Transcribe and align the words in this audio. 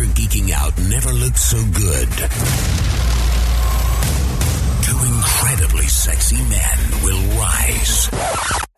Never 0.00 0.12
geeking 0.14 0.50
out 0.52 0.78
never 0.88 1.12
looked 1.12 1.38
so 1.38 1.58
good. 1.58 2.08
Two 4.82 4.98
incredibly 5.14 5.86
sexy 5.88 6.36
men 6.36 6.78
will 7.04 7.38
rise 7.38 8.06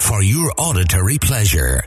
for 0.00 0.21
your 0.21 0.53
auditory 0.58 1.19
pleasure. 1.19 1.85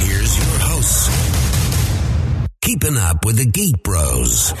Here's 0.00 0.38
your 0.38 0.58
hosts. 0.60 1.10
Keeping 2.62 2.96
up 2.96 3.26
with 3.26 3.36
the 3.36 3.44
Geek 3.44 3.82
Bros. 3.82 4.54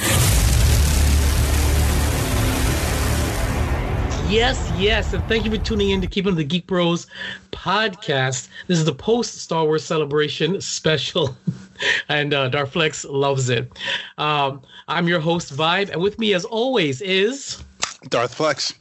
Yes, 4.26 4.70
yes, 4.70 5.12
and 5.12 5.22
thank 5.28 5.44
you 5.44 5.50
for 5.50 5.58
tuning 5.58 5.90
in 5.90 6.00
to 6.00 6.06
Keeping 6.06 6.34
the 6.34 6.44
Geek 6.44 6.66
Bros 6.66 7.06
podcast. 7.52 8.48
This 8.68 8.78
is 8.78 8.86
the 8.86 8.94
post 8.94 9.34
Star 9.36 9.64
Wars 9.64 9.84
celebration 9.84 10.60
special, 10.62 11.36
and 12.08 12.32
uh, 12.32 12.48
Darth 12.48 12.72
Flex 12.72 13.04
loves 13.04 13.50
it. 13.50 13.70
Um, 14.16 14.62
I'm 14.88 15.08
your 15.08 15.20
host, 15.20 15.54
Vibe, 15.54 15.90
and 15.90 16.00
with 16.00 16.18
me, 16.18 16.32
as 16.32 16.46
always, 16.46 17.02
is 17.02 17.62
Darth 18.08 18.34
Flex. 18.34 18.72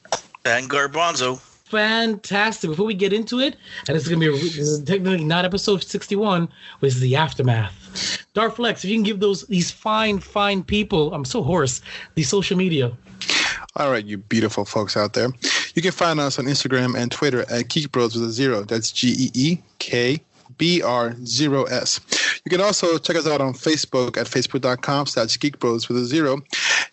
And 0.45 0.69
Garbanzo. 0.69 1.39
fantastic. 1.65 2.69
Before 2.69 2.85
we 2.85 2.93
get 2.93 3.11
into 3.11 3.39
it, 3.39 3.57
and 3.87 3.97
this 3.97 4.03
is 4.03 4.09
gonna 4.09 4.19
be 4.21 4.27
a, 4.27 4.31
this 4.31 4.57
is 4.57 4.81
technically 4.83 5.25
not 5.25 5.43
episode 5.43 5.83
61, 5.83 6.47
which 6.79 6.93
is 6.93 7.01
the 7.01 7.17
aftermath. 7.17 8.23
Darth 8.33 8.55
Flex, 8.55 8.83
if 8.85 8.89
you 8.89 8.95
can 8.95 9.03
give 9.03 9.19
those 9.19 9.45
these 9.47 9.71
fine, 9.71 10.19
fine 10.19 10.63
people, 10.63 11.13
I'm 11.13 11.25
so 11.25 11.43
hoarse, 11.43 11.81
the 12.15 12.23
social 12.23 12.57
media. 12.57 12.93
All 13.75 13.91
right, 13.91 14.05
you 14.05 14.17
beautiful 14.17 14.65
folks 14.65 14.95
out 14.95 15.13
there. 15.13 15.29
You 15.75 15.81
can 15.81 15.91
find 15.91 16.19
us 16.19 16.37
on 16.37 16.45
Instagram 16.45 16.95
and 16.95 17.11
Twitter 17.11 17.45
at 17.49 17.69
Geek 17.69 17.91
Bros 17.91 18.15
with 18.15 18.29
a 18.29 18.31
zero. 18.31 18.63
That's 18.63 18.91
G 18.91 19.15
E 19.17 19.31
E 19.33 19.57
K 19.79 20.21
B 20.57 20.81
R 20.81 21.15
zero 21.25 21.63
S. 21.63 21.99
You 22.45 22.49
can 22.49 22.61
also 22.61 22.97
check 22.97 23.15
us 23.15 23.27
out 23.27 23.41
on 23.41 23.53
Facebook 23.53 24.17
at 24.17 24.27
facebook.com 24.27 25.07
slash 25.07 25.39
Geek 25.39 25.59
Bros 25.59 25.87
with 25.87 25.97
a 25.97 26.05
zero. 26.05 26.35
You 26.35 26.41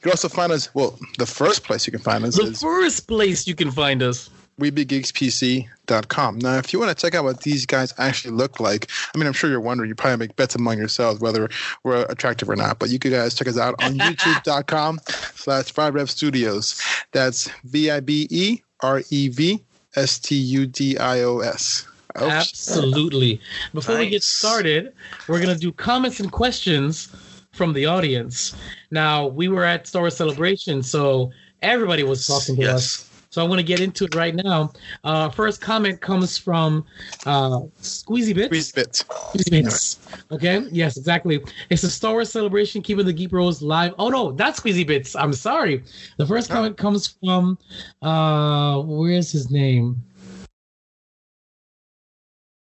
can 0.02 0.10
also 0.12 0.28
find 0.28 0.52
us, 0.52 0.74
well, 0.74 0.98
the 1.18 1.26
first 1.26 1.64
place 1.64 1.86
you 1.86 1.90
can 1.90 2.00
find 2.00 2.24
us 2.24 2.36
The 2.36 2.44
is 2.44 2.62
first 2.62 3.06
place 3.06 3.46
you 3.46 3.54
can 3.54 3.70
find 3.70 4.02
us. 4.02 4.30
WeBeGeeksPC.com. 4.60 6.38
Now, 6.38 6.58
if 6.58 6.72
you 6.72 6.78
want 6.78 6.96
to 6.96 7.00
check 7.00 7.14
out 7.14 7.24
what 7.24 7.42
these 7.42 7.66
guys 7.66 7.92
actually 7.98 8.34
look 8.34 8.60
like, 8.60 8.88
I 9.14 9.18
mean, 9.18 9.26
I'm 9.26 9.32
sure 9.32 9.50
you're 9.50 9.60
wondering, 9.60 9.88
you 9.88 9.94
probably 9.94 10.26
make 10.26 10.36
bets 10.36 10.54
among 10.54 10.78
yourselves 10.78 11.20
whether 11.20 11.48
we're 11.82 12.04
attractive 12.04 12.48
or 12.48 12.56
not, 12.56 12.78
but 12.78 12.90
you 12.90 12.98
could 12.98 13.12
guys 13.12 13.34
check 13.34 13.48
us 13.48 13.58
out 13.58 13.74
on 13.82 13.94
youtube.com 13.98 15.00
slash 15.34 15.72
viberev 15.74 16.08
studios. 16.08 16.80
That's 17.12 17.50
V-I-B-E-R-E-V 17.64 19.64
S-T-U-D-I-O-S. 19.96 21.86
Oh, 22.16 22.28
Absolutely. 22.28 23.40
Before 23.72 23.98
we 23.98 24.08
get 24.08 24.22
started, 24.22 24.92
we're 25.28 25.40
going 25.40 25.54
to 25.54 25.60
do 25.60 25.72
comments 25.72 26.20
and 26.20 26.30
questions 26.30 27.08
from 27.52 27.72
the 27.72 27.86
audience. 27.86 28.54
Now, 28.90 29.26
we 29.26 29.48
were 29.48 29.64
at 29.64 29.86
Star 29.86 30.02
Wars 30.02 30.16
Celebration, 30.16 30.82
so 30.82 31.30
everybody 31.62 32.02
was 32.02 32.26
talking 32.26 32.56
to 32.56 32.62
Yes. 32.62 32.74
us. 32.74 33.09
So 33.30 33.44
I 33.44 33.48
want 33.48 33.60
to 33.60 33.64
get 33.64 33.78
into 33.78 34.04
it 34.06 34.14
right 34.16 34.34
now. 34.34 34.72
Uh, 35.04 35.28
first 35.28 35.60
comment 35.60 36.00
comes 36.00 36.36
from 36.36 36.84
uh, 37.26 37.60
Squeezy 37.80 38.34
Bits. 38.34 38.46
Squeeze 38.46 38.72
bits. 38.72 39.02
Squeezy 39.04 39.50
Bits. 39.50 40.24
Okay. 40.32 40.66
Yes, 40.72 40.96
exactly. 40.96 41.40
It's 41.70 41.84
a 41.84 41.90
Star 41.90 42.12
Wars 42.12 42.32
celebration, 42.32 42.82
keeping 42.82 43.06
the 43.06 43.12
Geek 43.12 43.30
Bros 43.30 43.62
live. 43.62 43.94
Oh 44.00 44.08
no, 44.08 44.32
that's 44.32 44.58
Squeezy 44.58 44.84
Bits. 44.84 45.14
I'm 45.14 45.32
sorry. 45.32 45.84
The 46.16 46.26
first 46.26 46.50
comment 46.50 46.76
comes 46.76 47.06
from 47.06 47.56
uh, 48.02 48.82
where's 48.82 49.30
his 49.30 49.48
name? 49.48 50.02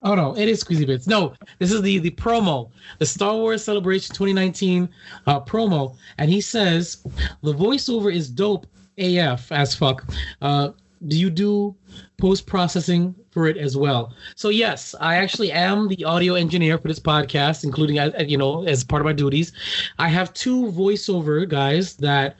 Oh 0.02 0.16
no, 0.16 0.36
it 0.38 0.50
is 0.50 0.62
Squeezy 0.62 0.86
Bits. 0.86 1.08
No, 1.08 1.34
this 1.60 1.72
is 1.72 1.82
the 1.82 2.00
the 2.00 2.12
promo, 2.12 2.72
the 3.00 3.06
Star 3.06 3.36
Wars 3.36 3.64
Celebration 3.64 4.14
2019 4.14 4.90
uh, 5.28 5.40
promo, 5.40 5.96
and 6.18 6.30
he 6.30 6.42
says 6.42 7.04
the 7.42 7.54
voiceover 7.54 8.14
is 8.14 8.30
dope 8.30 8.68
AF 8.98 9.52
as 9.52 9.76
fuck. 9.76 10.12
Uh, 10.42 10.70
do 11.08 11.18
you 11.18 11.30
do 11.30 11.76
post 12.18 12.48
processing 12.48 13.14
for 13.30 13.48
it 13.48 13.58
as 13.58 13.78
well? 13.78 14.14
So 14.36 14.50
yes, 14.50 14.96
I 15.00 15.16
actually 15.18 15.52
am 15.52 15.88
the 15.88 16.04
audio 16.06 16.34
engineer 16.34 16.78
for 16.78 16.88
this 16.88 17.00
podcast, 17.00 17.64
including 17.64 18.00
uh, 18.00 18.12
you 18.26 18.38
know 18.38 18.64
as 18.64 18.84
part 18.84 19.02
of 19.02 19.06
my 19.06 19.14
duties. 19.14 19.52
I 20.00 20.08
have 20.10 20.34
two 20.34 20.66
voiceover 20.72 21.48
guys 21.48 21.96
that 21.98 22.38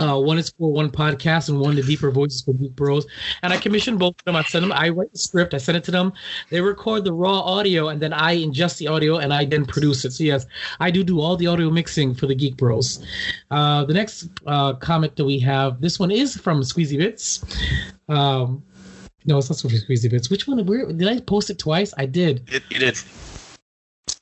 uh, 0.00 0.18
one 0.18 0.38
is 0.38 0.50
for 0.50 0.72
one 0.72 0.90
podcast 0.90 1.48
and 1.48 1.60
one 1.60 1.74
the 1.74 1.82
deeper 1.82 2.10
voices 2.10 2.42
for 2.42 2.52
Geek 2.52 2.74
Bros. 2.74 3.06
And 3.42 3.52
I 3.52 3.56
commission 3.58 3.96
both 3.98 4.18
of 4.18 4.24
them. 4.24 4.36
I 4.36 4.42
send 4.42 4.64
them. 4.64 4.72
I 4.72 4.88
write 4.88 5.12
the 5.12 5.18
script. 5.18 5.54
I 5.54 5.58
send 5.58 5.76
it 5.76 5.84
to 5.84 5.90
them. 5.90 6.12
They 6.50 6.60
record 6.60 7.04
the 7.04 7.12
raw 7.12 7.40
audio, 7.40 7.88
and 7.88 8.00
then 8.00 8.12
I 8.12 8.36
ingest 8.36 8.78
the 8.78 8.88
audio 8.88 9.18
and 9.18 9.32
I 9.32 9.44
then 9.44 9.64
produce 9.66 10.04
it. 10.04 10.12
So 10.12 10.24
yes, 10.24 10.46
I 10.80 10.90
do 10.90 11.04
do 11.04 11.20
all 11.20 11.36
the 11.36 11.46
audio 11.46 11.70
mixing 11.70 12.14
for 12.14 12.26
the 12.26 12.34
Geek 12.34 12.56
Bros. 12.56 13.04
Uh, 13.50 13.84
the 13.84 13.94
next 13.94 14.28
uh, 14.46 14.74
comment 14.74 15.16
that 15.16 15.24
we 15.24 15.38
have, 15.40 15.80
this 15.80 15.98
one 15.98 16.10
is 16.10 16.36
from 16.36 16.60
Squeezy 16.62 16.98
Bits. 16.98 17.44
Um, 18.08 18.62
no, 19.24 19.38
it's 19.38 19.50
not 19.50 19.60
from 19.60 19.70
Squeezy 19.70 20.10
Bits. 20.10 20.30
Which 20.30 20.46
one? 20.46 20.64
Where 20.66 20.92
did 20.92 21.08
I 21.08 21.20
post 21.20 21.50
it 21.50 21.58
twice? 21.58 21.94
I 21.96 22.06
did. 22.06 22.48
It, 22.52 22.62
you 22.70 22.78
did. 22.78 22.98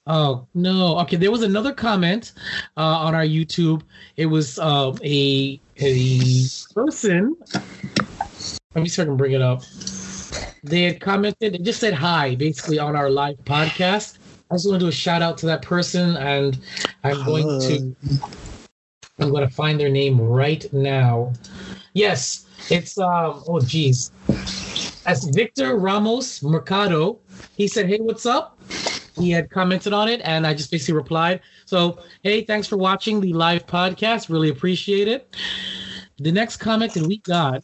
Oh 0.06 0.46
no! 0.54 0.98
Okay, 1.00 1.16
there 1.16 1.30
was 1.30 1.42
another 1.42 1.72
comment 1.72 2.32
uh, 2.76 2.80
on 2.80 3.14
our 3.14 3.24
YouTube. 3.24 3.82
It 4.16 4.26
was 4.26 4.58
uh, 4.58 4.96
a 5.04 5.60
a 5.78 6.20
person. 6.74 7.36
Let 8.74 8.82
me 8.82 8.88
see 8.88 9.02
if 9.02 9.06
I 9.06 9.08
can 9.08 9.16
bring 9.16 9.32
it 9.32 9.42
up. 9.42 9.62
They 10.64 10.82
had 10.82 11.00
commented. 11.00 11.54
They 11.54 11.58
just 11.58 11.80
said 11.80 11.94
hi, 11.94 12.34
basically 12.34 12.78
on 12.78 12.96
our 12.96 13.10
live 13.10 13.36
podcast. 13.44 14.18
I 14.50 14.54
just 14.54 14.68
want 14.68 14.80
to 14.80 14.86
do 14.86 14.88
a 14.88 14.92
shout 14.92 15.22
out 15.22 15.38
to 15.38 15.46
that 15.46 15.62
person, 15.62 16.16
and 16.16 16.58
I'm 17.04 17.24
going 17.24 17.60
to 17.60 17.94
I'm 19.20 19.30
going 19.30 19.46
to 19.46 19.54
find 19.54 19.78
their 19.78 19.90
name 19.90 20.20
right 20.20 20.70
now. 20.72 21.32
Yes, 21.92 22.46
it's 22.70 22.98
um. 22.98 23.44
Oh, 23.46 23.60
geez, 23.60 24.10
that's 25.04 25.24
Victor 25.24 25.76
Ramos 25.76 26.42
Mercado. 26.42 27.18
He 27.56 27.68
said, 27.68 27.86
"Hey, 27.86 27.98
what's 27.98 28.24
up?" 28.24 28.58
He 29.20 29.30
had 29.30 29.50
commented 29.50 29.92
on 29.92 30.08
it 30.08 30.20
and 30.24 30.46
I 30.46 30.54
just 30.54 30.70
basically 30.70 30.94
replied. 30.94 31.40
So, 31.66 32.00
hey, 32.22 32.42
thanks 32.42 32.66
for 32.66 32.76
watching 32.76 33.20
the 33.20 33.32
live 33.32 33.66
podcast. 33.66 34.28
Really 34.28 34.48
appreciate 34.48 35.08
it. 35.08 35.36
The 36.18 36.32
next 36.32 36.58
comment 36.58 36.92
that 36.94 37.06
we 37.06 37.18
got 37.18 37.62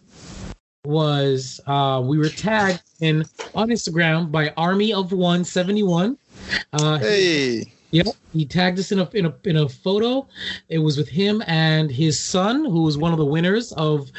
was 0.84 1.60
uh, 1.66 2.02
we 2.04 2.18
were 2.18 2.28
tagged 2.28 2.82
in 3.00 3.24
on 3.54 3.68
Instagram 3.68 4.30
by 4.30 4.52
Army 4.56 4.92
of 4.92 5.12
One 5.12 5.44
Seventy 5.44 5.82
One. 5.82 6.16
Uh, 6.72 6.98
Hey. 6.98 7.72
Yep, 7.92 8.06
he 8.32 8.44
tagged 8.44 8.78
us 8.78 8.90
in 8.92 8.98
a, 8.98 9.08
in 9.12 9.26
a 9.26 9.34
in 9.44 9.56
a 9.56 9.68
photo. 9.68 10.26
It 10.68 10.78
was 10.78 10.98
with 10.98 11.08
him 11.08 11.42
and 11.46 11.90
his 11.90 12.18
son, 12.18 12.64
who 12.64 12.82
was 12.82 12.98
one 12.98 13.12
of 13.12 13.18
the 13.18 13.24
winners 13.24 13.72
of 13.72 14.10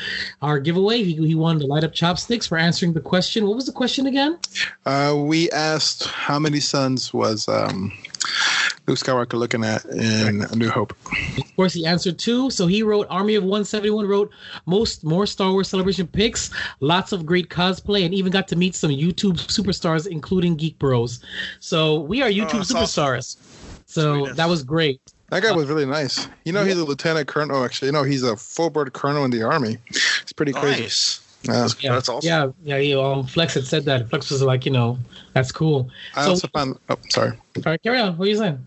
our 0.41 0.59
giveaway. 0.59 1.03
He, 1.03 1.15
he 1.15 1.35
won 1.35 1.59
the 1.59 1.67
light 1.67 1.83
up 1.83 1.93
chopsticks 1.93 2.47
for 2.47 2.57
answering 2.57 2.93
the 2.93 3.01
question. 3.01 3.45
What 3.45 3.55
was 3.55 3.65
the 3.65 3.73
question 3.73 4.07
again? 4.07 4.39
Uh, 4.85 5.15
we 5.17 5.51
asked 5.51 6.05
how 6.05 6.39
many 6.39 6.59
sons 6.59 7.13
was 7.13 7.47
um, 7.49 7.91
Luke 8.87 8.97
Skywalker 8.97 9.33
looking 9.33 9.65
at 9.65 9.83
in 9.85 10.43
A 10.43 10.55
New 10.55 10.69
Hope. 10.69 10.95
Of 11.37 11.55
course, 11.57 11.73
he 11.73 11.85
answered 11.85 12.17
two. 12.17 12.49
So 12.49 12.67
he 12.67 12.83
wrote 12.83 13.05
Army 13.09 13.35
of 13.35 13.43
171 13.43 14.07
wrote 14.07 14.31
most 14.65 15.03
more 15.03 15.25
Star 15.25 15.51
Wars 15.51 15.67
Celebration 15.67 16.07
picks, 16.07 16.49
lots 16.79 17.11
of 17.11 17.25
great 17.25 17.49
cosplay, 17.49 18.05
and 18.05 18.13
even 18.13 18.31
got 18.31 18.47
to 18.47 18.55
meet 18.55 18.75
some 18.75 18.89
YouTube 18.89 19.37
superstars, 19.47 20.07
including 20.07 20.55
Geek 20.55 20.79
Bros. 20.79 21.19
So 21.59 21.99
we 21.99 22.21
are 22.21 22.29
oh, 22.29 22.31
YouTube 22.31 22.67
that's 22.67 22.73
awesome. 22.73 23.03
superstars. 23.03 23.37
So 23.87 24.13
Sweetness. 24.13 24.37
that 24.37 24.49
was 24.49 24.63
great. 24.63 25.01
That 25.29 25.43
guy 25.43 25.49
uh, 25.49 25.55
was 25.55 25.67
really 25.67 25.85
nice. 25.85 26.29
You 26.45 26.53
know, 26.53 26.63
he's 26.63 26.77
a 26.77 26.85
lieutenant 26.85 27.27
colonel. 27.27 27.57
Oh, 27.57 27.65
actually, 27.65 27.87
you 27.87 27.91
know, 27.91 28.03
he's 28.03 28.23
a 28.23 28.37
full 28.37 28.69
bird 28.69 28.93
colonel 28.93 29.25
in 29.25 29.31
the 29.31 29.43
army. 29.43 29.77
It's 30.21 30.31
pretty 30.31 30.53
crazy. 30.53 30.83
Nice. 30.83 31.26
Yeah. 31.43 31.67
Yeah, 31.79 31.93
That's 31.93 32.09
awesome. 32.09 32.27
Yeah, 32.27 32.47
yeah. 32.63 32.77
You, 32.77 33.01
um, 33.01 33.25
Flex 33.25 33.53
had 33.53 33.65
said 33.65 33.85
that. 33.85 34.09
Flex 34.09 34.29
was 34.31 34.41
like, 34.41 34.65
you 34.65 34.71
know, 34.71 34.97
that's 35.33 35.51
cool. 35.51 35.89
I 36.15 36.23
So- 36.23 36.29
also 36.31 36.47
found. 36.49 36.77
Oh, 36.89 36.97
sorry. 37.09 37.31
All 37.57 37.63
right, 37.65 37.81
carry 37.81 37.99
on. 37.99 38.17
What 38.17 38.27
are 38.27 38.31
you 38.31 38.37
saying? 38.37 38.59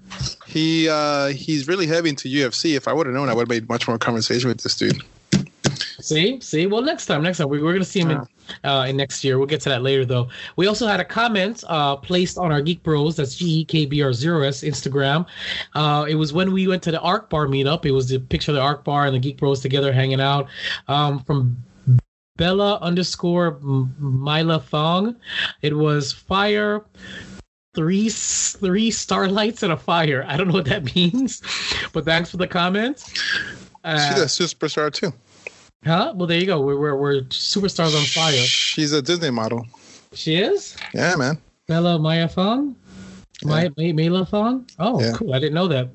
He 0.47 0.89
uh, 0.89 1.29
he's 1.29 1.69
really 1.69 1.87
heavy 1.87 2.09
into 2.11 2.29
UFC. 2.29 2.77
If 2.77 2.89
I 2.89 2.93
would 2.93 3.07
have 3.07 3.15
known, 3.15 3.29
I 3.29 3.35
would 3.35 3.43
have 3.43 3.49
made 3.49 3.69
much 3.69 3.87
more 3.87 3.99
conversation 3.99 4.49
with 4.49 4.63
this 4.63 4.75
dude. 4.77 5.01
See, 6.01 6.41
see. 6.41 6.67
Well, 6.67 6.83
next 6.83 7.07
time, 7.07 7.23
next 7.23 7.39
time 7.39 7.49
we, 7.49 7.63
we're 7.63 7.73
gonna 7.73 7.85
see 7.85 8.01
him 8.01 8.11
in, 8.11 8.27
uh, 8.65 8.87
in 8.89 8.97
next 8.97 9.23
year. 9.23 9.39
We'll 9.39 9.47
get 9.47 9.61
to 9.63 9.69
that 9.69 9.83
later, 9.83 10.05
though. 10.05 10.29
We 10.57 10.67
also 10.67 10.87
had 10.87 10.99
a 10.99 11.05
comment 11.05 11.63
uh, 11.69 11.97
placed 11.97 12.39
on 12.39 12.51
our 12.51 12.63
Geek 12.63 12.83
Bros. 12.83 13.17
That's 13.17 13.37
G 13.37 13.61
E 13.61 13.65
K 13.65 13.85
B 13.87 14.01
R 14.03 14.13
zero 14.13 14.43
S 14.43 14.63
Instagram. 14.63 15.27
Uh, 15.75 16.07
it 16.09 16.15
was 16.15 16.33
when 16.33 16.53
we 16.53 16.67
went 16.67 16.83
to 16.85 16.91
the 16.91 17.01
Arc 17.01 17.29
Bar 17.31 17.47
meetup. 17.47 17.85
It 17.85 17.93
was 17.93 18.09
the 18.09 18.19
picture 18.19 18.51
of 18.53 18.57
the 18.57 18.63
Arc 18.63 18.83
Bar 18.83 19.07
and 19.07 19.15
the 19.15 19.19
Geek 19.21 19.37
Bros 19.37 19.61
together 19.61 19.93
hanging 19.93 20.21
out. 20.21 20.49
Um, 20.89 21.21
from 21.25 21.57
Bella 22.41 22.79
underscore 22.81 23.59
Mila 23.99 24.61
Thong. 24.61 25.15
It 25.61 25.77
was 25.77 26.11
fire. 26.11 26.83
Three 27.75 28.09
three 28.09 28.91
starlights 28.91 29.63
and 29.63 29.73
a 29.73 29.77
fire. 29.77 30.25
I 30.27 30.39
don't 30.39 30.49
know 30.49 30.55
what 30.55 30.65
that 30.65 30.95
means, 30.97 31.43
but 31.93 32.07
thanks 32.07 32.31
for 32.31 32.39
the 32.39 32.49
comment. 32.49 33.05
Uh, 33.85 34.15
She's 34.15 34.23
a 34.41 34.45
superstar 34.47 34.91
too. 34.91 35.13
Huh? 35.85 36.15
Well, 36.17 36.27
there 36.27 36.39
you 36.39 36.47
go. 36.47 36.61
We're 36.63 36.79
we're, 36.79 36.97
we're 36.97 37.21
superstars 37.29 37.95
on 37.95 38.05
fire. 38.07 38.33
She's 38.33 38.93
a 38.93 39.03
Disney 39.03 39.31
model. 39.31 39.67
She 40.15 40.37
is 40.37 40.77
Yeah, 40.95 41.15
man. 41.17 41.37
Bella 41.69 41.99
Mayafong. 41.99 42.75
Maya 43.45 43.71
May 43.77 43.93
Maylathon. 43.93 44.69
Oh, 44.79 45.01
Yeah. 45.01 45.13
cool! 45.15 45.35
I 45.35 45.39
didn't 45.39 45.55
know 45.55 45.69
that. 45.69 45.89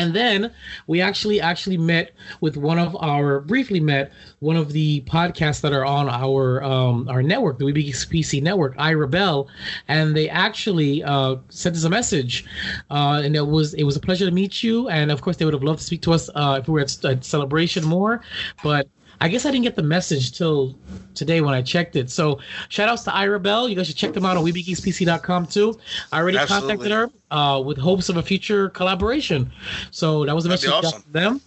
And 0.00 0.14
then 0.14 0.50
we 0.86 1.02
actually 1.02 1.42
actually 1.42 1.76
met 1.76 2.12
with 2.40 2.56
one 2.56 2.78
of 2.78 2.96
our 3.00 3.40
briefly 3.40 3.80
met 3.80 4.10
one 4.38 4.56
of 4.56 4.72
the 4.72 5.02
podcasts 5.02 5.60
that 5.60 5.74
are 5.74 5.84
on 5.84 6.08
our 6.08 6.62
um, 6.64 7.06
our 7.10 7.22
network, 7.22 7.58
the 7.58 7.66
WBPC 7.66 8.42
network, 8.42 8.74
I 8.78 8.94
Rebel, 8.94 9.50
and 9.88 10.16
they 10.16 10.30
actually 10.30 11.04
uh, 11.04 11.36
sent 11.50 11.76
us 11.76 11.84
a 11.84 11.90
message, 11.90 12.46
uh, 12.90 13.20
and 13.22 13.36
it 13.36 13.46
was 13.46 13.74
it 13.74 13.84
was 13.84 13.94
a 13.94 14.00
pleasure 14.00 14.24
to 14.24 14.32
meet 14.32 14.62
you. 14.62 14.88
And 14.88 15.10
of 15.10 15.20
course, 15.20 15.36
they 15.36 15.44
would 15.44 15.52
have 15.52 15.62
loved 15.62 15.80
to 15.80 15.84
speak 15.84 16.00
to 16.02 16.14
us 16.14 16.30
uh, 16.34 16.56
if 16.60 16.66
we 16.66 16.72
were 16.72 16.80
at, 16.80 17.04
at 17.04 17.22
Celebration 17.22 17.84
more, 17.84 18.22
but 18.62 18.88
I 19.20 19.28
guess 19.28 19.44
I 19.44 19.50
didn't 19.50 19.64
get 19.64 19.76
the 19.76 19.82
message 19.82 20.32
till 20.32 20.74
today 21.14 21.40
when 21.40 21.52
I 21.52 21.62
checked 21.62 21.96
it. 21.96 22.10
So 22.10 22.40
shout 22.68 22.88
outs 22.88 23.02
to 23.04 23.14
Ira 23.14 23.38
Bell. 23.38 23.68
You 23.68 23.76
guys 23.76 23.86
should 23.86 23.96
check 23.96 24.12
them 24.12 24.24
out 24.24 24.36
on 24.36 24.44
WeBeGeeksPC.com 24.44 25.46
too. 25.46 25.78
I 26.10 26.20
already 26.20 26.38
Absolutely. 26.38 26.68
contacted 26.68 26.92
her 26.92 27.10
uh, 27.30 27.60
with 27.60 27.76
hopes 27.76 28.08
of 28.08 28.16
a 28.16 28.22
future 28.22 28.70
collaboration. 28.70 29.50
So 29.90 30.24
that 30.24 30.34
was 30.34 30.46
a 30.46 30.48
That'd 30.48 30.68
message 30.68 30.84
awesome. 30.84 31.02
to 31.02 31.12
them. 31.12 31.40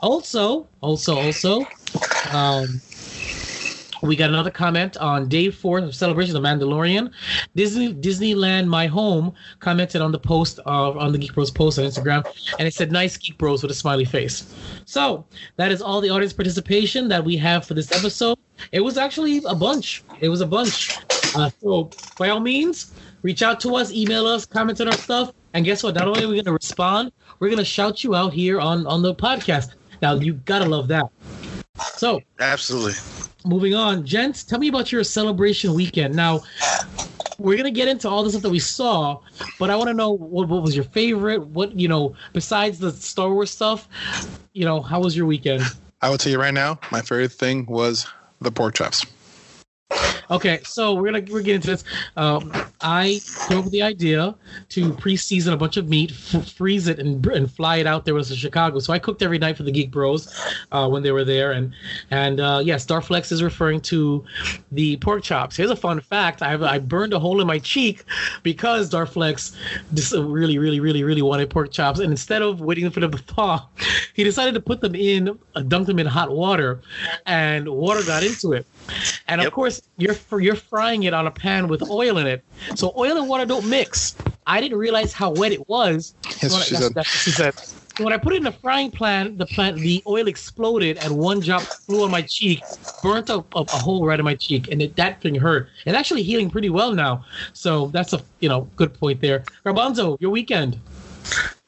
Also, 0.00 0.68
also, 0.80 1.16
also, 1.16 1.60
um, 2.32 2.80
we 4.04 4.16
got 4.16 4.28
another 4.28 4.50
comment 4.50 4.96
on 4.98 5.28
day 5.28 5.50
four 5.50 5.78
of 5.78 5.94
celebration 5.94 6.36
of 6.36 6.42
Mandalorian. 6.42 7.10
Disney 7.56 7.94
Disneyland 7.94 8.66
My 8.66 8.86
Home 8.86 9.32
commented 9.60 10.02
on 10.02 10.12
the 10.12 10.18
post 10.18 10.60
of 10.66 10.96
on 10.98 11.12
the 11.12 11.18
Geek 11.18 11.34
Bros 11.34 11.50
post 11.50 11.78
on 11.78 11.86
Instagram, 11.86 12.24
and 12.58 12.68
it 12.68 12.74
said 12.74 12.92
"Nice 12.92 13.16
Geek 13.16 13.38
Bros" 13.38 13.62
with 13.62 13.70
a 13.70 13.74
smiley 13.74 14.04
face. 14.04 14.54
So 14.84 15.24
that 15.56 15.72
is 15.72 15.80
all 15.80 16.00
the 16.00 16.10
audience 16.10 16.32
participation 16.32 17.08
that 17.08 17.24
we 17.24 17.36
have 17.38 17.64
for 17.64 17.74
this 17.74 17.90
episode. 17.92 18.38
It 18.72 18.80
was 18.80 18.98
actually 18.98 19.42
a 19.46 19.54
bunch. 19.54 20.04
It 20.20 20.28
was 20.28 20.42
a 20.42 20.46
bunch. 20.46 20.98
Uh, 21.34 21.50
so 21.60 21.90
by 22.18 22.28
all 22.28 22.40
means, 22.40 22.92
reach 23.22 23.42
out 23.42 23.58
to 23.60 23.74
us, 23.74 23.90
email 23.90 24.26
us, 24.26 24.44
comment 24.44 24.80
on 24.80 24.88
our 24.88 24.96
stuff, 24.96 25.32
and 25.54 25.64
guess 25.64 25.82
what? 25.82 25.94
Not 25.94 26.06
only 26.06 26.24
are 26.24 26.28
we 26.28 26.34
going 26.34 26.44
to 26.44 26.52
respond, 26.52 27.10
we're 27.40 27.48
going 27.48 27.58
to 27.58 27.64
shout 27.64 28.04
you 28.04 28.14
out 28.14 28.32
here 28.32 28.60
on 28.60 28.86
on 28.86 29.02
the 29.02 29.14
podcast. 29.14 29.74
Now 30.02 30.14
you 30.14 30.34
gotta 30.34 30.66
love 30.66 30.88
that. 30.88 31.06
So 31.96 32.20
Absolutely. 32.38 32.92
Moving 33.44 33.74
on, 33.74 34.04
gents, 34.04 34.42
tell 34.42 34.58
me 34.58 34.68
about 34.68 34.90
your 34.90 35.04
celebration 35.04 35.74
weekend. 35.74 36.14
Now, 36.14 36.42
we're 37.38 37.56
gonna 37.56 37.70
get 37.70 37.88
into 37.88 38.08
all 38.08 38.22
the 38.22 38.30
stuff 38.30 38.42
that 38.42 38.50
we 38.50 38.58
saw, 38.58 39.20
but 39.58 39.70
I 39.70 39.76
want 39.76 39.88
to 39.88 39.94
know 39.94 40.10
what, 40.10 40.48
what 40.48 40.62
was 40.62 40.74
your 40.74 40.84
favorite. 40.84 41.46
What 41.48 41.78
you 41.78 41.88
know, 41.88 42.14
besides 42.32 42.78
the 42.78 42.92
Star 42.92 43.30
Wars 43.30 43.50
stuff, 43.50 43.88
you 44.52 44.64
know, 44.64 44.80
how 44.80 45.00
was 45.00 45.16
your 45.16 45.26
weekend? 45.26 45.62
I 46.00 46.10
will 46.10 46.18
tell 46.18 46.32
you 46.32 46.40
right 46.40 46.54
now, 46.54 46.78
my 46.92 47.00
favorite 47.00 47.32
thing 47.32 47.66
was 47.66 48.06
the 48.40 48.52
pork 48.52 48.74
chops. 48.74 49.06
Okay, 50.30 50.60
so 50.64 50.94
we're 50.94 51.04
gonna 51.12 51.24
we're 51.30 51.40
getting 51.42 51.56
into 51.56 51.68
this. 51.68 51.84
Um, 52.16 52.50
I 52.80 53.20
came 53.48 53.58
up 53.58 53.64
with 53.64 53.72
the 53.72 53.82
idea 53.82 54.34
to 54.70 54.92
pre-season 54.94 55.52
a 55.52 55.56
bunch 55.56 55.76
of 55.76 55.88
meat, 55.88 56.12
f- 56.12 56.50
freeze 56.52 56.88
it, 56.88 56.98
and, 56.98 57.24
and 57.26 57.50
fly 57.50 57.76
it 57.76 57.86
out 57.86 58.04
there 58.04 58.14
with 58.14 58.32
Chicago. 58.32 58.78
So 58.78 58.92
I 58.92 58.98
cooked 58.98 59.22
every 59.22 59.38
night 59.38 59.56
for 59.56 59.62
the 59.64 59.72
Geek 59.72 59.90
Bros 59.90 60.34
uh, 60.72 60.88
when 60.88 61.02
they 61.02 61.12
were 61.12 61.24
there, 61.24 61.52
and 61.52 61.72
and 62.10 62.40
uh, 62.40 62.60
yes, 62.64 62.86
Darth 62.86 63.06
Flex 63.06 63.32
is 63.32 63.42
referring 63.42 63.80
to 63.82 64.24
the 64.72 64.96
pork 64.98 65.22
chops. 65.22 65.56
Here's 65.56 65.70
a 65.70 65.76
fun 65.76 66.00
fact: 66.00 66.42
I 66.42 66.54
I 66.54 66.78
burned 66.78 67.12
a 67.12 67.18
hole 67.18 67.40
in 67.40 67.46
my 67.46 67.58
cheek 67.58 68.04
because 68.42 68.88
Darth 68.88 69.12
Flex 69.12 69.56
just 69.92 70.12
really, 70.14 70.58
really, 70.58 70.80
really, 70.80 71.02
really 71.04 71.22
wanted 71.22 71.50
pork 71.50 71.70
chops, 71.70 71.98
and 72.00 72.10
instead 72.10 72.42
of 72.42 72.60
waiting 72.60 72.88
for 72.90 73.00
them 73.00 73.10
to 73.10 73.18
thaw, 73.34 73.66
he 74.14 74.24
decided 74.24 74.54
to 74.54 74.60
put 74.60 74.80
them 74.80 74.94
in, 74.94 75.38
uh, 75.54 75.60
dunk 75.62 75.86
them 75.86 75.98
in 75.98 76.06
hot 76.06 76.30
water, 76.30 76.80
and 77.26 77.68
water 77.68 78.02
got 78.04 78.22
into 78.22 78.52
it. 78.52 78.66
And 79.28 79.40
of 79.40 79.44
Yep. 79.46 79.52
course, 79.52 79.82
you're 80.30 80.40
you're 80.40 80.54
frying 80.56 81.02
it 81.04 81.14
on 81.14 81.26
a 81.26 81.30
pan 81.30 81.68
with 81.68 81.82
oil 81.90 82.18
in 82.18 82.26
it, 82.26 82.44
so 82.74 82.92
oil 82.96 83.16
and 83.16 83.28
water 83.28 83.44
don't 83.46 83.68
mix. 83.68 84.14
I 84.46 84.60
didn't 84.60 84.78
realize 84.78 85.12
how 85.12 85.30
wet 85.30 85.52
it 85.52 85.68
was. 85.68 86.14
Yes, 86.42 86.52
When 86.52 86.60
I- 86.60 86.64
she 86.64 86.70
that's- 86.74 86.82
said. 86.82 86.94
that's 86.94 87.08
what 87.08 87.20
she 87.22 87.30
said. 87.30 87.54
So 87.96 88.02
when 88.02 88.12
I 88.12 88.18
put 88.18 88.32
it 88.32 88.38
in 88.38 88.42
the 88.42 88.50
frying 88.50 88.90
pan, 88.90 89.36
the 89.38 89.46
plant, 89.46 89.76
the 89.76 90.02
oil 90.08 90.26
exploded, 90.26 90.98
and 90.98 91.16
one 91.16 91.38
drop 91.38 91.62
flew 91.62 92.02
on 92.02 92.10
my 92.10 92.22
cheek, 92.22 92.60
burnt 93.04 93.30
a, 93.30 93.36
a, 93.54 93.60
a 93.60 93.76
hole 93.78 94.04
right 94.04 94.18
in 94.18 94.24
my 94.24 94.34
cheek, 94.34 94.66
and 94.72 94.82
it, 94.82 94.96
that 94.96 95.20
thing 95.20 95.36
hurt. 95.36 95.68
It's 95.86 95.96
actually 95.96 96.24
healing 96.24 96.50
pretty 96.50 96.70
well 96.70 96.92
now. 96.92 97.24
So 97.52 97.86
that's 97.88 98.12
a 98.12 98.20
you 98.40 98.48
know 98.48 98.68
good 98.74 98.92
point 98.94 99.20
there. 99.20 99.44
Garbanzo, 99.64 100.20
your 100.20 100.30
weekend. 100.32 100.80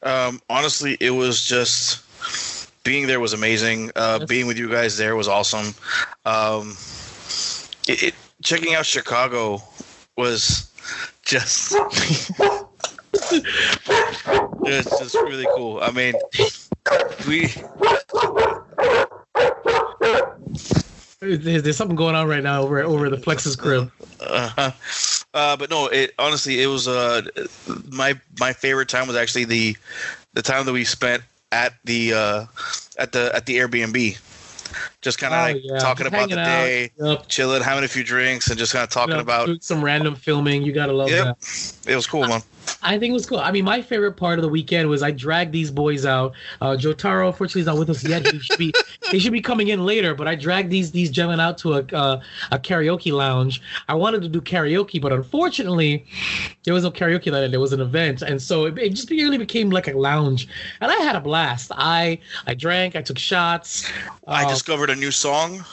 Um, 0.03 0.41
honestly, 0.49 0.97
it 0.99 1.11
was 1.11 1.45
just 1.45 2.03
being 2.83 3.07
there 3.07 3.21
was 3.21 3.31
amazing. 3.31 3.91
Uh, 3.95 4.25
being 4.25 4.47
with 4.47 4.57
you 4.57 4.69
guys 4.69 4.97
there 4.97 5.15
was 5.15 5.29
awesome. 5.29 5.73
Um, 6.25 6.75
it, 7.87 8.03
it 8.03 8.15
checking 8.47 8.73
out 8.75 8.85
Chicago 8.85 9.61
was 10.15 10.71
just 11.21 11.73
it's 14.63 14.99
just 14.99 15.15
really 15.15 15.45
cool. 15.53 15.81
I 15.81 15.91
mean, 15.91 16.13
we 17.27 17.53
There's, 21.19 21.63
there's 21.63 21.75
something 21.75 21.97
going 21.97 22.15
on 22.15 22.25
right 22.29 22.41
now 22.41 22.61
over 22.61 22.81
over 22.81 23.09
the 23.09 23.17
Flex's 23.17 23.57
crib. 23.57 23.91
uh, 24.21 24.71
uh, 25.33 25.57
but 25.57 25.69
no, 25.69 25.87
it 25.87 26.13
honestly 26.17 26.63
it 26.63 26.67
was 26.67 26.87
uh 26.87 27.23
my 27.89 28.13
my 28.39 28.53
favorite 28.53 28.87
time 28.87 29.07
was 29.07 29.17
actually 29.17 29.43
the 29.43 29.75
the 30.35 30.41
time 30.41 30.65
that 30.65 30.71
we 30.71 30.85
spent 30.85 31.21
at 31.51 31.73
the 31.83 32.13
uh 32.13 32.45
at 32.97 33.11
the 33.11 33.29
at 33.35 33.45
the 33.45 33.57
Airbnb. 33.57 34.17
Just 35.07 35.19
kind 35.19 35.33
of 35.33 35.39
Oh, 35.39 35.43
like 35.53 35.61
yeah. 35.63 35.79
talking 35.79 36.03
Just 36.03 36.13
about 36.15 36.29
the 36.29 36.37
out. 36.37 36.45
day, 36.65 36.91
Yep. 36.99 37.27
chilling, 37.29 37.61
having 37.63 37.85
a 37.85 37.87
few 37.87 38.03
drinks, 38.03 38.49
and 38.49 38.59
just 38.59 38.73
kind 38.73 38.83
of 38.83 38.89
talking 38.89 39.13
know, 39.15 39.21
about. 39.21 39.63
some 39.63 39.81
random 39.81 40.15
filming. 40.15 40.63
You 40.63 40.73
gotta 40.73 40.91
love 40.91 41.09
Yep. 41.09 41.39
that. 41.39 41.73
It 41.87 41.95
was 41.95 42.05
cool, 42.05 42.27
man. 42.27 42.41
I 42.83 42.99
think 42.99 43.11
it 43.11 43.13
was 43.13 43.25
cool. 43.25 43.39
I 43.39 43.51
mean, 43.51 43.63
my 43.63 43.81
favorite 43.81 44.17
part 44.17 44.37
of 44.37 44.43
the 44.43 44.49
weekend 44.49 44.89
was 44.89 45.01
I 45.01 45.11
dragged 45.11 45.53
these 45.53 45.71
boys 45.71 46.05
out. 46.05 46.33
Uh, 46.59 46.71
Jotaro, 46.71 47.27
unfortunately, 47.27 47.61
is 47.61 47.67
not 47.67 47.77
with 47.77 47.89
us 47.89 48.03
yet. 48.03 48.27
He 48.27 48.39
should 48.39 48.57
be 48.59 48.73
he 49.09 49.19
should 49.19 49.31
be 49.31 49.39
coming 49.39 49.69
in 49.69 49.85
later. 49.85 50.13
But 50.13 50.27
I 50.27 50.35
dragged 50.35 50.69
these 50.69 50.91
these 50.91 51.09
gentlemen 51.09 51.39
out 51.39 51.57
to 51.59 51.75
a 51.75 51.85
uh, 51.93 52.19
a 52.51 52.59
karaoke 52.59 53.13
lounge. 53.13 53.61
I 53.87 53.93
wanted 53.93 54.21
to 54.23 54.27
do 54.27 54.41
karaoke, 54.41 54.99
but 55.01 55.13
unfortunately, 55.13 56.05
there 56.65 56.73
was 56.73 56.83
no 56.83 56.91
karaoke 56.91 57.31
that 57.31 57.39
night. 57.39 57.51
There 57.51 57.61
was 57.61 57.71
an 57.71 57.79
event, 57.79 58.21
and 58.21 58.41
so 58.41 58.65
it, 58.65 58.77
it 58.77 58.89
just 58.89 59.09
really 59.09 59.37
became 59.37 59.69
like 59.69 59.87
a 59.87 59.97
lounge. 59.97 60.49
And 60.81 60.91
I 60.91 60.95
had 60.95 61.15
a 61.15 61.21
blast. 61.21 61.71
I 61.73 62.19
I 62.47 62.53
drank. 62.53 62.97
I 62.97 63.01
took 63.01 63.17
shots. 63.17 63.89
I 64.27 64.43
Uh, 64.43 64.49
discovered 64.49 64.89
a 64.89 64.95
new 64.97 65.11
song. 65.11 65.63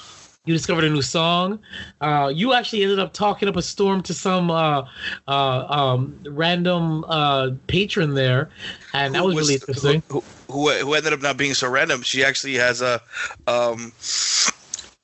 you 0.45 0.55
discovered 0.55 0.85
a 0.85 0.91
new 0.91 1.03
song. 1.03 1.59
Uh, 2.01 2.31
you 2.35 2.53
actually 2.53 2.83
ended 2.83 2.99
up 2.99 3.13
talking 3.13 3.49
up 3.49 3.57
a 3.57 3.63
storm 3.63 4.03
to 4.03 4.15
some 4.15 4.51
uh, 4.51 4.87
uh, 5.27 5.67
um, 5.69 6.19
random 6.27 7.05
uh, 7.09 7.51
patron 7.67 8.15
there, 8.15 8.51
and 8.93 9.15
that 9.15 9.21
who 9.21 9.27
was 9.27 9.37
really 9.37 9.55
interesting. 9.55 10.03
Who, 10.09 10.23
who, 10.51 10.71
who 10.71 10.95
ended 10.95 11.13
up 11.13 11.23
not 11.23 11.37
being 11.37 11.55
so 11.55 11.69
random. 11.69 12.03
She 12.03 12.23
actually 12.23 12.55
has 12.55 12.83
a 12.83 13.01
um 13.47 13.93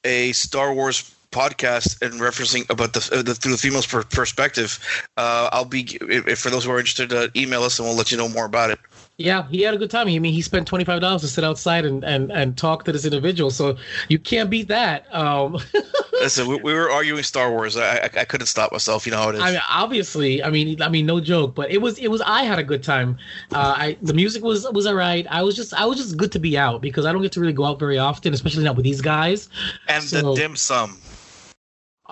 a 0.04 0.32
Star 0.32 0.72
Wars 0.74 1.14
podcast 1.30 2.02
and 2.02 2.20
referencing 2.20 2.68
about 2.70 2.92
the, 2.92 3.08
uh, 3.12 3.22
the 3.22 3.34
through 3.34 3.52
the 3.52 3.58
female's 3.58 3.86
per- 3.86 4.02
perspective. 4.02 4.78
Uh, 5.16 5.48
I'll 5.52 5.64
be 5.64 5.82
if, 6.00 6.26
if 6.26 6.38
for 6.40 6.50
those 6.50 6.64
who 6.64 6.72
are 6.72 6.78
interested, 6.78 7.12
uh, 7.12 7.28
email 7.36 7.62
us 7.62 7.78
and 7.78 7.86
we'll 7.86 7.96
let 7.96 8.10
you 8.10 8.18
know 8.18 8.28
more 8.28 8.44
about 8.44 8.70
it. 8.70 8.78
Yeah, 9.20 9.46
he 9.48 9.60
had 9.62 9.74
a 9.74 9.76
good 9.76 9.90
time. 9.90 10.08
I 10.08 10.18
mean, 10.18 10.32
he 10.32 10.40
spent 10.40 10.66
twenty 10.66 10.84
five 10.84 11.00
dollars 11.02 11.20
to 11.20 11.28
sit 11.28 11.44
outside 11.44 11.84
and, 11.84 12.02
and, 12.04 12.32
and 12.32 12.56
talk 12.56 12.84
to 12.84 12.92
this 12.92 13.04
individual, 13.04 13.50
so 13.50 13.76
you 14.08 14.18
can't 14.18 14.48
beat 14.48 14.68
that. 14.68 15.12
Um, 15.14 15.58
Listen, 16.14 16.48
we, 16.48 16.56
we 16.56 16.72
were 16.74 16.90
arguing 16.90 17.22
Star 17.22 17.50
Wars. 17.50 17.76
I, 17.76 17.96
I 17.96 18.10
I 18.20 18.24
couldn't 18.24 18.46
stop 18.46 18.72
myself. 18.72 19.06
You 19.06 19.12
know 19.12 19.18
how 19.18 19.28
it 19.30 19.34
is. 19.36 19.40
I 19.42 19.50
mean, 19.52 19.60
obviously, 19.68 20.42
I 20.42 20.50
mean, 20.50 20.80
I 20.80 20.88
mean, 20.88 21.04
no 21.06 21.20
joke, 21.20 21.54
but 21.54 21.70
it 21.70 21.78
was, 21.82 21.98
it 21.98 22.08
was. 22.08 22.20
I 22.22 22.44
had 22.44 22.58
a 22.58 22.62
good 22.64 22.82
time. 22.82 23.18
Uh, 23.52 23.74
I 23.76 23.98
the 24.02 24.14
music 24.14 24.42
was 24.42 24.66
was 24.70 24.86
alright. 24.86 25.26
I 25.30 25.42
was 25.42 25.54
just, 25.54 25.74
I 25.74 25.84
was 25.84 25.98
just 25.98 26.16
good 26.16 26.32
to 26.32 26.38
be 26.38 26.56
out 26.56 26.80
because 26.80 27.04
I 27.06 27.12
don't 27.12 27.22
get 27.22 27.32
to 27.32 27.40
really 27.40 27.52
go 27.52 27.64
out 27.66 27.78
very 27.78 27.98
often, 27.98 28.32
especially 28.32 28.64
not 28.64 28.76
with 28.76 28.84
these 28.84 29.00
guys. 29.00 29.48
and 29.88 30.02
so- 30.02 30.34
the 30.34 30.40
dim 30.40 30.56
sum. 30.56 30.98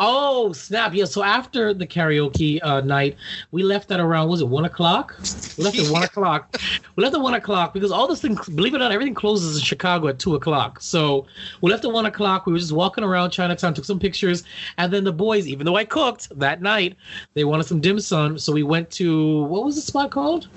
Oh 0.00 0.52
snap! 0.52 0.94
Yeah. 0.94 1.04
So 1.06 1.24
after 1.24 1.74
the 1.74 1.86
karaoke 1.86 2.60
uh, 2.62 2.80
night, 2.80 3.16
we 3.50 3.62
left 3.64 3.90
at 3.90 3.98
around 3.98 4.28
was 4.28 4.40
it 4.40 4.48
one 4.48 4.64
o'clock? 4.64 5.16
We 5.56 5.64
left 5.64 5.78
at 5.78 5.90
one 5.90 6.02
o'clock. 6.10 6.60
We 6.94 7.02
left 7.02 7.16
at 7.16 7.20
one 7.20 7.34
o'clock 7.34 7.74
because 7.74 7.90
all 7.90 8.06
this 8.06 8.20
thing, 8.20 8.38
believe 8.54 8.74
it 8.74 8.76
or 8.76 8.80
not, 8.80 8.92
everything 8.92 9.14
closes 9.14 9.56
in 9.56 9.62
Chicago 9.62 10.06
at 10.08 10.18
two 10.20 10.36
o'clock. 10.36 10.80
So 10.80 11.26
we 11.60 11.70
left 11.70 11.84
at 11.84 11.92
one 11.92 12.06
o'clock. 12.06 12.46
We 12.46 12.52
were 12.52 12.58
just 12.60 12.72
walking 12.72 13.02
around 13.02 13.30
Chinatown, 13.30 13.74
took 13.74 13.84
some 13.84 13.98
pictures, 13.98 14.44
and 14.76 14.92
then 14.92 15.02
the 15.04 15.12
boys, 15.12 15.48
even 15.48 15.66
though 15.66 15.76
I 15.76 15.84
cooked 15.84 16.28
that 16.38 16.62
night, 16.62 16.96
they 17.34 17.44
wanted 17.44 17.64
some 17.64 17.80
dim 17.80 17.98
sum. 17.98 18.38
So 18.38 18.52
we 18.52 18.62
went 18.62 18.90
to 18.92 19.42
what 19.44 19.64
was 19.64 19.74
the 19.74 19.82
spot 19.82 20.10
called? 20.12 20.48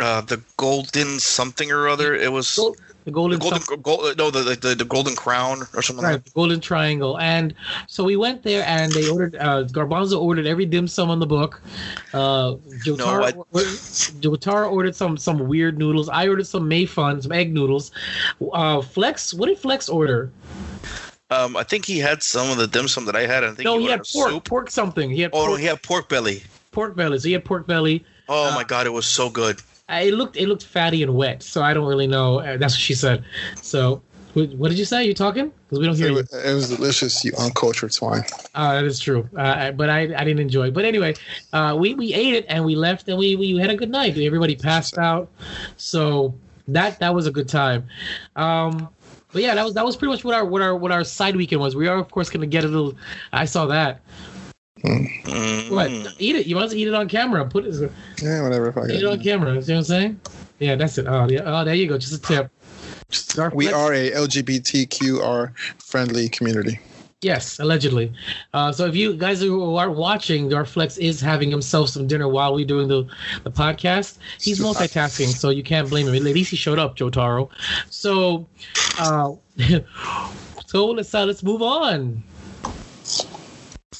Uh, 0.00 0.22
the 0.22 0.42
golden 0.56 1.20
something 1.20 1.70
or 1.70 1.86
other. 1.86 2.14
It 2.14 2.32
was 2.32 2.56
Gold- 2.56 2.78
the 3.04 3.10
Golden. 3.10 3.38
the 3.38 3.42
golden. 3.42 3.60
Some- 3.62 3.80
Gold, 3.82 4.18
no, 4.18 4.30
the, 4.30 4.54
the 4.56 4.74
the 4.74 4.84
golden 4.84 5.16
crown 5.16 5.62
or 5.74 5.82
something. 5.82 6.04
Right, 6.04 6.12
like 6.12 6.24
the 6.24 6.30
Golden 6.30 6.60
Triangle. 6.60 7.18
And 7.18 7.54
so 7.86 8.04
we 8.04 8.16
went 8.16 8.42
there 8.42 8.62
and 8.66 8.92
they 8.92 9.08
ordered, 9.08 9.36
uh, 9.36 9.64
Garbanzo 9.64 10.20
ordered 10.20 10.46
every 10.46 10.66
dim 10.66 10.86
sum 10.86 11.10
on 11.10 11.18
the 11.18 11.26
book. 11.26 11.62
Uh, 12.12 12.54
Jotaro, 12.84 13.24
I- 13.24 13.32
or- 13.32 13.62
Jotaro 14.20 14.70
ordered 14.70 14.94
some 14.94 15.16
some 15.16 15.48
weird 15.48 15.78
noodles. 15.78 16.08
I 16.08 16.28
ordered 16.28 16.46
some 16.46 16.68
mei 16.68 16.86
fun, 16.86 17.20
some 17.22 17.32
egg 17.32 17.52
noodles. 17.52 17.90
Uh, 18.52 18.80
Flex, 18.82 19.32
what 19.34 19.46
did 19.46 19.58
Flex 19.58 19.88
order? 19.88 20.30
Um, 21.30 21.56
I 21.56 21.62
think 21.62 21.84
he 21.84 21.98
had 21.98 22.22
some 22.24 22.50
of 22.50 22.56
the 22.56 22.66
dim 22.66 22.88
sum 22.88 23.04
that 23.06 23.14
I 23.14 23.24
had. 23.26 23.44
I 23.44 23.48
think 23.48 23.60
No, 23.64 23.78
he 23.78 23.84
ordered 23.84 23.90
had 23.98 24.06
pork, 24.12 24.30
soup. 24.30 24.44
pork 24.44 24.70
something. 24.70 25.10
He 25.10 25.20
had 25.22 25.30
Oh, 25.32 25.46
pork, 25.46 25.60
he 25.60 25.66
had 25.66 25.80
pork 25.82 26.08
belly. 26.08 26.42
pork 26.72 26.96
belly. 26.96 27.18
So 27.20 27.28
he 27.28 27.32
had 27.34 27.44
pork 27.44 27.66
belly. 27.68 28.04
Oh 28.28 28.50
Uh, 28.50 28.54
my 28.54 28.64
god, 28.64 28.86
it 28.86 28.90
was 28.92 29.06
so 29.06 29.30
good. 29.30 29.60
It 29.90 30.14
looked 30.14 30.36
it 30.36 30.46
looked 30.48 30.64
fatty 30.64 31.02
and 31.02 31.14
wet, 31.14 31.42
so 31.42 31.62
I 31.62 31.74
don't 31.74 31.86
really 31.86 32.06
know. 32.06 32.40
Uh, 32.40 32.56
That's 32.56 32.74
what 32.74 32.80
she 32.80 32.94
said. 32.94 33.24
So, 33.62 34.02
what, 34.34 34.68
did 34.68 34.78
you 34.78 34.84
say? 34.84 35.04
You 35.04 35.14
talking? 35.14 35.52
Because 35.66 35.78
we 35.80 35.86
don't 35.86 35.96
hear 35.96 36.06
It 36.06 36.10
you. 36.10 36.16
was, 36.16 36.32
it 36.32 36.54
was 36.54 36.68
delicious, 36.70 37.24
you 37.24 37.32
uncultured 37.38 37.92
swine. 37.92 38.22
Uh, 38.54 38.74
that 38.74 38.84
is 38.84 38.98
true. 39.00 39.28
Uh, 39.36 39.72
but 39.72 39.90
I, 39.90 40.00
I 40.02 40.24
didn't 40.24 40.40
enjoy 40.40 40.68
it. 40.68 40.74
But 40.74 40.84
anyway, 40.84 41.14
uh, 41.52 41.76
we, 41.78 41.94
we 41.94 42.12
ate 42.14 42.34
it 42.34 42.46
and 42.48 42.64
we 42.64 42.76
left 42.76 43.08
and 43.08 43.18
we, 43.18 43.36
we 43.36 43.56
had 43.58 43.70
a 43.70 43.76
good 43.76 43.90
night. 43.90 44.16
Everybody 44.18 44.56
passed 44.56 44.98
out. 44.98 45.28
So 45.76 46.34
that 46.68 46.98
that 47.00 47.14
was 47.14 47.26
a 47.26 47.30
good 47.30 47.48
time. 47.48 47.86
Um, 48.36 48.88
but 49.32 49.42
yeah, 49.42 49.54
that 49.54 49.64
was 49.64 49.74
that 49.74 49.84
was 49.84 49.96
pretty 49.96 50.10
much 50.12 50.24
what 50.24 50.34
our 50.34 50.44
what 50.44 50.62
our 50.62 50.74
what 50.76 50.90
our 50.90 51.04
side 51.04 51.36
weekend 51.36 51.60
was. 51.60 51.76
We 51.76 51.86
are 51.88 51.96
of 51.98 52.10
course 52.10 52.30
gonna 52.30 52.46
get 52.46 52.64
a 52.64 52.68
little. 52.68 52.94
I 53.32 53.44
saw 53.44 53.66
that. 53.66 54.00
Mm. 54.82 55.70
What? 55.70 55.90
Eat 56.18 56.36
it. 56.36 56.46
You 56.46 56.56
must 56.56 56.74
eat 56.74 56.88
it 56.88 56.94
on 56.94 57.08
camera. 57.08 57.44
Put 57.46 57.66
it. 57.66 57.92
Yeah, 58.22 58.42
whatever. 58.42 58.68
If 58.68 58.76
I 58.78 58.84
Eat 58.86 59.02
it 59.02 59.04
on 59.04 59.18
get. 59.18 59.24
camera. 59.24 59.62
See 59.62 59.72
what 59.72 59.78
I'm 59.78 59.84
saying? 59.84 60.20
Yeah, 60.58 60.76
that's 60.76 60.98
it. 60.98 61.06
Oh 61.06 61.28
yeah. 61.28 61.42
Oh, 61.44 61.64
there 61.64 61.74
you 61.74 61.86
go. 61.86 61.98
Just 61.98 62.12
a 62.14 62.20
tip. 62.20 62.50
Dark 63.34 63.54
We 63.54 63.72
are 63.72 63.92
a 63.92 64.10
LGBTQR 64.12 65.56
friendly 65.78 66.28
community. 66.28 66.78
Yes, 67.22 67.58
allegedly. 67.58 68.10
Uh, 68.54 68.72
so 68.72 68.86
if 68.86 68.96
you 68.96 69.12
guys 69.14 69.40
who 69.40 69.74
are 69.76 69.90
watching, 69.90 70.48
Darth 70.48 70.70
Flex 70.70 70.96
is 70.96 71.20
having 71.20 71.50
himself 71.50 71.90
some 71.90 72.06
dinner 72.06 72.28
while 72.28 72.54
we're 72.54 72.64
doing 72.64 72.88
the, 72.88 73.04
the 73.44 73.50
podcast. 73.50 74.16
He's 74.40 74.58
multitasking, 74.58 75.28
so 75.28 75.50
you 75.50 75.62
can't 75.62 75.90
blame 75.90 76.08
him. 76.08 76.14
At 76.14 76.22
least 76.22 76.50
he 76.50 76.56
showed 76.56 76.78
up, 76.78 76.96
Jotaro. 76.96 77.50
So, 77.90 78.46
uh, 78.98 79.32
so 80.66 80.86
let's 80.86 81.14
uh, 81.14 81.26
let's 81.26 81.42
move 81.42 81.60
on. 81.60 82.22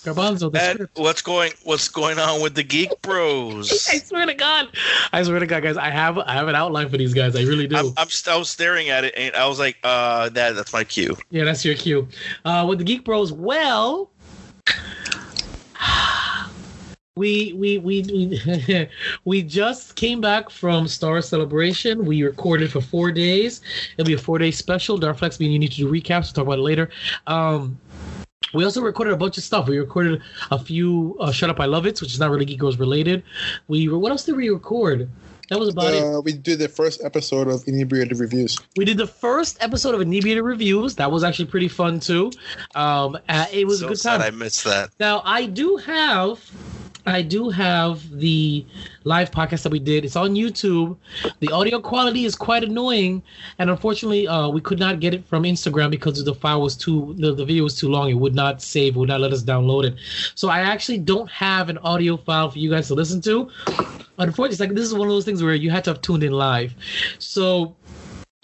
Garbanzo, 0.01 0.51
the 0.51 0.63
And 0.63 0.89
what's 0.95 1.23
going 1.23 1.53
what's 1.65 1.89
going 1.89 2.19
on 2.19 2.41
with 2.41 2.55
the 2.55 2.63
Geek 2.63 2.91
Bros? 3.03 3.71
I 3.93 3.99
swear 3.99 4.27
to 4.27 4.35
God, 4.35 4.69
I 5.13 5.23
swear 5.23 5.39
to 5.39 5.47
God, 5.47 5.63
guys, 5.63 5.77
I 5.77 5.91
have 5.91 6.19
I 6.19 6.33
have 6.33 6.49
an 6.49 6.55
outline 6.55 6.89
for 6.89 6.97
these 6.97 7.13
guys. 7.15 7.37
I 7.37 7.43
really 7.43 7.67
do. 7.67 7.77
I'm, 7.77 7.93
I'm 7.97 8.09
st- 8.09 8.35
I 8.35 8.39
was 8.39 8.49
staring 8.49 8.89
at 8.89 9.05
it 9.05 9.15
and 9.17 9.35
I 9.37 9.47
was 9.47 9.59
like, 9.59 9.77
uh, 9.85 10.31
that 10.31 10.55
that's 10.55 10.73
my 10.73 10.85
cue. 10.85 11.17
Yeah, 11.31 11.45
that's 11.45 11.65
your 11.65 11.75
cue. 11.75 12.09
Uh, 12.45 12.65
with 12.69 12.79
the 12.79 12.85
Geek 12.85 13.05
Bros, 13.05 13.33
well, 13.33 14.11
we 17.17 17.53
we 17.53 17.79
we 17.79 18.03
we, 18.03 18.89
we 19.25 19.43
just 19.43 19.97
came 19.97 20.21
back 20.21 20.49
from 20.49 20.89
Star 20.89 21.21
Celebration. 21.21 22.07
We 22.07 22.23
recorded 22.23 22.73
for 22.73 22.81
four 22.81 23.13
days. 23.13 23.61
It'll 23.99 24.07
be 24.07 24.15
a 24.15 24.19
four 24.19 24.39
day 24.39 24.51
special. 24.51 24.97
Darth 24.97 25.19
Flex, 25.19 25.39
me 25.39 25.47
and 25.47 25.53
you 25.53 25.59
need 25.59 25.73
to 25.73 25.77
do 25.79 25.91
recaps. 25.91 26.29
We'll 26.29 26.33
talk 26.33 26.47
about 26.47 26.59
it 26.59 26.63
later. 26.63 26.89
Um, 27.27 27.79
we 28.55 28.65
also 28.65 28.81
recorded 28.83 29.13
a 29.13 29.17
bunch 29.17 29.39
of 29.39 29.45
stuff. 29.45 29.69
We 29.69 29.79
recorded 29.79 30.23
a 30.51 30.59
few 30.59 31.17
uh, 31.21 31.33
"Shut 31.33 31.51
Up, 31.51 31.61
I 31.61 31.67
Love 31.67 31.87
It," 31.87 32.01
which 32.01 32.13
is 32.13 32.19
not 32.19 32.31
really 32.31 32.45
Geek 32.45 32.59
Bros 32.61 32.79
related. 32.79 33.23
We 33.69 33.89
what 33.89 34.11
else 34.13 34.25
did 34.25 34.37
we 34.37 34.49
record? 34.49 35.09
That 35.51 35.59
was 35.59 35.71
about 35.71 35.93
it. 35.93 36.03
Uh, 36.03 36.21
we 36.21 36.33
did 36.33 36.61
the 36.61 36.69
first 36.69 37.03
episode 37.03 37.49
of 37.49 37.67
Inebriated 37.67 38.21
Reviews. 38.21 38.57
We 38.77 38.85
did 38.85 38.99
the 38.99 39.07
first 39.09 39.59
episode 39.61 39.97
of 39.97 40.01
Inebriated 40.01 40.45
Reviews. 40.45 40.95
That 40.95 41.11
was 41.11 41.25
actually 41.25 41.47
pretty 41.47 41.67
fun 41.67 41.99
too. 41.99 42.31
Um, 42.77 43.19
uh, 43.29 43.47
it 43.53 43.67
was 43.67 43.81
so 43.81 43.87
a 43.87 43.89
good 43.89 43.99
sad 43.99 44.19
time. 44.19 44.27
I 44.27 44.31
missed 44.31 44.63
that. 44.63 44.91
Now 45.01 45.23
I 45.25 45.47
do 45.47 45.77
have, 45.79 46.39
I 47.07 47.23
do 47.23 47.49
have 47.51 48.19
the 48.19 48.65
live 49.05 49.31
podcast 49.31 49.63
that 49.63 49.73
we 49.73 49.79
did. 49.79 50.05
It's 50.05 50.17
on 50.17 50.35
YouTube. 50.35 50.97
The 51.41 51.51
audio 51.51 51.81
quality 51.81 52.25
is 52.25 52.35
quite 52.35 52.65
annoying, 52.65 53.23
and 53.59 53.71
unfortunately, 53.71 54.29
uh, 54.29 54.49
we 54.49 54.61
could 54.61 54.79
not 54.79 55.01
get 55.01 55.15
it 55.15 55.27
from 55.27 55.45
Instagram 55.45 55.91
because 55.91 56.23
the 56.25 56.35
file 56.35 56.61
was 56.61 56.77
too, 56.77 57.15
the, 57.19 57.35
the 57.35 57.45
video 57.45 57.65
was 57.65 57.77
too 57.77 57.89
long. 57.89 58.11
It 58.11 58.15
would 58.15 58.35
not 58.35 58.63
save, 58.63 58.97
would 58.97 59.09
not 59.09 59.21
let 59.21 59.33
us 59.33 59.43
download 59.43 59.85
it. 59.85 59.95
So 60.35 60.49
I 60.49 60.61
actually 60.61 60.99
don't 60.99 61.31
have 61.31 61.69
an 61.69 61.79
audio 61.79 62.17
file 62.17 62.51
for 62.51 62.59
you 62.59 62.71
guys 62.71 62.89
to 62.89 62.95
listen 62.95 63.21
to. 63.23 63.51
Unfortunately, 64.19 64.67
like 64.67 64.75
this 64.75 64.85
is 64.85 64.95
one 64.95 65.09
of 65.09 65.13
those 65.13 65.25
things 65.25 65.43
where 65.43 65.55
you 65.55 65.71
had 65.71 65.85
to 65.85 65.91
have 65.91 66.03
tuned 66.03 66.23
in 66.23 66.33
live. 66.33 66.75
So 67.19 67.75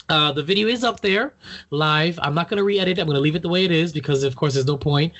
uh, 0.08 0.32
the 0.32 0.42
video 0.42 0.68
is 0.68 0.84
up 0.84 1.00
there 1.00 1.34
live. 1.70 2.18
I'm 2.22 2.34
not 2.34 2.48
going 2.48 2.58
to 2.58 2.64
re-edit. 2.64 2.98
it. 2.98 3.00
I'm 3.00 3.06
going 3.06 3.16
to 3.16 3.20
leave 3.20 3.36
it 3.36 3.42
the 3.42 3.48
way 3.48 3.64
it 3.64 3.72
is 3.72 3.92
because, 3.92 4.22
of 4.22 4.36
course, 4.36 4.54
there's 4.54 4.66
no 4.66 4.76
point. 4.76 5.12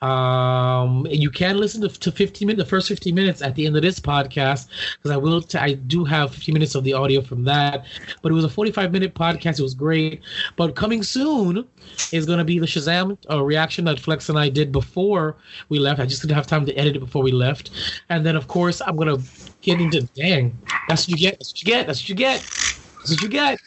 Um, 0.00 1.06
you 1.10 1.30
can 1.30 1.58
listen 1.58 1.80
to, 1.82 1.88
to 1.88 2.10
15 2.10 2.46
minutes, 2.46 2.64
the 2.64 2.68
first 2.68 2.88
15 2.88 3.14
minutes 3.14 3.42
at 3.42 3.54
the 3.54 3.66
end 3.66 3.76
of 3.76 3.82
this 3.82 4.00
podcast 4.00 4.68
because 4.96 5.10
I 5.10 5.16
will. 5.16 5.40
T- 5.40 5.58
I 5.58 5.74
do 5.74 6.04
have 6.04 6.34
15 6.34 6.52
minutes 6.52 6.74
of 6.74 6.84
the 6.84 6.92
audio 6.92 7.20
from 7.20 7.44
that. 7.44 7.84
But 8.20 8.32
it 8.32 8.34
was 8.34 8.44
a 8.44 8.48
45 8.48 8.92
minute 8.92 9.14
podcast. 9.14 9.58
It 9.58 9.62
was 9.62 9.74
great. 9.74 10.22
But 10.56 10.74
coming 10.74 11.02
soon 11.02 11.66
is 12.12 12.26
going 12.26 12.38
to 12.38 12.44
be 12.44 12.58
the 12.58 12.66
Shazam 12.66 13.16
uh, 13.30 13.42
reaction 13.42 13.84
that 13.84 14.00
Flex 14.00 14.28
and 14.28 14.38
I 14.38 14.48
did 14.48 14.72
before 14.72 15.36
we 15.68 15.78
left. 15.78 16.00
I 16.00 16.06
just 16.06 16.22
didn't 16.22 16.34
have 16.34 16.46
time 16.46 16.66
to 16.66 16.74
edit 16.74 16.96
it 16.96 17.00
before 17.00 17.22
we 17.22 17.32
left. 17.32 17.70
And 18.08 18.26
then, 18.26 18.36
of 18.36 18.48
course, 18.48 18.82
I'm 18.84 18.96
going 18.96 19.16
to 19.16 19.22
get 19.60 19.80
into. 19.80 20.02
Dang, 20.14 20.56
that's 20.88 21.08
what 21.08 21.10
you 21.10 21.16
get. 21.16 21.38
That's 21.38 21.52
what 21.52 21.62
you 21.62 21.66
get. 21.66 21.86
That's 21.86 22.00
what 22.02 22.08
you 22.08 22.14
get. 22.14 22.81
That's 23.02 23.10
what 23.10 23.22
you 23.22 23.28
get. 23.28 23.60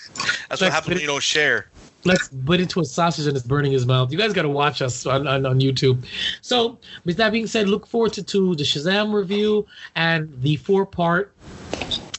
That's 0.50 0.62
what 0.62 0.72
happens 0.72 0.94
when 0.94 1.02
you 1.02 1.08
don't 1.08 1.22
share. 1.22 1.68
Let's 2.06 2.30
put 2.46 2.60
into 2.60 2.80
a 2.80 2.86
sausage 2.86 3.28
and 3.28 3.36
it's 3.36 3.46
burning 3.46 3.72
his 3.72 3.86
mouth. 3.86 4.12
You 4.12 4.18
guys 4.18 4.32
got 4.32 4.44
to 4.44 4.50
watch 4.50 4.82
us 4.82 5.06
on, 5.06 5.28
on, 5.28 5.46
on 5.46 5.60
YouTube. 5.60 6.06
So, 6.42 6.78
with 7.04 7.18
that 7.18 7.32
being 7.32 7.48
said, 7.48 7.68
look 7.68 7.86
forward 7.86 8.14
to, 8.14 8.24
to 8.24 8.56
the 8.56 8.64
Shazam 8.64 9.12
review 9.12 9.66
and 9.96 10.32
the 10.42 10.56
four 10.58 10.86
part 10.86 11.34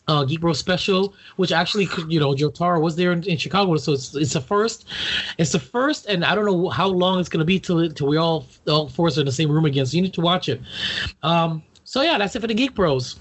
uh, 0.09 0.25
Geek 0.25 0.41
Bro 0.41 0.53
special, 0.53 1.15
which 1.37 1.53
actually, 1.53 1.89
you 2.09 2.21
know, 2.21 2.33
Jotaro 2.33 2.81
was 2.81 2.97
there 2.97 3.13
in, 3.13 3.23
in 3.25 3.39
Chicago, 3.39 3.77
so 3.77 3.93
it's 3.93 4.15
it's 4.15 4.35
a 4.35 4.41
first. 4.41 4.87
It's 5.39 5.53
the 5.53 5.59
first, 5.59 6.07
and 6.07 6.25
I 6.25 6.35
don't 6.35 6.45
know 6.45 6.69
how 6.69 6.87
long 6.87 7.19
it's 7.19 7.29
gonna 7.29 7.45
be 7.45 7.59
till 7.59 7.89
till 7.91 8.07
we 8.07 8.17
all 8.17 8.47
all 8.69 8.89
four 8.89 9.09
are 9.09 9.21
in 9.21 9.27
the 9.27 9.33
same 9.33 9.51
room 9.51 9.65
again. 9.65 9.87
So 9.87 9.97
you 9.97 10.03
need 10.03 10.15
to 10.15 10.21
watch 10.21 10.49
it. 10.49 10.61
Um, 11.23 11.63
so 11.85 12.03
yeah, 12.03 12.19
that's 12.19 12.37
it 12.37 12.41
for 12.41 12.47
the 12.47 12.55
Geek 12.55 12.75
Bros. 12.75 13.17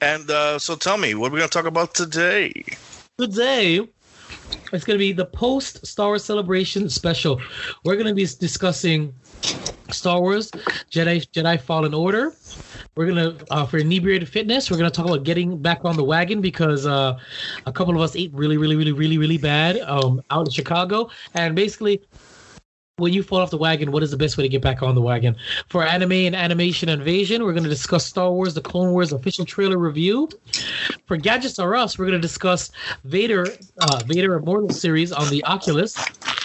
And 0.00 0.30
uh, 0.30 0.58
so 0.58 0.76
tell 0.76 0.98
me, 0.98 1.14
what 1.14 1.30
are 1.30 1.34
we 1.34 1.40
gonna 1.40 1.48
talk 1.48 1.66
about 1.66 1.94
today? 1.94 2.52
Today, 3.18 3.80
it's 4.72 4.84
going 4.84 4.96
to 4.96 4.98
be 4.98 5.12
the 5.12 5.24
post 5.24 5.86
Star 5.86 6.08
Wars 6.08 6.24
Celebration 6.24 6.90
special. 6.90 7.40
We're 7.84 7.94
going 7.94 8.08
to 8.08 8.14
be 8.14 8.26
discussing 8.26 9.14
Star 9.90 10.20
Wars 10.20 10.50
Jedi 10.90 11.26
Jedi 11.30 11.60
Fallen 11.60 11.94
Order. 11.94 12.34
We're 12.96 13.06
gonna 13.06 13.36
uh, 13.50 13.66
for 13.66 13.78
inebriated 13.78 14.28
fitness. 14.28 14.70
We're 14.70 14.78
gonna 14.78 14.90
talk 14.90 15.06
about 15.06 15.22
getting 15.22 15.58
back 15.58 15.84
on 15.84 15.96
the 15.96 16.04
wagon 16.04 16.40
because 16.40 16.86
uh, 16.86 17.18
a 17.66 17.72
couple 17.72 17.94
of 17.94 18.00
us 18.00 18.16
ate 18.16 18.32
really, 18.32 18.56
really, 18.56 18.74
really, 18.74 18.92
really, 18.92 19.18
really 19.18 19.38
bad 19.38 19.78
um, 19.80 20.22
out 20.30 20.46
in 20.46 20.52
Chicago, 20.52 21.10
and 21.34 21.54
basically. 21.54 22.02
When 22.98 23.12
you 23.12 23.22
fall 23.22 23.40
off 23.40 23.50
the 23.50 23.58
wagon, 23.58 23.92
what 23.92 24.02
is 24.02 24.10
the 24.10 24.16
best 24.16 24.38
way 24.38 24.44
to 24.44 24.48
get 24.48 24.62
back 24.62 24.82
on 24.82 24.94
the 24.94 25.02
wagon? 25.02 25.36
For 25.68 25.84
anime 25.84 26.12
and 26.12 26.34
animation 26.34 26.88
invasion, 26.88 27.44
we're 27.44 27.52
going 27.52 27.64
to 27.64 27.68
discuss 27.68 28.06
Star 28.06 28.32
Wars: 28.32 28.54
The 28.54 28.62
Clone 28.62 28.92
Wars 28.92 29.12
official 29.12 29.44
trailer 29.44 29.76
review. 29.76 30.30
For 31.04 31.18
Gadgets 31.18 31.58
Are 31.58 31.74
Us, 31.74 31.98
we're 31.98 32.06
going 32.06 32.18
to 32.18 32.26
discuss 32.26 32.70
Vader, 33.04 33.48
uh, 33.82 34.02
Vader 34.06 34.36
Immortal 34.36 34.70
series 34.70 35.12
on 35.12 35.28
the 35.28 35.44
Oculus. 35.44 35.94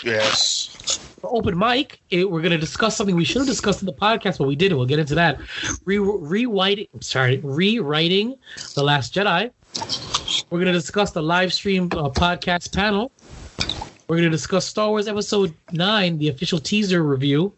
Yes. 0.04 1.00
For 1.22 1.34
Open 1.34 1.58
Mic, 1.58 2.02
it, 2.10 2.30
we're 2.30 2.42
going 2.42 2.52
to 2.52 2.58
discuss 2.58 2.98
something 2.98 3.16
we 3.16 3.24
should 3.24 3.38
have 3.38 3.48
discussed 3.48 3.82
in 3.82 3.86
the 3.86 3.94
podcast, 3.94 4.38
but 4.38 4.46
we 4.46 4.58
didn't. 4.58 4.78
We'll 4.78 4.88
get 4.88 5.00
into 5.00 5.16
that. 5.16 5.40
Re- 5.86 6.00
rewriting, 6.00 6.88
sorry, 7.00 7.38
rewriting 7.38 8.36
The 8.76 8.84
Last 8.84 9.16
Jedi. 9.16 9.52
We're 10.50 10.60
going 10.60 10.66
to 10.66 10.78
discuss 10.78 11.12
the 11.12 11.24
live 11.24 11.54
stream 11.54 11.86
uh, 11.94 12.10
podcast 12.10 12.76
panel. 12.76 13.14
We're 14.12 14.18
going 14.18 14.30
to 14.30 14.38
discuss 14.38 14.66
Star 14.66 14.90
Wars 14.90 15.08
Episode 15.08 15.54
9, 15.72 16.18
the 16.18 16.28
official 16.28 16.60
teaser 16.60 17.02
review. 17.02 17.54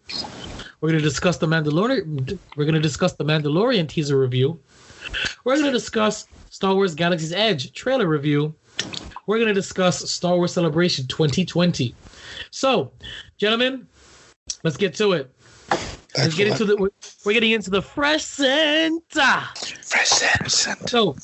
We're 0.82 0.90
going 0.90 1.02
to 1.02 1.04
discuss 1.04 1.38
the 1.38 1.48
Mandalorian. 1.48 2.38
We're 2.56 2.66
going 2.66 2.76
to 2.76 2.80
discuss 2.80 3.14
the 3.14 3.26
Mandalorian 3.26 3.90
teaser 3.90 4.20
review. 4.20 4.60
We're 5.46 5.56
going 5.56 5.66
to 5.66 5.72
discuss 5.72 6.28
Star 6.52 6.76
Wars 6.76 6.94
Galaxy's 6.94 7.34
Edge 7.34 7.74
trailer 7.74 8.08
review. 8.08 8.54
We're 9.26 9.38
going 9.38 9.48
to 9.48 9.56
discuss 9.56 10.08
Star 10.12 10.36
Wars 10.36 10.54
Celebration 10.54 11.08
2020. 11.08 11.96
So, 12.52 12.92
gentlemen, 13.40 13.88
let's 14.62 14.78
get 14.78 14.94
to 14.98 15.14
it. 15.14 15.34
Let's 16.18 16.36
get 16.36 16.48
into 16.48 16.66
the. 16.66 16.76
We're, 16.78 16.90
we're 17.26 17.34
getting 17.34 17.52
into 17.52 17.70
the 17.70 17.82
fresh 17.82 18.24
center. 18.24 19.42
So, 20.48 21.16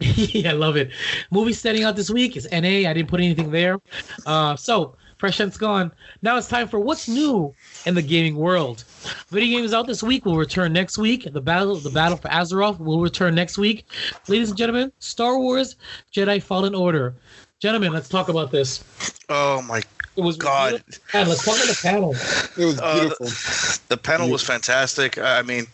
yeah, 0.00 0.50
I 0.50 0.54
love 0.54 0.76
it. 0.76 0.90
Movie 1.30 1.52
standing 1.52 1.84
out 1.84 1.96
this 1.96 2.10
week 2.10 2.36
is 2.36 2.48
NA. 2.50 2.88
I 2.88 2.92
didn't 2.92 3.08
put 3.08 3.20
anything 3.20 3.50
there. 3.50 3.78
Uh, 4.24 4.56
so, 4.56 4.96
Fresh 5.18 5.38
Scent's 5.38 5.56
gone. 5.56 5.92
Now 6.22 6.36
it's 6.36 6.48
time 6.48 6.68
for 6.68 6.78
what's 6.78 7.08
new 7.08 7.54
in 7.86 7.94
the 7.94 8.02
gaming 8.02 8.36
world. 8.36 8.84
Video 9.30 9.58
games 9.58 9.72
out 9.72 9.86
this 9.86 10.02
week 10.02 10.26
will 10.26 10.36
return 10.36 10.72
next 10.72 10.98
week. 10.98 11.32
The 11.32 11.40
battle, 11.40 11.76
the 11.76 11.90
battle 11.90 12.18
for 12.18 12.28
Azeroth 12.28 12.78
will 12.78 13.00
return 13.00 13.34
next 13.34 13.56
week. 13.56 13.86
Ladies 14.28 14.50
and 14.50 14.58
gentlemen, 14.58 14.92
Star 14.98 15.38
Wars 15.38 15.76
Jedi 16.12 16.42
Fallen 16.42 16.74
Order. 16.74 17.14
Gentlemen, 17.60 17.92
let's 17.92 18.08
talk 18.08 18.28
about 18.28 18.50
this. 18.50 18.84
Oh 19.30 19.62
my 19.62 19.82
It 20.16 20.22
was 20.22 20.36
God. 20.36 20.70
beautiful. 20.70 21.20
And 21.20 21.28
let's 21.28 21.44
talk 21.44 21.56
about 21.56 21.66
the 21.68 21.78
panel. 21.82 22.10
It 22.56 22.64
was 22.66 22.78
Uh, 22.80 23.00
beautiful. 23.00 23.80
The 23.88 23.96
panel 23.96 24.30
was 24.30 24.42
fantastic. 24.42 25.18
I 25.18 25.42
mean, 25.42 25.66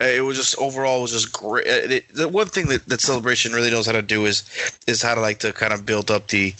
uh, 0.00 0.06
it 0.06 0.22
was 0.22 0.36
just 0.36 0.56
overall 0.58 0.98
it 0.98 1.02
was 1.02 1.12
just 1.12 1.32
great. 1.32 1.66
Uh, 1.66 1.94
It, 1.96 2.14
the 2.14 2.28
one 2.28 2.46
thing 2.48 2.66
that, 2.68 2.86
that 2.88 3.00
Celebration 3.00 3.52
really 3.52 3.70
knows 3.70 3.86
how 3.86 3.92
to 3.92 4.02
do 4.02 4.24
is 4.26 4.42
is 4.86 5.02
how 5.02 5.14
to 5.14 5.20
like 5.20 5.38
to 5.40 5.52
kind 5.52 5.72
of 5.72 5.84
build 5.84 6.10
up 6.10 6.28
the 6.28 6.54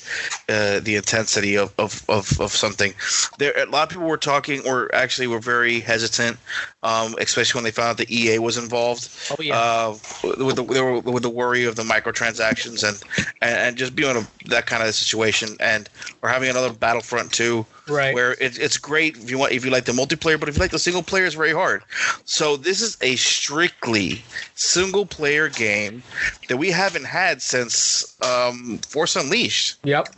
uh, 0.49 0.81
the 0.81 0.97
intensity 0.97 1.57
of, 1.57 1.73
of, 1.79 2.05
of, 2.09 2.41
of 2.41 2.53
something. 2.53 2.93
There, 3.39 3.53
a 3.57 3.67
lot 3.67 3.85
of 3.85 3.89
people 3.91 4.07
were 4.07 4.17
talking, 4.19 4.67
or 4.67 4.93
actually 4.95 5.27
were 5.27 5.41
very 5.41 5.81
hesitant, 5.81 6.37
um, 6.83 7.15
especially 7.19 7.59
when 7.59 7.65
they 7.65 7.71
found 7.71 7.89
out 7.91 7.97
the 7.97 8.15
EA 8.15 8.39
was 8.39 8.57
involved. 8.57 9.09
Oh 9.31 9.43
yeah. 9.43 9.57
uh, 9.59 9.97
with 10.45 10.57
the 10.57 10.65
they 10.65 10.81
were- 10.81 11.01
with 11.01 11.23
the 11.23 11.31
worry 11.31 11.65
of 11.65 11.77
the 11.77 11.83
microtransactions 11.85 12.87
and 12.87 13.01
and, 13.41 13.57
and 13.59 13.77
just 13.77 13.95
being 13.97 14.11
in 14.11 14.17
a, 14.19 14.27
that 14.49 14.67
kind 14.67 14.83
of 14.83 14.95
situation, 14.95 15.57
and 15.61 15.89
we're 16.21 16.29
having 16.29 16.51
another 16.51 16.73
Battlefront 16.73 17.30
two 17.31 17.67
right. 17.89 18.15
where 18.15 18.33
it, 18.33 18.59
it's 18.59 18.79
great 18.79 19.17
if 19.17 19.31
you 19.31 19.39
want 19.39 19.53
if 19.53 19.65
you 19.65 19.71
like 19.71 19.85
the 19.85 19.93
multiplayer, 19.93 20.39
but 20.39 20.49
if 20.49 20.57
you 20.57 20.61
like 20.61 20.71
the 20.71 20.79
single 20.79 21.03
player, 21.03 21.25
it's 21.25 21.35
very 21.35 21.53
hard. 21.53 21.83
So 22.25 22.57
this 22.57 22.81
is 22.81 22.97
a 23.01 23.17
strictly 23.17 24.23
single 24.55 25.07
player 25.07 25.49
game 25.49 26.03
that 26.49 26.57
we 26.57 26.71
haven't 26.71 27.05
had 27.05 27.43
since 27.43 28.17
um, 28.23 28.79
Force 28.79 29.17
Unleashed. 29.17 29.79
Yep. 29.85 30.09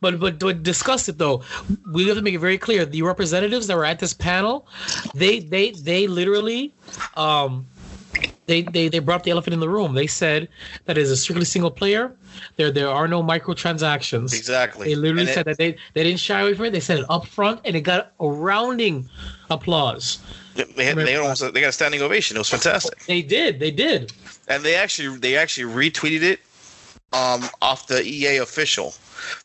But 0.00 0.20
but 0.20 0.38
but 0.38 0.62
discuss 0.62 1.08
it 1.08 1.18
though, 1.18 1.42
we 1.92 2.06
have 2.08 2.16
to 2.16 2.22
make 2.22 2.34
it 2.34 2.38
very 2.38 2.58
clear. 2.58 2.84
The 2.84 3.02
representatives 3.02 3.66
that 3.68 3.76
were 3.76 3.84
at 3.84 3.98
this 3.98 4.12
panel, 4.12 4.66
they 5.14 5.40
they 5.40 5.70
they 5.70 6.06
literally, 6.06 6.72
um, 7.16 7.66
they 8.46 8.62
they 8.62 8.88
they 8.88 8.98
brought 8.98 9.22
the 9.24 9.30
elephant 9.30 9.54
in 9.54 9.60
the 9.60 9.68
room. 9.68 9.94
They 9.94 10.06
said 10.06 10.48
that 10.86 10.98
is 10.98 11.10
a 11.10 11.16
strictly 11.16 11.44
single 11.44 11.70
player. 11.70 12.12
There 12.56 12.70
there 12.70 12.88
are 12.88 13.06
no 13.08 13.22
microtransactions. 13.22 14.32
Exactly. 14.34 14.88
They 14.88 14.94
literally 14.94 15.22
And 15.22 15.30
it- 15.30 15.34
said 15.34 15.46
that 15.46 15.58
they 15.58 15.76
they 15.94 16.02
didn't 16.04 16.20
shy 16.20 16.40
away 16.40 16.54
from 16.54 16.66
it. 16.66 16.70
They 16.72 16.80
said 16.80 16.98
it 17.00 17.06
up 17.08 17.26
front, 17.26 17.60
and 17.64 17.76
it 17.76 17.82
got 17.82 18.12
a 18.20 18.28
rounding 18.28 19.08
applause. 19.50 20.18
they 20.54 20.84
had, 20.84 20.96
they 20.96 21.16
almost 21.16 21.40
they 21.54 21.60
got 21.60 21.68
a 21.68 21.72
standing 21.72 22.02
ovation. 22.02 22.36
It 22.36 22.40
was 22.40 22.48
fantastic. 22.50 22.98
They 23.06 23.22
did. 23.22 23.60
They 23.60 23.70
did. 23.70 24.12
and 24.48 24.62
they 24.64 24.74
actually 24.74 25.16
they 25.18 25.36
actually 25.36 25.72
retweeted 25.72 26.22
it 26.22 26.40
um, 27.12 27.48
off 27.62 27.86
the 27.86 28.02
EA 28.04 28.38
official, 28.38 28.94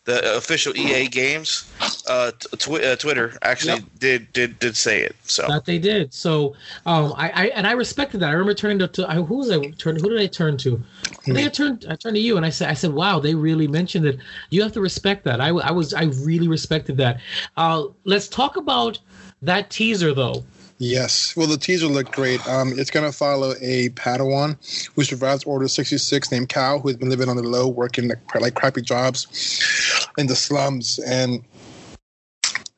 the 0.05 0.35
official 0.37 0.75
EA 0.77 1.07
games. 1.07 1.69
Uh, 2.07 2.31
tw- 2.31 2.83
uh, 2.83 2.95
Twitter 2.95 3.37
actually 3.41 3.73
Yep. 3.73 3.83
did 3.99 4.33
did 4.33 4.59
did 4.59 4.77
say 4.77 5.01
it. 5.01 5.15
So 5.23 5.47
That 5.47 5.65
they 5.65 5.79
did. 5.79 6.13
So, 6.13 6.55
um, 6.85 7.13
I, 7.17 7.29
I 7.29 7.45
and 7.47 7.65
I 7.65 7.71
respected 7.71 8.19
that. 8.19 8.29
I 8.29 8.31
remember 8.31 8.53
turning 8.53 8.79
to, 8.79 8.87
to 8.87 9.09
I, 9.09 9.15
who 9.15 9.37
was 9.37 9.51
I 9.51 9.69
turn? 9.71 9.95
Who 9.95 10.09
did 10.09 10.21
I 10.21 10.27
turn 10.27 10.57
to? 10.57 10.81
I 11.05 11.33
think 11.33 11.39
I 11.39 11.49
turned. 11.49 11.85
I 11.89 11.95
turned 11.95 12.15
to 12.15 12.21
you, 12.21 12.37
and 12.37 12.45
I 12.45 12.49
said, 12.49 12.69
I 12.69 12.73
said, 12.75 12.93
wow, 12.93 13.19
they 13.19 13.33
really 13.33 13.67
mentioned 13.67 14.05
it. 14.05 14.19
You 14.51 14.61
have 14.61 14.73
to 14.73 14.81
respect 14.81 15.23
that. 15.23 15.41
I, 15.41 15.47
I 15.49 15.71
was, 15.71 15.93
I 15.93 16.03
really 16.03 16.47
respected 16.47 16.97
that. 16.97 17.19
Uh, 17.57 17.85
let's 18.03 18.27
talk 18.27 18.57
about 18.57 18.99
that 19.41 19.69
teaser 19.69 20.13
though. 20.13 20.43
Yes. 20.77 21.35
Well, 21.37 21.47
the 21.47 21.57
teaser 21.57 21.87
looked 21.87 22.11
great. 22.11 22.45
Um, 22.47 22.77
it's 22.77 22.91
going 22.91 23.09
to 23.09 23.17
follow 23.17 23.53
a 23.61 23.89
Padawan 23.89 24.57
who 24.95 25.03
survives 25.03 25.43
Order 25.45 25.67
66 25.67 26.31
named 26.31 26.49
Cal, 26.49 26.79
who 26.79 26.89
has 26.89 26.97
been 26.97 27.09
living 27.09 27.29
on 27.29 27.37
the 27.37 27.43
low, 27.43 27.67
working 27.67 28.09
like, 28.09 28.41
like 28.41 28.55
crappy 28.55 28.81
jobs 28.81 30.07
in 30.17 30.27
the 30.27 30.35
slums. 30.35 30.99
And 30.99 31.43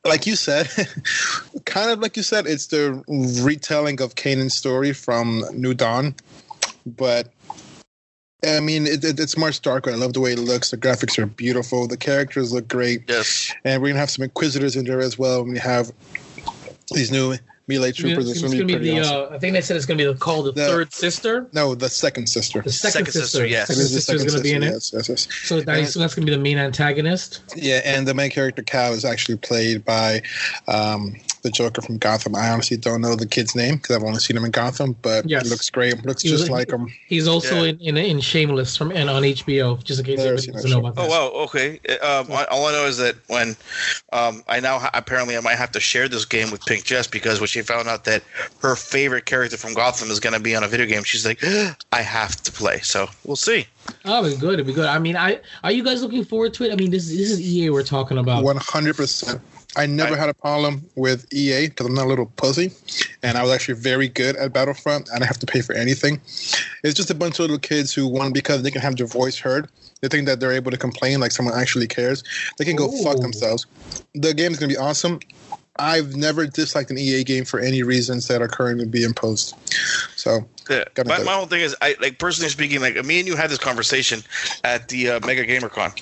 like 0.04 0.26
you 0.26 0.36
said, 0.36 0.68
kind 1.64 1.90
of 1.90 1.98
like 1.98 2.16
you 2.16 2.22
said, 2.22 2.46
it's 2.46 2.66
the 2.66 3.02
retelling 3.42 4.00
of 4.00 4.14
Kanan's 4.14 4.54
story 4.54 4.92
from 4.92 5.44
New 5.52 5.74
Dawn. 5.74 6.14
But 6.86 7.32
I 8.44 8.60
mean, 8.60 8.86
it, 8.86 9.04
it, 9.04 9.18
it's 9.18 9.36
much 9.36 9.60
darker. 9.62 9.90
I 9.90 9.94
love 9.94 10.12
the 10.12 10.20
way 10.20 10.32
it 10.32 10.38
looks. 10.38 10.70
The 10.70 10.76
graphics 10.76 11.18
are 11.18 11.26
beautiful. 11.26 11.88
The 11.88 11.96
characters 11.96 12.52
look 12.52 12.68
great. 12.68 13.02
yes, 13.08 13.52
And 13.64 13.82
we're 13.82 13.88
going 13.88 13.96
to 13.96 14.00
have 14.00 14.10
some 14.10 14.22
Inquisitors 14.22 14.76
in 14.76 14.84
there 14.84 15.00
as 15.00 15.18
well. 15.18 15.44
We 15.44 15.58
have 15.58 15.90
these 16.94 17.10
new 17.10 17.36
melee 17.68 17.92
troopers. 17.92 18.28
It's, 18.30 18.42
It's, 18.42 18.44
it's 18.44 18.54
going 18.54 18.66
gonna 18.66 18.78
be 18.80 18.84
be 18.90 18.94
the. 18.96 19.00
awesome. 19.02 19.32
Uh, 19.32 19.36
I 19.36 19.38
think 19.38 19.52
they 19.54 19.60
said 19.60 19.76
it's 19.76 19.86
gonna 19.86 19.98
be 19.98 20.04
the, 20.04 20.14
called 20.14 20.46
the, 20.46 20.52
The- 20.52 20.66
third 20.66 20.92
sister. 20.92 21.46
No, 21.52 21.74
the 21.74 21.88
second 21.88 22.28
sister. 22.28 22.62
The 22.62 22.72
second, 22.72 22.92
Second 22.92 23.12
sister, 23.12 23.20
sister. 23.26 23.46
yes. 23.46 23.68
Second 23.68 23.80
It 23.80 23.84
is 23.84 23.92
the 23.94 24.00
sister 24.00 24.26
is 24.26 24.32
gonna 24.32 24.42
be 24.42 24.52
in 24.52 24.62
it. 24.62 24.72
Yes, 24.72 24.90
yes, 24.94 25.08
yes. 25.08 25.28
So 25.44 25.60
that 25.60 25.78
is, 25.78 25.92
so 25.92 26.00
that's 26.00 26.14
gonna 26.14 26.26
be 26.26 26.32
the 26.32 26.38
main 26.38 26.58
antagonist. 26.58 27.40
Yeah, 27.54 27.80
and 27.84 28.08
the 28.08 28.14
main 28.14 28.30
character 28.30 28.62
Cal 28.62 28.92
is 28.94 29.04
actually 29.04 29.36
played 29.36 29.84
by 29.84 30.22
um, 30.66 31.16
the 31.42 31.50
Joker 31.50 31.80
from 31.82 31.98
Gotham. 31.98 32.34
I 32.34 32.48
honestly 32.50 32.76
don't 32.76 33.00
know 33.00 33.14
the 33.14 33.26
kid's 33.26 33.54
name 33.54 33.76
because 33.76 33.96
I've 33.96 34.02
only 34.02 34.20
seen 34.20 34.36
him 34.36 34.44
in 34.44 34.50
Gotham, 34.50 34.96
but 35.02 35.28
Yes. 35.28 35.44
he 35.44 35.50
looks 35.50 35.70
great. 35.70 36.04
Looks 36.04 36.22
He 36.22 36.30
was- 36.32 36.40
just 36.42 36.50
like 36.50 36.70
him. 36.70 36.92
He's 37.06 37.28
also 37.28 37.62
Yeah. 37.62 37.70
in, 37.80 37.80
in 37.80 37.96
in 37.96 38.20
Shameless 38.20 38.76
from 38.76 38.90
and 38.92 39.08
on 39.08 39.22
HBO. 39.24 39.82
Just 39.84 40.00
in 40.00 40.06
case 40.06 40.18
Never 40.18 40.30
anybody 40.32 40.52
doesn't 40.52 40.70
know 40.70 40.80
show. 40.80 40.86
about 40.86 41.04
Oh 41.06 41.08
wow, 41.08 41.26
okay. 41.44 41.78
Um, 42.02 42.26
I- 42.32 42.46
all 42.50 42.66
I 42.66 42.72
know 42.72 42.86
is 42.86 42.96
that 42.98 43.14
when 43.28 43.56
um, 44.12 44.42
I 44.48 44.60
now 44.60 44.78
ha- 44.78 44.90
apparently 44.94 45.36
I 45.36 45.40
might 45.40 45.56
have 45.56 45.72
to 45.72 45.80
share 45.80 46.08
this 46.08 46.24
game 46.24 46.50
with 46.50 46.64
Pink 46.66 46.84
Jess 46.84 47.06
because 47.06 47.40
when 47.40 47.48
she 47.48 47.62
found 47.62 47.88
out 47.88 48.04
that 48.04 48.22
her 48.60 48.74
favorite 48.76 49.26
character 49.26 49.56
from 49.56 49.74
Gotham 49.74 50.10
is 50.10 50.20
going 50.20 50.32
to 50.34 50.40
be 50.40 50.56
on 50.56 50.64
a 50.64 50.68
video 50.68 50.86
game, 50.86 51.04
she's 51.04 51.24
like, 51.26 51.42
I 51.92 52.02
have 52.02 52.36
to 52.42 52.52
play. 52.52 52.80
So 52.80 53.08
we'll 53.24 53.36
see. 53.36 53.66
Oh, 54.04 54.24
it'd 54.24 54.38
be 54.38 54.40
good. 54.40 54.54
It'd 54.54 54.66
be 54.66 54.72
good. 54.72 54.86
I 54.86 54.98
mean, 54.98 55.16
I 55.16 55.40
are 55.64 55.72
you 55.72 55.82
guys 55.82 56.02
looking 56.02 56.24
forward 56.24 56.52
to 56.54 56.64
it? 56.64 56.72
I 56.72 56.76
mean, 56.76 56.90
this 56.90 57.08
this 57.08 57.30
is 57.30 57.40
EA 57.40 57.70
we're 57.70 57.82
talking 57.82 58.18
about. 58.18 58.44
One 58.44 58.56
hundred 58.58 58.96
percent. 58.96 59.40
I 59.76 59.86
never 59.86 60.14
I- 60.14 60.18
had 60.18 60.28
a 60.28 60.34
problem 60.34 60.84
with 60.96 61.32
EA 61.32 61.68
because 61.68 61.86
I'm 61.86 61.94
not 61.94 62.06
a 62.06 62.08
little 62.08 62.26
pussy, 62.36 62.72
and 63.22 63.36
I 63.36 63.42
was 63.42 63.52
actually 63.52 63.74
very 63.74 64.08
good 64.08 64.36
at 64.36 64.52
Battlefront. 64.52 65.08
I 65.10 65.14
didn't 65.14 65.28
have 65.28 65.38
to 65.40 65.46
pay 65.46 65.60
for 65.60 65.74
anything. 65.74 66.20
It's 66.82 66.94
just 66.94 67.10
a 67.10 67.14
bunch 67.14 67.34
of 67.34 67.40
little 67.40 67.58
kids 67.58 67.92
who 67.92 68.06
want 68.06 68.34
because 68.34 68.62
they 68.62 68.70
can 68.70 68.80
have 68.80 68.96
their 68.96 69.06
voice 69.06 69.38
heard. 69.38 69.68
They 70.00 70.08
think 70.08 70.26
that 70.26 70.40
they're 70.40 70.52
able 70.52 70.70
to 70.70 70.76
complain 70.76 71.20
like 71.20 71.32
someone 71.32 71.58
actually 71.58 71.88
cares. 71.88 72.22
They 72.56 72.64
can 72.64 72.76
go 72.76 72.90
fuck 73.02 73.20
themselves. 73.20 73.66
The 74.14 74.32
game 74.32 74.52
is 74.52 74.58
gonna 74.58 74.72
be 74.72 74.76
awesome. 74.76 75.20
I've 75.80 76.16
never 76.16 76.46
disliked 76.46 76.90
an 76.90 76.98
EA 76.98 77.22
game 77.22 77.44
for 77.44 77.60
any 77.60 77.82
reasons 77.82 78.26
that 78.28 78.42
are 78.42 78.48
currently 78.48 78.86
being 78.86 79.14
posed. 79.14 79.54
So 80.16 80.48
Yeah. 80.68 80.84
My, 81.06 81.22
my 81.22 81.32
whole 81.32 81.46
thing 81.46 81.60
is, 81.62 81.74
I 81.80 81.96
like 82.00 82.18
personally 82.18 82.50
speaking, 82.50 82.80
like 82.80 83.02
me 83.04 83.20
and 83.20 83.28
you 83.28 83.36
had 83.36 83.48
this 83.48 83.58
conversation 83.58 84.22
at 84.64 84.88
the 84.88 85.10
uh, 85.10 85.20
Mega 85.26 85.46
GamerCon 85.46 85.98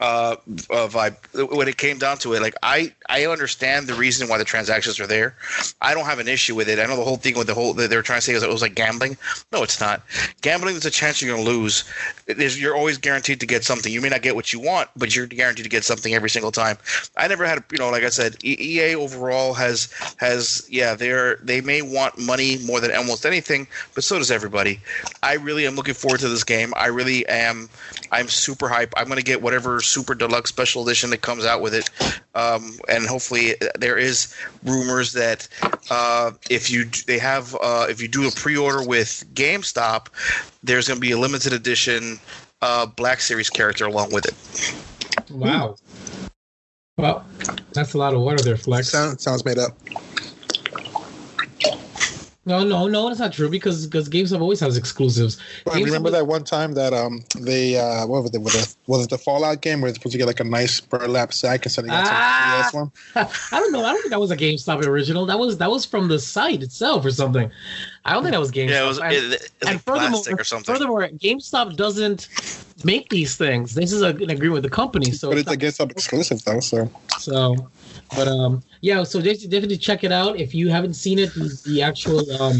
uh, 0.00 0.36
uh, 0.70 0.88
vibe 0.88 1.16
when 1.56 1.68
it 1.68 1.76
came 1.76 1.98
down 1.98 2.18
to 2.18 2.34
it. 2.34 2.42
Like 2.42 2.54
I, 2.62 2.92
I 3.08 3.26
understand 3.26 3.86
the 3.86 3.94
reason 3.94 4.28
why 4.28 4.38
the 4.38 4.44
transactions 4.44 5.00
are 5.00 5.06
there. 5.06 5.36
I 5.80 5.94
don't 5.94 6.04
have 6.04 6.18
an 6.18 6.28
issue 6.28 6.54
with 6.54 6.68
it. 6.68 6.78
I 6.78 6.86
know 6.86 6.96
the 6.96 7.04
whole 7.04 7.16
thing 7.16 7.36
with 7.36 7.46
the 7.46 7.54
whole 7.54 7.72
they're 7.72 8.02
trying 8.02 8.18
to 8.18 8.22
say 8.22 8.34
is 8.34 8.42
it 8.42 8.48
was 8.48 8.62
like 8.62 8.74
gambling. 8.74 9.16
No, 9.52 9.62
it's 9.62 9.80
not. 9.80 10.02
Gambling 10.42 10.76
is 10.76 10.84
a 10.84 10.90
chance 10.90 11.20
you're 11.20 11.34
going 11.34 11.44
to 11.44 11.50
lose. 11.50 11.84
There's, 12.26 12.60
you're 12.60 12.76
always 12.76 12.98
guaranteed 12.98 13.40
to 13.40 13.46
get 13.46 13.64
something. 13.64 13.92
You 13.92 14.00
may 14.00 14.08
not 14.08 14.22
get 14.22 14.34
what 14.34 14.52
you 14.52 14.60
want, 14.60 14.90
but 14.96 15.14
you're 15.14 15.26
guaranteed 15.26 15.64
to 15.64 15.70
get 15.70 15.84
something 15.84 16.14
every 16.14 16.30
single 16.30 16.52
time. 16.52 16.78
I 17.16 17.28
never 17.28 17.46
had, 17.46 17.64
you 17.72 17.78
know, 17.78 17.90
like 17.90 18.02
I 18.02 18.08
said, 18.10 18.42
EA 18.44 18.94
overall 18.94 19.54
has 19.54 19.92
has 20.18 20.66
yeah, 20.70 20.94
they're 20.94 21.36
they 21.36 21.60
may 21.60 21.82
want 21.82 22.18
money 22.18 22.58
more 22.58 22.80
than 22.80 22.94
almost 22.94 23.24
anything, 23.24 23.66
but 23.94 24.04
so 24.04 24.18
does 24.18 24.30
everybody. 24.30 24.80
I 25.22 25.34
really 25.34 25.66
am 25.66 25.74
looking 25.74 25.94
forward 25.94 26.20
to 26.20 26.28
this 26.28 26.44
game. 26.44 26.72
I 26.76 26.86
really 26.86 27.26
am. 27.26 27.68
I'm 28.12 28.28
super 28.28 28.68
hype. 28.68 28.92
I'm 28.96 29.06
going 29.06 29.18
to 29.18 29.24
get 29.24 29.42
whatever 29.42 29.80
super 29.86 30.14
deluxe 30.14 30.50
special 30.50 30.86
edition 30.86 31.10
that 31.10 31.22
comes 31.22 31.44
out 31.44 31.60
with 31.62 31.74
it, 31.74 31.90
um, 32.34 32.78
and 32.88 33.06
hopefully 33.06 33.54
there 33.78 33.96
is 33.96 34.34
rumors 34.64 35.12
that 35.12 35.48
uh, 35.90 36.32
if 36.50 36.70
you 36.70 36.86
they 37.06 37.18
have 37.18 37.54
uh, 37.62 37.86
if 37.88 38.00
you 38.00 38.08
do 38.08 38.26
a 38.28 38.30
pre-order 38.32 38.86
with 38.86 39.24
GameStop, 39.34 40.08
there's 40.62 40.88
going 40.88 40.98
to 40.98 41.00
be 41.00 41.12
a 41.12 41.18
limited 41.18 41.52
edition 41.52 42.18
uh, 42.62 42.86
Black 42.86 43.20
Series 43.20 43.50
character 43.50 43.86
along 43.86 44.12
with 44.12 44.26
it. 44.26 45.30
Wow. 45.30 45.76
Well, 46.98 47.26
that's 47.72 47.92
a 47.92 47.98
lot 47.98 48.14
of 48.14 48.20
water 48.20 48.42
there, 48.42 48.56
Flex. 48.56 48.88
sounds 48.88 49.22
sounds 49.22 49.44
made 49.44 49.58
up. 49.58 49.76
No, 52.48 52.62
no, 52.62 52.86
no, 52.86 53.08
that's 53.08 53.18
not 53.18 53.32
true 53.32 53.50
because 53.50 53.86
because 53.86 54.08
GameStop 54.08 54.40
always 54.40 54.60
has 54.60 54.76
exclusives. 54.76 55.36
But 55.64 55.74
GameStop 55.74 55.84
remember 55.86 56.06
was- 56.10 56.12
that 56.12 56.26
one 56.26 56.44
time 56.44 56.74
that 56.74 56.92
um 56.94 57.24
they 57.38 57.76
uh 57.76 58.06
what 58.06 58.22
was 58.22 58.32
it 58.34 58.40
was 58.40 58.54
it, 58.54 58.76
was 58.86 59.04
it 59.04 59.10
the 59.10 59.18
Fallout 59.18 59.60
game 59.62 59.80
where 59.80 59.90
they're 59.90 59.96
supposed 59.96 60.12
to 60.12 60.18
get 60.18 60.28
like 60.28 60.38
a 60.38 60.44
nice 60.44 60.80
burlap 60.80 61.32
sack 61.32 61.64
instead 61.66 61.86
of 61.86 61.90
getting 61.90 62.06
Ah! 62.08 62.68
some 62.72 62.90
PS 62.90 62.92
one? 63.16 63.28
I 63.52 63.58
don't 63.60 63.72
know. 63.72 63.80
I 63.84 63.90
don't 63.92 64.00
think 64.00 64.10
that 64.10 64.20
was 64.20 64.30
a 64.30 64.36
GameStop 64.36 64.86
original. 64.86 65.26
That 65.26 65.38
was 65.40 65.58
that 65.58 65.70
was 65.70 65.84
from 65.84 66.06
the 66.06 66.20
site 66.20 66.62
itself 66.62 67.04
or 67.04 67.10
something. 67.10 67.50
I 68.04 68.12
don't 68.12 68.22
think 68.22 68.32
that 68.32 68.40
was 68.40 68.52
GameStop. 68.52 68.68
Yeah, 68.70 68.84
it 68.84 68.86
was, 68.88 68.98
And- 69.00 69.12
it, 69.12 69.32
it, 69.32 69.50
and 69.62 69.70
like 69.72 69.80
furthermore, 69.82 70.10
plastic 70.10 70.40
or 70.40 70.44
something. 70.44 70.72
furthermore, 70.72 71.08
GameStop 71.08 71.74
doesn't 71.76 72.28
make 72.84 73.08
these 73.08 73.34
things. 73.36 73.74
This 73.74 73.90
is 73.92 74.02
a, 74.02 74.10
an 74.10 74.30
agreement 74.30 74.52
with 74.52 74.62
the 74.62 74.70
company, 74.70 75.10
so 75.10 75.30
but 75.30 75.38
it's 75.38 75.40
it's 75.40 75.46
not- 75.48 75.54
against 75.54 75.80
up 75.80 75.90
exclusive 75.90 76.44
though, 76.44 76.60
so 76.60 76.88
So, 77.18 77.56
but 78.14 78.28
um, 78.28 78.62
yeah. 78.80 79.02
So 79.02 79.20
just- 79.20 79.48
definitely 79.50 79.78
check 79.78 80.04
it 80.04 80.12
out 80.12 80.38
if 80.38 80.54
you 80.54 80.68
haven't 80.68 80.94
seen 80.94 81.18
it. 81.18 81.32
The, 81.34 81.60
the 81.66 81.82
actual 81.82 82.20
um, 82.40 82.56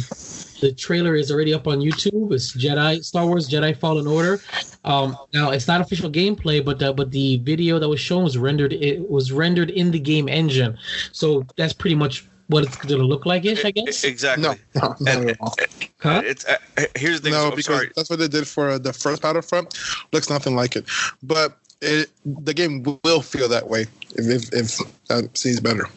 the 0.61 0.73
trailer 0.77 1.15
is 1.15 1.31
already 1.31 1.53
up 1.55 1.67
on 1.67 1.81
YouTube. 1.81 2.33
It's 2.33 2.57
Jedi 2.57 3.05
Star 3.05 3.27
Wars 3.27 3.49
Jedi 3.49 3.77
Fallen 3.77 4.07
Order. 4.07 4.41
Um, 4.85 5.17
now 5.35 5.51
it's 5.51 5.69
not 5.69 5.81
official 5.81 6.11
gameplay, 6.11 6.65
but 6.65 6.83
uh, 6.83 6.93
but 6.93 7.11
the 7.11 7.39
video 7.39 7.79
that 7.79 7.89
was 7.89 8.01
shown 8.01 8.25
was 8.25 8.39
rendered. 8.39 8.73
It 8.73 9.09
was 9.09 9.33
rendered 9.33 9.71
in 9.71 9.91
the 9.91 9.99
game 9.99 10.29
engine. 10.29 10.77
So 11.13 11.45
that's 11.57 11.73
pretty 11.73 11.97
much 11.97 12.27
what 12.49 12.63
it's 12.63 12.77
going 12.77 13.01
to 13.01 13.07
look 13.07 13.27
like 13.27 13.45
ish, 13.45 13.65
I 13.65 13.73
guess. 13.73 14.05
Exactly. 14.05 14.43
no, 14.45 14.55
no, 14.81 14.95
not 15.01 15.17
And- 15.17 15.31
at 15.31 15.37
all. 15.41 15.55
Huh? 15.99 16.23
It's 16.25 16.45
uh, 16.45 16.57
here's 16.97 17.21
the 17.21 17.31
thing. 17.31 17.33
No, 17.33 17.47
I'm 17.47 17.51
because 17.51 17.65
sorry. 17.67 17.91
that's 17.97 18.09
what 18.09 18.19
they 18.21 18.29
did 18.29 18.47
for 18.47 18.71
uh, 18.71 18.79
the 18.79 18.93
first 18.93 19.23
Battlefront. 19.23 19.77
Looks 20.13 20.31
nothing 20.31 20.55
like 20.55 20.77
it. 20.77 20.85
But 21.23 21.59
it, 21.83 22.11
the 22.25 22.55
game 22.55 22.85
will 23.05 23.21
feel 23.23 23.49
that 23.49 23.69
way 23.69 23.87
if 24.17 24.53
if, 24.53 24.53
if 24.53 25.07
that 25.09 25.37
seems 25.37 25.61
better. 25.61 25.89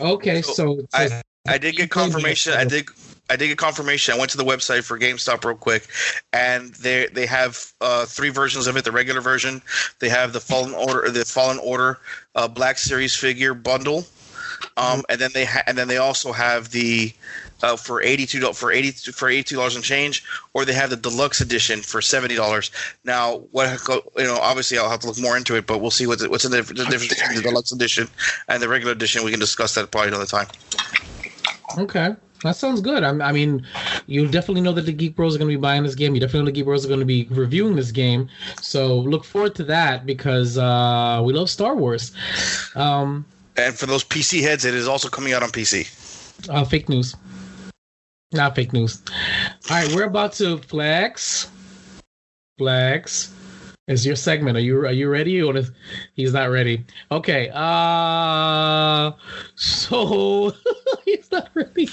Okay, 0.00 0.42
So, 0.42 0.52
so, 0.52 0.76
so 0.80 0.86
I 0.92 1.22
I 1.46 1.58
did 1.58 1.76
get 1.76 1.90
confirmation. 1.90 2.54
I 2.54 2.64
did. 2.64 2.86
I 3.30 3.36
did 3.36 3.48
get 3.48 3.58
confirmation. 3.58 4.14
I 4.14 4.18
went 4.18 4.30
to 4.32 4.36
the 4.36 4.44
website 4.44 4.84
for 4.84 4.98
GameStop 4.98 5.44
real 5.44 5.56
quick, 5.56 5.88
and 6.32 6.74
they 6.74 7.06
they 7.06 7.26
have 7.26 7.72
uh, 7.80 8.04
three 8.04 8.30
versions 8.30 8.66
of 8.66 8.76
it. 8.76 8.84
The 8.84 8.92
regular 8.92 9.20
version, 9.20 9.62
they 10.00 10.08
have 10.08 10.32
the 10.32 10.40
Fallen 10.40 10.74
Order, 10.74 11.10
the 11.10 11.24
Fallen 11.24 11.58
Order 11.58 11.98
uh, 12.34 12.48
Black 12.48 12.78
Series 12.78 13.14
figure 13.14 13.54
bundle, 13.54 14.04
um, 14.76 15.02
and 15.08 15.20
then 15.20 15.30
they 15.34 15.44
ha- 15.44 15.62
and 15.66 15.76
then 15.78 15.88
they 15.88 15.98
also 15.98 16.32
have 16.32 16.70
the 16.70 17.12
uh, 17.62 17.76
for 17.76 18.02
eighty 18.02 18.26
two 18.26 18.52
for 18.52 18.70
eighty 18.72 18.90
for 18.90 19.28
eighty 19.28 19.42
two 19.42 19.56
dollars 19.56 19.74
and 19.76 19.84
change, 19.84 20.24
or 20.52 20.64
they 20.64 20.72
have 20.74 20.90
the 20.90 20.96
deluxe 20.96 21.40
edition 21.40 21.80
for 21.80 22.02
seventy 22.02 22.34
dollars. 22.34 22.70
Now, 23.04 23.38
what 23.52 23.80
you 24.16 24.24
know, 24.24 24.36
obviously, 24.40 24.78
I'll 24.78 24.90
have 24.90 25.00
to 25.00 25.06
look 25.06 25.20
more 25.20 25.36
into 25.36 25.56
it, 25.56 25.66
but 25.66 25.78
we'll 25.78 25.90
see 25.90 26.06
what's 26.06 26.26
what's 26.28 26.44
the, 26.44 26.50
the 26.50 26.84
difference 26.84 27.08
between 27.08 27.36
the 27.36 27.42
deluxe 27.42 27.72
edition 27.72 28.08
and 28.48 28.62
the 28.62 28.68
regular 28.68 28.92
edition. 28.92 29.24
We 29.24 29.30
can 29.30 29.40
discuss 29.40 29.74
that 29.76 29.90
probably 29.90 30.08
another 30.08 30.26
time. 30.26 30.48
Okay. 31.78 32.14
That 32.42 32.56
sounds 32.56 32.80
good. 32.80 33.04
I'm, 33.04 33.22
I 33.22 33.30
mean, 33.30 33.64
you 34.08 34.26
definitely 34.26 34.62
know 34.62 34.72
that 34.72 34.82
the 34.84 34.92
Geek 34.92 35.14
Bros 35.14 35.36
are 35.36 35.38
going 35.38 35.48
to 35.48 35.56
be 35.56 35.60
buying 35.60 35.84
this 35.84 35.94
game. 35.94 36.12
You 36.16 36.20
definitely 36.20 36.40
know 36.40 36.46
the 36.46 36.52
Geek 36.52 36.64
Bros 36.64 36.84
are 36.84 36.88
going 36.88 36.98
to 36.98 37.06
be 37.06 37.28
reviewing 37.30 37.76
this 37.76 37.92
game. 37.92 38.28
So 38.60 38.96
look 38.98 39.24
forward 39.24 39.54
to 39.56 39.64
that 39.64 40.04
because 40.06 40.58
uh, 40.58 41.22
we 41.24 41.32
love 41.32 41.48
Star 41.48 41.76
Wars. 41.76 42.10
Um, 42.74 43.24
And 43.56 43.78
for 43.78 43.86
those 43.86 44.02
PC 44.02 44.42
heads, 44.42 44.64
it 44.64 44.74
is 44.74 44.88
also 44.88 45.08
coming 45.08 45.32
out 45.34 45.44
on 45.44 45.50
PC. 45.50 45.86
uh, 46.50 46.64
fake 46.64 46.88
news. 46.88 47.14
Not 48.32 48.54
fake 48.54 48.72
news. 48.72 49.02
All 49.70 49.76
right, 49.76 49.92
we're 49.94 50.04
about 50.04 50.32
to 50.34 50.58
flex. 50.58 51.50
Flex. 52.58 53.32
It's 53.88 54.06
your 54.06 54.16
segment. 54.16 54.56
Are 54.56 54.60
you 54.60 54.78
are 54.86 54.92
you 54.92 55.08
ready? 55.08 55.32
You 55.32 55.46
wanna, 55.46 55.64
he's 56.14 56.32
not 56.32 56.50
ready. 56.50 56.84
Okay. 57.10 57.50
Uh 57.52 59.12
so 59.56 60.54
he's 61.04 61.30
not 61.30 61.50
ready. 61.54 61.88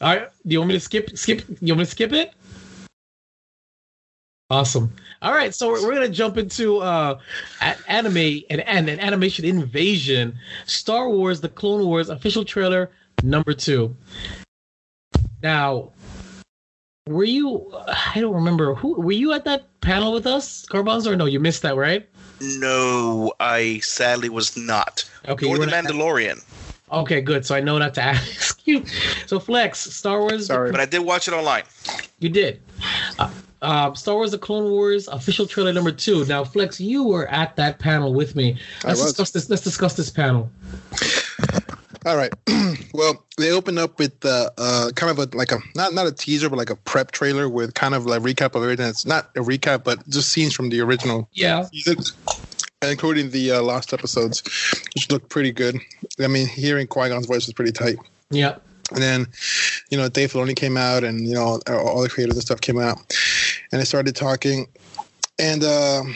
All 0.00 0.16
right. 0.16 0.28
Do 0.46 0.52
you 0.52 0.58
want 0.60 0.68
me 0.68 0.74
to 0.74 0.80
skip 0.80 1.16
skip 1.16 1.42
you 1.60 1.74
want 1.74 1.80
me 1.80 1.84
to 1.84 1.90
skip 1.90 2.12
it? 2.12 2.32
Awesome. 4.50 4.92
All 5.22 5.32
right, 5.32 5.54
so 5.54 5.68
we're, 5.68 5.86
we're 5.86 5.94
gonna 5.94 6.08
jump 6.08 6.36
into 6.36 6.78
uh 6.78 7.18
anime 7.88 8.42
and, 8.50 8.60
and 8.62 8.88
an 8.88 8.98
animation 8.98 9.44
invasion. 9.44 10.36
Star 10.66 11.08
Wars: 11.08 11.40
The 11.40 11.48
Clone 11.48 11.86
Wars 11.86 12.08
official 12.08 12.44
trailer 12.44 12.90
number 13.22 13.52
two. 13.52 13.96
Now, 15.42 15.90
were 17.08 17.24
you? 17.24 17.72
I 18.14 18.20
don't 18.20 18.34
remember 18.34 18.74
who 18.74 19.00
were 19.00 19.12
you 19.12 19.32
at 19.32 19.44
that 19.44 19.64
panel 19.80 20.12
with 20.12 20.26
us, 20.26 20.64
Carbons, 20.66 21.06
or 21.06 21.16
no? 21.16 21.24
You 21.26 21.40
missed 21.40 21.62
that, 21.62 21.76
right? 21.76 22.08
No, 22.40 23.32
I 23.40 23.78
sadly 23.80 24.28
was 24.28 24.56
not. 24.56 25.08
Okay, 25.28 25.46
Or 25.46 25.50
you 25.50 25.54
the 25.54 25.60
were 25.60 25.66
not- 25.66 25.84
Mandalorian, 25.84 26.44
okay, 26.90 27.20
good. 27.20 27.44
So 27.46 27.54
I 27.54 27.60
know 27.60 27.78
not 27.78 27.94
to 27.94 28.02
ask 28.14 28.66
you. 28.66 28.84
So 29.26 29.38
Flex, 29.40 29.78
Star 29.80 30.20
Wars. 30.20 30.46
Sorry. 30.46 30.70
but 30.70 30.80
I 30.80 30.86
did 30.86 31.00
watch 31.00 31.28
it 31.28 31.34
online. 31.34 31.64
You 32.20 32.28
did. 32.28 32.60
Uh, 33.18 33.30
uh, 33.62 33.94
Star 33.94 34.14
Wars: 34.14 34.30
The 34.32 34.38
Clone 34.38 34.70
Wars 34.70 35.06
official 35.08 35.46
trailer 35.46 35.72
number 35.72 35.92
two. 35.92 36.24
Now, 36.26 36.42
Flex, 36.44 36.80
you 36.80 37.04
were 37.04 37.28
at 37.28 37.54
that 37.56 37.78
panel 37.78 38.12
with 38.14 38.34
me. 38.36 38.56
Let's 38.84 39.00
was. 39.00 39.10
discuss 39.12 39.30
this. 39.30 39.50
Let's 39.50 39.62
discuss 39.62 39.94
this 39.94 40.10
panel. 40.10 40.50
All 42.04 42.16
right. 42.16 42.32
well, 42.94 43.24
they 43.38 43.52
opened 43.52 43.78
up 43.78 43.98
with 43.98 44.24
uh, 44.24 44.50
uh, 44.58 44.90
kind 44.96 45.10
of 45.10 45.18
a 45.18 45.36
like 45.36 45.52
a 45.52 45.58
not 45.76 45.94
not 45.94 46.06
a 46.06 46.12
teaser, 46.12 46.48
but 46.48 46.56
like 46.56 46.70
a 46.70 46.76
prep 46.76 47.12
trailer 47.12 47.48
with 47.48 47.74
kind 47.74 47.94
of 47.94 48.06
like 48.06 48.22
recap 48.22 48.54
of 48.56 48.62
everything. 48.62 48.88
It's 48.88 49.06
not 49.06 49.30
a 49.36 49.40
recap, 49.40 49.84
but 49.84 50.06
just 50.08 50.30
scenes 50.30 50.54
from 50.54 50.68
the 50.70 50.80
original 50.80 51.28
Yeah. 51.32 51.62
season, 51.66 51.98
including 52.82 53.30
the 53.30 53.52
uh, 53.52 53.62
lost 53.62 53.92
episodes, 53.92 54.42
which 54.94 55.10
looked 55.10 55.28
pretty 55.28 55.52
good. 55.52 55.76
I 56.18 56.26
mean, 56.26 56.48
hearing 56.48 56.88
Qui 56.88 57.08
Gon's 57.08 57.26
voice 57.26 57.46
was 57.46 57.54
pretty 57.54 57.72
tight. 57.72 57.96
Yeah. 58.30 58.56
And 58.92 59.00
then, 59.02 59.26
you 59.90 59.96
know, 59.96 60.08
Dave 60.08 60.32
Filoni 60.32 60.56
came 60.56 60.76
out, 60.76 61.04
and 61.04 61.26
you 61.26 61.34
know, 61.34 61.60
all 61.68 62.02
the 62.02 62.08
creators 62.08 62.34
and 62.34 62.42
stuff 62.42 62.60
came 62.60 62.80
out, 62.80 62.98
and 63.70 63.80
they 63.80 63.84
started 63.84 64.16
talking. 64.16 64.66
And 65.38 65.62
um 65.64 66.14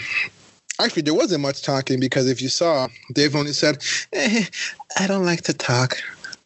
actually, 0.80 1.02
there 1.02 1.14
wasn't 1.14 1.42
much 1.42 1.62
talking 1.62 2.00
because 2.00 2.28
if 2.28 2.40
you 2.42 2.48
saw, 2.48 2.88
Dave 3.12 3.34
only 3.34 3.52
said, 3.52 3.82
eh, 4.12 4.44
"I 4.98 5.06
don't 5.06 5.24
like 5.24 5.42
to 5.42 5.52
talk. 5.52 5.96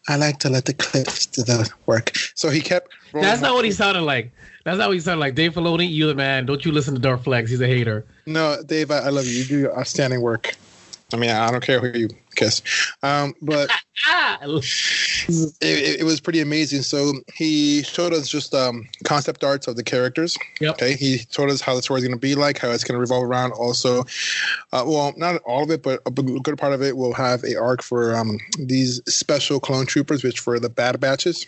I 0.08 0.16
like 0.16 0.38
to 0.40 0.48
let 0.48 0.64
the 0.64 0.74
clips 0.74 1.26
do 1.26 1.42
the 1.42 1.70
work." 1.86 2.12
So 2.34 2.50
he 2.50 2.60
kept. 2.60 2.92
That's 3.12 3.42
not 3.42 3.54
what 3.54 3.64
he 3.64 3.72
sounded 3.72 4.02
like. 4.02 4.30
That's 4.64 4.78
not 4.78 4.88
what 4.88 4.94
he 4.94 5.00
sounded 5.00 5.20
like. 5.20 5.34
Dave 5.34 5.54
Filoni, 5.54 5.90
you 5.90 6.06
the 6.06 6.14
man. 6.14 6.46
Don't 6.46 6.64
you 6.64 6.72
listen 6.72 6.94
to 6.94 7.00
Dark 7.00 7.24
Flex. 7.24 7.50
He's 7.50 7.60
a 7.60 7.66
hater. 7.66 8.04
No, 8.26 8.62
Dave, 8.64 8.90
I, 8.90 8.98
I 8.98 9.08
love 9.08 9.26
you. 9.26 9.32
You 9.32 9.44
do 9.44 9.70
outstanding 9.70 10.20
work. 10.20 10.54
I 11.12 11.16
mean, 11.16 11.30
I 11.30 11.50
don't 11.50 11.62
care 11.62 11.80
who 11.80 11.98
you 11.98 12.08
kiss, 12.36 12.62
um, 13.02 13.34
but 13.42 13.70
it, 15.28 15.54
it, 15.60 16.00
it 16.00 16.04
was 16.04 16.20
pretty 16.20 16.40
amazing. 16.40 16.82
So 16.82 17.12
he 17.34 17.82
showed 17.82 18.12
us 18.12 18.28
just 18.28 18.54
um, 18.54 18.88
concept 19.04 19.44
arts 19.44 19.66
of 19.66 19.76
the 19.76 19.82
characters. 19.82 20.38
Yep. 20.60 20.74
Okay. 20.74 20.96
He 20.96 21.18
told 21.18 21.50
us 21.50 21.60
how 21.60 21.74
the 21.74 21.82
story 21.82 22.00
is 22.00 22.06
going 22.06 22.16
to 22.16 22.20
be 22.20 22.34
like, 22.34 22.58
how 22.58 22.70
it's 22.70 22.84
going 22.84 22.96
to 22.96 23.00
revolve 23.00 23.24
around. 23.24 23.52
Also, 23.52 24.00
uh, 24.72 24.84
well, 24.86 25.12
not 25.16 25.40
all 25.42 25.64
of 25.64 25.70
it, 25.70 25.82
but 25.82 26.00
a 26.06 26.10
good 26.10 26.58
part 26.58 26.72
of 26.72 26.82
it 26.82 26.96
will 26.96 27.14
have 27.14 27.44
a 27.44 27.56
arc 27.56 27.82
for 27.82 28.14
um, 28.16 28.38
these 28.58 29.00
special 29.06 29.60
clone 29.60 29.86
troopers, 29.86 30.22
which 30.22 30.46
were 30.46 30.58
the 30.60 30.70
bad 30.70 31.00
batches. 31.00 31.46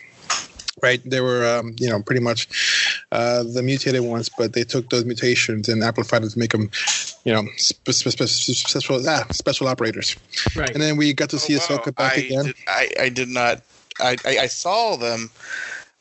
Right, 0.81 1.01
they 1.05 1.21
were, 1.21 1.45
um, 1.45 1.75
you 1.77 1.87
know, 1.87 2.01
pretty 2.01 2.19
much 2.19 2.82
uh, 3.11 3.43
the 3.43 3.61
mutated 3.61 4.01
ones, 4.01 4.29
but 4.29 4.53
they 4.53 4.63
took 4.63 4.89
those 4.89 5.05
mutations 5.05 5.69
and 5.69 5.83
amplified 5.83 6.23
them 6.23 6.29
to 6.29 6.39
make 6.39 6.51
them, 6.51 6.69
you 7.23 7.33
know, 7.33 7.43
spe- 7.57 7.91
spe- 7.91 8.09
spe- 8.09 8.67
special 8.67 9.01
ah, 9.07 9.25
special 9.31 9.67
operators. 9.67 10.15
Right. 10.55 10.69
And 10.71 10.81
then 10.81 10.97
we 10.97 11.13
got 11.13 11.29
to 11.31 11.39
see 11.39 11.55
Oh, 11.55 11.59
wow. 11.69 11.77
Ahsoka 11.77 11.95
back 11.95 12.13
I 12.13 12.21
again. 12.21 12.45
Did, 12.45 12.55
I, 12.67 12.89
I 13.01 13.09
did 13.09 13.29
not. 13.29 13.61
I, 13.99 14.17
I, 14.25 14.37
I 14.39 14.47
saw 14.47 14.95
them. 14.95 15.29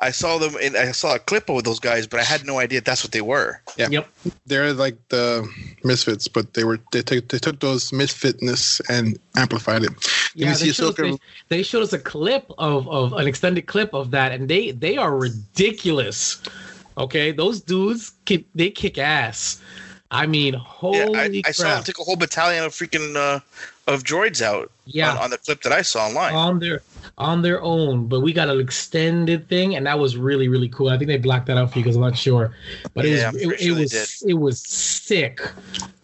I 0.00 0.10
saw 0.10 0.36
them, 0.38 0.56
and 0.60 0.76
I 0.76 0.90
saw 0.90 1.14
a 1.14 1.20
clip 1.20 1.48
of 1.48 1.62
those 1.62 1.78
guys, 1.78 2.08
but 2.08 2.18
I 2.18 2.24
had 2.24 2.44
no 2.44 2.58
idea 2.58 2.80
that's 2.80 3.04
what 3.04 3.12
they 3.12 3.20
were. 3.20 3.62
Yeah. 3.76 3.86
Yep. 3.88 4.08
they're 4.46 4.72
like 4.72 4.96
the 5.10 5.48
misfits, 5.84 6.26
but 6.26 6.54
they 6.54 6.64
were 6.64 6.80
they 6.90 7.02
took 7.02 7.28
they 7.28 7.38
took 7.38 7.60
those 7.60 7.92
misfitness 7.92 8.80
and 8.88 9.16
amplified 9.36 9.84
it. 9.84 9.90
Then 9.90 9.98
Yeah, 10.34 10.46
we 10.48 10.52
they 10.54 10.58
see 10.58 10.72
showed, 10.72 10.98
us, 10.98 11.18
they, 11.48 11.56
they 11.56 11.62
showed 11.62 11.84
us 11.84 11.92
a 11.92 12.00
clip 12.00 12.50
of, 12.58 12.88
of 12.88 13.12
an 13.12 13.28
extended 13.28 13.66
clip 13.66 13.94
of 13.94 14.10
that, 14.10 14.32
and 14.32 14.48
they 14.48 14.72
they 14.72 14.96
are 14.96 15.16
ridiculous. 15.16 16.42
Okay, 16.98 17.32
those 17.32 17.60
dudes 17.60 18.12
kick, 18.24 18.44
they 18.54 18.70
kick 18.70 18.98
ass. 18.98 19.60
I 20.10 20.26
mean, 20.26 20.54
holy 20.54 20.98
yeah, 20.98 21.06
I, 21.14 21.42
I 21.46 21.50
saw 21.52 21.74
them 21.74 21.84
take 21.84 21.98
a 21.98 22.02
whole 22.02 22.16
battalion 22.16 22.64
of 22.64 22.72
freaking 22.72 23.16
uh, 23.16 23.40
of 23.86 24.04
droids 24.04 24.42
out. 24.42 24.70
Yeah. 24.84 25.12
on, 25.12 25.18
on 25.18 25.30
the 25.30 25.38
clip 25.38 25.62
that 25.62 25.72
I 25.72 25.82
saw 25.82 26.06
online. 26.06 26.34
on 26.34 26.58
their 26.58 26.82
on 27.16 27.40
their 27.40 27.62
own, 27.62 28.08
but 28.08 28.20
we 28.20 28.32
got 28.32 28.48
an 28.48 28.60
extended 28.60 29.48
thing, 29.48 29.74
and 29.74 29.86
that 29.86 29.98
was 29.98 30.16
really 30.16 30.48
really 30.48 30.68
cool. 30.68 30.90
I 30.90 30.98
think 30.98 31.08
they 31.08 31.16
blacked 31.16 31.46
that 31.46 31.56
out 31.56 31.72
for 31.72 31.78
you 31.78 31.84
because 31.84 31.96
I'm 31.96 32.02
not 32.02 32.16
sure, 32.16 32.54
but 32.94 33.06
Yeah, 33.06 33.30
it 33.30 33.46
was 33.46 33.54
it, 33.54 33.60
sure 33.60 33.76
it 33.76 33.80
was 33.80 34.22
it 34.28 34.34
was 34.34 34.60
sick, 34.60 35.40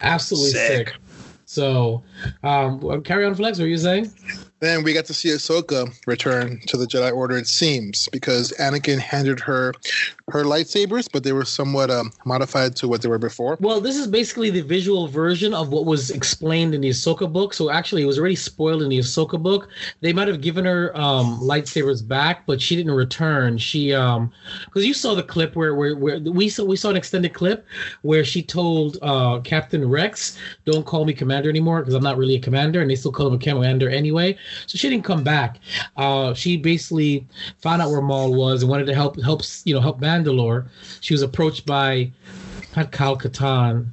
absolutely 0.01 0.51
sick. 0.51 0.87
Sick. 0.89 0.97
So, 1.45 2.03
um, 2.43 3.01
carry 3.01 3.25
on, 3.25 3.33
Flex. 3.33 3.57
What 3.57 3.63
were 3.63 3.69
you 3.69 3.77
saying? 3.77 4.11
Then 4.59 4.83
we 4.83 4.93
got 4.93 5.05
to 5.05 5.13
see 5.13 5.29
Ahsoka 5.29 5.93
return 6.05 6.59
to 6.67 6.75
the 6.75 6.85
Jedi 6.85 7.15
Order. 7.15 7.37
It 7.37 7.47
seems 7.47 8.09
because 8.09 8.51
Anakin 8.59 8.99
handed 8.99 9.39
her 9.39 9.73
her 10.31 10.43
lightsabers, 10.43 11.09
but 11.11 11.23
they 11.23 11.31
were 11.31 11.45
somewhat 11.45 11.89
um, 11.89 12.11
modified 12.25 12.75
to 12.75 12.87
what 12.87 13.01
they 13.01 13.09
were 13.09 13.17
before. 13.17 13.57
Well, 13.59 13.81
this 13.81 13.95
is 13.95 14.05
basically 14.05 14.49
the 14.49 14.61
visual 14.61 15.07
version 15.07 15.53
of 15.53 15.69
what 15.69 15.85
was 15.85 16.11
explained 16.11 16.75
in 16.75 16.81
the 16.81 16.89
Ahsoka 16.89 17.31
book. 17.31 17.53
So 17.53 17.69
actually, 17.69 18.03
it 18.03 18.05
was 18.05 18.19
already 18.19 18.35
spoiled 18.35 18.81
in 18.81 18.89
the 18.89 18.99
Ahsoka 18.99 19.41
book. 19.41 19.69
They 20.01 20.13
might 20.13 20.27
have 20.27 20.41
given 20.41 20.65
her 20.65 20.95
um, 20.95 21.39
lightsabers 21.39 22.05
back, 22.05 22.45
but 22.45 22.61
she 22.61 22.75
didn't 22.75 22.93
return. 22.93 23.57
She 23.57 23.93
um, 23.93 24.31
because 24.65 24.85
you 24.85 24.93
saw 24.93 25.15
the 25.15 25.23
clip 25.23 25.55
where 25.55 25.73
where, 25.75 25.95
where 25.95 26.19
we 26.19 26.49
saw 26.49 26.65
we 26.65 26.75
saw 26.75 26.89
an 26.89 26.97
extended 26.97 27.33
clip 27.33 27.65
where 28.01 28.23
she 28.23 28.43
told 28.43 28.97
uh, 29.01 29.39
Captain 29.39 29.89
Rex, 29.89 30.37
"Don't 30.65 30.85
call 30.85 31.05
me 31.05 31.13
Commander 31.13 31.49
anymore 31.49 31.79
because 31.79 31.93
I'm 31.93 32.03
not 32.03 32.17
really 32.17 32.35
a 32.35 32.41
commander," 32.41 32.81
and 32.81 32.89
they 32.89 32.95
still 32.95 33.11
call 33.11 33.27
him 33.27 33.33
a 33.33 33.39
Commander 33.39 33.89
anyway. 33.89 34.37
So 34.67 34.77
she 34.77 34.89
didn't 34.89 35.03
come 35.05 35.23
back. 35.23 35.59
Uh, 35.97 36.33
she 36.33 36.57
basically 36.57 37.27
found 37.61 37.81
out 37.81 37.89
where 37.91 38.01
Maul 38.01 38.33
was 38.33 38.61
and 38.63 38.69
wanted 38.69 38.85
to 38.87 38.93
help 38.95 39.19
help 39.21 39.41
you 39.65 39.73
know 39.73 39.81
help 39.81 39.99
Mandalore. 39.99 40.67
She 41.01 41.13
was 41.13 41.21
approached 41.21 41.65
by 41.65 42.11
not 42.75 42.91
Kyle 42.91 43.17
Katarn. 43.17 43.87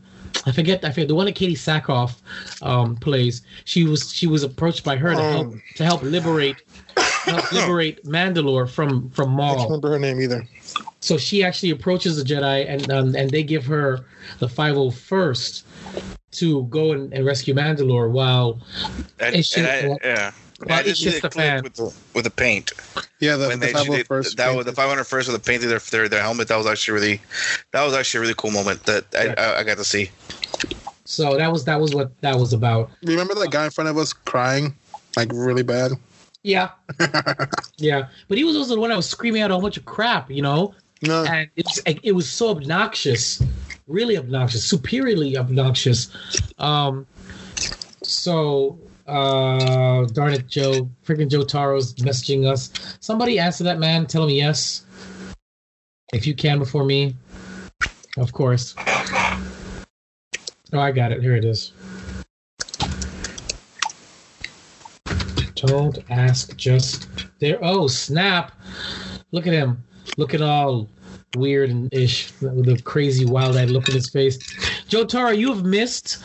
I 0.44 0.52
forget. 0.52 0.84
I 0.84 0.90
forget 0.90 1.08
the 1.08 1.14
one 1.14 1.26
that 1.26 1.34
Katee 1.34 1.52
Sackhoff 1.56 2.16
um, 2.62 2.96
plays. 2.96 3.42
She 3.64 3.84
was 3.84 4.12
she 4.12 4.26
was 4.26 4.42
approached 4.42 4.84
by 4.84 4.96
her 4.96 5.14
to 5.14 5.22
help 5.22 5.46
Um. 5.46 5.62
to 5.76 5.84
help 5.84 6.02
liberate 6.02 6.56
help 6.96 7.50
liberate 7.52 8.04
Mandalore 8.04 8.68
from 8.68 9.08
from 9.10 9.40
I 9.40 9.48
don't 9.48 9.56
Maul. 9.56 9.64
remember 9.64 9.90
her 9.90 9.98
name 9.98 10.20
either. 10.20 10.46
So 11.00 11.16
she 11.16 11.42
actually 11.42 11.70
approaches 11.70 12.16
the 12.16 12.22
Jedi 12.34 12.68
and 12.68 12.90
um, 12.92 13.14
and 13.16 13.30
they 13.30 13.42
give 13.42 13.64
her 13.66 14.04
the 14.38 14.46
501st 14.46 15.62
to 16.32 16.64
go 16.64 16.92
and, 16.92 17.12
and 17.14 17.24
rescue 17.24 17.54
Mandalore 17.54 18.10
while 18.10 18.60
And, 19.18 19.36
It 19.36 19.46
should- 19.46 19.64
and 19.64 19.94
I, 19.94 20.06
yeah. 20.06 20.32
Well, 20.60 20.78
I 20.78 20.80
it 20.80 20.84
did 20.84 20.96
see 20.96 21.04
shifts 21.04 21.20
the 21.20 21.28
the 21.28 21.32
clip 21.32 21.44
fan. 21.44 21.62
with 21.62 21.74
the, 21.74 21.94
with 22.14 22.24
the 22.24 22.30
paint. 22.30 22.72
Yeah, 23.20 23.36
the, 23.36 23.48
when 23.48 23.60
the 23.60 23.66
they, 23.66 23.72
she 23.72 23.90
did, 23.90 24.08
501st. 24.08 24.36
that 24.36 24.56
was 24.56 24.66
the 24.66 24.72
500 24.72 25.04
first 25.04 25.28
with 25.28 25.42
the 25.42 25.50
painting 25.50 25.68
their, 25.68 25.78
their 25.78 26.08
their 26.08 26.22
helmet. 26.22 26.48
That 26.48 26.56
was 26.56 26.66
actually 26.66 26.94
really, 26.94 27.20
that 27.72 27.84
was 27.84 27.94
actually 27.94 28.18
a 28.18 28.20
really 28.22 28.34
cool 28.34 28.50
moment 28.50 28.84
that 28.84 29.04
I, 29.14 29.34
I, 29.40 29.58
I 29.60 29.62
got 29.64 29.76
to 29.78 29.84
see. 29.84 30.10
So 31.04 31.36
that 31.36 31.52
was 31.52 31.64
that 31.64 31.80
was 31.80 31.94
what 31.94 32.18
that 32.20 32.36
was 32.36 32.52
about. 32.52 32.90
Remember 33.02 33.34
that 33.34 33.50
guy 33.50 33.64
in 33.64 33.70
front 33.70 33.88
of 33.90 33.96
us 33.96 34.12
crying, 34.12 34.74
like 35.16 35.30
really 35.32 35.62
bad? 35.62 35.92
Yeah, 36.42 36.70
yeah. 37.76 38.08
But 38.28 38.38
he 38.38 38.44
was 38.44 38.56
also 38.56 38.74
the 38.74 38.80
one 38.80 38.90
that 38.90 38.96
was 38.96 39.08
screaming 39.08 39.42
out 39.42 39.50
a 39.50 39.58
bunch 39.58 39.76
of 39.76 39.84
crap, 39.84 40.30
you 40.30 40.42
know. 40.42 40.74
No, 41.02 41.24
and 41.24 41.50
it's 41.56 41.78
it 41.84 42.12
was 42.12 42.28
so 42.30 42.50
obnoxious, 42.50 43.42
really 43.86 44.16
obnoxious, 44.16 44.64
superiorly 44.64 45.36
obnoxious. 45.36 46.08
Um, 46.58 47.06
so 48.02 48.78
uh, 49.06 50.04
darn 50.06 50.32
it, 50.32 50.48
Joe, 50.48 50.90
freaking 51.04 51.28
Jotaro's 51.28 51.94
messaging 51.94 52.46
us. 52.46 52.70
Somebody 53.00 53.38
answer 53.38 53.64
that 53.64 53.78
man. 53.78 54.06
Tell 54.06 54.24
him 54.24 54.30
yes, 54.30 54.84
if 56.12 56.26
you 56.26 56.34
can 56.34 56.58
before 56.58 56.84
me, 56.84 57.14
of 58.16 58.32
course. 58.32 58.74
Oh, 60.72 60.80
I 60.80 60.90
got 60.92 61.12
it. 61.12 61.22
Here 61.22 61.36
it 61.36 61.44
is. 61.44 61.72
Don't 65.54 65.98
ask, 66.10 66.54
just 66.56 67.08
there. 67.38 67.58
Oh, 67.62 67.86
snap! 67.86 68.52
Look 69.32 69.46
at 69.46 69.54
him, 69.54 69.82
Look 70.16 70.32
at 70.32 70.40
all 70.40 70.88
weird 71.36 71.68
and 71.70 71.92
ish 71.92 72.32
with 72.40 72.68
a 72.68 72.80
crazy, 72.82 73.26
wild-eyed 73.26 73.70
look 73.70 73.88
in 73.88 73.94
his 73.94 74.08
face. 74.08 74.38
Joe 74.88 75.04
Tara, 75.04 75.34
you 75.34 75.52
have 75.52 75.64
missed 75.64 76.22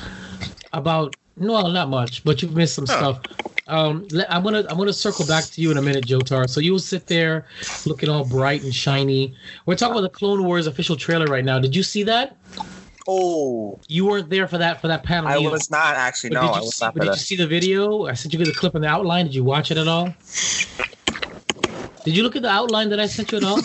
about 0.71 1.15
no, 1.37 1.71
not 1.71 1.89
much, 1.89 2.23
but 2.23 2.41
you've 2.41 2.55
missed 2.55 2.75
some 2.75 2.85
Oh. 2.89 2.95
stuff. 2.97 3.19
Um, 3.67 4.05
le- 4.11 4.25
I'm 4.29 4.43
gonna 4.43 4.65
I'm 4.69 4.77
gonna 4.77 4.91
circle 4.91 5.25
back 5.25 5.45
to 5.45 5.61
you 5.61 5.71
in 5.71 5.77
a 5.77 5.81
minute, 5.81 6.05
Joe 6.05 6.19
Tar. 6.19 6.47
So 6.47 6.59
you 6.59 6.71
will 6.73 6.79
sit 6.79 7.07
there, 7.07 7.45
looking 7.85 8.09
all 8.09 8.25
bright 8.25 8.63
and 8.63 8.73
shiny. 8.75 9.33
We're 9.65 9.75
talking 9.75 9.93
about 9.97 10.01
the 10.01 10.09
Clone 10.09 10.43
Wars 10.43 10.67
official 10.67 10.95
trailer 10.97 11.25
right 11.27 11.45
now. 11.45 11.57
Did 11.59 11.75
you 11.75 11.83
see 11.83 12.03
that? 12.03 12.35
Oh, 13.07 13.79
You 13.87 14.05
weren't 14.05 14.29
there 14.29 14.47
for 14.47 14.57
that 14.57 14.81
for 14.81 14.87
that 14.87 15.03
panel. 15.03 15.29
I 15.29 15.37
Neil. 15.39 15.51
was 15.51 15.71
not 15.71 15.95
actually. 15.95 16.31
But 16.31 16.41
No, 16.41 16.47
did 16.47 16.55
I 16.57 16.59
was 16.61 16.75
see, 16.75 16.85
not 16.85 16.93
but 16.93 16.99
for 17.03 17.05
did 17.11 17.15
you 17.15 17.21
see 17.21 17.35
the 17.35 17.47
video? 17.47 18.07
I 18.07 18.13
sent 18.13 18.33
you 18.33 18.43
the 18.43 18.51
clip 18.51 18.75
and 18.75 18.83
the 18.83 18.89
outline. 18.89 19.25
Did 19.25 19.35
you 19.35 19.43
watch 19.43 19.71
it 19.71 19.77
at 19.77 19.87
all? 19.87 20.13
Did 22.03 22.17
you 22.17 22.23
look 22.23 22.35
at 22.35 22.41
the 22.41 22.49
outline 22.49 22.89
that 22.89 22.99
I 22.99 23.05
sent 23.05 23.31
you 23.31 23.37
at 23.37 23.43
all? 23.43 23.57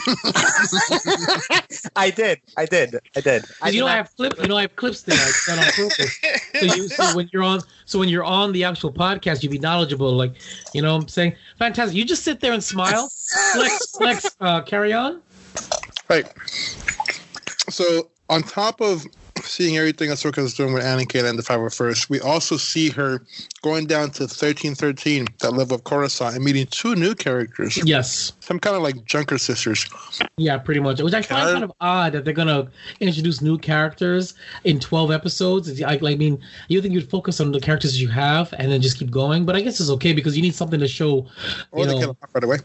I 1.96 2.10
did. 2.10 2.40
I 2.56 2.66
did. 2.66 2.94
I 3.16 3.20
did. 3.20 3.44
I 3.62 3.68
you 3.68 3.72
did 3.72 3.80
know 3.80 3.86
I 3.86 3.96
have 3.96 4.14
clip, 4.16 4.34
you 4.40 4.48
know 4.48 4.56
I 4.58 4.62
have 4.62 4.76
clips 4.76 5.02
there. 5.02 5.16
I 5.18 5.32
done 5.46 5.58
on 5.58 5.64
purpose. 5.72 6.18
So, 6.56 6.74
you, 6.74 6.88
so 6.88 7.14
when 7.14 7.28
you're 7.34 7.42
on, 7.42 7.60
so 7.84 7.98
when 7.98 8.08
you're 8.08 8.24
on 8.24 8.50
the 8.52 8.64
actual 8.64 8.90
podcast, 8.90 9.42
you'd 9.42 9.52
be 9.52 9.58
knowledgeable. 9.58 10.10
Like, 10.10 10.36
you 10.72 10.80
know, 10.80 10.94
what 10.94 11.02
I'm 11.02 11.08
saying, 11.08 11.36
fantastic. 11.58 11.94
You 11.94 12.06
just 12.06 12.24
sit 12.24 12.40
there 12.40 12.54
and 12.54 12.64
smile, 12.64 13.10
flex, 13.52 13.90
flex. 13.90 14.36
Uh, 14.40 14.62
carry 14.62 14.94
on. 14.94 15.20
right. 16.08 16.26
So 17.68 18.08
on 18.30 18.42
top 18.42 18.80
of 18.80 19.04
seeing 19.46 19.76
everything 19.76 20.10
Ahsoka 20.10 20.38
is 20.38 20.54
doing 20.54 20.72
with 20.72 20.82
Anakin 20.82 21.28
and 21.28 21.38
the 21.38 21.42
501st, 21.42 22.08
we 22.10 22.20
also 22.20 22.56
see 22.56 22.90
her 22.90 23.22
going 23.62 23.86
down 23.86 24.10
to 24.12 24.24
1313, 24.24 25.26
that 25.40 25.52
level 25.52 25.74
of 25.76 25.84
Coruscant, 25.84 26.34
and 26.36 26.44
meeting 26.44 26.66
two 26.70 26.94
new 26.94 27.14
characters, 27.14 27.78
Yes. 27.84 28.32
some 28.40 28.58
kind 28.58 28.76
of 28.76 28.82
like 28.82 29.04
Junker 29.04 29.38
sisters. 29.38 29.86
Yeah, 30.36 30.58
pretty 30.58 30.80
much. 30.80 31.00
Which 31.00 31.14
I 31.14 31.22
find 31.22 31.48
I- 31.48 31.52
kind 31.52 31.64
of 31.64 31.72
odd 31.80 32.12
that 32.12 32.24
they're 32.24 32.34
gonna 32.34 32.68
introduce 33.00 33.40
new 33.40 33.58
characters 33.58 34.34
in 34.64 34.78
twelve 34.80 35.10
episodes. 35.10 35.68
It's 35.68 35.80
like, 35.80 36.02
I 36.02 36.14
mean, 36.16 36.38
you 36.68 36.80
think 36.80 36.94
you'd 36.94 37.08
focus 37.10 37.40
on 37.40 37.52
the 37.52 37.60
characters 37.60 38.00
you 38.00 38.08
have 38.08 38.52
and 38.58 38.70
then 38.70 38.80
just 38.82 38.98
keep 38.98 39.10
going, 39.10 39.44
but 39.44 39.56
I 39.56 39.60
guess 39.60 39.80
it's 39.80 39.90
okay 39.90 40.12
because 40.12 40.36
you 40.36 40.42
need 40.42 40.54
something 40.54 40.80
to 40.80 40.88
show. 40.88 41.26
Or 41.72 41.86
they 41.86 41.92
know, 41.94 41.98
him 42.00 42.10
off 42.10 42.30
right 42.34 42.44
away. 42.44 42.58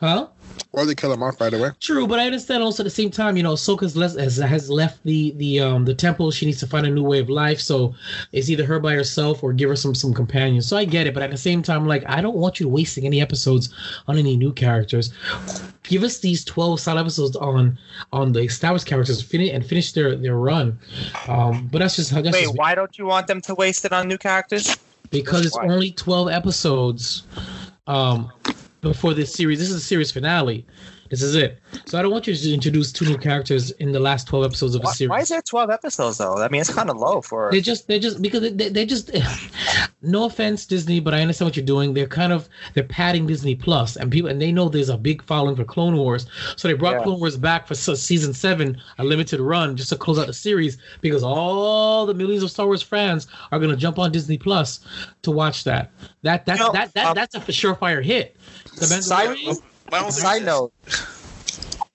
huh? 0.00 0.26
Or 0.72 0.86
they 0.86 0.94
kill 0.94 1.12
him 1.12 1.22
off 1.22 1.40
right 1.40 1.52
away. 1.52 1.70
True, 1.80 2.06
but 2.06 2.18
I 2.18 2.24
understand 2.26 2.62
also 2.62 2.82
at 2.82 2.84
the 2.84 2.90
same 2.90 3.10
time, 3.10 3.36
you 3.36 3.42
know, 3.42 3.52
Ahsoka's 3.52 3.94
les- 3.94 4.16
has, 4.16 4.36
has 4.36 4.70
left 4.70 5.02
the 5.04 5.32
the 5.32 5.60
um 5.60 5.84
the 5.84 5.94
temple. 5.94 6.30
She 6.30 6.46
needs 6.46 6.60
to 6.60 6.66
find 6.66 6.86
a 6.86 6.90
new 6.90 7.02
way 7.02 7.18
of 7.18 7.28
life. 7.28 7.60
So 7.60 7.94
it's 8.32 8.48
either 8.48 8.64
her 8.64 8.80
by 8.80 8.94
herself 8.94 9.42
or 9.42 9.52
give 9.52 9.68
her 9.68 9.76
some 9.76 9.94
some 9.94 10.14
companions. 10.14 10.66
So 10.66 10.76
I 10.76 10.84
get 10.84 11.06
it, 11.06 11.14
but 11.14 11.22
at 11.22 11.30
the 11.30 11.36
same 11.36 11.62
time, 11.62 11.86
like 11.86 12.04
I 12.08 12.20
don't 12.22 12.36
want 12.36 12.58
you 12.58 12.68
wasting 12.68 13.04
any 13.04 13.20
episodes 13.20 13.72
on 14.08 14.16
any 14.16 14.36
new 14.36 14.52
characters. 14.52 15.12
Give 15.82 16.02
us 16.04 16.20
these 16.20 16.44
twelve 16.44 16.80
solid 16.80 17.00
episodes 17.00 17.36
on 17.36 17.78
on 18.12 18.32
the 18.32 18.40
established 18.40 18.86
characters, 18.86 19.20
finish 19.22 19.50
and 19.52 19.64
finish 19.66 19.92
their 19.92 20.16
their 20.16 20.36
run. 20.36 20.78
Um, 21.28 21.68
but 21.70 21.80
that's 21.80 21.96
just 21.96 22.10
how 22.10 22.22
that's 22.22 22.32
Wait, 22.32 22.44
just 22.44 22.56
why 22.56 22.74
don't 22.74 22.96
you 22.96 23.04
want 23.04 23.26
them 23.26 23.42
to 23.42 23.54
waste 23.54 23.84
it 23.84 23.92
on 23.92 24.08
new 24.08 24.18
characters? 24.18 24.78
because 25.12 25.44
it's 25.46 25.56
Why? 25.56 25.66
only 25.66 25.92
12 25.92 26.30
episodes 26.30 27.24
um 27.86 28.32
before 28.82 29.14
this 29.14 29.32
series. 29.32 29.60
This 29.60 29.68
is 29.70 29.76
the 29.76 29.80
series 29.80 30.10
finale. 30.10 30.66
This 31.08 31.22
is 31.22 31.34
it. 31.36 31.60
So 31.84 31.98
i 31.98 32.02
don't 32.02 32.10
want 32.10 32.26
you 32.26 32.34
to 32.34 32.54
introduce 32.54 32.90
two 32.90 33.04
new 33.04 33.18
characters 33.18 33.70
in 33.72 33.92
the 33.92 34.00
last 34.00 34.26
12 34.28 34.46
episodes 34.46 34.74
of 34.74 34.80
a 34.80 34.84
Why, 34.86 34.92
series 34.92 35.10
why 35.10 35.20
is 35.20 35.28
there 35.28 35.42
12 35.42 35.68
episodes 35.70 36.16
though? 36.18 36.38
I 36.38 36.48
mean, 36.48 36.62
it's 36.62 36.72
kind 36.72 36.88
of 36.88 36.96
low 36.96 37.20
for. 37.20 37.50
they 37.52 37.60
just 37.60 37.86
they 37.86 37.98
just 37.98 38.22
because 38.22 38.40
they, 38.40 38.70
they 38.70 38.86
just 38.86 39.10
no 40.02 40.24
offense 40.24 40.64
disney 40.64 41.00
but 41.00 41.12
i 41.12 41.20
understand 41.20 41.46
what 41.48 41.56
you're 41.56 41.66
doing. 41.66 41.92
They're 41.92 42.06
kind 42.06 42.32
of 42.32 42.48
they're 42.72 42.84
padding 42.84 43.26
disney 43.26 43.54
plus 43.54 43.96
and 43.96 44.10
people 44.10 44.30
and 44.30 44.40
they 44.40 44.50
know 44.50 44.70
there's 44.70 44.88
a 44.88 44.96
big 44.96 45.22
following 45.22 45.54
for 45.54 45.64
clone 45.64 45.96
wars. 45.96 46.26
So 46.56 46.66
they 46.66 46.74
brought 46.74 46.96
Yeah. 46.96 47.02
clone 47.02 47.20
wars 47.20 47.36
back 47.36 47.66
for 47.68 47.74
season 47.74 48.32
seven 48.32 48.80
a 48.98 49.04
limited 49.04 49.38
run 49.38 49.76
just 49.76 49.90
to 49.90 49.96
close 49.96 50.18
out 50.18 50.28
the 50.28 50.32
series 50.32 50.78
because 51.02 51.22
all 51.22 52.06
the 52.06 52.14
millions 52.14 52.42
of 52.42 52.50
star 52.50 52.64
wars 52.66 52.82
fans 52.82 53.26
are 53.52 53.58
going 53.58 53.70
to 53.70 53.76
jump 53.76 53.98
on 53.98 54.12
disney 54.12 54.38
plus 54.38 54.80
to 55.22 55.30
watch 55.30 55.64
that. 55.64 55.90
That 56.22 56.46
that's 56.46 56.58
You 56.58 56.66
know, 56.66 56.72
that, 56.72 56.94
that 56.94 57.06
um, 57.08 57.14
that's 57.14 57.34
a 57.34 57.40
surefire 57.40 58.02
hit 58.02 58.36
the 58.76 58.86
Side, 58.86 59.28
Mandalorian, 59.30 59.62
I 59.92 60.00
don't 60.00 60.02
think 60.02 60.12
side 60.12 60.44
note. 60.44 60.72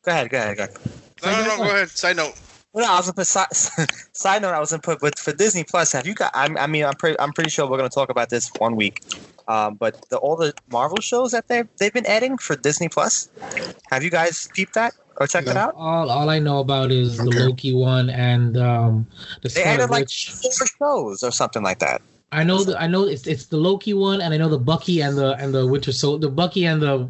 Go 0.04 0.12
ahead. 0.12 0.30
Go 0.30 0.38
ahead. 0.38 0.58
Go 0.58 0.64
ahead. 0.64 0.78
No, 1.24 1.32
no, 1.32 1.44
no, 1.48 1.58
go 1.58 1.64
ahead. 1.64 1.90
Side 1.90 2.16
note. 2.18 2.34
Well, 2.74 2.92
I 2.92 2.98
was 2.98 3.06
gonna 3.08 3.16
put 3.16 3.28
side, 3.28 3.48
side 4.14 4.42
note. 4.42 4.54
I 4.54 4.60
was 4.60 4.70
gonna 4.72 4.82
put, 4.82 5.00
but 5.00 5.18
for 5.18 5.34
Disney 5.34 5.64
Plus, 5.64 5.92
have 5.94 6.06
you 6.06 6.14
got? 6.14 6.32
I'm, 6.36 6.58
I 6.58 6.68
mean, 6.68 6.86
I'm 6.86 6.94
pretty, 6.94 7.20
I'm 7.20 7.34
pretty 7.34 7.50
sure 7.50 7.68
we're 7.68 7.78
gonna 7.78 7.90
talk 7.90 8.10
about 8.10 8.30
this 8.30 8.52
one 8.60 8.76
week. 8.76 9.02
Um, 9.48 9.76
but 9.76 9.96
the 10.10 10.18
all 10.18 10.36
the 10.36 10.54
Marvel 10.70 11.00
shows 11.00 11.32
that 11.32 11.48
they 11.48 11.64
they've 11.80 11.94
been 11.94 12.06
adding 12.06 12.38
for 12.38 12.56
Disney 12.56 12.90
Plus, 12.90 13.30
have 13.90 14.04
you 14.04 14.10
guys 14.12 14.50
peeped 14.54 14.74
that 14.76 14.94
or 15.20 15.26
checked 15.26 15.48
it 15.48 15.56
out? 15.58 15.74
all 15.76 16.12
all 16.12 16.30
i 16.30 16.38
know 16.38 16.60
about 16.60 16.92
is 16.92 17.18
the 17.18 17.24
loki 17.32 17.74
one 17.74 18.10
and 18.10 18.58
um 18.58 19.08
the 19.42 19.50
They 19.50 19.62
Scarlet 19.62 19.74
added 19.84 19.90
like 19.90 20.02
Witch. 20.02 20.32
four 20.42 20.52
shows 20.78 21.24
or 21.24 21.32
something 21.32 21.64
like 21.64 21.80
that. 21.80 22.02
I 22.32 22.44
know 22.44 22.64
the, 22.64 22.80
I 22.80 22.88
know 22.88 23.06
it's 23.06 23.26
it's 23.26 23.46
the 23.46 23.58
Loki 23.58 23.94
one, 23.94 24.20
and 24.22 24.34
I 24.34 24.38
know 24.38 24.50
the 24.50 24.60
Bucky 24.60 25.02
and 25.02 25.18
the 25.18 25.36
and 25.36 25.54
the 25.54 25.66
Winter 25.66 25.94
Soldier, 25.94 26.28
the 26.28 26.30
Bucky 26.30 26.66
and 26.66 26.82
the 26.82 27.10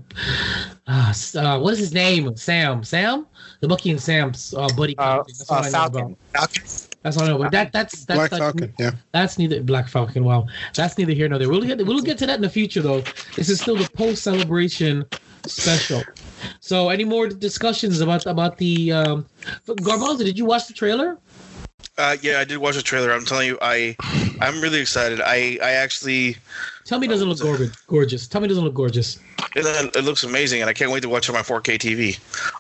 uh, 0.88 1.13
uh, 1.36 1.60
what 1.60 1.73
is 1.73 1.80
his 1.80 1.93
name? 1.93 2.36
Sam, 2.38 2.84
Sam, 2.84 3.25
the 3.62 3.67
Bucky 3.67 3.89
and 3.89 3.99
Sam's 3.99 4.53
uh, 4.53 4.67
buddy. 4.77 4.95
Uh, 4.97 5.23
comedy. 5.23 5.34
that's 5.38 5.51
uh, 5.51 5.56
I 5.56 5.62
know 5.62 5.71
Falcon. 5.71 6.01
about. 6.01 6.17
Falcon. 6.34 6.63
That's 7.01 7.17
all 7.17 7.23
I 7.23 7.27
know. 7.30 7.38
But 7.39 7.51
that 7.51 7.71
that's 7.71 8.06
that's 8.06 8.17
Black 8.17 8.30
that's, 8.30 8.41
Falcon, 8.41 8.73
yeah. 8.77 8.91
that's 9.12 9.39
neither 9.39 9.63
Black 9.63 9.88
Falcon. 9.88 10.23
Wow, 10.23 10.47
that's 10.75 10.97
neither 10.99 11.13
here 11.13 11.27
nor 11.27 11.39
there. 11.39 11.49
We'll 11.49 11.62
get 11.62 11.84
we'll 11.86 12.01
get 12.01 12.19
to 12.19 12.27
that 12.27 12.36
in 12.36 12.41
the 12.41 12.49
future 12.49 12.82
though. 12.82 13.01
This 13.36 13.49
is 13.49 13.60
still 13.60 13.75
the 13.75 13.89
post 13.89 14.21
celebration 14.21 15.03
special. 15.47 16.03
So, 16.60 16.89
any 16.89 17.06
more 17.06 17.27
discussions 17.27 18.01
about 18.01 18.25
about 18.25 18.58
the 18.58 18.91
um, 18.91 19.25
Garbanzo? 19.67 20.19
Did 20.19 20.38
you 20.38 20.45
watch 20.45 20.67
the 20.67 20.73
trailer? 20.73 21.17
Uh, 21.97 22.15
yeah, 22.21 22.39
I 22.39 22.43
did 22.43 22.57
watch 22.57 22.75
the 22.75 22.81
trailer. 22.81 23.12
I'm 23.12 23.25
telling 23.25 23.47
you, 23.47 23.57
I, 23.62 23.95
I'm 24.39 24.62
really 24.62 24.79
excited. 24.79 25.19
I, 25.19 25.57
I 25.63 25.71
actually, 25.71 26.38
Tell 26.88 26.99
me, 26.99 27.07
it 27.07 27.10
doesn't 27.10 27.27
look 27.27 27.39
gorgeous. 27.39 27.75
Gorgeous. 27.81 28.27
Tell 28.27 28.39
me, 28.39 28.45
it 28.45 28.47
doesn't 28.47 28.63
look 28.63 28.73
gorgeous. 28.73 29.19
it, 29.55 29.95
it 29.95 30.03
looks 30.05 30.23
amazing, 30.23 30.62
and 30.62 30.69
I 30.69 30.73
can't 30.73 30.89
wait 30.89 31.01
to 31.01 31.10
watch 31.10 31.27
it 31.27 31.36
on 31.36 31.36
my 31.36 31.41
4K 31.41 31.77
TV 31.77 32.19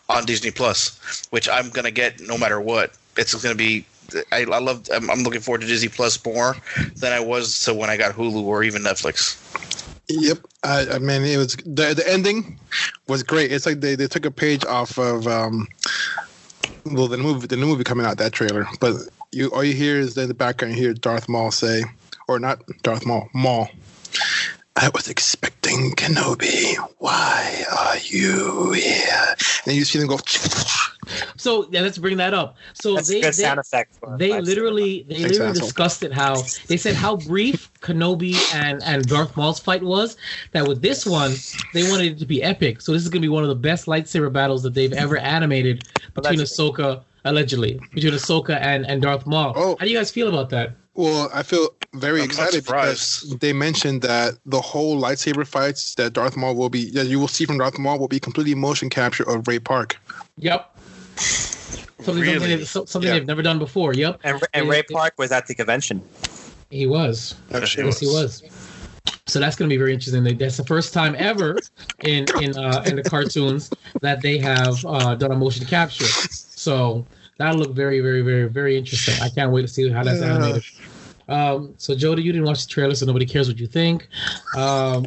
on 0.09 0.25
Disney 0.25 0.51
Plus, 0.51 1.27
which 1.29 1.47
I'm 1.47 1.69
gonna 1.69 1.91
get 1.91 2.19
no 2.19 2.37
matter 2.37 2.59
what. 2.59 2.91
It's 3.15 3.33
gonna 3.41 3.55
be. 3.55 3.85
I, 4.33 4.41
I 4.41 4.59
love. 4.59 4.89
I'm, 4.93 5.09
I'm 5.09 5.19
looking 5.19 5.39
forward 5.39 5.61
to 5.61 5.67
Disney 5.67 5.87
Plus 5.87 6.23
more 6.25 6.57
than 6.95 7.13
I 7.13 7.21
was 7.21 7.63
to 7.63 7.73
when 7.73 7.89
I 7.89 7.95
got 7.95 8.15
Hulu 8.15 8.43
or 8.43 8.63
even 8.63 8.81
Netflix. 8.81 9.37
Yep. 10.09 10.39
I, 10.63 10.87
I 10.95 10.99
mean, 10.99 11.23
it 11.23 11.37
was 11.37 11.55
the 11.57 11.93
the 11.93 12.03
ending 12.05 12.59
was 13.07 13.23
great. 13.23 13.51
It's 13.51 13.65
like 13.65 13.79
they, 13.79 13.95
they 13.95 14.07
took 14.07 14.25
a 14.25 14.31
page 14.31 14.65
off 14.65 14.97
of 14.97 15.25
um, 15.27 15.69
well, 16.85 17.07
the 17.07 17.17
movie, 17.17 17.47
the 17.47 17.55
new 17.55 17.67
movie 17.67 17.83
coming 17.85 18.05
out, 18.05 18.17
that 18.17 18.33
trailer. 18.33 18.67
But 18.81 18.95
you 19.31 19.49
all 19.49 19.63
you 19.63 19.73
hear 19.73 19.97
is 19.97 20.17
in 20.17 20.27
the 20.27 20.33
background, 20.33 20.75
you 20.75 20.81
hear 20.81 20.93
Darth 20.93 21.27
Maul 21.29 21.51
say, 21.51 21.83
or 22.27 22.39
not 22.39 22.61
Darth 22.83 23.05
Maul, 23.05 23.29
Maul. 23.33 23.69
I 24.75 24.89
was 24.93 25.07
expecting 25.07 25.91
Kenobi. 25.91 26.75
Why 26.99 27.65
are 27.75 27.97
you 27.97 28.73
here? 28.73 29.35
And 29.65 29.75
you 29.75 29.83
see 29.85 29.99
them 29.99 30.07
go. 30.07 30.19
So 31.37 31.67
yeah, 31.71 31.81
let's 31.81 31.97
bring 31.97 32.17
that 32.17 32.33
up. 32.33 32.57
So 32.73 32.95
That's 32.95 33.07
they 33.07 33.19
a 33.19 33.21
good 33.21 33.27
they, 33.27 33.43
sound 33.43 33.59
effect. 33.59 33.95
for 33.95 34.17
they 34.17 34.33
live 34.33 34.43
literally 34.43 35.05
they 35.07 35.15
Thanks, 35.15 35.29
literally 35.31 35.51
asshole. 35.51 35.67
discussed 35.67 36.03
it 36.03 36.11
how 36.11 36.43
they 36.67 36.75
said 36.75 36.95
how 36.95 37.15
brief 37.15 37.71
Kenobi 37.79 38.35
and 38.53 38.83
and 38.83 39.07
Darth 39.07 39.37
Maul's 39.37 39.59
fight 39.59 39.83
was. 39.83 40.17
That 40.51 40.67
with 40.67 40.81
this 40.81 41.05
one 41.05 41.33
they 41.73 41.89
wanted 41.89 42.13
it 42.13 42.19
to 42.19 42.25
be 42.25 42.43
epic. 42.43 42.81
So 42.81 42.91
this 42.91 43.03
is 43.03 43.09
gonna 43.09 43.21
be 43.21 43.29
one 43.29 43.43
of 43.43 43.49
the 43.49 43.55
best 43.55 43.85
lightsaber 43.85 44.31
battles 44.33 44.63
that 44.63 44.73
they've 44.73 44.91
ever 44.91 45.17
animated 45.17 45.85
between 46.13 46.39
Allegedly. 46.39 46.71
Ahsoka 46.73 47.03
allegedly 47.25 47.79
between 47.93 48.13
Ahsoka 48.19 48.59
and 48.61 48.85
and 48.85 49.01
Darth 49.01 49.25
Maul. 49.25 49.53
Oh. 49.55 49.75
How 49.79 49.85
do 49.85 49.91
you 49.91 49.97
guys 49.97 50.11
feel 50.11 50.27
about 50.29 50.49
that? 50.49 50.71
Well, 50.93 51.29
I 51.31 51.43
feel 51.43 51.69
very 51.93 52.21
I'm 52.21 52.25
excited 52.25 52.65
because 52.65 53.35
they 53.39 53.53
mentioned 53.53 54.01
that 54.01 54.33
the 54.47 54.59
whole 54.59 54.99
lightsaber 54.99 55.45
fights 55.45 55.93
that 55.95 56.13
Darth 56.13 56.35
Maul 56.35 56.55
will 56.55 56.69
be, 56.69 56.89
that 56.91 57.05
you 57.05 57.19
will 57.19 57.27
see 57.27 57.45
from 57.45 57.59
Darth 57.59 57.77
Maul, 57.77 57.99
will 57.99 58.07
be 58.07 58.19
completely 58.19 58.55
motion 58.55 58.89
capture 58.89 59.21
of 59.29 59.47
Ray 59.47 59.59
Park. 59.59 59.95
Yep. 60.39 60.75
Something, 61.17 62.03
something, 62.03 62.21
Really? 62.23 62.55
they've, 62.55 62.67
something 62.67 63.03
Yeah. 63.03 63.13
they've 63.13 63.27
never 63.27 63.43
done 63.43 63.59
before. 63.59 63.93
Yep. 63.93 64.21
And, 64.23 64.41
and 64.55 64.65
Yeah, 64.65 64.71
Ray 64.71 64.79
it- 64.79 64.89
Park 64.89 65.13
was 65.17 65.31
at 65.31 65.45
the 65.45 65.53
convention. 65.53 66.01
He 66.71 66.87
was. 66.87 67.35
Yes, 67.51 67.73
he 67.73 67.81
Yes, 67.83 67.99
he 67.99 68.07
was. 68.07 68.41
So 69.27 69.39
that's 69.39 69.55
going 69.55 69.69
to 69.69 69.73
be 69.73 69.77
very 69.77 69.93
interesting. 69.93 70.23
That's 70.37 70.57
the 70.57 70.65
first 70.65 70.93
time 70.93 71.15
ever 71.19 71.57
in 72.03 72.25
in 72.41 72.57
uh, 72.57 72.83
in 72.87 72.95
the 72.95 73.03
cartoons 73.03 73.69
that 74.01 74.21
they 74.21 74.37
have 74.39 74.83
uh, 74.85 75.15
done 75.15 75.31
a 75.31 75.35
motion 75.35 75.65
capture. 75.65 76.05
So 76.67 77.05
that'll 77.37 77.59
look 77.61 77.71
very, 77.73 78.01
very, 78.01 78.19
very, 78.19 78.49
very 78.49 78.75
interesting. 78.77 79.15
I 79.21 79.29
can't 79.29 79.53
wait 79.53 79.61
to 79.61 79.69
see 79.69 79.89
how 79.89 80.03
that's 80.03 80.19
Yeah. 80.19 80.33
animated. 80.35 80.63
Um, 81.29 81.73
so 81.77 81.95
Jody, 81.95 82.23
you 82.23 82.33
didn't 82.33 82.45
watch 82.45 82.65
the 82.65 82.69
trailer, 82.69 82.93
so 82.93 83.05
nobody 83.05 83.25
cares 83.25 83.47
what 83.47 83.57
you 83.57 83.67
think. 83.67 84.09
Um, 84.57 85.05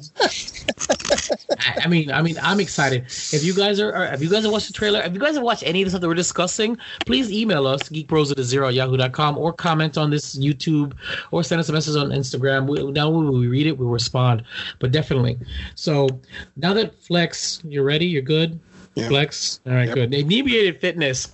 I, 1.58 1.82
I 1.84 1.88
mean, 1.88 2.10
I 2.10 2.22
mean, 2.22 2.36
I'm 2.42 2.60
excited. 2.60 3.04
If 3.32 3.44
you 3.44 3.52
guys 3.54 3.78
are, 3.78 4.04
if 4.14 4.22
you 4.22 4.30
guys 4.30 4.44
have 4.44 4.52
watched 4.52 4.68
the 4.68 4.72
trailer, 4.72 5.00
if 5.00 5.12
you 5.12 5.18
guys 5.20 5.34
have 5.34 5.42
watched 5.42 5.62
any 5.66 5.82
of 5.82 5.86
the 5.86 5.90
stuff 5.90 6.00
that 6.00 6.08
we're 6.08 6.14
discussing, 6.14 6.78
please 7.04 7.30
email 7.30 7.66
us 7.66 7.82
geekbros 7.90 8.30
at 8.30 8.38
zero 8.42 8.68
yahoo.com 8.68 9.36
or 9.36 9.52
comment 9.52 9.98
on 9.98 10.08
this 10.08 10.36
YouTube 10.38 10.94
or 11.30 11.42
send 11.42 11.60
us 11.60 11.68
a 11.68 11.72
message 11.74 11.96
on 11.96 12.08
Instagram. 12.08 12.66
We, 12.68 12.90
now 12.90 13.10
when 13.10 13.30
we 13.38 13.48
read 13.48 13.66
it, 13.66 13.76
we'll 13.76 13.88
respond. 13.88 14.44
But 14.78 14.92
definitely. 14.92 15.38
So 15.74 16.08
now 16.56 16.72
that 16.72 16.94
Flex, 17.02 17.60
you're 17.64 17.84
ready, 17.84 18.06
you're 18.06 18.22
good. 18.22 18.58
Yeah. 18.96 19.08
Flex. 19.08 19.60
All 19.66 19.72
right, 19.72 19.86
Yep. 19.86 19.94
good. 19.94 20.14
Inebriated 20.14 20.80
Fitness. 20.80 21.32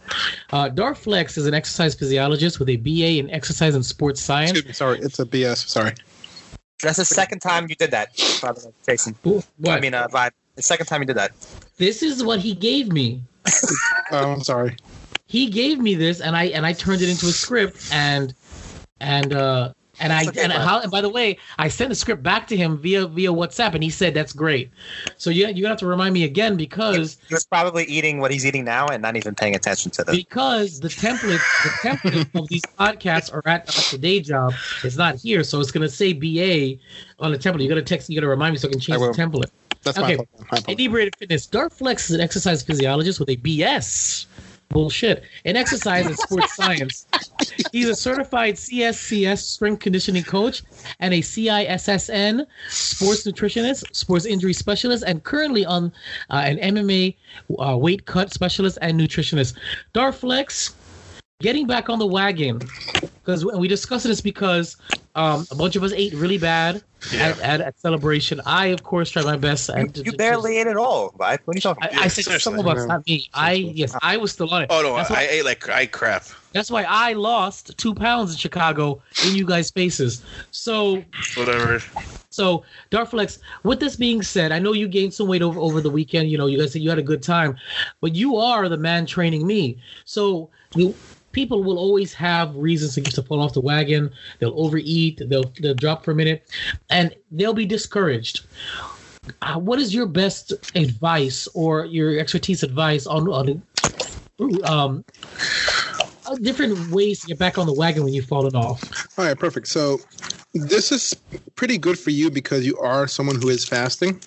Uh, 0.53 0.69
Darth 0.69 0.99
Flex 0.99 1.39
is 1.39 1.47
an 1.47 1.55
exercise 1.55 1.95
physiologist 1.95 2.59
with 2.59 2.69
a 2.69 2.77
BA 2.77 3.19
in 3.19 3.31
exercise 3.31 3.75
and 3.75 3.85
sports 3.85 4.21
science. 4.21 4.51
Excuse 4.51 4.67
me, 4.67 4.73
sorry, 4.75 4.99
it's 5.01 5.19
a 5.19 5.25
BS. 5.25 5.67
Sorry. 5.69 5.93
That's 6.83 6.99
the 6.99 7.05
second 7.07 7.41
time 7.41 7.67
you 7.71 7.75
did 7.75 7.91
that, 7.93 8.11
by 8.43 8.53
the 8.53 8.67
way, 8.67 8.73
Jason. 8.87 9.15
Ooh, 9.27 9.43
What? 9.57 9.79
I 9.79 9.81
mean, 9.81 9.95
uh, 9.95 10.07
Vibe. 10.09 10.33
The 10.57 10.63
second 10.63 10.87
time 10.87 11.01
you 11.01 11.07
did 11.07 11.17
that. 11.17 11.33
this 11.79 12.03
is 12.03 12.23
what 12.23 12.41
he 12.41 12.55
gave 12.55 12.93
me. 12.93 13.23
Oh, 14.13 14.33
I'm 14.35 14.43
sorry. 14.45 14.77
he 15.27 15.49
gave 15.51 15.79
me 15.81 15.95
this 15.97 16.21
and 16.21 16.37
I 16.37 16.45
and 16.45 16.65
I 16.65 16.73
turned 16.73 17.03
it 17.03 17.09
into 17.09 17.27
a 17.27 17.33
script 17.33 17.89
and 17.93 18.33
and 19.01 19.33
uh 19.33 19.73
and 20.01 20.13
I 20.13 20.27
okay, 20.27 20.43
and, 20.43 20.53
how, 20.53 20.81
and 20.81 20.91
by 20.91 21.01
the 21.01 21.09
way, 21.09 21.39
I 21.59 21.69
sent 21.69 21.91
the 21.91 21.95
script 21.95 22.23
back 22.23 22.47
to 22.49 22.57
him 22.57 22.79
via 22.79 23.07
via 23.07 23.31
WhatsApp, 23.31 23.75
and 23.75 23.83
he 23.83 23.91
said 23.91 24.15
that's 24.15 24.33
great. 24.33 24.71
So 25.17 25.31
yeah, 25.31 25.49
you're 25.49 25.63
gonna 25.63 25.69
have 25.71 25.79
to 25.79 25.87
remind 25.87 26.15
me 26.15 26.25
again 26.25 26.57
because 26.57 27.19
He 27.29 27.35
was 27.35 27.45
probably 27.45 27.85
eating 27.85 28.21
what 28.21 28.31
he's 28.31 28.45
eating 28.47 28.65
now 28.65 28.87
and 28.89 29.03
not 29.03 29.17
even 29.17 29.35
paying 29.35 29.55
attention 29.55 29.91
to 29.93 30.05
the. 30.05 30.13
because 30.13 30.81
the 30.81 30.89
template 30.89 31.39
the 31.65 31.71
template 31.89 32.29
of 32.35 32.49
these 32.49 32.63
podcasts 32.79 33.33
are 33.33 33.43
at, 33.47 33.69
at 33.69 33.85
the 33.91 33.99
day 33.99 34.21
job. 34.21 34.55
It's 34.83 34.97
not 34.97 35.17
here, 35.17 35.43
so 35.45 35.61
it's 35.61 35.71
gonna 35.71 35.89
say 35.89 36.13
BA 36.13 36.81
on 37.19 37.33
the 37.33 37.39
template. 37.39 37.63
You 37.63 37.69
gotta 37.69 37.83
text. 37.83 38.09
You 38.11 38.17
gotta 38.21 38.29
remind 38.29 38.53
me 38.53 38.59
so 38.59 38.69
I 38.69 38.73
can 38.73 38.81
change 38.81 39.01
I 39.01 39.07
the 39.07 39.13
template. 39.13 39.51
That's 39.83 39.99
Okay. 39.99 40.09
my 40.09 40.17
fault. 40.17 40.29
My 40.51 40.61
fault. 40.61 40.69
Inebriated 40.69 41.15
Fitness. 41.17 41.47
Darth 41.47 41.73
Flex 41.75 42.11
is 42.11 42.17
an 42.17 42.21
exercise 42.21 42.63
physiologist 42.63 43.21
with 43.21 43.29
a 43.29 43.37
BS. 43.37 44.27
Bullshit. 44.71 45.25
In 45.45 45.57
exercise 45.57 46.07
and 46.07 46.17
sports 46.19 46.53
science. 46.57 47.07
He's 47.73 47.89
a 47.89 47.95
certified 47.95 48.55
CSCS 48.55 49.39
strength 49.39 49.81
conditioning 49.81 50.25
coach 50.25 50.63
and 51.01 51.15
a 51.15 51.19
CISSN 51.19 52.47
sports 52.69 53.27
nutritionist, 53.27 53.95
sports 53.95 54.27
injury 54.27 54.53
specialist, 54.53 55.05
and 55.07 55.23
currently 55.23 55.65
on 55.65 55.93
uh, 56.31 56.43
an 56.45 56.59
MMA 56.59 57.17
uh, 57.59 57.77
weight 57.77 58.07
cut 58.07 58.33
specialist 58.33 58.79
and 58.83 58.99
nutritionist. 58.99 59.57
Darth 59.93 60.19
Flex, 60.19 60.76
getting 61.41 61.67
back 61.67 61.91
on 61.91 61.99
the 61.99 62.07
wagon 62.07 62.61
because 63.01 63.45
we 63.45 63.69
discussed 63.69 64.05
this 64.05 64.21
because 64.21 64.77
um, 65.15 65.47
a 65.51 65.55
bunch 65.55 65.77
of 65.77 65.83
us 65.83 65.93
ate 65.93 66.15
really 66.15 66.39
bad 66.39 66.83
at, 67.15 67.39
at, 67.41 67.61
at 67.61 67.79
celebration. 67.79 68.41
I, 68.47 68.67
of 68.67 68.83
course, 68.83 69.11
tried 69.11 69.27
my 69.27 69.37
best. 69.37 69.69
You, 69.69 69.75
And 69.75 69.97
you 69.99 70.13
barely 70.13 70.59
ate 70.59 70.67
it 70.67 70.77
all, 70.77 71.11
Vibe. 71.11 71.41
What 71.45 71.55
are 71.55 71.59
you 71.59 71.61
talking 71.61 71.85
I, 71.85 71.89
about? 71.89 72.05
I 72.05 72.09
said 72.09 72.41
some 72.41 72.59
of 72.59 72.67
us, 72.67 72.87
not 72.87 73.07
me. 73.07 73.29
I 73.35 73.53
yes, 73.53 73.97
I 74.03 74.17
was 74.17 74.33
still 74.33 74.53
on 74.53 74.63
it. 74.63 74.69
Oh 74.71 74.83
no, 74.83 74.97
that's 74.97 75.11
I 75.11 75.15
why, 75.15 75.29
ate 75.31 75.45
like 75.45 75.69
I 75.69 75.87
crap. 75.87 76.25
that's 76.53 76.71
why 76.71 76.85
I 76.89 77.13
lost 77.13 77.77
two 77.77 77.95
pounds 77.95 78.33
in 78.33 78.39
Chicago 78.39 79.03
in 79.27 79.35
you 79.35 79.45
guys' 79.45 79.71
faces. 79.71 80.25
So 80.53 81.05
Whatever. 81.37 81.83
so 82.31 82.65
Darth 82.91 83.11
Flex, 83.11 83.41
with 83.63 83.81
this 83.81 83.97
being 83.97 84.23
said, 84.23 84.53
I 84.53 84.59
know 84.59 84.73
you 84.73 84.89
gained 84.89 85.13
some 85.13 85.29
weight 85.29 85.43
over, 85.43 85.61
over 85.61 85.81
the 85.83 85.91
weekend. 85.91 86.31
You 86.31 86.39
know, 86.39 86.47
you 86.47 86.59
guys 86.59 86.73
said 86.73 86.83
you 86.83 86.89
had 86.89 86.99
a 86.99 87.03
good 87.03 87.23
time, 87.23 87.57
but 88.01 88.15
you 88.15 88.37
are 88.37 88.69
the 88.69 88.79
man 88.79 89.05
training 89.05 89.47
me. 89.47 89.79
So 90.07 90.51
you 90.75 90.95
people 91.37 91.63
will 91.63 91.79
always 91.79 92.15
have 92.15 92.57
reasons 92.57 92.95
to, 92.95 93.03
to 93.03 93.23
fall 93.23 93.43
off 93.43 93.53
the 93.53 93.61
wagon. 93.61 94.11
They'll 94.39 94.59
overeat. 94.59 95.21
They'll 95.29 95.53
they'll 95.61 95.75
drop 95.75 96.03
for 96.03 96.11
a 96.11 96.15
minute, 96.15 96.51
and 96.91 97.15
they'll 97.31 97.55
be 97.55 97.67
discouraged. 97.67 98.47
Uh, 99.43 99.59
what 99.59 99.79
is 99.79 99.95
your 99.95 100.07
best 100.07 100.55
advice 100.75 101.47
or 101.55 101.85
your 101.85 102.19
expertise 102.19 102.63
advice 102.63 103.07
on 103.07 103.29
on 103.29 103.63
um 104.65 105.05
uh, 106.27 106.35
different 106.37 106.91
ways 106.91 107.21
to 107.21 107.27
get 107.27 107.39
back 107.39 107.59
on 107.59 107.67
the 107.67 107.75
wagon 107.75 108.03
when 108.03 108.15
you've 108.15 108.27
fallen 108.27 108.57
off? 108.57 108.83
All 109.19 109.27
right, 109.27 109.39
perfect. 109.39 109.69
So 109.69 109.99
this 110.55 110.91
is 110.91 111.15
pretty 111.55 111.77
good 111.77 111.99
for 111.99 112.11
you 112.11 112.31
because 112.31 112.65
you 112.67 112.79
are 112.79 113.07
someone 113.07 113.37
who 113.37 113.51
is 113.51 113.63
fasting, 113.65 114.23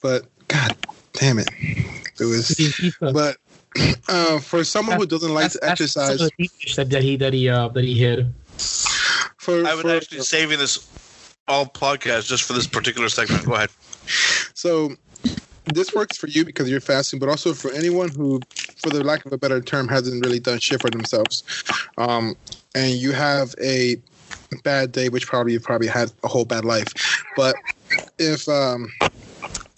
but 0.00 0.24
God 0.48 0.74
damn 1.12 1.38
it, 1.38 1.48
it 2.18 2.24
was. 2.24 2.56
But 3.00 3.36
uh, 4.08 4.38
for 4.38 4.64
someone 4.64 4.98
who 4.98 5.06
doesn't 5.06 5.32
like 5.32 5.52
to 5.52 5.58
That's- 5.60 5.78
that's 5.78 5.92
some 5.94 6.02
of 6.04 6.10
exercise, 6.10 6.30
the 6.30 6.30
deep 6.38 6.76
that, 6.76 6.90
that 6.90 7.02
he 7.02 7.16
that 7.16 7.32
he 7.32 7.48
uh, 7.48 7.68
that 7.68 7.84
he 7.84 7.94
hid. 7.94 8.32
for, 9.36 9.66
I 9.66 9.74
would 9.74 9.82
for 9.82 9.96
actually 9.96 10.20
saving 10.20 10.58
this 10.58 10.88
all 11.46 11.66
podcast 11.66 12.26
just 12.26 12.44
for 12.44 12.52
this 12.52 12.66
particular 12.66 13.08
segment. 13.08 13.44
Go 13.46 13.54
ahead. 13.54 13.70
so 14.54 14.94
this 15.66 15.94
works 15.94 16.16
for 16.16 16.28
you 16.28 16.44
because 16.44 16.70
you're 16.70 16.80
fasting, 16.80 17.18
but 17.18 17.28
also 17.28 17.52
for 17.52 17.70
anyone 17.72 18.10
who, 18.10 18.40
for 18.76 18.90
the 18.90 19.02
lack 19.04 19.26
of 19.26 19.32
a 19.32 19.38
better 19.38 19.60
term, 19.60 19.88
hasn't 19.88 20.24
really 20.24 20.40
done 20.40 20.58
shit 20.58 20.80
for 20.80 20.90
themselves, 20.90 21.42
um, 21.98 22.34
and 22.74 22.92
you 22.92 23.12
have 23.12 23.54
a 23.62 23.96
bad 24.64 24.92
day, 24.92 25.08
which 25.08 25.26
probably 25.26 25.52
you've 25.52 25.62
probably 25.62 25.88
had 25.88 26.10
a 26.24 26.28
whole 26.28 26.44
bad 26.44 26.64
life, 26.64 26.92
but 27.36 27.54
if 28.18 28.48
um, 28.48 28.90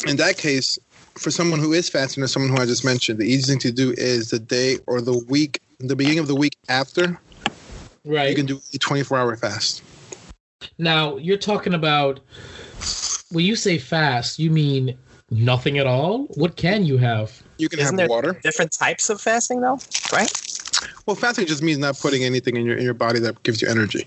in 0.06 0.16
that 0.16 0.36
case, 0.38 0.78
for 1.16 1.30
someone 1.30 1.60
who 1.60 1.72
is 1.72 1.88
fasting 1.88 2.22
or 2.22 2.26
someone 2.26 2.50
who 2.50 2.60
I 2.60 2.66
just 2.66 2.84
mentioned, 2.84 3.18
the 3.18 3.24
easiest 3.24 3.48
thing 3.48 3.58
to 3.60 3.72
do 3.72 3.92
is 3.96 4.30
the 4.30 4.38
day 4.38 4.78
or 4.86 5.00
the 5.00 5.18
week, 5.28 5.60
the 5.78 5.96
beginning 5.96 6.18
of 6.18 6.26
the 6.28 6.34
week 6.34 6.56
after, 6.68 7.18
Right 8.04 8.30
you 8.30 8.34
can 8.34 8.46
do 8.46 8.60
a 8.72 8.78
24 8.78 9.18
hour 9.18 9.36
fast. 9.36 9.82
now, 10.78 11.16
you're 11.18 11.36
talking 11.36 11.74
about 11.74 12.20
when 13.30 13.44
you 13.44 13.56
say 13.56 13.78
fast, 13.78 14.38
you 14.38 14.50
mean 14.50 14.96
nothing 15.30 15.78
at 15.78 15.86
all. 15.86 16.24
What 16.34 16.56
can 16.56 16.84
you 16.84 16.96
have? 16.98 17.42
You 17.58 17.68
can 17.68 17.78
Isn't 17.78 17.96
have 17.96 17.98
there 17.98 18.08
water. 18.08 18.40
different 18.42 18.72
types 18.72 19.10
of 19.10 19.20
fasting, 19.20 19.60
though? 19.60 19.78
Right? 20.12 20.30
Well, 21.06 21.14
fasting 21.16 21.46
just 21.46 21.62
means 21.62 21.78
not 21.78 21.98
putting 21.98 22.24
anything 22.24 22.56
in 22.56 22.64
your 22.64 22.76
in 22.76 22.84
your 22.84 22.94
body 22.94 23.20
that 23.20 23.42
gives 23.42 23.60
you 23.60 23.68
energy, 23.68 24.06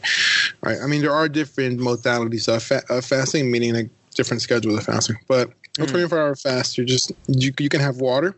right? 0.64 0.78
I 0.82 0.88
mean, 0.88 1.02
there 1.02 1.14
are 1.14 1.30
different 1.30 1.80
modalities 1.80 2.54
of, 2.54 2.64
fa- 2.64 2.84
of 2.90 3.06
fasting, 3.06 3.52
meaning 3.52 3.74
like 3.74 3.90
different 4.16 4.42
schedules 4.42 4.78
of 4.78 4.86
fasting. 4.86 5.18
But 5.28 5.52
a 5.80 5.86
24 5.86 6.20
hour 6.20 6.36
fast, 6.36 6.78
you 6.78 6.86
just 6.86 7.12
you 7.28 7.52
you 7.60 7.70
can 7.70 7.82
have 7.82 7.98
water. 7.98 8.36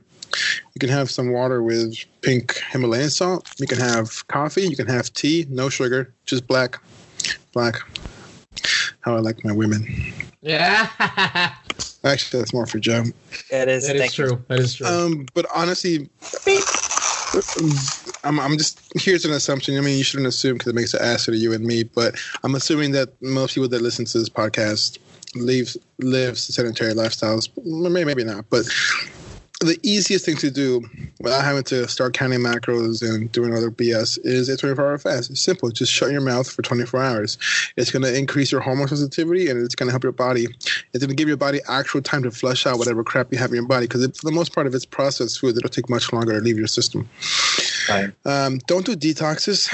You 0.74 0.80
can 0.80 0.90
have 0.90 1.10
some 1.10 1.32
water 1.32 1.64
with 1.64 1.96
pink 2.22 2.62
Himalayan 2.72 3.10
salt. 3.10 3.50
You 3.58 3.68
can 3.68 3.78
have 3.78 4.28
coffee. 4.28 4.64
You 4.64 4.76
can 4.76 4.88
have 4.88 5.14
tea, 5.14 5.46
no 5.50 5.70
sugar, 5.70 6.14
just 6.26 6.48
black, 6.48 6.82
black. 7.54 7.80
How 9.02 9.16
I 9.16 9.20
like 9.20 9.44
my 9.46 9.52
women. 9.52 9.86
Yeah, 10.42 10.90
Actually, 12.06 12.40
that's 12.40 12.54
more 12.54 12.68
for 12.68 12.78
Joe. 12.78 13.04
It 13.50 13.68
is. 13.68 13.88
that 13.88 13.96
is 13.96 14.02
thank 14.02 14.18
you. 14.18 14.28
true. 14.28 14.46
That 14.48 14.60
is 14.60 14.76
true. 14.76 14.86
Um, 14.86 15.26
but 15.34 15.48
honestly, 15.56 16.08
I'm, 18.24 18.40
I'm 18.40 18.58
just 18.58 18.80
here's 18.96 19.26
an 19.26 19.32
assumption. 19.32 19.76
I 19.78 19.82
mean, 19.82 19.98
you 19.98 20.04
shouldn't 20.04 20.28
assume 20.28 20.54
because 20.54 20.68
it 20.70 20.76
makes 20.76 20.94
an 20.94 21.02
ass 21.02 21.28
out 21.28 21.34
of 21.34 21.42
you 21.42 21.52
and 21.52 21.66
me. 21.66 21.84
But 21.84 22.16
I'm 22.44 22.54
assuming 22.54 22.92
that 22.92 23.20
most 23.24 23.56
people 23.56 23.70
that 23.70 23.82
listen 23.82 24.06
to 24.06 24.20
this 24.20 24.30
podcast 24.30 25.00
live 25.36 25.76
live 26.00 26.38
sedentary 26.38 26.94
lifestyles. 26.94 27.50
Maybe 27.66 28.24
not, 28.24 28.50
but 28.50 28.66
the 29.66 29.80
easiest 29.84 30.26
thing 30.26 30.38
to 30.38 30.52
do 30.52 30.84
without 31.20 31.44
having 31.44 31.64
to 31.64 31.88
start 31.88 32.14
counting 32.14 32.40
macros 32.40 33.02
and 33.02 33.32
doing 33.32 33.54
other 33.54 33.72
BS 33.72 34.20
is 34.24 34.50
a 34.50 34.58
24 34.58 34.86
hour 34.86 34.98
fast. 34.98 35.30
It's 35.30 35.42
simple. 35.42 35.70
Just 35.70 35.92
shut 35.92 36.12
your 36.12 36.22
mouth 36.22 36.50
for 36.50 36.62
24 36.62 37.02
hours. 37.02 37.38
It's 37.78 37.92
going 37.92 38.04
to 38.04 38.18
increase 38.18 38.52
your 38.52 38.62
hormone 38.62 38.88
sensitivity 38.88 39.50
and 39.50 39.64
it's 39.64 39.76
going 39.76 39.88
to 39.88 39.92
help 39.92 40.04
your 40.04 40.12
body. 40.12 40.46
It's 40.94 41.04
going 41.04 41.10
to 41.10 41.16
give 41.16 41.28
your 41.28 41.38
body 41.38 41.60
actual 41.68 42.02
time 42.02 42.24
to 42.24 42.32
flush 42.32 42.66
out 42.66 42.78
whatever 42.78 43.04
crap 43.04 43.32
you 43.32 43.38
have 43.38 43.50
in 43.50 43.56
your 43.56 43.68
body 43.68 43.88
because 43.88 44.06
for 44.18 44.26
the 44.26 44.32
most 44.32 44.54
part, 44.54 44.68
if 44.68 44.74
it's 44.74 44.86
processed 44.86 45.40
food, 45.40 45.58
it'll 45.58 45.70
take 45.70 45.90
much 45.90 46.12
longer 46.14 46.34
to 46.34 46.40
leave 46.40 46.58
your 46.58 46.68
system. 46.68 47.10
Right. 47.90 48.12
Um, 48.26 48.60
don't 48.68 48.86
do 48.86 48.96
detoxes. 48.96 49.70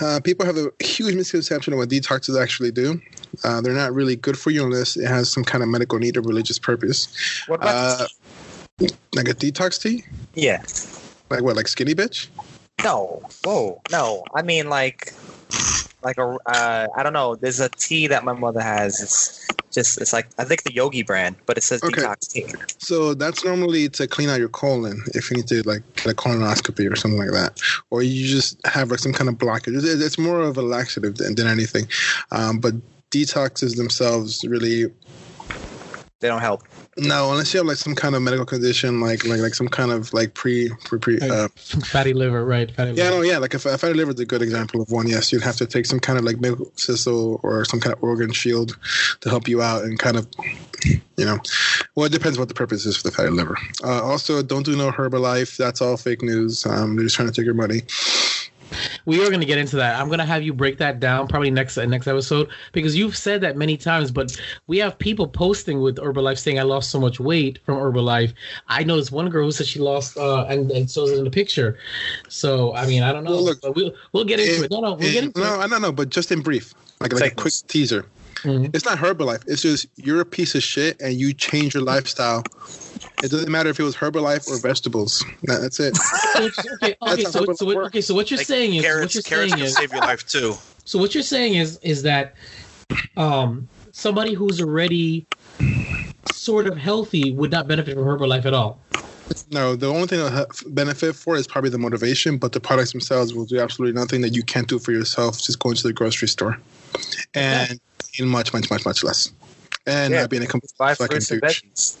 Uh, 0.00 0.20
people 0.20 0.46
have 0.46 0.56
a 0.56 0.70
huge 0.82 1.14
misconception 1.14 1.72
of 1.72 1.78
what 1.78 1.88
detoxes 1.88 2.40
actually 2.40 2.70
do. 2.70 3.00
Uh, 3.44 3.60
they're 3.60 3.74
not 3.74 3.92
really 3.92 4.16
good 4.16 4.38
for 4.38 4.50
you 4.50 4.64
unless 4.64 4.96
it 4.96 5.06
has 5.06 5.30
some 5.30 5.44
kind 5.44 5.62
of 5.62 5.68
medical 5.68 5.98
need 5.98 6.16
or 6.16 6.22
religious 6.22 6.58
purpose. 6.58 7.08
What 7.46 7.60
about? 7.60 8.00
Uh, 8.00 8.06
like 9.14 9.28
a 9.28 9.34
detox 9.34 9.80
tea? 9.80 10.04
yeah. 10.34 10.62
Like 11.30 11.42
what? 11.42 11.56
Like 11.56 11.68
skinny 11.68 11.94
bitch? 11.94 12.26
No. 12.82 13.22
Whoa. 13.44 13.80
No. 13.92 14.24
I 14.34 14.42
mean, 14.42 14.68
like, 14.68 15.12
like 16.02 16.18
a. 16.18 16.36
Uh, 16.46 16.88
I 16.96 17.02
don't 17.02 17.12
know. 17.12 17.36
There's 17.36 17.60
a 17.60 17.68
tea 17.68 18.08
that 18.08 18.24
my 18.24 18.32
mother 18.32 18.60
has. 18.60 19.00
It's 19.00 19.46
Just 19.70 20.00
it's 20.00 20.12
like 20.12 20.28
I 20.38 20.44
think 20.44 20.64
the 20.64 20.72
Yogi 20.72 21.04
brand, 21.04 21.36
but 21.46 21.56
it 21.56 21.62
says 21.62 21.84
Okay. 21.84 22.02
detox 22.02 22.28
tea. 22.28 22.46
So 22.78 23.14
that's 23.14 23.44
normally 23.44 23.88
to 23.90 24.08
clean 24.08 24.28
out 24.28 24.40
your 24.40 24.48
colon 24.48 25.04
if 25.14 25.30
you 25.30 25.36
need 25.36 25.46
to 25.48 25.62
like 25.62 25.82
get 25.94 26.06
a 26.06 26.16
colonoscopy 26.16 26.90
or 26.90 26.96
something 26.96 27.20
like 27.20 27.30
that, 27.30 27.60
or 27.90 28.02
you 28.02 28.26
just 28.26 28.58
have 28.66 28.90
like 28.90 28.98
some 28.98 29.12
kind 29.12 29.28
of 29.28 29.36
blockage. 29.36 29.74
It's, 29.84 30.18
more 30.18 30.40
of 30.40 30.58
a 30.58 30.62
laxative 30.62 31.18
than, 31.18 31.36
than 31.36 31.46
anything. 31.46 31.86
Um, 32.32 32.58
but 32.58 32.74
detoxes 33.10 33.76
themselves 33.76 34.44
really 34.44 34.90
They 36.20 36.28
don't 36.28 36.42
help. 36.42 36.64
no, 36.98 37.30
unless 37.30 37.54
you 37.54 37.58
have 37.58 37.66
like 37.66 37.78
some 37.78 37.94
kind 37.94 38.14
of 38.14 38.20
medical 38.20 38.44
condition, 38.44 39.00
like 39.00 39.24
like 39.24 39.40
like 39.40 39.54
some 39.54 39.68
kind 39.68 39.90
of 39.90 40.12
like 40.12 40.34
pre 40.34 40.70
pre 40.84 40.98
pre. 40.98 41.18
Uh, 41.18 41.48
Fatty 41.48 42.12
liver, 42.12 42.44
right? 42.44 42.70
Fatty 42.70 42.92
yeah, 42.92 43.04
liver. 43.04 43.16
no, 43.16 43.22
yeah, 43.22 43.38
like 43.38 43.54
if, 43.54 43.64
if 43.64 43.80
fatty 43.80 43.94
liver 43.94 44.12
is 44.12 44.20
a 44.20 44.26
good 44.26 44.42
example 44.42 44.82
of 44.82 44.90
one. 44.90 45.08
Yes, 45.08 45.32
you'd 45.32 45.42
have 45.42 45.56
to 45.56 45.66
take 45.66 45.86
some 45.86 45.98
kind 45.98 46.18
of 46.18 46.24
like 46.24 46.38
medical 46.38 46.66
thistle 46.76 47.40
or 47.42 47.64
some 47.64 47.80
kind 47.80 47.94
of 47.94 48.02
organ 48.02 48.32
shield 48.32 48.76
to 49.20 49.30
help 49.30 49.48
you 49.48 49.62
out 49.62 49.82
and 49.84 49.98
kind 49.98 50.18
of, 50.18 50.28
you 50.84 51.24
know, 51.24 51.38
well, 51.94 52.04
it 52.04 52.12
depends 52.12 52.38
what 52.38 52.48
the 52.48 52.54
purpose 52.54 52.84
is 52.84 52.98
for 52.98 53.04
the 53.08 53.12
fatty 53.16 53.30
liver. 53.30 53.56
Uh, 53.82 54.02
also, 54.02 54.42
don't 54.42 54.66
do 54.66 54.76
no 54.76 54.90
Herbalife. 54.90 55.56
That's 55.56 55.80
all 55.80 55.96
fake 55.96 56.20
news. 56.20 56.66
Um, 56.66 56.96
they're 56.96 57.04
just 57.04 57.16
trying 57.16 57.28
to 57.28 57.34
take 57.34 57.46
your 57.46 57.54
money. 57.54 57.80
We 59.04 59.22
are 59.22 59.28
going 59.28 59.40
to 59.40 59.46
get 59.46 59.58
into 59.58 59.76
that. 59.76 60.00
I'm 60.00 60.06
going 60.08 60.18
to 60.18 60.24
have 60.24 60.42
you 60.42 60.52
break 60.52 60.78
that 60.78 61.00
down 61.00 61.28
probably 61.28 61.50
next 61.50 61.76
next 61.76 62.06
episode 62.06 62.48
because 62.72 62.96
you've 62.96 63.16
said 63.16 63.40
that 63.42 63.56
many 63.56 63.76
times. 63.76 64.10
But 64.10 64.40
we 64.66 64.78
have 64.78 64.98
people 64.98 65.26
posting 65.26 65.80
with 65.80 65.96
Herbalife 65.96 66.38
saying 66.38 66.58
I 66.58 66.62
lost 66.62 66.90
so 66.90 67.00
much 67.00 67.20
weight 67.20 67.58
from 67.64 67.76
Herbalife. 67.76 68.32
I 68.68 68.84
know 68.84 68.96
this 68.96 69.10
one 69.12 69.28
girl 69.28 69.44
who 69.44 69.52
said 69.52 69.66
she 69.66 69.78
lost, 69.78 70.16
uh, 70.16 70.46
and 70.48 70.70
and 70.70 70.90
shows 70.90 71.10
it 71.10 71.18
in 71.18 71.24
the 71.24 71.30
picture. 71.30 71.78
So 72.28 72.74
I 72.74 72.86
mean, 72.86 73.02
I 73.02 73.12
don't 73.12 73.24
know. 73.24 73.32
Well, 73.32 73.44
look, 73.44 73.60
but 73.60 73.74
we'll 73.74 73.92
we'll 74.12 74.24
get 74.24 74.40
into 74.40 74.58
in- 74.58 74.64
it. 74.64 74.70
No, 74.70 74.80
no, 74.80 74.94
we'll 74.94 75.06
in- 75.06 75.12
get 75.12 75.24
into 75.24 75.40
no, 75.40 75.54
it. 75.54 75.64
I 75.64 75.66
don't 75.68 75.82
know, 75.82 75.92
but 75.92 76.08
just 76.10 76.30
in 76.32 76.40
brief, 76.40 76.74
like 77.00 77.12
like 77.12 77.32
a 77.32 77.34
quick 77.34 77.54
teaser. 77.68 78.06
Mhm. 78.42 78.74
It's 78.74 78.84
not 78.84 78.98
Herbalife. 78.98 79.42
It's 79.46 79.62
just 79.62 79.86
you're 79.96 80.20
a 80.20 80.24
piece 80.24 80.54
of 80.54 80.62
shit 80.62 81.00
and 81.00 81.14
you 81.14 81.32
change 81.32 81.74
your 81.74 81.82
lifestyle. 81.82 82.42
It 83.22 83.30
doesn't 83.30 83.50
matter 83.50 83.68
if 83.68 83.78
it 83.78 83.82
was 83.82 83.94
Herbalife 83.96 84.48
or 84.48 84.56
vegetables. 84.58 85.24
That- 85.44 85.60
That's 85.60 85.78
it. 85.80 85.96
So 85.96 86.44
okay, 86.74 86.96
okay, 87.02 87.22
That's 87.22 87.32
so, 87.32 87.44
so 87.54 87.66
what, 87.66 87.76
okay, 87.86 88.00
so 88.00 88.14
what 88.14 88.30
you're 88.30 88.38
Like, 88.38 88.46
saying 88.46 88.74
is 88.74 88.82
what 88.84 89.14
you're 89.14 89.22
carrots 89.22 89.28
saying 89.28 89.50
can 89.50 89.60
is 89.60 89.76
save 89.76 89.92
your 89.92 90.00
life 90.02 90.26
too. 90.26 90.54
So 90.84 90.98
what 90.98 91.14
you're 91.14 91.22
saying 91.22 91.54
is 91.54 91.78
is 91.82 92.02
that 92.02 92.34
um 93.16 93.68
somebody 93.92 94.34
who's 94.34 94.60
already 94.60 95.26
sort 96.32 96.66
of 96.66 96.76
healthy 96.76 97.30
would 97.32 97.50
not 97.50 97.68
benefit 97.68 97.94
from 97.94 98.04
Herbalife 98.04 98.44
at 98.46 98.54
all. 98.54 98.80
No, 99.52 99.76
the 99.76 99.86
only 99.86 100.06
thing 100.08 100.18
they'll 100.18 100.46
benefit 100.68 101.14
for 101.14 101.36
is 101.36 101.46
probably 101.46 101.70
the 101.70 101.78
motivation, 101.78 102.36
but 102.36 102.52
the 102.52 102.60
products 102.60 102.92
themselves 102.92 103.32
will 103.34 103.44
do 103.44 103.60
absolutely 103.60 103.98
nothing 103.98 104.22
that 104.22 104.34
you 104.34 104.42
can't 104.42 104.66
do 104.66 104.78
for 104.78 104.90
yourself 104.92 105.40
just 105.40 105.58
going 105.60 105.76
to 105.76 105.82
the 105.84 105.92
grocery 105.92 106.26
store. 106.28 106.58
And 107.34 107.80
in 108.18 108.28
much, 108.28 108.52
much, 108.52 108.70
much, 108.70 108.84
much 108.84 109.02
less. 109.04 109.32
And 109.86 110.12
Yeah, 110.12 110.22
not 110.22 110.30
being 110.30 110.42
a 110.42 110.46
complete 110.46 110.72
Buy 110.78 110.94
fucking 110.94 111.06
fruits 111.20 111.30
and 111.30 111.40
douche. 111.40 111.62
veggies. 111.62 111.96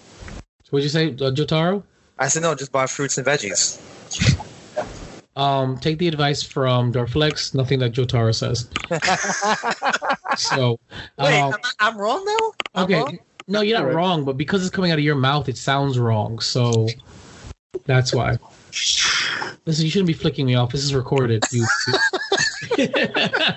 So 0.64 0.70
what'd 0.70 0.84
you 0.84 0.88
say, 0.90 1.08
uh, 1.08 1.30
Jotaro? 1.32 1.82
I 2.18 2.28
said 2.28 2.42
no, 2.42 2.54
just 2.54 2.72
buy 2.72 2.86
fruits 2.86 3.16
and 3.18 3.26
veggies. 3.26 3.80
Um, 5.36 5.78
take 5.78 5.98
the 5.98 6.08
advice 6.08 6.42
from 6.42 6.92
Darth 6.92 7.12
Flex. 7.12 7.54
Nothing 7.54 7.78
that 7.80 7.92
Jotaro 7.92 8.34
says. 8.34 8.68
So, 10.36 10.78
Wait, 11.18 11.32
um, 11.34 11.52
I'm, 11.52 11.60
I'm 11.80 11.98
wrong 11.98 12.24
though. 12.24 12.54
I'm 12.74 12.84
okay, 12.84 12.94
wrong? 13.00 13.18
no, 13.48 13.60
you're 13.62 13.78
not 13.78 13.92
wrong, 13.92 14.24
but 14.24 14.36
because 14.38 14.64
it's 14.64 14.74
coming 14.74 14.90
out 14.92 14.98
of 14.98 15.04
your 15.04 15.16
mouth, 15.16 15.48
it 15.48 15.58
sounds 15.58 15.98
wrong. 15.98 16.38
So 16.38 16.88
that's 17.84 18.14
why. 18.14 18.38
Listen, 19.66 19.84
you 19.84 19.90
shouldn't 19.90 20.06
be 20.06 20.12
flicking 20.12 20.46
me 20.46 20.54
off. 20.54 20.70
This 20.72 20.84
is 20.84 20.94
recorded. 20.94 21.42
You- 21.50 21.66
you- 22.78 22.88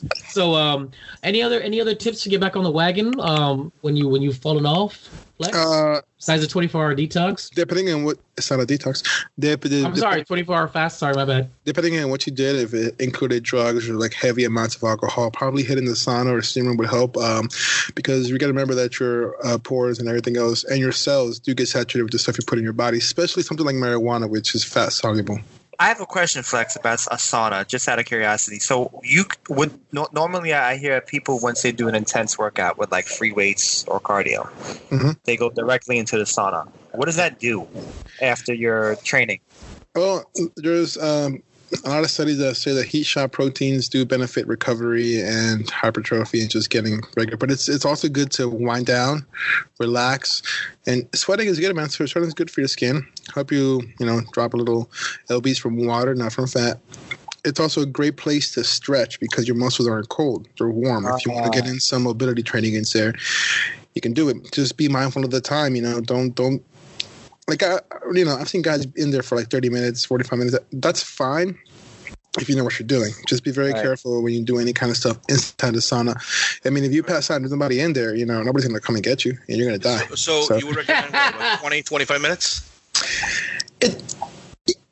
so, 0.34 0.54
um, 0.54 0.90
any 1.22 1.42
other 1.42 1.60
any 1.60 1.80
other 1.80 1.94
tips 1.94 2.24
to 2.24 2.28
get 2.28 2.40
back 2.40 2.56
on 2.56 2.64
the 2.64 2.70
wagon? 2.70 3.18
Um, 3.20 3.70
when 3.82 3.94
you 3.94 4.08
when 4.08 4.20
you've 4.20 4.38
fallen 4.38 4.66
off, 4.66 5.08
Flex? 5.36 5.56
Uh, 5.56 6.00
besides 6.16 6.42
the 6.42 6.48
24 6.48 6.82
hour 6.82 6.94
detox. 6.94 7.50
depending 7.50 7.92
on 7.92 8.04
what, 8.04 8.18
it's 8.36 8.50
not 8.50 8.60
a 8.60 8.64
detox. 8.64 9.02
Dep- 9.38 9.60
de- 9.60 9.84
I'm 9.84 9.94
sorry, 9.94 10.24
24 10.24 10.56
hour 10.56 10.68
fast. 10.68 10.98
Sorry, 10.98 11.14
my 11.14 11.24
bad. 11.24 11.50
depending 11.64 11.98
on 11.98 12.10
what 12.10 12.26
you 12.26 12.32
did, 12.32 12.56
if 12.56 12.74
it 12.74 13.00
included 13.00 13.42
drugs 13.42 13.88
or 13.88 13.94
like 13.94 14.12
heavy 14.12 14.44
amounts 14.44 14.76
of 14.76 14.82
alcohol, 14.84 15.30
probably 15.30 15.62
hitting 15.62 15.84
the 15.84 15.92
sauna 15.92 16.32
or 16.32 16.42
steam 16.42 16.66
room 16.66 16.76
would 16.78 16.88
help. 16.88 17.16
Um, 17.16 17.48
because 17.94 18.28
you 18.28 18.38
got 18.38 18.46
to 18.46 18.52
remember 18.52 18.74
that 18.74 18.98
your 18.98 19.34
uh, 19.46 19.58
pores 19.58 19.98
and 19.98 20.08
everything 20.08 20.36
else 20.36 20.64
and 20.64 20.78
your 20.78 20.92
cells 20.92 21.38
do 21.38 21.54
get 21.54 21.68
saturated 21.68 22.04
with 22.04 22.12
the 22.12 22.18
stuff 22.18 22.38
you 22.38 22.44
put 22.44 22.58
in 22.58 22.64
your 22.64 22.72
body, 22.72 22.98
especially 22.98 23.42
something 23.44 23.66
like 23.66 23.76
marijuana, 23.76 24.28
which 24.28 24.54
is 24.54 24.64
fat 24.64 24.92
soluble. 24.92 25.38
I 25.78 25.88
have 25.88 26.00
a 26.00 26.06
question, 26.06 26.42
Flex, 26.42 26.76
about 26.76 27.00
a 27.06 27.16
sauna, 27.16 27.66
just 27.66 27.88
out 27.88 27.98
of 27.98 28.04
curiosity. 28.04 28.58
So 28.58 28.90
you 29.02 29.24
would 29.48 29.78
no, 29.92 30.08
normally 30.12 30.52
I 30.54 30.76
hear 30.76 31.00
people 31.00 31.40
once 31.40 31.62
they 31.62 31.72
do 31.72 31.88
an 31.88 31.94
intense 31.94 32.38
workout 32.38 32.78
with 32.78 32.92
like 32.92 33.06
free 33.06 33.32
weights 33.32 33.84
or 33.86 34.00
cardio, 34.00 34.48
Mhm. 34.90 35.16
they 35.24 35.36
go 35.36 35.50
directly 35.50 35.98
into 35.98 36.16
the 36.18 36.24
sauna. 36.24 36.66
What 36.92 37.06
does 37.06 37.16
that 37.16 37.38
do 37.38 37.66
after 38.22 38.54
your 38.54 38.96
training? 39.04 39.40
Well, 39.94 40.30
there's 40.56 40.96
um, 40.96 41.42
a 41.84 41.88
lot 41.88 42.04
of 42.04 42.10
studies 42.10 42.38
that 42.38 42.56
say 42.56 42.72
that 42.72 42.86
heat 42.86 43.04
shock 43.04 43.32
proteins 43.32 43.88
do 43.88 44.04
benefit 44.04 44.46
recovery 44.46 45.20
and 45.20 45.68
hypertrophy 45.70 46.40
and 46.40 46.50
just 46.50 46.70
getting 46.70 47.00
regular. 47.16 47.36
But 47.36 47.50
it's 47.50 47.68
it's 47.68 47.84
also 47.84 48.08
good 48.08 48.30
to 48.32 48.48
wind 48.48 48.86
down, 48.86 49.26
relax, 49.78 50.42
and 50.86 51.08
sweating 51.14 51.48
is 51.48 51.58
good, 51.58 51.74
man. 51.74 51.88
So 51.88 52.06
sweating 52.06 52.28
is 52.28 52.34
good 52.34 52.50
for 52.50 52.60
your 52.60 52.68
skin. 52.68 53.06
Help 53.34 53.50
you, 53.50 53.82
you 53.98 54.06
know, 54.06 54.20
drop 54.32 54.54
a 54.54 54.56
little 54.56 54.90
lbs 55.28 55.58
from 55.58 55.84
water, 55.84 56.14
not 56.14 56.32
from 56.32 56.46
fat. 56.46 56.78
It's 57.44 57.60
also 57.60 57.82
a 57.82 57.86
great 57.86 58.16
place 58.16 58.52
to 58.54 58.64
stretch 58.64 59.20
because 59.20 59.46
your 59.46 59.56
muscles 59.56 59.88
aren't 59.88 60.08
cold; 60.08 60.48
they're 60.58 60.68
warm. 60.68 61.06
If 61.06 61.26
you 61.26 61.32
want 61.32 61.52
to 61.52 61.58
get 61.58 61.68
ah. 61.68 61.72
in 61.72 61.80
some 61.80 62.04
mobility 62.04 62.42
training 62.42 62.74
in 62.74 62.84
there, 62.92 63.14
you 63.94 64.00
can 64.00 64.12
do 64.12 64.28
it. 64.28 64.52
Just 64.52 64.76
be 64.76 64.88
mindful 64.88 65.24
of 65.24 65.30
the 65.30 65.40
time. 65.40 65.74
You 65.74 65.82
know, 65.82 66.00
don't 66.00 66.34
don't 66.34 66.62
like 67.48 67.62
I, 67.62 67.80
you 68.12 68.24
know, 68.24 68.36
I've 68.36 68.48
seen 68.48 68.62
guys 68.62 68.86
in 68.96 69.10
there 69.10 69.22
for 69.22 69.36
like 69.36 69.50
30 69.50 69.68
minutes, 69.70 70.04
45 70.04 70.38
minutes. 70.38 70.56
That's 70.72 71.02
fine 71.02 71.58
if 72.38 72.48
you 72.48 72.56
know 72.56 72.64
what 72.64 72.78
you're 72.78 72.86
doing. 72.86 73.12
Just 73.28 73.44
be 73.44 73.50
very 73.52 73.72
Right. 73.72 73.82
careful 73.82 74.22
when 74.22 74.32
you 74.32 74.42
do 74.42 74.58
any 74.58 74.72
kind 74.72 74.90
of 74.90 74.96
stuff 74.96 75.18
inside 75.28 75.74
the 75.74 75.78
sauna. 75.80 76.16
I 76.64 76.70
mean, 76.70 76.82
if 76.84 76.92
you 76.92 77.02
pass 77.02 77.30
out 77.30 77.36
and 77.36 77.44
there's 77.44 77.52
somebody 77.52 77.80
in 77.80 77.92
there, 77.92 78.14
you 78.14 78.26
know, 78.26 78.42
nobody's 78.42 78.66
going 78.66 78.78
to 78.80 78.84
come 78.84 78.96
and 78.96 79.04
get 79.04 79.24
you 79.24 79.38
and 79.48 79.56
you're 79.58 79.68
going 79.68 79.78
to 79.78 79.88
die. 79.88 80.04
So, 80.16 80.42
So- 80.42 80.56
you 80.56 80.66
would 80.66 80.76
recommend 80.76 81.12
what, 81.12 81.38
like 81.38 81.60
20, 81.82 81.82
25 81.82 82.20
minutes 82.20 82.70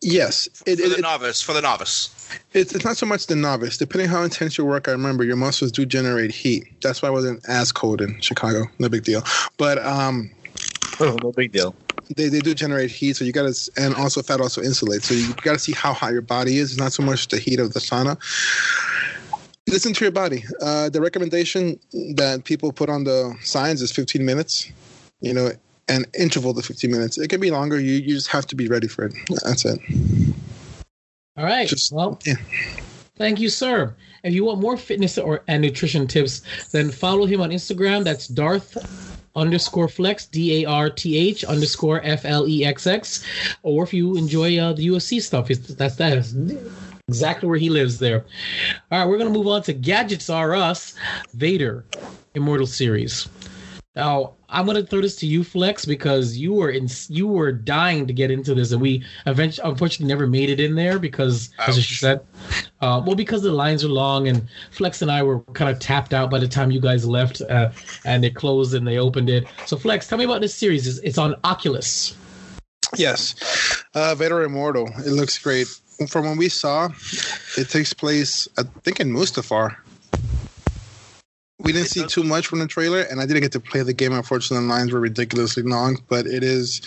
Yes, 0.05 0.48
it, 0.66 0.76
for 0.78 0.84
it, 0.84 0.88
the 0.88 0.94
it, 0.98 1.00
novice. 1.03 1.40
For 1.40 1.53
the 1.53 1.62
novice. 1.62 2.28
it's, 2.53 2.74
it's 2.74 2.84
not 2.84 2.96
so 2.96 3.07
much 3.07 3.28
the 3.28 3.36
novice. 3.36 3.78
Depending 3.78 4.09
how 4.09 4.22
intense 4.24 4.59
your 4.59 4.66
work, 4.66 4.88
I 4.88 4.90
remember 4.90 5.22
your 5.22 5.36
muscles 5.36 5.70
do 5.70 5.86
generate 5.86 6.32
heat. 6.32 6.64
That's 6.82 7.00
why 7.03 7.09
I 7.09 7.12
wasn't 7.12 7.48
as 7.48 7.70
cold 7.70 8.00
in 8.00 8.20
Chicago. 8.20 8.64
No 8.80 8.88
big 8.88 9.05
deal. 9.05 9.22
But 9.59 9.78
um, 9.86 10.28
no 11.22 11.32
big 11.32 11.53
deal. 11.53 11.74
they, 12.16 12.28
they 12.28 12.40
do 12.40 12.55
generate 12.55 12.90
heat, 12.90 13.16
so 13.16 13.24
you 13.24 13.32
got 13.32 13.53
to, 13.53 13.70
and 13.76 13.95
also 13.95 14.22
fat 14.22 14.40
also 14.40 14.61
insulates. 14.61 15.05
So 15.05 15.14
you 15.14 15.32
got 15.34 15.53
to 15.53 15.59
see 15.59 15.72
how 15.72 15.93
hot 15.93 16.12
your 16.12 16.22
body 16.22 16.59
is. 16.59 16.72
It's 16.72 16.80
not 16.80 16.93
so 16.93 17.03
much 17.03 17.28
the 17.28 17.38
heat 17.38 17.61
of 17.61 17.72
the 17.72 17.80
sauna. 17.80 18.18
Listen 19.68 19.93
to 19.95 20.05
your 20.05 20.12
body. 20.12 20.45
Uh, 20.61 20.88
the 20.88 21.01
recommendation 21.01 21.78
that 22.16 22.43
people 22.45 22.72
put 22.72 22.88
on 22.88 23.05
the 23.05 23.34
signs 23.43 23.80
is 23.80 23.93
15 23.93 24.24
minutes. 24.24 24.70
You 25.20 25.32
know, 25.32 25.51
an 25.88 26.05
interval 26.18 26.53
to 26.55 26.62
15 26.62 26.90
minutes. 26.90 27.18
It 27.18 27.28
can 27.28 27.40
be 27.40 27.51
longer. 27.51 27.78
You 27.78 27.95
you 27.95 28.14
just 28.14 28.28
have 28.28 28.47
to 28.49 28.57
be 28.57 28.66
ready 28.68 28.88
for 28.88 29.07
it. 29.07 29.14
That's 29.45 29.64
it. 29.64 29.78
All 31.36 31.45
right. 31.45 31.68
Just- 31.68 31.93
well, 31.93 32.18
yeah. 32.24 32.34
thank 33.16 33.40
you, 33.40 33.49
sir. 33.49 33.95
If 34.24 34.34
you 34.34 34.45
want 34.45 34.61
more 34.61 34.76
fitness 34.76 35.18
or 35.18 35.43
and 35.49 35.62
nutrition 35.62 36.07
tips, 36.07 36.43
then 36.70 36.90
follow 36.90 37.26
him 37.26 37.40
on 37.40 37.51
Instagram. 37.51 38.05
That's 38.05 38.28
Darth 38.28 38.76
underscore 39.37 39.89
flex 39.89 40.26
D 40.26 40.62
A 40.62 40.68
R 40.68 40.91
T 40.91 41.16
H 41.16 41.45
underscore 41.45 42.01
F 42.05 42.24
L 42.24 42.47
E 42.49 42.64
X 42.64 42.87
X. 42.87 43.24
Or 43.62 43.85
if 43.85 43.95
you 43.95 44.16
enjoy 44.16 44.59
uh, 44.59 44.72
the 44.72 44.87
UFC 44.87 45.20
stuff, 45.20 45.49
that's 45.49 45.97
that 45.97 46.16
is 46.16 46.35
exactly 47.09 47.49
where 47.49 47.59
he 47.59 47.70
lives 47.70 47.99
there. 47.99 48.24
All 48.91 48.99
right, 49.01 49.09
we're 49.09 49.18
gonna 49.18 49.30
move 49.30 49.47
on 49.47 49.62
to 49.62 49.72
Gadgets 49.72 50.30
R 50.30 50.55
Us 50.55 50.95
Vader 51.35 51.85
Immortal 52.35 52.66
Series. 52.66 53.28
Now 53.95 54.35
I'm 54.53 54.66
gonna 54.66 54.84
throw 54.84 55.00
this 55.00 55.16
to 55.16 55.26
you, 55.26 55.42
Flex, 55.42 55.84
because 55.84 56.36
you 56.36 56.53
were 56.53 56.70
in 56.70 56.88
you 57.09 57.26
were 57.26 57.50
dying 57.50 58.07
to 58.07 58.12
get 58.12 58.30
into 58.30 58.55
this, 58.55 58.70
and 58.70 58.80
we 58.80 59.03
eventually, 59.26 59.68
unfortunately, 59.68 60.07
never 60.07 60.26
made 60.26 60.50
it 60.50 60.61
in 60.61 60.74
there 60.74 60.98
because, 60.98 61.50
as 61.59 61.82
she 61.82 61.94
said, 61.94 62.20
uh, 62.80 63.03
well, 63.05 63.16
because 63.16 63.42
the 63.42 63.50
lines 63.50 63.82
are 63.82 63.88
long, 63.88 64.28
and 64.28 64.46
Flex 64.70 65.03
and 65.03 65.11
I 65.11 65.22
were 65.22 65.40
kind 65.55 65.70
of 65.70 65.78
tapped 65.78 66.12
out 66.12 66.30
by 66.30 66.38
the 66.38 66.48
time 66.48 66.70
you 66.70 66.80
guys 66.80 67.07
left, 67.07 67.40
uh, 67.40 67.70
and 68.05 68.22
they 68.22 68.30
closed 68.30 68.74
and 68.74 68.86
they 68.86 68.98
opened 68.98 69.30
it. 69.30 69.46
So, 69.66 69.76
Flex, 69.76 70.07
tell 70.07 70.18
me 70.18 70.24
about 70.24 70.42
this 70.42 70.55
series. 70.55 70.86
It's, 70.86 70.98
it's 70.98 71.18
on 71.18 71.34
Oculus. 71.44 72.16
Yes, 72.96 73.34
uh, 73.94 74.14
Vader 74.14 74.42
Immortal. 74.42 74.88
It 74.98 75.12
looks 75.12 75.38
great. 75.38 75.66
From 76.09 76.26
what 76.26 76.36
we 76.36 76.48
saw, 76.48 76.88
it 77.57 77.68
takes 77.68 77.92
place, 77.92 78.48
I 78.59 78.64
think, 78.82 79.00
in 79.00 79.12
Mustafar. 79.12 79.76
We 81.62 81.72
didn't 81.72 81.86
It 81.86 81.90
see 81.90 82.02
does- 82.02 82.12
too 82.12 82.24
much 82.24 82.46
from 82.48 82.58
the 82.58 82.66
trailer, 82.66 83.00
and 83.02 83.20
I 83.20 83.26
didn't 83.26 83.42
get 83.42 83.52
to 83.52 83.60
play 83.60 83.82
the 83.82 83.92
game. 83.92 84.12
Unfortunately, 84.12 84.66
the 84.66 84.72
lines 84.72 84.92
were 84.92 85.00
ridiculously 85.00 85.62
long, 85.62 86.02
but 86.08 86.26
it 86.26 86.42
is, 86.42 86.80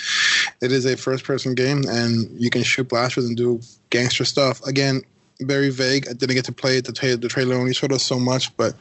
it 0.62 0.72
is 0.72 0.86
a 0.86 0.98
first-person 0.98 1.56
game, 1.56 1.84
and 1.88 2.30
you 2.40 2.50
can 2.50 2.62
shoot 2.64 2.90
blasters 2.90 3.26
and 3.26 3.38
do 3.38 3.62
gangster 3.90 4.26
stuff. 4.26 4.62
Again, 4.66 5.02
very 5.42 5.70
vague. 5.70 6.08
I 6.10 6.14
didn't 6.14 6.36
get 6.36 6.46
to 6.46 6.52
play 6.52 6.78
it. 6.78 6.86
The, 6.86 6.92
tra- 6.94 7.16
the 7.18 7.28
trailer 7.30 7.56
only 7.56 7.74
showed 7.74 7.94
us 7.94 8.04
so 8.04 8.20
much, 8.20 8.56
but 8.58 8.76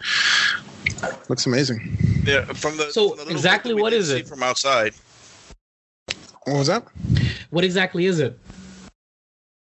Looks 1.28 1.46
amazing. 1.46 1.96
Yeah, 2.26 2.44
from 2.44 2.76
the 2.76 2.90
So, 2.90 3.14
from 3.16 3.26
the 3.26 3.30
exactly 3.32 3.70
bit 3.72 3.76
that 3.76 3.76
we 3.76 3.82
what 3.98 4.04
see 4.04 4.18
it? 4.18 4.28
from 4.28 4.42
outside? 4.42 4.92
What 6.44 6.58
was 6.58 6.66
that? 6.66 6.86
What 7.50 7.64
exactly 7.64 8.04
is 8.06 8.18
it? 8.20 8.38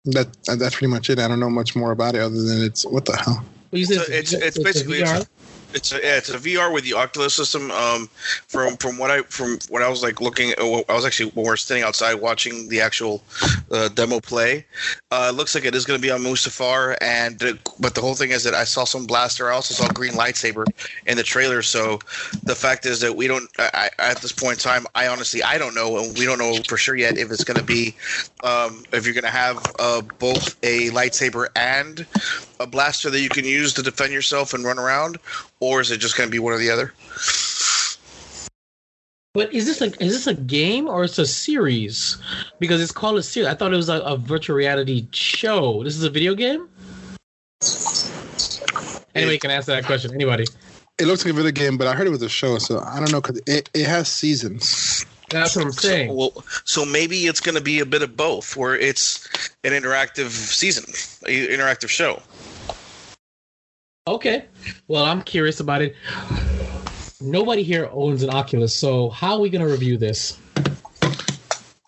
That 0.06 0.28
that's 0.46 0.74
pretty 0.76 0.88
much 0.88 1.08
it. 1.10 1.18
I 1.18 1.26
don't 1.28 1.40
know 1.40 1.48
much 1.50 1.74
more 1.74 1.90
about 1.92 2.14
it 2.14 2.20
other 2.20 2.42
than 2.42 2.62
it's 2.62 2.84
what 2.84 3.04
the 3.06 3.16
hell. 3.16 3.42
Well, 3.70 3.78
you 3.78 3.84
said 3.86 3.96
So 4.06 4.12
it's- 4.12 4.32
a- 4.34 4.46
it's 4.46 4.58
a 4.58 4.62
basically- 4.62 5.00
VR? 5.00 5.26
It's 5.74 5.92
a, 5.92 5.96
yeah, 5.96 6.16
it's 6.16 6.30
a 6.30 6.38
VR 6.38 6.72
with 6.72 6.84
the 6.84 6.94
Oculus 6.94 7.34
system. 7.34 7.70
Um, 7.70 8.08
from 8.46 8.76
from 8.78 8.96
what 8.96 9.10
I 9.10 9.22
from 9.22 9.58
what 9.68 9.82
I 9.82 9.88
was 9.88 10.02
like 10.02 10.20
looking, 10.20 10.52
uh, 10.58 10.82
I 10.88 10.94
was 10.94 11.04
actually 11.04 11.30
when 11.32 11.44
we 11.44 11.50
are 11.50 11.56
sitting 11.56 11.82
outside 11.82 12.14
watching 12.14 12.68
the 12.68 12.80
actual 12.80 13.22
uh, 13.70 13.88
demo 13.88 14.18
play. 14.20 14.64
Uh, 15.10 15.28
it 15.30 15.36
looks 15.36 15.54
like 15.54 15.64
it 15.64 15.74
is 15.74 15.84
going 15.84 16.00
to 16.00 16.02
be 16.02 16.10
on 16.10 16.22
Mustafar, 16.22 16.96
and 17.02 17.60
but 17.80 17.94
the 17.94 18.00
whole 18.00 18.14
thing 18.14 18.30
is 18.30 18.44
that 18.44 18.54
I 18.54 18.64
saw 18.64 18.84
some 18.84 19.06
blaster. 19.06 19.50
I 19.50 19.54
also 19.54 19.74
saw 19.74 19.92
green 19.92 20.12
lightsaber 20.12 20.64
in 21.06 21.18
the 21.18 21.22
trailer. 21.22 21.60
So 21.60 21.98
the 22.44 22.54
fact 22.54 22.86
is 22.86 23.00
that 23.00 23.14
we 23.14 23.26
don't 23.26 23.48
I, 23.58 23.90
at 23.98 24.18
this 24.22 24.32
point 24.32 24.54
in 24.54 24.70
time. 24.70 24.86
I 24.94 25.08
honestly 25.08 25.42
I 25.42 25.58
don't 25.58 25.74
know, 25.74 25.98
and 25.98 26.16
we 26.16 26.24
don't 26.24 26.38
know 26.38 26.56
for 26.66 26.78
sure 26.78 26.96
yet 26.96 27.18
if 27.18 27.30
it's 27.30 27.44
going 27.44 27.58
to 27.58 27.64
be 27.64 27.94
um, 28.42 28.84
if 28.92 29.04
you're 29.04 29.14
going 29.14 29.24
to 29.24 29.30
have 29.30 29.64
uh, 29.78 30.00
both 30.18 30.56
a 30.62 30.88
lightsaber 30.90 31.48
and 31.54 32.06
a 32.60 32.66
blaster 32.66 33.10
that 33.10 33.20
you 33.20 33.28
can 33.28 33.44
use 33.44 33.72
to 33.74 33.82
defend 33.82 34.12
yourself 34.12 34.54
and 34.54 34.64
run 34.64 34.78
around, 34.78 35.18
or 35.60 35.80
is 35.80 35.90
it 35.90 35.98
just 35.98 36.16
going 36.16 36.28
to 36.28 36.32
be 36.32 36.38
one 36.38 36.52
or 36.52 36.58
the 36.58 36.70
other? 36.70 36.92
But 39.34 39.52
is 39.52 39.66
this 39.66 39.80
like 39.80 40.00
is 40.00 40.12
this 40.12 40.26
a 40.26 40.34
game 40.34 40.88
or 40.88 41.04
it's 41.04 41.18
a 41.18 41.26
series? 41.26 42.16
Because 42.58 42.82
it's 42.82 42.92
called 42.92 43.18
a 43.18 43.22
series. 43.22 43.48
I 43.48 43.54
thought 43.54 43.72
it 43.72 43.76
was 43.76 43.88
a, 43.88 44.00
a 44.00 44.16
virtual 44.16 44.56
reality 44.56 45.06
show. 45.12 45.84
This 45.84 45.96
is 45.96 46.02
a 46.02 46.10
video 46.10 46.34
game. 46.34 46.68
Anybody 49.14 49.38
can 49.38 49.50
answer 49.50 49.72
that 49.72 49.84
question. 49.84 50.12
Anybody? 50.14 50.44
It 50.98 51.06
looks 51.06 51.24
like 51.24 51.34
a 51.34 51.36
video 51.36 51.52
game, 51.52 51.76
but 51.76 51.86
I 51.86 51.94
heard 51.94 52.06
it 52.06 52.10
was 52.10 52.22
a 52.22 52.28
show, 52.28 52.58
so 52.58 52.80
I 52.80 52.98
don't 52.98 53.12
know 53.12 53.20
because 53.20 53.40
it, 53.46 53.70
it 53.74 53.86
has 53.86 54.08
seasons. 54.08 55.06
That's 55.30 55.54
what 55.54 55.66
I'm 55.66 55.72
saying. 55.72 56.14
Well, 56.14 56.42
so 56.64 56.84
maybe 56.84 57.26
it's 57.26 57.40
going 57.40 57.54
to 57.54 57.60
be 57.60 57.80
a 57.80 57.86
bit 57.86 58.02
of 58.02 58.16
both, 58.16 58.56
where 58.56 58.74
it's 58.76 59.28
an 59.62 59.72
interactive 59.72 60.30
season, 60.30 60.84
an 61.28 61.58
interactive 61.58 61.88
show. 61.88 62.22
Okay. 64.08 64.44
Well, 64.88 65.04
I'm 65.04 65.22
curious 65.22 65.60
about 65.60 65.82
it. 65.82 65.94
Nobody 67.20 67.62
here 67.62 67.88
owns 67.92 68.22
an 68.22 68.30
Oculus, 68.30 68.74
so 68.74 69.10
how 69.10 69.34
are 69.34 69.40
we 69.40 69.50
going 69.50 69.64
to 69.64 69.70
review 69.70 69.96
this? 69.98 70.38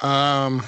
Um, 0.01 0.63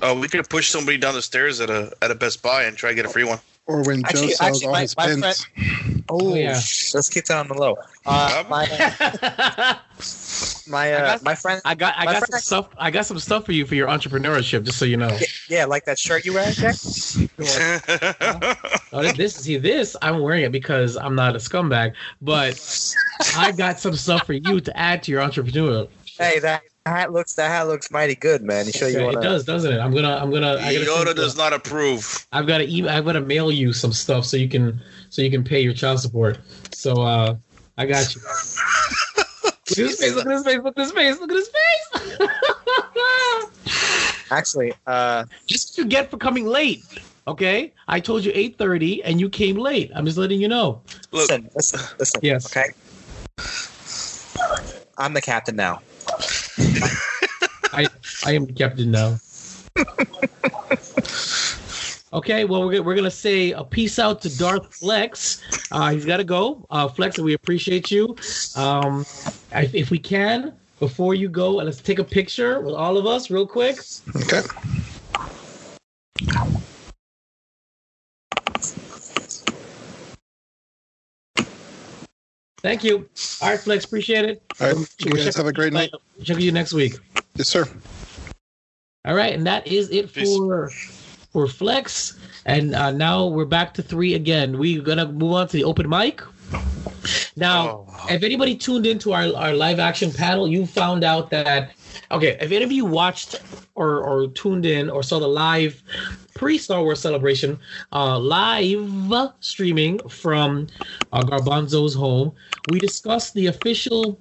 Oh, 0.00 0.18
we 0.18 0.28
could 0.28 0.48
push 0.48 0.68
somebody 0.68 0.96
down 0.96 1.14
the 1.14 1.22
stairs 1.22 1.60
at 1.60 1.70
a 1.70 1.92
at 2.02 2.10
a 2.12 2.14
Best 2.14 2.40
Buy 2.42 2.64
and 2.64 2.76
try 2.76 2.90
to 2.90 2.94
get 2.94 3.04
a 3.04 3.08
free 3.08 3.24
one. 3.24 3.40
or 3.66 3.82
when 3.82 4.00
Joe 4.02 4.06
Actually- 4.08 4.28
sells 4.32 4.40
actually, 4.40 4.66
all 4.66 4.72
my- 4.72 4.80
his 4.82 4.96
my 4.96 5.06
pins. 5.06 5.46
Oh, 6.08 6.34
yeah. 6.34 6.50
let's 6.94 7.08
keep 7.10 7.24
that 7.26 7.36
on 7.38 7.48
the 7.48 7.54
low. 7.54 7.76
Uh, 8.06 8.44
my 8.48 8.64
my 10.68 10.92
uh, 10.92 10.98
got- 11.12 11.22
my 11.22 11.34
friend, 11.34 11.60
I 11.64 11.74
got 11.74 11.94
I 11.96 12.04
My 12.04 12.12
got 12.12 12.26
some 12.28 12.38
stuff 12.40 12.68
I 12.78 12.90
got 12.90 13.06
some 13.06 13.18
stuff 13.18 13.46
for 13.46 13.52
you 13.52 13.66
for 13.66 13.74
your 13.74 13.88
entrepreneurship, 13.88 14.64
just 14.64 14.78
so 14.78 14.84
you 14.84 14.96
know. 14.96 15.16
yeah, 15.48 15.64
like 15.64 15.84
that 15.86 15.98
shirt 15.98 16.24
you 16.24 16.32
wear, 16.34 16.50
Jack. 16.52 16.76
Oh, 18.90 19.02
this 19.12 19.36
see 19.36 19.58
this 19.58 19.96
I'm 20.00 20.20
wearing 20.20 20.44
it 20.44 20.52
because 20.52 20.96
I'm 20.96 21.14
not 21.14 21.36
a 21.36 21.38
scumbag, 21.38 21.92
but 22.22 22.58
I 23.36 23.52
got 23.52 23.78
some 23.78 23.94
stuff 23.94 24.24
for 24.26 24.32
you 24.32 24.60
to 24.60 24.76
add 24.76 25.02
to 25.04 25.12
your 25.12 25.20
entrepreneur. 25.20 25.86
Hey, 26.18 26.38
that 26.40 26.62
hat 26.86 27.12
looks 27.12 27.34
that 27.34 27.50
hat 27.50 27.68
looks 27.68 27.90
mighty 27.90 28.14
good, 28.14 28.42
man. 28.42 28.66
You 28.66 28.72
sure 28.72 28.88
you 28.88 28.98
Yeah, 28.98 29.04
want 29.04 29.18
it 29.18 29.22
does, 29.22 29.44
doesn't 29.44 29.70
it? 29.72 29.78
I'm 29.78 29.94
gonna 29.94 30.16
I'm 30.16 30.30
gonna 30.30 30.54
I 30.56 30.72
gotta 30.72 30.86
Yoda 30.86 31.14
does 31.14 31.36
not 31.36 31.52
approve. 31.52 32.26
I've 32.32 32.46
got 32.46 32.58
to 32.58 32.68
email. 32.74 32.90
I've 32.90 33.04
got 33.04 33.12
to 33.12 33.20
mail 33.20 33.52
you 33.52 33.72
some 33.72 33.92
stuff 33.92 34.24
so 34.24 34.36
you 34.36 34.48
can 34.48 34.80
so 35.10 35.22
you 35.22 35.30
can 35.30 35.44
pay 35.44 35.60
your 35.60 35.74
child 35.74 36.00
support. 36.00 36.38
So 36.72 37.00
uh, 37.02 37.36
I 37.76 37.86
got 37.86 38.14
you. 38.14 38.20
Look 39.70 39.78
at 39.78 39.86
his 39.86 40.00
face! 40.00 40.14
Look 40.14 40.26
at 40.26 40.32
his 40.32 40.44
face! 40.44 40.58
Look 40.62 40.78
at 40.78 40.82
his 40.82 40.92
face! 40.92 41.20
Look 41.20 41.30
at 41.30 41.36
his 41.36 41.48
face! 41.48 41.58
Actually, 44.30 44.72
uh, 44.86 45.24
Just 45.46 45.70
what 45.70 45.78
you 45.78 45.86
get 45.86 46.10
for 46.10 46.18
coming 46.18 46.46
late. 46.46 46.84
Okay, 47.26 47.72
I 47.88 48.00
told 48.00 48.24
you 48.24 48.32
eight 48.34 48.56
thirty, 48.56 49.02
and 49.04 49.20
you 49.20 49.28
came 49.28 49.56
late. 49.56 49.90
I'm 49.94 50.06
just 50.06 50.16
letting 50.16 50.40
you 50.40 50.48
know. 50.48 50.80
Look, 51.12 51.30
listen, 51.30 51.50
listen, 51.54 51.80
listen. 51.98 52.20
Yes. 52.22 52.46
Okay. 52.46 52.64
I'm 54.96 55.12
the 55.12 55.20
captain 55.20 55.56
now. 55.56 55.82
I 57.72 57.86
I 58.24 58.32
am 58.32 58.46
the 58.46 58.52
captain 58.52 58.90
now. 58.90 59.18
Okay, 62.10 62.44
well 62.46 62.64
we're 62.64 62.72
gonna, 62.72 62.82
we're 62.82 62.94
gonna 62.94 63.10
say 63.10 63.52
a 63.52 63.62
peace 63.62 63.98
out 63.98 64.22
to 64.22 64.38
Darth 64.38 64.74
Flex. 64.74 65.42
Uh, 65.70 65.90
he's 65.90 66.06
got 66.06 66.16
to 66.16 66.24
go. 66.24 66.66
Uh, 66.70 66.88
Flex, 66.88 67.18
we 67.18 67.34
appreciate 67.34 67.90
you. 67.90 68.16
Um, 68.56 69.00
if, 69.52 69.74
if 69.74 69.90
we 69.90 69.98
can, 69.98 70.54
before 70.80 71.14
you 71.14 71.28
go, 71.28 71.56
let's 71.56 71.82
take 71.82 71.98
a 71.98 72.04
picture 72.04 72.60
with 72.60 72.74
all 72.74 72.96
of 72.96 73.06
us 73.06 73.30
real 73.30 73.46
quick. 73.46 73.78
Okay. 74.16 74.40
Thank 82.60 82.84
you. 82.84 83.08
All 83.40 83.50
right, 83.50 83.60
Flex, 83.60 83.84
appreciate 83.84 84.24
it. 84.24 84.42
All 84.60 84.72
right. 84.72 84.94
You 85.00 85.12
guys 85.12 85.36
have 85.36 85.46
a 85.46 85.52
great 85.52 85.72
night. 85.72 85.90
Check 86.24 86.36
with 86.36 86.44
you 86.44 86.52
next 86.52 86.72
week. 86.72 86.96
Yes, 87.36 87.48
sir. 87.48 87.66
All 89.04 89.14
right, 89.14 89.34
and 89.34 89.46
that 89.46 89.66
is 89.66 89.90
it 89.90 90.12
Peace. 90.12 90.36
for 90.36 90.70
for 91.30 91.46
Flex. 91.46 92.18
And 92.46 92.74
uh, 92.74 92.90
now 92.92 93.26
we're 93.26 93.44
back 93.44 93.74
to 93.74 93.82
three 93.82 94.14
again. 94.14 94.58
We're 94.58 94.82
gonna 94.82 95.06
move 95.10 95.32
on 95.32 95.48
to 95.48 95.56
the 95.56 95.64
open 95.64 95.88
mic. 95.88 96.22
Now, 97.36 97.86
Oh. 97.88 98.06
if 98.10 98.22
anybody 98.22 98.56
tuned 98.56 98.86
into 98.86 99.12
our, 99.12 99.32
our 99.36 99.52
live 99.52 99.78
action 99.78 100.12
panel, 100.12 100.48
you 100.48 100.66
found 100.66 101.04
out 101.04 101.30
that 101.30 101.72
okay, 102.10 102.36
if 102.40 102.50
any 102.52 102.64
of 102.64 102.72
you 102.72 102.84
watched 102.84 103.36
or 103.74 104.00
or 104.02 104.28
tuned 104.28 104.66
in 104.66 104.90
or 104.90 105.02
saw 105.02 105.18
the 105.18 105.28
live 105.28 105.82
pre 106.34 106.58
Star 106.58 106.82
Wars 106.82 107.00
celebration 107.00 107.58
uh, 107.92 108.18
live 108.18 108.88
streaming 109.40 109.98
from 110.08 110.66
uh, 111.12 111.22
Garbanzo's 111.22 111.94
home, 111.94 112.32
we 112.70 112.78
discussed 112.80 113.34
the 113.34 113.46
official 113.46 114.18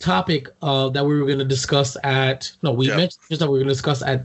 topic 0.00 0.48
uh, 0.62 0.88
that 0.88 1.04
we 1.04 1.18
were 1.20 1.26
going 1.26 1.38
to 1.38 1.44
discuss 1.44 1.96
at 2.02 2.50
no 2.62 2.72
we 2.72 2.88
Yeah. 2.88 2.96
mentioned 2.96 3.22
just 3.28 3.40
that 3.40 3.46
we 3.46 3.52
were 3.58 3.64
going 3.64 3.68
to 3.68 3.74
discuss 3.74 4.02
at 4.02 4.24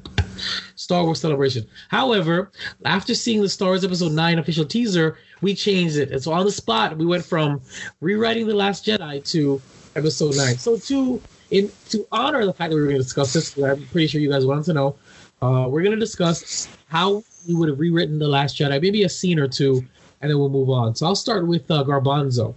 Star 0.75 1.03
Wars 1.03 1.21
Celebration. 1.21 1.65
However, 1.89 2.51
after 2.85 3.13
seeing 3.15 3.41
the 3.41 3.49
Star 3.49 3.69
Wars 3.69 3.83
Episode 3.83 4.11
9 4.11 4.39
official 4.39 4.65
teaser, 4.65 5.17
we 5.41 5.55
changed 5.55 5.97
it. 5.97 6.11
And 6.11 6.21
so 6.21 6.31
on 6.33 6.45
the 6.45 6.51
spot, 6.51 6.97
we 6.97 7.05
went 7.05 7.25
from 7.25 7.61
rewriting 8.01 8.47
The 8.47 8.55
Last 8.55 8.85
Jedi 8.85 9.23
to 9.31 9.61
Episode 9.95 10.35
9. 10.35 10.57
So 10.57 10.77
to 10.77 11.21
in 11.49 11.71
to 11.89 12.05
honor 12.11 12.45
the 12.45 12.53
fact 12.53 12.69
that 12.71 12.75
we 12.75 12.81
were 12.81 12.87
going 12.87 12.97
to 12.97 13.03
discuss 13.03 13.33
this, 13.33 13.57
I'm 13.57 13.85
pretty 13.87 14.07
sure 14.07 14.21
you 14.21 14.29
guys 14.29 14.45
wanted 14.45 14.65
to 14.65 14.73
know, 14.73 14.95
uh, 15.41 15.67
we're 15.69 15.81
going 15.81 15.95
to 15.95 15.99
discuss 15.99 16.67
how 16.87 17.23
we 17.47 17.55
would 17.55 17.69
have 17.69 17.79
rewritten 17.79 18.19
The 18.19 18.27
Last 18.27 18.57
Jedi, 18.57 18.81
maybe 18.81 19.03
a 19.03 19.09
scene 19.09 19.39
or 19.39 19.47
two, 19.47 19.85
and 20.21 20.29
then 20.29 20.37
we'll 20.37 20.49
move 20.49 20.69
on. 20.69 20.95
So 20.95 21.05
I'll 21.05 21.15
start 21.15 21.47
with 21.47 21.69
uh, 21.71 21.83
Garbanzo. 21.83 22.53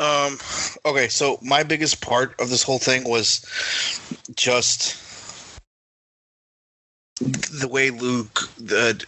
Um, 0.00 0.38
okay, 0.84 1.08
so 1.08 1.38
my 1.42 1.62
biggest 1.62 2.00
part 2.00 2.38
of 2.40 2.50
this 2.50 2.62
whole 2.62 2.78
thing 2.78 3.08
was 3.08 3.44
just 4.36 4.96
the 7.18 7.68
way 7.68 7.90
Luke, 7.90 8.48
the 8.58 9.04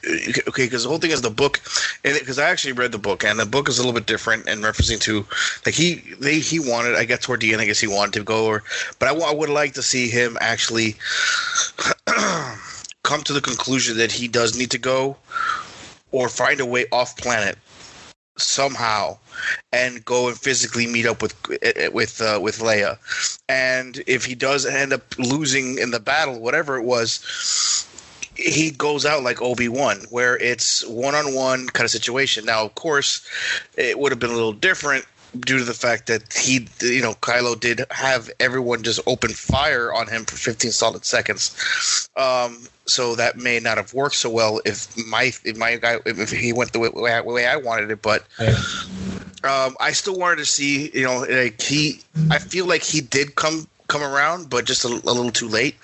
okay, 0.49 0.65
because 0.65 0.83
the 0.83 0.89
whole 0.89 0.99
thing 0.99 1.13
is 1.13 1.23
the 1.23 1.31
book, 1.31 1.61
and 2.05 2.19
because 2.19 2.39
I 2.39 2.49
actually 2.49 2.73
read 2.73 2.93
the 2.93 2.99
book, 2.99 3.25
and 3.25 3.39
the 3.39 3.47
book 3.47 3.69
is 3.69 3.79
a 3.79 3.83
little 3.83 3.93
bit 3.93 4.07
different 4.07 4.49
and 4.49 4.63
referencing 4.63 5.01
to 5.03 5.25
like 5.65 5.75
he 5.75 6.03
they 6.19 6.41
he 6.41 6.59
wanted, 6.59 6.97
I 6.97 7.05
guess 7.05 7.21
toward 7.21 7.41
the 7.41 7.53
end, 7.53 7.63
I 7.63 7.67
guess 7.67 7.81
he 7.81 7.87
wanted 7.87 8.15
to 8.15 8.25
go, 8.25 8.47
or 8.47 8.65
but 8.99 9.09
I, 9.09 9.15
I 9.15 9.33
would 9.33 9.51
like 9.51 9.75
to 9.75 9.83
see 9.83 10.09
him 10.09 10.37
actually 10.41 10.97
come 13.03 13.23
to 13.25 13.33
the 13.33 13.41
conclusion 13.41 13.97
that 13.99 14.13
he 14.13 14.27
does 14.27 14.59
need 14.59 14.73
to 14.73 14.79
go, 14.79 15.17
or 16.11 16.29
find 16.29 16.61
a 16.61 16.67
way 16.67 16.87
off 16.91 17.17
planet 17.17 17.57
somehow 18.37 19.19
and 19.73 20.05
go 20.05 20.29
and 20.29 20.39
physically 20.39 20.87
meet 20.87 21.07
up 21.07 21.23
with 21.23 21.35
with 21.93 22.21
uh, 22.21 22.39
with 22.41 22.59
Leia. 22.59 22.99
And 23.49 24.03
if 24.07 24.25
he 24.25 24.35
does 24.35 24.67
end 24.67 24.93
up 24.93 25.19
losing 25.19 25.79
in 25.79 25.91
the 25.91 26.01
battle, 26.01 26.41
whatever 26.41 26.77
it 26.77 26.85
was, 26.85 27.87
he 28.41 28.71
goes 28.71 29.05
out 29.05 29.23
like 29.23 29.43
Obi 29.43 29.69
Wan, 29.69 29.99
where 30.11 30.37
it's 30.37 30.87
one 30.87 31.15
on 31.15 31.35
one 31.35 31.67
kind 31.69 31.85
of 31.85 31.91
situation. 31.91 32.45
Now, 32.45 32.65
of 32.65 32.75
course, 32.75 33.27
it 33.77 33.99
would 33.99 34.13
have 34.13 34.19
been 34.19 34.31
a 34.31 34.35
little 34.35 34.53
different 34.53 35.05
due 35.39 35.59
to 35.59 35.65
the 35.65 35.75
fact 35.75 36.07
that 36.09 36.33
he, 36.33 36.67
you 36.81 37.03
know, 37.03 37.15
Kylo 37.15 37.59
did 37.59 37.83
have 37.91 38.31
everyone 38.41 38.83
just 38.83 39.01
open 39.07 39.31
fire 39.31 39.93
on 39.93 40.09
him 40.09 40.25
for 40.25 40.37
15 40.37 40.73
solid 40.73 41.05
seconds. 41.05 42.09
Um, 42.17 42.67
so 42.87 43.15
that 43.15 43.37
may 43.37 43.61
not 43.61 43.77
have 43.77 43.95
worked 43.95 44.17
so 44.17 44.29
well 44.29 44.61
if 44.65 44.97
my 45.07 45.33
if 45.45 45.57
my 45.57 45.77
guy 45.77 45.99
if 46.05 46.31
he 46.31 46.53
went 46.53 46.73
the 46.73 46.81
way, 46.81 46.89
way, 46.89 47.13
I, 47.13 47.21
way 47.21 47.47
I 47.47 47.57
wanted 47.57 47.91
it, 47.93 48.03
but 48.03 48.25
um, 49.45 49.77
I 49.81 49.93
still 49.93 50.19
wanted 50.19 50.37
to 50.37 50.45
see, 50.45 50.91
you 50.93 51.05
know, 51.05 51.21
like 51.21 51.61
he. 51.61 52.01
I 52.31 52.39
feel 52.39 52.67
like 52.67 52.83
he 52.83 53.01
did 53.01 53.37
come 53.37 53.69
come 53.87 54.03
around, 54.03 54.51
but 54.51 54.65
just 54.65 54.85
a, 54.85 54.89
a 54.89 55.13
little 55.13 55.31
too 55.31 55.49
late. 55.49 55.77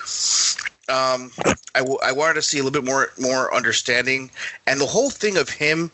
Um, 0.89 1.32
I, 1.74 1.80
w- 1.80 1.99
I 2.03 2.12
wanted 2.12 2.34
to 2.34 2.43
see 2.43 2.59
a 2.59 2.62
little 2.62 2.80
bit 2.80 2.89
more 2.89 3.11
more 3.18 3.55
understanding, 3.55 4.30
and 4.66 4.80
the 4.80 4.87
whole 4.87 5.11
thing 5.11 5.37
of 5.37 5.49
him 5.51 5.91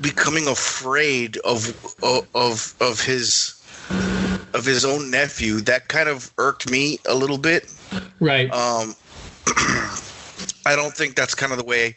becoming 0.00 0.48
afraid 0.48 1.36
of 1.38 1.68
of 2.34 2.74
of, 2.80 3.00
his 3.04 3.54
of 4.54 4.64
his 4.64 4.84
own 4.84 5.10
nephew 5.10 5.60
that 5.60 5.88
kind 5.88 6.08
of 6.08 6.32
irked 6.38 6.70
me 6.70 6.98
a 7.06 7.14
little 7.14 7.38
bit. 7.38 7.72
Right. 8.20 8.50
Um, 8.52 8.94
I 10.66 10.76
don't 10.76 10.94
think 10.94 11.14
that's 11.14 11.34
kind 11.34 11.52
of 11.52 11.58
the 11.58 11.64
way. 11.64 11.96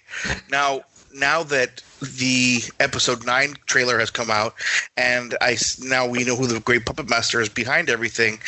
Now, 0.49 0.81
now 1.13 1.43
that 1.43 1.81
the 2.01 2.61
episode 2.79 3.25
nine 3.25 3.55
trailer 3.65 3.99
has 3.99 4.09
come 4.09 4.29
out, 4.29 4.55
and 4.97 5.37
I 5.41 5.57
now 5.81 6.07
we 6.07 6.23
know 6.23 6.35
who 6.35 6.47
the 6.47 6.59
great 6.59 6.85
puppet 6.85 7.09
master 7.09 7.39
is 7.39 7.49
behind 7.49 7.89
everything, 7.89 8.39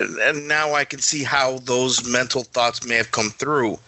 and 0.00 0.48
now 0.48 0.74
I 0.74 0.84
can 0.84 1.00
see 1.00 1.22
how 1.22 1.58
those 1.58 2.08
mental 2.08 2.42
thoughts 2.42 2.86
may 2.86 2.96
have 2.96 3.10
come 3.10 3.30
through. 3.30 3.78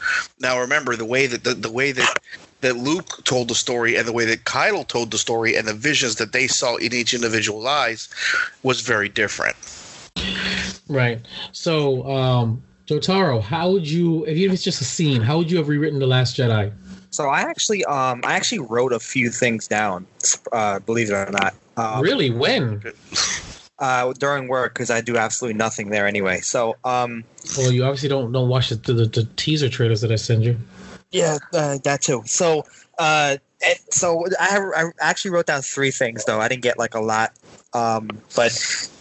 Now, 0.40 0.60
remember 0.60 0.96
the 0.96 1.04
way 1.04 1.26
that 1.26 1.44
the, 1.44 1.54
the 1.54 1.70
way 1.70 1.92
that 1.92 2.18
that 2.60 2.76
Luke 2.76 3.22
told 3.24 3.48
the 3.48 3.54
story 3.54 3.96
and 3.96 4.08
the 4.08 4.12
way 4.12 4.24
that 4.24 4.44
Kylo 4.44 4.86
told 4.86 5.10
the 5.10 5.18
story 5.18 5.56
and 5.56 5.68
the 5.68 5.74
visions 5.74 6.16
that 6.16 6.32
they 6.32 6.46
saw 6.46 6.76
in 6.76 6.92
each 6.94 7.12
individual's 7.12 7.66
eyes 7.66 8.08
was 8.62 8.80
very 8.80 9.08
different. 9.08 9.56
Right. 10.88 11.20
So, 11.52 12.08
um, 12.08 12.62
Jotaro, 12.86 13.42
how 13.42 13.70
would 13.70 13.88
you, 13.88 14.24
if 14.24 14.38
if 14.38 14.52
it's 14.52 14.62
just 14.62 14.80
a 14.80 14.84
scene, 14.84 15.20
how 15.20 15.38
would 15.38 15.50
you 15.50 15.58
have 15.58 15.68
rewritten 15.68 15.98
The 15.98 16.06
Last 16.06 16.36
Jedi? 16.36 16.72
So 17.10 17.28
I 17.28 17.40
actually, 17.40 17.84
um, 17.86 18.20
I 18.24 18.34
actually 18.34 18.60
wrote 18.60 18.92
a 18.92 19.00
few 19.00 19.30
things 19.30 19.66
down. 19.66 20.06
Uh, 20.52 20.78
believe 20.80 21.10
it 21.10 21.14
or 21.14 21.30
not. 21.30 21.54
Um, 21.76 22.02
really? 22.02 22.30
When? 22.30 22.82
Uh, 23.78 24.14
during 24.14 24.48
work 24.48 24.72
because 24.72 24.90
I 24.90 25.02
do 25.02 25.18
absolutely 25.18 25.58
nothing 25.58 25.90
there 25.90 26.06
anyway. 26.06 26.40
So, 26.40 26.76
um, 26.82 27.24
Well, 27.58 27.70
you 27.70 27.84
obviously 27.84 28.08
don't 28.08 28.32
don't 28.32 28.48
watch 28.48 28.70
the, 28.70 28.76
the, 28.76 29.04
the 29.04 29.28
teaser 29.36 29.68
trailers 29.68 30.00
that 30.00 30.10
I 30.10 30.16
send 30.16 30.44
you. 30.44 30.56
yeah, 31.10 31.36
uh, 31.52 31.76
that 31.84 32.00
too. 32.00 32.22
So, 32.24 32.64
uh, 32.98 33.36
so 33.90 34.24
I, 34.40 34.58
I 34.76 34.90
actually 35.00 35.32
wrote 35.32 35.44
down 35.46 35.60
three 35.60 35.90
things 35.90 36.24
though. 36.24 36.40
I 36.40 36.48
didn't 36.48 36.62
get 36.62 36.78
like 36.78 36.94
a 36.94 37.00
lot, 37.00 37.32
um, 37.74 38.08
but 38.34 38.52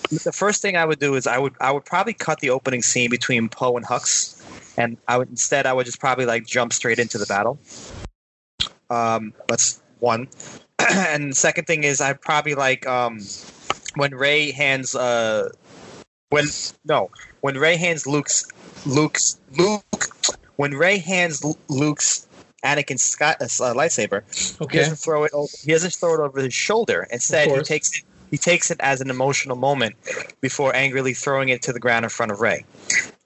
the 0.09 0.31
first 0.33 0.61
thing 0.61 0.75
I 0.75 0.85
would 0.85 0.99
do 0.99 1.15
is 1.15 1.25
I 1.27 1.37
would 1.37 1.53
I 1.61 1.71
would 1.71 1.85
probably 1.85 2.13
cut 2.13 2.39
the 2.39 2.49
opening 2.49 2.81
scene 2.81 3.09
between 3.09 3.49
Poe 3.49 3.77
and 3.77 3.85
Hux, 3.85 4.43
and 4.77 4.97
I 5.07 5.17
would 5.17 5.29
instead 5.29 5.65
I 5.65 5.73
would 5.73 5.85
just 5.85 5.99
probably 5.99 6.25
like 6.25 6.45
jump 6.45 6.73
straight 6.73 6.99
into 6.99 7.17
the 7.17 7.25
battle. 7.25 7.59
Um, 8.89 9.33
that's 9.47 9.81
one, 9.99 10.27
and 10.79 11.31
the 11.31 11.35
second 11.35 11.65
thing 11.65 11.83
is 11.83 12.01
I'd 12.01 12.21
probably 12.21 12.55
like 12.55 12.85
um, 12.87 13.19
when 13.95 14.15
Rey 14.15 14.51
hands 14.51 14.95
uh, 14.95 15.49
when 16.29 16.45
no 16.85 17.09
when 17.41 17.57
Rey 17.57 17.75
hands 17.77 18.07
Luke's 18.07 18.45
Luke's 18.85 19.39
Luke 19.57 19.83
when 20.57 20.71
Rey 20.73 20.97
hands 20.97 21.43
Luke's 21.69 22.27
Anakin 22.63 22.99
Scott 22.99 23.37
uh, 23.41 23.45
lightsaber, 23.45 24.23
he 24.59 24.65
Okay. 24.65 24.77
doesn't 24.79 24.95
throw 24.97 25.23
it. 25.23 25.31
Over, 25.33 25.51
he 25.63 25.71
doesn't 25.71 25.93
throw 25.93 26.15
it 26.15 26.19
over 26.19 26.41
his 26.41 26.53
shoulder. 26.53 27.07
Instead, 27.11 27.49
he 27.49 27.61
takes 27.61 27.97
it. 27.97 28.03
He 28.31 28.37
takes 28.37 28.71
it 28.71 28.77
as 28.79 29.01
an 29.01 29.09
emotional 29.09 29.55
moment 29.55 29.95
before 30.41 30.75
angrily 30.75 31.13
throwing 31.13 31.49
it 31.49 31.61
to 31.63 31.73
the 31.73 31.79
ground 31.79 32.05
in 32.05 32.09
front 32.09 32.31
of 32.31 32.41
Rey. 32.41 32.65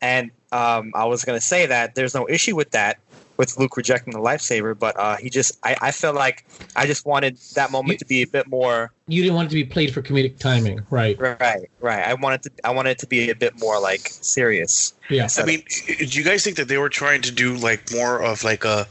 And 0.02 0.32
um, 0.52 0.92
I 0.94 1.06
was 1.06 1.24
going 1.24 1.40
to 1.40 1.46
say 1.46 1.66
that 1.66 1.96
there's 1.96 2.14
no 2.14 2.28
issue 2.30 2.56
with 2.56 2.72
that, 2.72 3.00
with 3.40 3.58
Luke 3.58 3.78
rejecting 3.78 4.12
the 4.12 4.20
lightsaber, 4.20 4.78
but 4.78 5.00
uh, 5.00 5.16
he 5.16 5.30
just. 5.30 5.58
I, 5.64 5.76
I 5.82 5.92
felt 5.92 6.14
like 6.16 6.46
I 6.76 6.86
just 6.86 7.06
wanted 7.06 7.38
that 7.56 7.72
moment 7.72 7.94
You- 7.94 7.98
to 8.00 8.06
be 8.06 8.22
a 8.22 8.28
bit 8.28 8.48
more. 8.48 8.92
You 9.08 9.24
didn't 9.24 9.36
want 9.36 9.48
it 9.48 9.50
to 9.50 9.56
be 9.56 9.64
played 9.64 9.92
for 9.94 10.04
comedic 10.04 10.38
timing, 10.38 10.82
right? 10.92 11.18
Right, 11.20 11.68
right. 11.80 12.04
I 12.06 12.14
wanted 12.14 12.44
to. 12.44 12.52
I 12.66 12.72
wanted 12.72 12.92
it 12.92 13.00
to 13.00 13.08
be 13.08 13.32
a 13.32 13.36
bit 13.36 13.58
more 13.60 13.80
like 13.80 14.02
serious. 14.10 14.94
Yeah. 15.10 15.28
I 15.38 15.46
mean, 15.46 15.64
do 15.98 16.06
you 16.06 16.24
guys 16.24 16.44
think 16.44 16.58
that 16.58 16.68
they 16.68 16.78
were 16.78 16.90
trying 16.90 17.22
to 17.24 17.32
do 17.32 17.56
like 17.56 17.92
more 17.92 18.22
of 18.22 18.44
like 18.44 18.66
a 18.66 18.86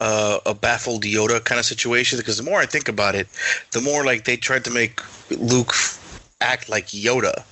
a, 0.00 0.40
a 0.46 0.54
baffled 0.54 1.04
Yoda 1.04 1.44
kind 1.44 1.58
of 1.58 1.66
situation? 1.66 2.18
Because 2.18 2.38
the 2.38 2.42
more 2.42 2.58
I 2.58 2.66
think 2.66 2.88
about 2.88 3.14
it, 3.14 3.28
the 3.72 3.82
more 3.82 4.02
like 4.04 4.24
they 4.24 4.36
tried 4.38 4.64
to 4.64 4.70
make 4.70 5.00
Luke 5.30 5.74
act 6.40 6.70
like 6.70 6.86
Yoda. 6.86 7.44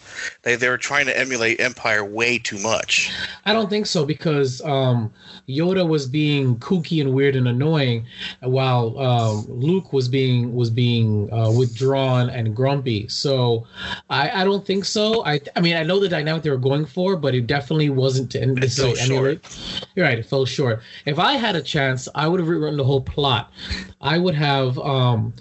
They 0.43 0.57
they 0.57 0.69
were 0.69 0.79
trying 0.79 1.07
to 1.07 1.19
emulate 1.19 1.61
Empire 1.61 2.05
way 2.05 2.39
too 2.39 2.59
much. 2.59 3.11
I 3.45 3.53
don't 3.53 3.71
think 3.71 3.87
so 3.87 4.05
because 4.05 4.61
um, 4.63 5.13
Yoda 5.49 5.87
was 5.89 6.07
being 6.07 6.57
kooky 6.57 7.01
and 7.01 7.13
weird 7.15 7.37
and 7.37 7.49
annoying, 7.49 8.07
while 8.41 8.99
um, 8.99 9.47
Luke 9.49 9.93
was 9.93 10.09
being 10.09 10.55
was 10.55 10.71
being 10.71 11.33
uh, 11.33 11.51
withdrawn 11.51 12.31
and 12.31 12.55
grumpy. 12.55 13.09
So 13.09 13.67
I, 14.11 14.43
I 14.43 14.45
don't 14.45 14.67
think 14.67 14.85
so. 14.85 15.25
I 15.25 15.41
I 15.57 15.61
mean 15.61 15.77
I 15.77 15.83
know 15.83 15.99
the 15.99 16.09
dynamic 16.09 16.43
they 16.43 16.51
were 16.51 16.57
going 16.57 16.87
for, 16.87 17.17
but 17.17 17.35
it 17.35 17.47
definitely 17.47 17.91
wasn't 17.91 18.31
to 18.33 18.47
necessarily 18.47 18.97
fell 18.97 19.07
short. 19.07 19.11
emulate. 19.11 19.87
You're 19.95 20.07
right. 20.07 20.19
It 20.19 20.27
fell 20.27 20.45
short. 20.45 20.83
If 21.07 21.19
I 21.19 21.35
had 21.35 21.57
a 21.57 21.63
chance, 21.63 22.09
I 22.15 22.29
would 22.29 22.41
have 22.41 22.49
rewritten 22.49 22.79
the 22.79 22.85
whole 22.85 23.01
plot. 23.03 23.53
I 24.01 24.19
would 24.19 24.35
have 24.35 24.79
um, 24.79 25.33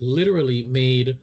literally 0.00 0.64
made 0.64 1.18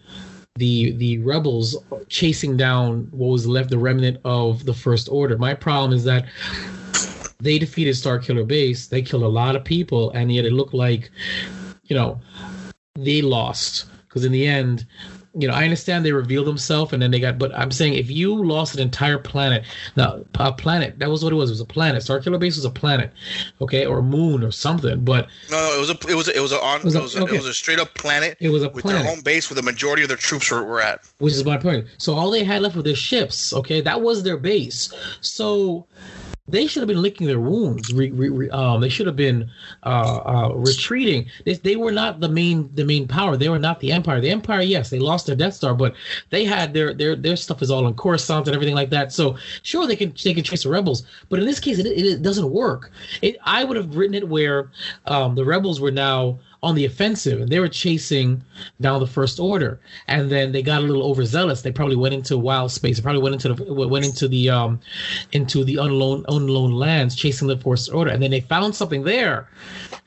the 0.56 0.92
the 0.98 1.18
rebels 1.20 1.76
chasing 2.10 2.56
down 2.56 3.08
what 3.12 3.30
was 3.30 3.48
left 3.48 3.72
the 3.72 3.78
remnant 3.78 4.20
of 4.24 4.66
the 4.66 4.74
first 4.74 5.10
order. 5.10 5.38
My 5.38 5.54
problem 5.54 5.94
is 5.94 6.04
that 6.04 6.26
they 7.40 7.58
defeated 7.58 7.96
Starkiller 7.96 8.46
Base. 8.46 8.88
They 8.88 9.02
killed 9.02 9.24
a 9.24 9.28
lot 9.28 9.56
of 9.56 9.64
people 9.64 10.12
and 10.12 10.32
yet 10.32 10.46
it 10.46 10.54
looked 10.54 10.76
like 10.76 11.10
you 11.86 11.96
know 11.96 12.22
they 12.96 13.22
lost. 13.22 13.86
Because 14.08 14.26
in 14.26 14.32
the 14.32 14.46
end 14.46 14.86
you 15.36 15.48
know 15.48 15.54
i 15.54 15.64
understand 15.64 16.06
they 16.06 16.12
revealed 16.12 16.46
themselves 16.46 16.94
and 16.94 17.02
then 17.02 17.12
they 17.12 17.20
got 17.20 17.38
but 17.38 17.54
i'm 17.58 17.72
saying 17.72 17.94
if 17.94 18.10
you 18.10 18.44
lost 18.44 18.76
an 18.76 18.82
entire 18.82 19.18
planet 19.18 19.64
now 19.96 20.24
a 20.36 20.52
planet 20.52 20.98
that 21.00 21.10
was 21.10 21.24
what 21.24 21.34
it 21.34 21.36
was 21.36 21.50
it 21.50 21.54
was 21.54 21.62
a 21.62 21.66
planet 21.66 22.04
Starkiller 22.04 22.40
Base 22.40 22.56
was 22.56 22.66
a 22.66 22.70
planet 22.70 23.12
okay 23.62 23.86
or 23.86 24.00
a 24.00 24.04
moon 24.04 24.44
or 24.44 24.52
something 24.52 25.04
but 25.04 25.28
No, 25.50 25.58
no, 25.58 25.76
it 25.76 25.80
was 25.80 25.90
a 25.90 26.12
it 26.12 26.16
was 26.16 26.28
a, 26.28 26.38
it 26.38 26.42
was 26.42 26.52
a 26.52 26.62
on 26.62 26.82
it 26.82 26.86
was 26.86 26.96
a, 27.16 27.24
okay. 27.24 27.36
it 27.36 27.40
was 27.40 27.48
a 27.48 27.54
straight 27.54 27.80
up 27.80 27.94
planet 27.96 28.38
it 28.40 28.50
was 28.50 28.64
a 28.64 28.70
with 28.70 28.84
planet 28.84 29.04
their 29.04 29.16
home 29.16 29.24
base 29.24 29.50
where 29.50 29.56
the 29.56 29.64
majority 29.64 30.04
of 30.04 30.08
their 30.10 30.18
troops 30.18 30.52
were, 30.52 30.64
were 30.64 30.82
at. 30.82 31.02
which 31.20 31.34
is 31.34 31.44
my 31.46 31.58
point. 31.58 31.88
So 31.98 32.14
all 32.14 32.30
they 32.30 32.44
had 32.44 32.62
left 32.62 32.76
were 32.76 32.82
their 32.84 32.96
ships. 32.96 33.54
Okay, 33.54 33.82
that 33.82 34.02
was 34.02 34.24
their 34.24 34.38
base. 34.38 34.94
So 35.22 35.86
they 36.48 36.68
should 36.68 36.82
have 36.82 36.90
been 36.90 37.02
licking 37.02 37.26
their 37.26 37.40
wounds. 37.40 37.94
Re, 37.94 38.12
re, 38.12 38.30
re- 38.30 38.50
um, 38.50 38.82
they 38.82 38.90
should 38.90 39.08
have 39.08 39.16
been 39.16 39.50
uh, 39.84 40.20
uh, 40.26 40.54
retreating. 40.54 41.30
They, 41.46 41.54
they 41.54 41.76
were 41.78 41.92
not 41.92 42.20
the 42.20 42.28
main 42.28 42.70
the 42.76 42.84
main 42.84 43.08
power. 43.08 43.38
They 43.38 43.48
were 43.48 43.60
not 43.60 43.80
the 43.80 43.94
empire. 43.94 44.20
The 44.20 44.30
empire, 44.30 44.62
yes, 44.62 44.90
they 44.90 45.00
lost 45.00 45.26
their 45.26 45.38
Death 45.38 45.54
Star, 45.54 45.74
but 45.74 45.96
they 46.32 46.44
had 46.44 46.74
their 46.74 46.94
their 46.94 47.16
their 47.16 47.38
stuff 47.38 47.62
is 47.62 47.72
all 47.72 47.88
in 47.88 47.94
Coruscant 47.94 48.48
and 48.48 48.56
everything 48.56 48.76
like 48.76 48.90
that. 48.90 49.14
So 49.14 49.38
sure, 49.62 49.88
they 49.88 49.96
can 49.96 50.14
they 50.22 50.34
can 50.34 50.44
chase 50.44 50.64
the 50.64 50.70
rebels, 50.70 51.04
but 51.30 51.40
in 51.40 51.46
this 51.46 51.62
case, 51.62 51.80
it, 51.80 51.86
it, 51.86 52.06
it 52.06 52.22
doesn't 52.22 52.52
work. 52.52 52.92
It, 53.22 53.38
I 53.44 53.64
would 53.64 53.78
have 53.78 53.96
written 53.96 54.16
it 54.16 54.28
where 54.28 54.70
um, 55.06 55.36
the 55.36 55.46
rebels 55.46 55.80
were 55.80 55.92
now 55.92 56.40
on 56.64 56.76
the 56.76 56.86
offensive 56.86 57.42
and 57.42 57.50
they 57.50 57.60
were 57.60 57.68
chasing 57.68 58.42
down 58.80 59.02
the 59.02 59.08
first 59.08 59.40
order. 59.40 59.80
And 60.08 60.32
then 60.32 60.54
they 60.54 60.64
got 60.64 60.82
a 60.82 60.86
little 60.86 61.04
overzealous. 61.04 61.62
They 61.62 61.72
probably 61.72 61.98
went 61.98 62.14
into 62.14 62.38
wild 62.38 62.72
space. 62.72 62.98
They 62.98 63.04
probably 63.04 63.22
went 63.22 63.36
into 63.36 63.54
the 63.54 63.74
went 63.74 64.06
into 64.06 64.28
the 64.30 64.50
um 64.50 64.80
into 65.34 65.64
the 65.66 65.76
unknown 65.76 66.26
unknown 66.30 66.72
lands 66.72 67.16
chasing 67.16 67.50
the 67.50 67.58
first 67.58 67.94
order. 67.94 68.10
And 68.12 68.24
then 68.24 68.32
they 68.32 68.40
found 68.40 68.76
something 68.76 69.04
there. 69.04 69.50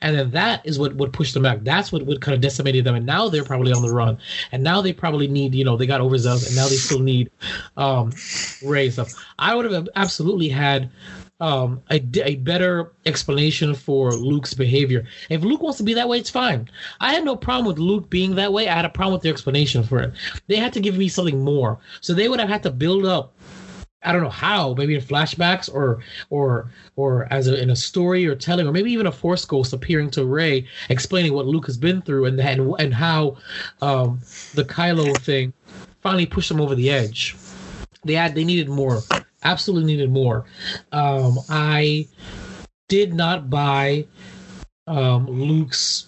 And 0.01 0.17
then 0.17 0.31
that 0.31 0.65
is 0.65 0.79
what 0.79 0.95
would 0.95 1.13
push 1.13 1.33
them 1.33 1.43
back. 1.43 1.59
That's 1.61 1.91
what 1.91 2.05
would 2.05 2.21
kind 2.21 2.35
of 2.35 2.41
decimated 2.41 2.85
them. 2.85 2.95
And 2.95 3.05
now 3.05 3.29
they're 3.29 3.43
probably 3.43 3.71
on 3.71 3.81
the 3.81 3.93
run. 3.93 4.17
And 4.51 4.63
now 4.63 4.81
they 4.81 4.93
probably 4.93 5.27
need 5.27 5.53
you 5.53 5.63
know 5.63 5.77
they 5.77 5.85
got 5.85 6.01
overzealous 6.01 6.47
and 6.47 6.55
now 6.55 6.67
they 6.67 6.75
still 6.75 6.99
need 6.99 7.29
um 7.77 8.11
ray 8.63 8.89
stuff 8.89 9.11
i 9.39 9.53
would 9.55 9.69
have 9.69 9.87
absolutely 9.95 10.49
had 10.49 10.89
um, 11.39 11.81
a, 11.91 12.01
a 12.23 12.35
better 12.37 12.93
explanation 13.05 13.75
for 13.75 14.13
Luke's 14.13 14.53
behavior. 14.53 15.05
If 15.29 15.43
Luke 15.43 15.61
wants 15.61 15.77
to 15.77 15.83
be 15.83 15.93
that 15.93 16.09
way, 16.09 16.17
it's 16.17 16.29
fine. 16.29 16.69
I 16.99 17.13
had 17.13 17.23
no 17.23 17.35
problem 17.35 17.67
with 17.67 17.79
Luke 17.79 18.09
being 18.09 18.35
that 18.35 18.53
way. 18.53 18.67
I 18.67 18.75
had 18.75 18.85
a 18.85 18.89
problem 18.89 19.13
with 19.13 19.21
their 19.21 19.33
explanation 19.33 19.83
for 19.83 19.99
it. 19.99 20.13
They 20.47 20.55
had 20.55 20.73
to 20.73 20.79
give 20.79 20.97
me 20.97 21.07
something 21.09 21.43
more. 21.43 21.79
So 22.01 22.13
they 22.13 22.27
would 22.27 22.39
have 22.39 22.49
had 22.49 22.63
to 22.63 22.71
build 22.71 23.05
up. 23.05 23.35
I 24.03 24.11
don't 24.13 24.21
know 24.21 24.29
how, 24.29 24.73
maybe 24.75 24.95
in 24.95 25.01
flashbacks 25.01 25.73
or 25.73 26.01
or 26.29 26.71
or 26.95 27.27
as 27.33 27.47
a, 27.47 27.59
in 27.59 27.71
a 27.71 27.75
story 27.75 28.27
or 28.27 28.35
telling, 28.35 28.67
or 28.67 28.71
maybe 28.71 28.91
even 28.91 29.07
a 29.07 29.11
Force 29.11 29.43
ghost 29.43 29.73
appearing 29.73 30.11
to 30.11 30.25
Rey, 30.25 30.67
explaining 30.89 31.33
what 31.33 31.47
Luke 31.47 31.65
has 31.65 31.77
been 31.77 32.01
through 32.03 32.25
and 32.25 32.39
and, 32.39 32.75
and 32.79 32.93
how 32.93 33.37
um, 33.81 34.21
the 34.53 34.63
Kylo 34.63 35.17
thing 35.17 35.51
finally 36.01 36.27
pushed 36.27 36.51
him 36.51 36.61
over 36.61 36.75
the 36.75 36.91
edge. 36.91 37.35
They 38.05 38.13
had 38.13 38.35
they 38.35 38.45
needed 38.45 38.69
more 38.69 39.01
absolutely 39.47 39.93
needed 39.93 40.11
more. 40.11 40.45
Um, 40.91 41.39
I 41.49 42.07
did 42.87 43.13
not 43.13 43.49
buy 43.49 44.05
um, 44.87 45.27
Luke's. 45.27 46.07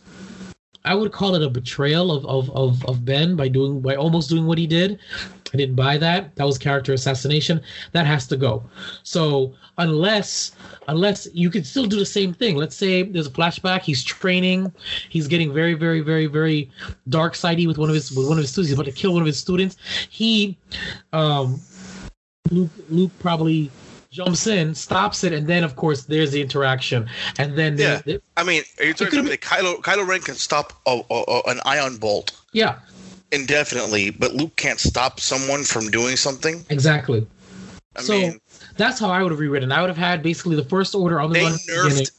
I 0.86 0.96
would 0.96 1.12
call 1.12 1.36
it 1.36 1.44
a 1.44 1.50
betrayal 1.50 2.12
of, 2.12 2.26
of, 2.26 2.50
of, 2.56 2.86
of 2.86 3.06
Ben 3.06 3.36
by 3.36 3.48
doing 3.48 3.82
by 3.82 3.96
almost 3.96 4.30
doing 4.30 4.46
what 4.46 4.58
he 4.58 4.68
did. 4.68 5.00
I 5.54 5.58
didn't 5.58 5.76
buy 5.76 5.98
that. 5.98 6.36
That 6.36 6.46
was 6.46 6.58
character 6.58 6.94
assassination. 6.94 7.62
That 7.92 8.06
has 8.06 8.28
to 8.28 8.38
go. 8.38 8.64
So 9.04 9.56
unless 9.78 10.52
unless 10.88 11.28
you 11.34 11.50
could 11.50 11.66
still 11.66 11.86
do 11.86 11.98
the 11.98 12.06
same 12.06 12.34
thing. 12.34 12.56
Let's 12.56 12.76
say 12.76 13.04
there's 13.04 13.28
a 13.28 13.32
flashback. 13.32 13.82
He's 13.82 14.04
training. 14.04 14.72
He's 15.10 15.28
getting 15.28 15.54
very 15.54 15.74
very 15.74 16.02
very 16.02 16.28
very 16.28 16.70
dark 17.10 17.36
sidey 17.36 17.68
with 17.68 17.78
one 17.78 17.90
of 17.90 17.96
his 17.96 18.12
with 18.12 18.28
one 18.28 18.38
of 18.38 18.44
his 18.44 18.52
students. 18.52 18.70
He's 18.70 18.80
about 18.80 18.86
to 18.86 18.92
kill 18.92 19.14
one 19.14 19.22
of 19.22 19.28
his 19.28 19.40
students. 19.40 19.78
He 20.10 20.58
um, 21.14 21.60
Luke 22.52 22.70
Luke 22.90 23.12
probably 23.20 23.70
jumps 24.12 24.48
in, 24.48 24.74
stops 24.74 25.24
it, 25.24 25.34
and 25.34 25.46
then 25.48 25.64
of 25.64 25.76
course 25.76 26.04
there's 26.06 26.32
the 26.32 26.42
interaction, 26.42 27.08
and 27.38 27.56
then 27.58 27.78
Yeah. 27.78 28.02
they- 28.06 28.20
I 28.38 28.44
mean, 28.44 28.64
are 28.80 28.86
you 28.86 28.94
talking 28.94 29.20
about 29.20 29.32
Kylo? 29.40 29.82
Kylo 29.82 30.08
Ren 30.08 30.22
can 30.22 30.36
stop 30.36 30.74
a, 30.88 31.00
a, 31.12 31.14
a- 31.28 31.42
an 31.52 31.62
ion 31.66 31.98
bolt 31.98 32.32
yeah, 32.52 32.76
indefinitely, 33.32 34.10
but 34.10 34.34
Luke 34.34 34.56
can't 34.56 34.80
stop 34.80 35.20
someone 35.20 35.64
from 35.64 35.92
doing 35.92 36.16
something. 36.16 36.66
exactly. 36.70 37.26
I 37.96 38.02
so 38.02 38.14
mean, 38.14 38.40
that's 38.78 39.00
how 39.00 39.12
I 39.12 39.22
would 39.22 39.32
have 39.32 39.40
rewritten. 39.40 39.72
I 39.72 39.82
would 39.82 39.90
have 39.90 39.98
had 39.98 40.24
basically 40.24 40.56
the 40.56 40.64
first 40.64 40.96
order 40.96 41.20
on 41.20 41.32
the 41.32 41.40
they 41.40 41.44
run. 41.46 41.54
at 41.54 41.60
the 41.60 41.74
beginning. 41.84 42.04
nerfed. 42.06 42.12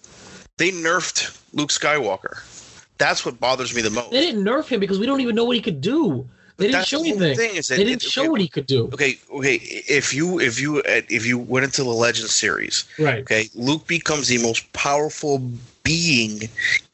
They 0.59 0.71
nerfed 0.71 1.41
Luke 1.55 1.71
Skywalker. 1.71 2.43
That's 2.99 3.25
what 3.25 3.41
bothers 3.41 3.75
me 3.75 3.81
the 3.83 3.91
most. 3.91 4.11
They 4.11 4.21
didn't 4.21 4.45
nerf 4.45 4.66
him 4.68 4.79
because 4.79 4.99
we 4.99 5.07
don't 5.07 5.21
even 5.23 5.35
know 5.35 5.45
what 5.45 5.57
he 5.57 5.62
could 5.62 5.81
do. 5.81 6.29
They 6.61 6.69
didn't 6.73 6.87
show 6.87 7.03
the 7.03 7.11
anything. 7.11 7.37
thing 7.37 7.57
is 7.57 7.69
that 7.69 7.77
they 7.77 7.85
didn't 7.85 8.05
it- 8.05 8.11
show 8.11 8.23
okay, 8.23 8.29
what 8.31 8.41
he 8.41 8.49
could 8.49 8.67
do. 8.67 8.85
Okay, 8.93 9.19
okay. 9.33 9.55
If 9.89 10.13
you 10.15 10.39
if 10.41 10.61
you 10.61 10.83
if 10.87 11.27
you 11.27 11.39
went 11.39 11.65
into 11.65 11.83
the 11.83 11.89
Legends 11.91 12.33
series, 12.35 12.85
Right. 12.99 13.21
okay, 13.23 13.49
Luke 13.55 13.87
becomes 13.87 14.29
the 14.29 14.39
most 14.39 14.71
powerful 14.73 15.51
being 15.83 16.43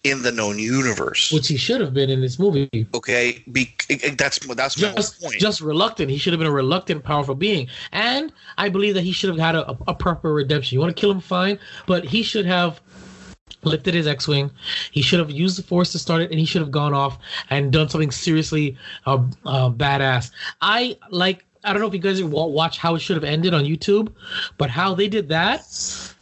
in 0.05 0.23
the 0.23 0.31
known 0.31 0.59
universe. 0.61 1.33
Which 1.33 1.49
he 1.49 1.57
should 1.57 1.81
have 1.81 1.93
been 1.93 2.09
in 2.09 2.21
this 2.21 2.39
movie. 2.39 2.69
Okay, 2.95 3.43
Be, 3.51 3.75
that's 4.17 4.39
that's 4.55 4.81
my 4.81 4.93
Just, 4.95 5.21
point. 5.21 5.41
just 5.41 5.61
reluctant. 5.61 6.09
He 6.09 6.19
should 6.19 6.33
have 6.33 6.39
been 6.39 6.47
a 6.47 6.53
reluctant, 6.53 7.03
powerful 7.03 7.35
being. 7.35 7.67
And 7.91 8.33
I 8.57 8.69
believe 8.69 8.95
that 8.95 9.03
he 9.03 9.11
should 9.11 9.31
have 9.31 9.39
had 9.41 9.57
a, 9.57 9.77
a 9.89 9.95
proper 9.95 10.33
redemption. 10.33 10.77
You 10.77 10.81
want 10.81 10.95
to 10.97 11.01
kill 11.01 11.11
him, 11.11 11.21
fine, 11.21 11.59
but 11.87 12.05
he 12.05 12.23
should 12.23 12.47
have 12.47 12.81
lifted 13.65 13.95
his 13.95 14.07
X-wing. 14.07 14.51
He 14.93 15.03
should 15.03 15.19
have 15.19 15.31
used 15.31 15.59
the 15.59 15.63
Force 15.63 15.93
to 15.93 15.99
start 15.99 16.23
it, 16.23 16.31
and 16.31 16.39
he 16.39 16.47
should 16.47 16.61
have 16.63 16.71
gone 16.71 16.95
off 16.95 17.19
and 17.51 17.73
done 17.73 17.89
something 17.89 18.11
seriously 18.11 18.77
uh, 19.07 19.23
uh, 19.45 19.71
badass. 19.71 20.31
I 20.61 20.99
like. 21.11 21.45
I 21.65 21.73
don't 21.73 21.81
know 21.83 21.89
if 21.89 21.95
you 21.95 21.99
guys 21.99 22.23
watch 22.23 22.79
how 22.79 22.95
it 22.95 23.01
should 23.01 23.17
have 23.17 23.25
ended 23.25 23.53
on 23.53 23.65
YouTube, 23.65 24.13
but 24.57 24.71
how 24.71 24.95
they 24.95 25.09
did 25.09 25.29
that 25.31 25.63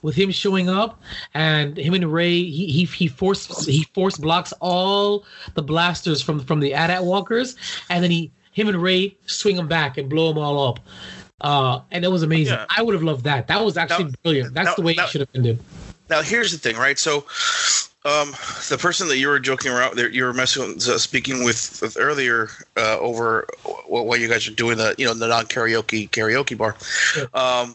with 0.00 0.14
him 0.14 0.30
showing 0.30 0.70
up 0.70 1.02
and 1.34 1.76
him 1.76 1.92
and 1.92 2.10
Rey, 2.10 2.44
he 2.44 2.66
he 2.72 2.84
he 2.86 3.08
force 3.08 3.66
he 3.66 3.84
force 3.92 4.16
blocks 4.16 4.54
all 4.60 5.26
the 5.52 5.60
blasters 5.62 6.22
from 6.22 6.40
from 6.40 6.60
the 6.60 6.72
AT-AT 6.72 7.04
walkers, 7.04 7.56
and 7.90 8.02
then 8.02 8.10
he 8.10 8.32
him 8.52 8.68
and 8.68 8.80
Rey 8.80 9.18
swing 9.26 9.56
them 9.56 9.68
back 9.68 9.98
and 9.98 10.08
blow 10.08 10.28
them 10.28 10.38
all 10.38 10.66
up. 10.66 10.80
Uh, 11.42 11.80
and 11.90 12.06
it 12.06 12.08
was 12.08 12.22
amazing. 12.22 12.54
Yeah. 12.54 12.64
I 12.74 12.82
would 12.82 12.94
have 12.94 13.02
loved 13.02 13.24
that. 13.24 13.46
That 13.48 13.62
was 13.62 13.76
actually 13.76 14.04
Now- 14.04 14.10
brilliant. 14.22 14.54
That's 14.54 14.68
now- 14.68 14.74
the 14.76 14.82
way 14.82 14.94
now- 14.94 15.04
it 15.04 15.10
should 15.10 15.20
have 15.20 15.30
ended. 15.34 15.58
Now 16.14 16.22
here's 16.22 16.52
the 16.52 16.58
thing, 16.58 16.76
right? 16.76 16.96
So, 16.96 17.24
um, 18.04 18.30
the 18.68 18.78
person 18.78 19.08
that 19.08 19.18
you 19.18 19.26
were 19.26 19.40
joking 19.40 19.72
around, 19.72 19.96
that 19.96 20.12
you 20.12 20.22
were 20.22 20.32
messing, 20.32 20.62
uh, 20.76 20.98
speaking 20.98 21.42
with, 21.42 21.80
with 21.82 21.96
earlier 21.98 22.50
uh, 22.76 22.98
over 23.00 23.48
wh- 23.64 23.90
while 23.90 24.16
you 24.16 24.28
guys 24.28 24.46
are 24.46 24.52
doing 24.52 24.76
the, 24.76 24.94
you 24.96 25.06
know, 25.06 25.14
the 25.14 25.26
non 25.26 25.46
karaoke 25.46 26.08
karaoke 26.10 26.56
bar. 26.56 26.76
Yeah. 27.16 27.24
Um, 27.34 27.74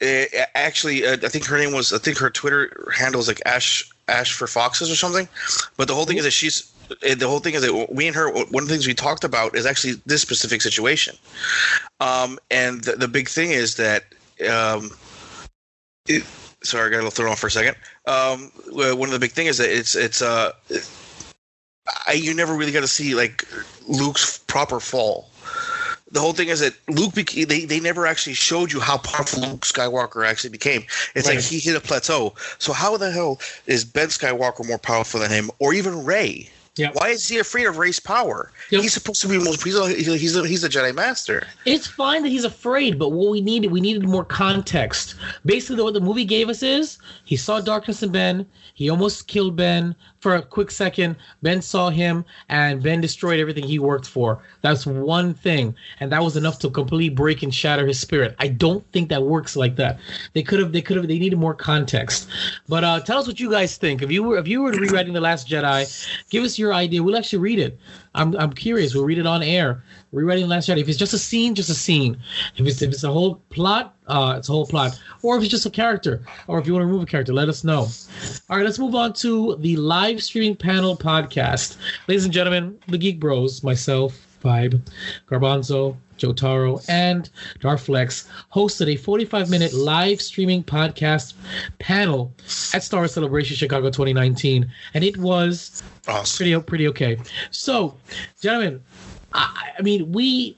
eh, 0.00 0.24
actually, 0.54 1.04
uh, 1.06 1.18
I 1.22 1.28
think 1.28 1.44
her 1.44 1.58
name 1.58 1.74
was, 1.74 1.92
I 1.92 1.98
think 1.98 2.16
her 2.16 2.30
Twitter 2.30 2.90
handle 2.96 3.20
is 3.20 3.28
like 3.28 3.42
Ash 3.44 3.90
Ash 4.08 4.32
for 4.32 4.46
Foxes 4.46 4.90
or 4.90 4.96
something. 4.96 5.28
But 5.76 5.86
the 5.88 5.94
whole 5.94 6.06
thing 6.06 6.16
is 6.16 6.24
that 6.24 6.30
she's. 6.30 6.72
eh, 7.02 7.14
The 7.14 7.28
whole 7.28 7.40
thing 7.40 7.56
is 7.56 7.62
that 7.62 7.88
we 7.92 8.06
and 8.06 8.16
her, 8.16 8.32
one 8.32 8.62
of 8.62 8.68
the 8.68 8.74
things 8.74 8.86
we 8.86 8.94
talked 8.94 9.24
about 9.24 9.54
is 9.54 9.66
actually 9.66 10.00
this 10.06 10.22
specific 10.22 10.62
situation. 10.62 11.14
Um, 12.00 12.38
and 12.50 12.82
the, 12.84 12.92
the 12.92 13.08
big 13.08 13.28
thing 13.28 13.50
is 13.50 13.74
that 13.76 14.04
um, 14.48 14.92
it, 16.08 16.22
sorry, 16.62 16.88
I 16.88 16.98
got 17.00 17.04
to 17.04 17.10
throw 17.10 17.26
it 17.26 17.30
off 17.30 17.40
for 17.40 17.46
a 17.46 17.50
second. 17.50 17.76
Um, 18.06 18.50
one 18.72 19.08
of 19.08 19.12
the 19.12 19.18
big 19.18 19.32
things 19.32 19.50
is 19.50 19.58
that 19.58 19.70
it's 19.70 19.94
it's 19.94 20.22
uh, 20.22 20.52
I, 22.06 22.12
you 22.12 22.34
never 22.34 22.54
really 22.54 22.72
got 22.72 22.80
to 22.80 22.88
see 22.88 23.14
like 23.14 23.46
Luke's 23.86 24.38
proper 24.38 24.80
fall. 24.80 25.30
The 26.10 26.20
whole 26.20 26.32
thing 26.32 26.48
is 26.48 26.60
that 26.60 26.74
Luke 26.88 27.12
beca- 27.12 27.48
they 27.48 27.64
they 27.64 27.80
never 27.80 28.06
actually 28.06 28.34
showed 28.34 28.72
you 28.72 28.80
how 28.80 28.98
powerful 28.98 29.42
Luke 29.42 29.62
Skywalker 29.62 30.26
actually 30.26 30.50
became. 30.50 30.84
It's 31.14 31.26
like 31.26 31.40
he 31.40 31.58
hit 31.58 31.76
a 31.76 31.80
plateau. 31.80 32.34
So 32.58 32.72
how 32.72 32.96
the 32.96 33.10
hell 33.10 33.40
is 33.66 33.84
Ben 33.84 34.08
Skywalker 34.08 34.66
more 34.66 34.78
powerful 34.78 35.20
than 35.20 35.30
him, 35.30 35.50
or 35.58 35.74
even 35.74 36.04
Rey? 36.04 36.48
Yeah. 36.76 36.90
Why 36.92 37.08
is 37.08 37.26
he 37.26 37.38
afraid 37.38 37.66
of 37.66 37.78
Rey's 37.78 37.98
power? 37.98 38.52
Yep. 38.70 38.82
He's 38.82 38.92
supposed 38.92 39.22
to 39.22 39.28
be 39.28 39.38
most. 39.38 39.64
He's 39.64 39.76
a, 39.76 39.88
he's 39.88 40.36
a, 40.36 40.46
he's 40.46 40.62
a 40.62 40.68
Jedi 40.68 40.94
Master. 40.94 41.46
It's 41.64 41.86
fine 41.86 42.22
that 42.22 42.28
he's 42.28 42.44
afraid, 42.44 42.98
but 42.98 43.10
what 43.10 43.30
we 43.30 43.40
needed, 43.40 43.70
we 43.70 43.80
needed 43.80 44.04
more 44.04 44.24
context. 44.24 45.14
Basically, 45.46 45.82
what 45.82 45.94
the 45.94 46.00
movie 46.00 46.26
gave 46.26 46.50
us 46.50 46.62
is 46.62 46.98
he 47.24 47.36
saw 47.36 47.60
darkness 47.60 48.02
in 48.02 48.12
Ben. 48.12 48.46
He 48.74 48.90
almost 48.90 49.26
killed 49.26 49.56
Ben 49.56 49.94
for 50.20 50.36
a 50.36 50.42
quick 50.42 50.70
second. 50.70 51.16
Ben 51.42 51.62
saw 51.62 51.90
him, 51.90 52.24
and 52.48 52.82
Ben 52.82 53.00
destroyed 53.00 53.40
everything 53.40 53.64
he 53.64 53.78
worked 53.78 54.06
for. 54.06 54.42
That's 54.62 54.86
one 54.86 55.34
thing, 55.34 55.74
and 56.00 56.10
that 56.12 56.22
was 56.22 56.36
enough 56.36 56.58
to 56.60 56.70
completely 56.70 57.10
break 57.10 57.42
and 57.42 57.54
shatter 57.54 57.86
his 57.86 58.00
spirit. 58.00 58.34
I 58.38 58.48
don't 58.48 58.84
think 58.92 59.08
that 59.10 59.22
works 59.22 59.56
like 59.56 59.76
that. 59.76 59.98
They 60.32 60.42
could 60.42 60.60
have, 60.60 60.72
they 60.72 60.82
could 60.82 60.96
have, 60.96 61.08
they 61.08 61.18
needed 61.18 61.38
more 61.38 61.54
context. 61.54 62.28
But 62.68 62.84
uh, 62.84 63.00
tell 63.00 63.18
us 63.18 63.26
what 63.26 63.40
you 63.40 63.50
guys 63.50 63.76
think. 63.76 64.02
If 64.02 64.10
you 64.10 64.22
were, 64.22 64.38
if 64.38 64.48
you 64.48 64.62
were 64.62 64.72
rewriting 64.72 65.12
the 65.12 65.20
Last 65.20 65.48
Jedi, 65.48 66.06
give 66.30 66.44
us 66.44 66.58
your 66.58 66.74
idea. 66.74 67.02
We'll 67.02 67.16
actually 67.16 67.40
read 67.40 67.58
it. 67.58 67.78
I'm, 68.16 68.34
I'm 68.36 68.52
curious. 68.52 68.94
We'll 68.94 69.04
read 69.04 69.18
it 69.18 69.26
on 69.26 69.42
air. 69.42 69.82
Rewriting 70.12 70.44
the 70.44 70.48
Last 70.48 70.68
Jedi. 70.68 70.80
If 70.80 70.88
it's 70.88 70.98
just 70.98 71.12
a 71.12 71.18
scene, 71.18 71.54
just 71.54 71.68
a 71.68 71.74
scene. 71.74 72.16
If 72.56 72.66
it's 72.66 72.80
if 72.80 72.90
it's 72.90 73.04
a 73.04 73.12
whole 73.12 73.36
plot, 73.50 73.94
uh, 74.06 74.34
it's 74.38 74.48
a 74.48 74.52
whole 74.52 74.66
plot. 74.66 74.98
Or 75.22 75.36
if 75.36 75.42
it's 75.42 75.50
just 75.50 75.66
a 75.66 75.70
character, 75.70 76.22
or 76.46 76.58
if 76.58 76.66
you 76.66 76.72
want 76.72 76.82
to 76.82 76.86
remove 76.86 77.02
a 77.02 77.06
character, 77.06 77.32
let 77.32 77.48
us 77.48 77.64
know. 77.64 77.88
All 78.48 78.56
right, 78.56 78.64
let's 78.64 78.78
move 78.78 78.94
on 78.94 79.12
to 79.14 79.56
the 79.56 79.76
live 79.76 80.22
streaming 80.22 80.56
panel 80.56 80.96
podcast. 80.96 81.76
Ladies 82.08 82.24
and 82.24 82.32
gentlemen, 82.32 82.78
the 82.88 82.98
Geek 82.98 83.20
Bros, 83.20 83.62
myself, 83.62 84.18
Vibe, 84.42 84.80
Garbanzo, 85.28 85.96
Jotaro, 86.18 86.84
and 86.88 87.30
Darth 87.60 87.82
Flex 87.86 88.28
hosted 88.54 88.88
a 88.92 88.96
45 88.96 89.50
minute 89.50 89.72
live 89.74 90.20
streaming 90.20 90.62
podcast 90.64 91.34
panel 91.78 92.32
at 92.74 92.82
Star 92.82 93.06
Celebration 93.08 93.56
Chicago 93.56 93.86
2019, 93.88 94.70
and 94.94 95.04
it 95.04 95.16
was 95.16 95.82
Awesome. 96.08 96.36
pretty 96.36 96.60
pretty 96.66 96.88
okay. 96.88 97.18
So, 97.50 97.96
gentlemen, 98.40 98.82
I, 99.32 99.70
I 99.78 99.82
mean 99.82 100.10
we 100.12 100.56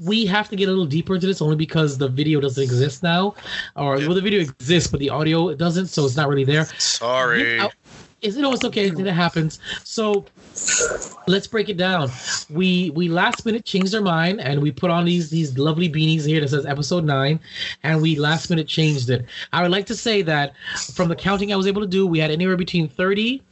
we 0.00 0.26
have 0.26 0.48
to 0.48 0.56
get 0.56 0.66
a 0.68 0.72
little 0.72 0.84
deeper 0.86 1.14
into 1.14 1.26
this 1.28 1.40
only 1.40 1.56
because 1.56 1.96
the 1.96 2.08
video 2.08 2.40
doesn't 2.40 2.62
exist 2.62 3.02
now, 3.02 3.34
or 3.76 3.96
well, 3.98 4.14
the 4.14 4.20
video 4.20 4.40
exists 4.40 4.90
but 4.90 4.98
the 5.00 5.10
audio 5.10 5.54
doesn't, 5.54 5.86
so 5.86 6.04
it's 6.04 6.16
not 6.16 6.28
really 6.28 6.44
there. 6.44 6.64
Sorry. 6.78 7.60
I- 7.60 7.70
Is 8.20 8.36
know 8.36 8.52
it's 8.52 8.64
okay 8.64 8.90
that 8.90 9.12
happens. 9.12 9.60
So 9.84 10.24
let's 11.28 11.46
break 11.46 11.68
it 11.68 11.76
down. 11.76 12.10
We 12.50 12.90
we 12.90 13.08
last 13.08 13.46
minute 13.46 13.64
changed 13.64 13.94
our 13.94 14.00
mind 14.00 14.40
and 14.40 14.60
we 14.60 14.72
put 14.72 14.90
on 14.90 15.04
these 15.04 15.30
these 15.30 15.56
lovely 15.56 15.88
beanies 15.88 16.26
here 16.26 16.40
that 16.40 16.48
says 16.48 16.66
episode 16.66 17.04
nine, 17.04 17.38
and 17.82 18.02
we 18.02 18.16
last 18.16 18.50
minute 18.50 18.66
changed 18.66 19.10
it. 19.10 19.24
I 19.52 19.62
would 19.62 19.70
like 19.70 19.86
to 19.86 19.94
say 19.94 20.22
that 20.22 20.54
from 20.94 21.08
the 21.08 21.16
counting 21.16 21.52
I 21.52 21.56
was 21.56 21.66
able 21.66 21.82
to 21.82 21.86
do, 21.86 22.06
we 22.06 22.18
had 22.18 22.30
anywhere 22.30 22.56
between 22.56 22.88
thirty, 22.88 23.42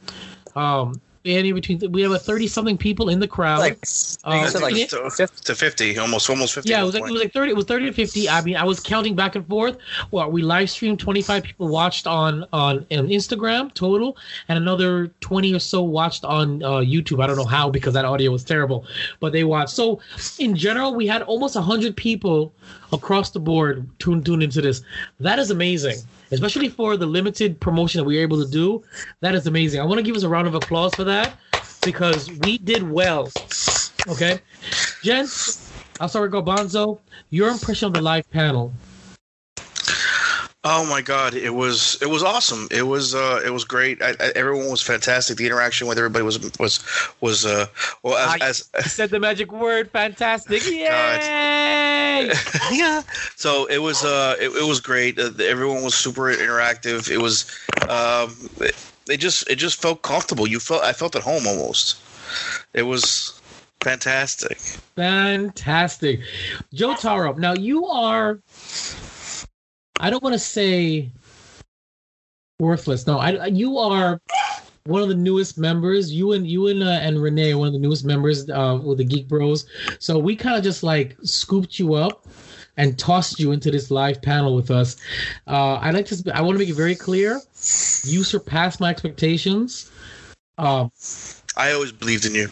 um, 0.55 0.99
anywhere 1.27 1.61
between 1.61 1.91
we 1.91 2.01
have 2.01 2.11
a 2.11 2.19
thirty 2.19 2.47
something 2.47 2.77
people 2.77 3.09
in 3.09 3.19
the 3.19 3.27
crowd. 3.27 3.59
Like, 3.59 3.85
Uh, 4.23 4.49
like 4.61 4.75
it- 4.75 4.89
to, 4.89 5.55
50 5.55 5.97
almost 5.97 6.29
almost 6.29 6.53
50 6.53 6.69
yeah, 6.69 6.81
it 6.81 6.85
was 6.85 6.93
like 6.93 7.03
it 7.09 7.11
was 7.11 7.21
like 7.21 7.33
thirty. 7.33 7.51
It 7.51 7.55
was 7.55 7.65
thirty 7.65 7.85
to 7.85 7.93
fifty. 7.93 8.29
I 8.29 8.41
mean, 8.41 8.55
I 8.55 8.63
was 8.63 8.79
counting 8.79 9.15
back 9.15 9.35
and 9.35 9.47
forth. 9.47 9.77
Well, 10.11 10.29
we 10.31 10.41
live 10.41 10.69
streamed. 10.69 10.99
Twenty 10.99 11.21
five 11.21 11.43
people 11.43 11.67
watched 11.67 12.07
on 12.07 12.45
on, 12.53 12.85
on 12.91 13.07
Instagram 13.07 13.73
total, 13.73 14.17
and 14.49 14.57
another 14.57 15.07
twenty 15.21 15.53
or 15.53 15.59
so 15.59 15.81
watched 15.81 16.23
on 16.25 16.63
uh, 16.63 16.69
YouTube. 16.79 17.23
I 17.23 17.27
don't 17.27 17.37
know 17.37 17.45
how 17.45 17.69
because 17.69 17.93
that 17.93 18.05
audio 18.05 18.31
was 18.31 18.43
terrible, 18.43 18.85
but 19.19 19.33
they 19.33 19.43
watched. 19.43 19.71
So, 19.71 19.99
in 20.39 20.55
general, 20.55 20.93
we 20.95 21.07
had 21.07 21.21
almost 21.23 21.55
hundred 21.55 21.95
people 21.95 22.53
across 22.93 23.31
the 23.31 23.39
board 23.39 23.87
tuned 23.99 24.25
tuned 24.25 24.43
into 24.43 24.61
this. 24.61 24.81
That 25.19 25.39
is 25.39 25.51
amazing, 25.51 25.97
especially 26.31 26.69
for 26.69 26.97
the 26.97 27.05
limited 27.05 27.59
promotion 27.59 27.99
that 27.99 28.05
we 28.05 28.17
were 28.17 28.21
able 28.21 28.43
to 28.43 28.49
do. 28.49 28.83
That 29.21 29.35
is 29.35 29.47
amazing. 29.47 29.81
I 29.81 29.85
want 29.85 29.99
to 29.99 30.03
give 30.03 30.15
us 30.15 30.23
a 30.23 30.29
round 30.29 30.47
of 30.47 30.55
applause 30.55 30.93
for 30.95 31.03
that 31.05 31.37
because 31.83 32.31
we 32.41 32.57
did 32.57 32.83
well. 32.83 33.31
Okay, 34.07 34.39
gents. 35.03 35.71
I'll 35.99 36.07
start 36.07 36.31
with 36.31 36.45
Garbanzo. 36.45 36.99
Your 37.29 37.49
impression 37.49 37.87
of 37.87 37.93
the 37.93 38.01
live 38.01 38.29
panel. 38.31 38.71
Oh 40.63 40.85
my 40.85 41.01
god, 41.01 41.33
it 41.33 41.51
was 41.53 41.97
it 42.01 42.07
was 42.07 42.23
awesome. 42.23 42.67
It 42.71 42.81
was 42.83 43.13
uh 43.15 43.41
it 43.45 43.51
was 43.51 43.63
great. 43.63 44.01
I, 44.01 44.09
I, 44.19 44.31
everyone 44.35 44.69
was 44.69 44.81
fantastic. 44.81 45.37
The 45.37 45.45
interaction 45.45 45.87
with 45.87 45.97
everybody 45.97 46.25
was 46.25 46.39
was 46.59 46.83
was 47.21 47.45
uh 47.45 47.67
well 48.03 48.15
I- 48.15 48.43
as, 48.45 48.67
as 48.73 48.91
said 48.91 49.11
the 49.11 49.19
magic 49.19 49.51
word. 49.51 49.91
Fantastic! 49.91 50.65
Yay! 50.69 52.31
yeah. 52.71 53.01
So 53.35 53.65
it 53.67 53.77
was 53.77 54.03
uh 54.03 54.35
it, 54.39 54.49
it 54.49 54.67
was 54.67 54.79
great. 54.81 55.19
Uh, 55.19 55.29
everyone 55.39 55.83
was 55.83 55.93
super 55.95 56.23
interactive. 56.23 57.09
It 57.09 57.19
was 57.19 57.45
um 57.87 58.35
it, 58.59 58.75
it 59.07 59.17
just 59.17 59.47
it 59.49 59.55
just 59.57 59.79
felt 59.81 60.01
comfortable. 60.01 60.47
You 60.47 60.59
felt 60.59 60.83
I 60.83 60.91
felt 60.91 61.15
at 61.15 61.21
home 61.23 61.45
almost. 61.47 61.97
It 62.73 62.83
was 62.83 63.39
fantastic. 63.79 64.57
Fantastic. 64.95 66.19
Jotaro. 66.73 67.37
Now 67.37 67.53
you 67.53 67.85
are. 67.85 68.39
I 69.99 70.09
don't 70.09 70.23
want 70.23 70.33
to 70.33 70.39
say 70.39 71.09
worthless. 72.59 73.07
No, 73.07 73.19
I, 73.19 73.47
you 73.47 73.77
are 73.77 74.21
one 74.85 75.01
of 75.01 75.09
the 75.09 75.15
newest 75.15 75.57
members. 75.57 76.11
You 76.11 76.33
and 76.33 76.47
you 76.47 76.67
and 76.67 76.83
uh, 76.83 76.99
and 77.01 77.21
Renee 77.21 77.53
are 77.53 77.57
one 77.57 77.67
of 77.67 77.73
the 77.73 77.79
newest 77.79 78.05
members 78.05 78.49
uh, 78.49 78.79
with 78.83 78.99
the 78.99 79.03
Geek 79.03 79.27
Bros. 79.27 79.65
So 79.99 80.17
we 80.17 80.35
kind 80.35 80.57
of 80.57 80.63
just 80.63 80.83
like 80.83 81.17
scooped 81.23 81.79
you 81.79 81.93
up 81.93 82.25
and 82.77 82.97
tossed 82.97 83.39
you 83.39 83.51
into 83.51 83.71
this 83.71 83.89
live 83.91 84.21
panel 84.21 84.55
with 84.55 84.71
us. 84.71 84.97
Uh, 85.47 85.75
I 85.75 85.91
like 85.91 86.05
to. 86.07 86.31
I 86.33 86.41
want 86.41 86.55
to 86.55 86.59
make 86.59 86.69
it 86.69 86.75
very 86.75 86.95
clear. 86.95 87.41
You 88.03 88.23
surpassed 88.23 88.79
my 88.79 88.89
expectations. 88.89 89.91
Um, 90.57 90.91
I 91.55 91.71
always 91.71 91.91
believed 91.91 92.25
in 92.25 92.35
you. 92.35 92.49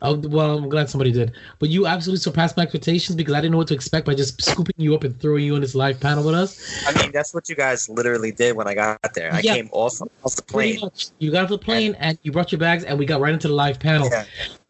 Oh, 0.00 0.14
well, 0.16 0.58
I'm 0.58 0.68
glad 0.68 0.88
somebody 0.88 1.10
did. 1.10 1.32
But 1.58 1.70
you 1.70 1.86
absolutely 1.88 2.20
surpassed 2.20 2.56
my 2.56 2.62
expectations 2.62 3.16
because 3.16 3.34
I 3.34 3.40
didn't 3.40 3.50
know 3.52 3.58
what 3.58 3.66
to 3.68 3.74
expect 3.74 4.06
by 4.06 4.14
just 4.14 4.40
scooping 4.40 4.76
you 4.78 4.94
up 4.94 5.02
and 5.02 5.18
throwing 5.20 5.44
you 5.44 5.56
on 5.56 5.60
this 5.60 5.74
live 5.74 5.98
panel 5.98 6.24
with 6.24 6.36
us. 6.36 6.84
I 6.86 7.02
mean, 7.02 7.10
that's 7.10 7.34
what 7.34 7.48
you 7.48 7.56
guys 7.56 7.88
literally 7.88 8.30
did 8.30 8.54
when 8.54 8.68
I 8.68 8.74
got 8.74 9.00
there. 9.14 9.32
I 9.34 9.40
Yeah. 9.40 9.54
came 9.56 9.68
off 9.72 10.00
off 10.22 10.36
the 10.36 10.42
plane. 10.42 10.78
much. 10.80 11.08
You 11.18 11.32
got 11.32 11.42
off 11.44 11.50
the 11.50 11.58
plane 11.58 11.96
and 11.98 12.16
you 12.22 12.30
brought 12.30 12.52
your 12.52 12.60
bags 12.60 12.84
and 12.84 12.96
we 12.96 13.06
got 13.06 13.20
right 13.20 13.32
into 13.34 13.48
the 13.48 13.54
live 13.54 13.80
panel. 13.80 14.08
Yeah. 14.08 14.24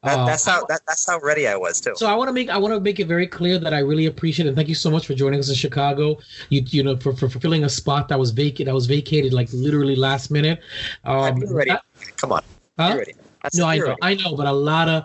That, 0.05 0.17
Uh, 0.19 0.27
that's 0.27 0.47
how 0.47 0.65
that, 0.67 0.81
that's 0.87 1.07
how 1.07 1.19
ready 1.21 1.47
I 1.49 1.57
was 1.57 1.81
too. 1.81 1.93
So 1.97 2.07
I 2.07 2.15
want 2.15 2.29
to 2.29 2.33
make 2.33 2.49
I 2.49 2.57
want 2.57 2.73
to 2.73 2.81
make 2.81 2.99
it 3.01 3.09
very 3.09 3.27
clear 3.27 3.59
that 3.59 3.75
I 3.75 3.81
really 3.81 4.07
appreciate 4.07 4.47
it. 4.47 4.51
And 4.51 4.57
thank 4.57 4.69
you 4.69 4.77
so 4.77 4.91
much 4.91 5.07
for 5.07 5.13
joining 5.15 5.41
us 5.41 5.49
in 5.51 5.57
Chicago. 5.57 6.19
You 6.51 6.63
you 6.69 6.83
know 6.85 6.97
for 6.97 7.13
for 7.13 7.29
fulfilling 7.29 7.65
a 7.65 7.69
spot 7.69 8.09
that 8.09 8.19
was 8.19 8.31
vacant 8.31 8.67
that 8.67 8.75
was 8.75 8.87
vacated 8.87 9.33
like 9.35 9.49
literally 9.53 9.97
last 9.97 10.31
minute. 10.31 10.61
Um, 11.05 11.41
ready. 11.53 11.71
not- 11.73 11.85
Come 12.17 12.33
on, 12.33 12.43
huh? 12.79 12.95
ready. 12.97 13.15
Said 13.53 13.61
No, 13.61 13.67
I 13.67 13.79
know. 13.79 13.97
I 14.03 14.15
know, 14.15 14.35
but 14.37 14.47
a 14.47 14.53
lot 14.53 14.89
of, 14.89 15.05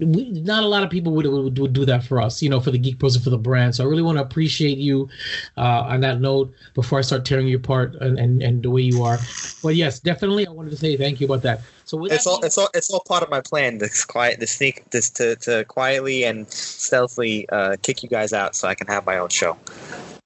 we, 0.00 0.30
not 0.30 0.62
a 0.64 0.66
lot 0.66 0.82
of 0.82 0.90
people 0.90 1.12
would, 1.12 1.26
would 1.26 1.58
would 1.58 1.72
do 1.72 1.84
that 1.86 2.04
for 2.04 2.20
us, 2.20 2.42
you 2.42 2.48
know, 2.48 2.60
for 2.60 2.70
the 2.70 2.78
Geek 2.78 2.98
Bros 2.98 3.14
and 3.16 3.24
for 3.24 3.30
the 3.30 3.38
brand. 3.38 3.74
So 3.74 3.84
I 3.84 3.86
really 3.86 4.02
want 4.02 4.18
to 4.18 4.22
appreciate 4.22 4.78
you 4.78 5.08
uh, 5.56 5.82
on 5.88 6.00
that 6.02 6.20
note 6.20 6.52
before 6.74 6.98
I 6.98 7.02
start 7.02 7.24
tearing 7.24 7.48
you 7.48 7.56
apart 7.56 7.94
and, 7.96 8.18
and, 8.18 8.42
and 8.42 8.62
the 8.62 8.70
way 8.70 8.82
you 8.82 9.02
are. 9.02 9.18
But 9.62 9.74
yes, 9.76 9.98
definitely, 9.98 10.46
I 10.46 10.50
wanted 10.50 10.70
to 10.70 10.76
say 10.76 10.96
thank 10.96 11.20
you 11.20 11.26
about 11.26 11.42
that. 11.42 11.62
So 11.84 12.04
It's 12.04 12.24
that 12.24 12.30
all 12.30 12.36
being- 12.36 12.46
it's 12.46 12.58
all 12.58 12.68
it's 12.74 12.90
all 12.90 13.00
part 13.06 13.22
of 13.22 13.30
my 13.30 13.40
plan. 13.40 13.78
This 13.78 14.04
quiet, 14.04 14.38
to 14.40 14.46
sneak, 14.46 14.88
this 14.90 15.10
to 15.10 15.36
to 15.36 15.64
quietly 15.64 16.24
and 16.24 16.48
stealthily 16.50 17.48
uh, 17.48 17.76
kick 17.82 18.02
you 18.02 18.08
guys 18.08 18.32
out 18.32 18.54
so 18.54 18.68
I 18.68 18.74
can 18.74 18.86
have 18.86 19.04
my 19.04 19.18
own 19.18 19.30
show. 19.30 19.56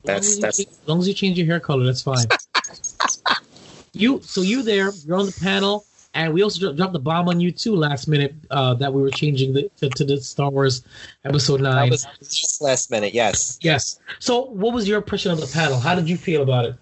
That's 0.04 0.28
as 0.28 0.38
that's 0.40 0.56
change- 0.58 0.68
as 0.68 0.88
long 0.88 0.98
as 0.98 1.08
you 1.08 1.14
change 1.14 1.38
your 1.38 1.46
hair 1.46 1.60
color, 1.60 1.84
that's 1.84 2.02
fine. 2.02 2.26
you 3.92 4.20
so 4.22 4.42
you 4.42 4.62
there? 4.62 4.90
You're 5.06 5.16
on 5.18 5.26
the 5.26 5.36
panel, 5.40 5.85
and 6.16 6.32
we 6.32 6.42
also 6.42 6.72
dropped 6.72 6.94
the 6.94 6.98
bomb 6.98 7.28
on 7.28 7.40
you 7.40 7.52
too 7.52 7.76
last 7.76 8.08
minute 8.08 8.34
uh, 8.50 8.72
that 8.74 8.92
we 8.92 9.02
were 9.02 9.10
changing 9.10 9.52
the, 9.52 9.70
to, 9.76 9.90
to 9.90 10.04
the 10.04 10.18
Star 10.20 10.50
Wars 10.50 10.82
Episode 11.26 11.58
that 11.58 11.74
Nine. 11.74 11.90
was 11.90 12.06
just 12.22 12.62
last 12.62 12.90
minute. 12.90 13.12
Yes. 13.12 13.58
yes. 13.60 14.00
So, 14.18 14.46
what 14.46 14.72
was 14.72 14.88
your 14.88 14.96
impression 14.96 15.30
of 15.30 15.40
the 15.40 15.46
panel? 15.46 15.78
How 15.78 15.94
did 15.94 16.08
you 16.08 16.16
feel 16.16 16.42
about 16.42 16.64
it? 16.64 16.74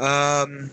Um, 0.00 0.70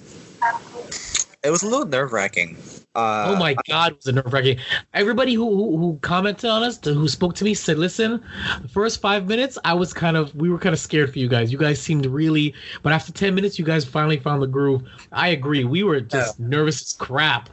it 1.44 1.52
was 1.52 1.62
a 1.62 1.68
little 1.68 1.86
nerve 1.86 2.12
wracking. 2.12 2.58
Uh, 2.96 3.26
oh 3.30 3.36
my 3.38 3.56
God, 3.68 3.92
it 3.94 3.98
was 3.98 4.08
it 4.08 4.14
nerve 4.16 4.32
wracking? 4.32 4.60
Everybody 4.94 5.34
who, 5.34 5.50
who 5.50 5.78
who 5.78 6.00
commented 6.02 6.50
on 6.50 6.62
us, 6.62 6.80
who 6.84 7.08
spoke 7.08 7.34
to 7.36 7.44
me, 7.44 7.56
said, 7.56 7.80
"Listen, 7.80 8.24
the 8.62 8.68
first 8.68 9.02
five 9.02 9.28
minutes, 9.28 9.58
I 9.66 9.74
was 9.74 9.94
kind 9.94 10.16
of, 10.16 10.34
we 10.36 10.50
were 10.50 10.60
kind 10.60 10.74
of 10.74 10.80
scared 10.80 11.12
for 11.12 11.18
you 11.18 11.28
guys. 11.28 11.52
You 11.52 11.58
guys 11.58 11.82
seemed 11.82 12.06
really, 12.06 12.54
but 12.84 12.94
after 12.94 13.12
ten 13.12 13.34
minutes, 13.34 13.58
you 13.58 13.66
guys 13.66 13.84
finally 13.84 14.18
found 14.18 14.44
the 14.44 14.48
groove. 14.48 14.84
I 15.12 15.30
agree. 15.30 15.64
We 15.64 15.82
were 15.84 16.02
just 16.02 16.40
nervous 16.40 16.84
as 16.84 16.94
crap. 16.94 17.50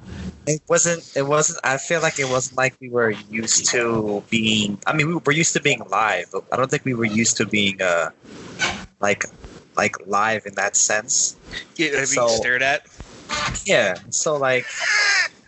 It 0.46 0.60
wasn't. 0.68 1.10
It 1.16 1.22
wasn't. 1.22 1.60
I 1.64 1.78
feel 1.78 2.02
like 2.02 2.18
it 2.18 2.28
wasn't 2.28 2.58
like 2.58 2.74
we 2.78 2.90
were 2.90 3.10
used 3.30 3.64
to 3.70 4.22
being. 4.28 4.78
I 4.86 4.92
mean, 4.92 5.08
we 5.08 5.14
were 5.14 5.32
used 5.32 5.54
to 5.54 5.62
being 5.62 5.80
live, 5.88 6.26
but 6.32 6.44
I 6.52 6.56
don't 6.56 6.70
think 6.70 6.84
we 6.84 6.92
were 6.94 7.06
used 7.06 7.38
to 7.38 7.46
being 7.46 7.80
uh, 7.80 8.10
like, 9.00 9.24
like 9.76 9.96
live 10.06 10.44
in 10.44 10.54
that 10.56 10.76
sense. 10.76 11.36
Yeah, 11.76 11.96
have 11.98 12.08
So- 12.08 12.28
you 12.28 12.36
stared 12.36 12.62
at? 12.62 12.82
Yeah. 13.64 13.94
So 14.10 14.36
like, 14.36 14.66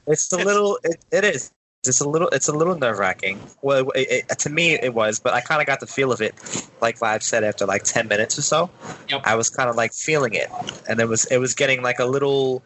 it's 0.06 0.32
a 0.32 0.36
little. 0.36 0.78
It, 0.84 1.04
it 1.10 1.24
is. 1.24 1.52
It's 1.84 2.00
a 2.00 2.08
little. 2.08 2.28
It's 2.28 2.46
a 2.46 2.52
little 2.52 2.76
nerve 2.76 2.98
wracking. 2.98 3.40
Well, 3.62 3.90
it, 3.90 4.24
it, 4.30 4.38
to 4.38 4.50
me 4.50 4.74
it 4.74 4.94
was, 4.94 5.18
but 5.18 5.34
I 5.34 5.40
kind 5.40 5.60
of 5.60 5.66
got 5.66 5.80
the 5.80 5.86
feel 5.86 6.12
of 6.12 6.20
it. 6.20 6.34
Like 6.80 7.02
Live 7.02 7.22
said, 7.24 7.42
after 7.42 7.66
like 7.66 7.82
ten 7.82 8.06
minutes 8.06 8.38
or 8.38 8.42
so, 8.42 8.70
Yep. 9.08 9.22
I 9.24 9.34
was 9.34 9.50
kind 9.50 9.68
of 9.68 9.74
like 9.74 9.92
feeling 9.92 10.34
it, 10.34 10.48
and 10.88 11.00
it 11.00 11.08
was 11.08 11.24
it 11.26 11.38
was 11.38 11.54
getting 11.54 11.82
like 11.82 11.98
a 11.98 12.04
little 12.04 12.62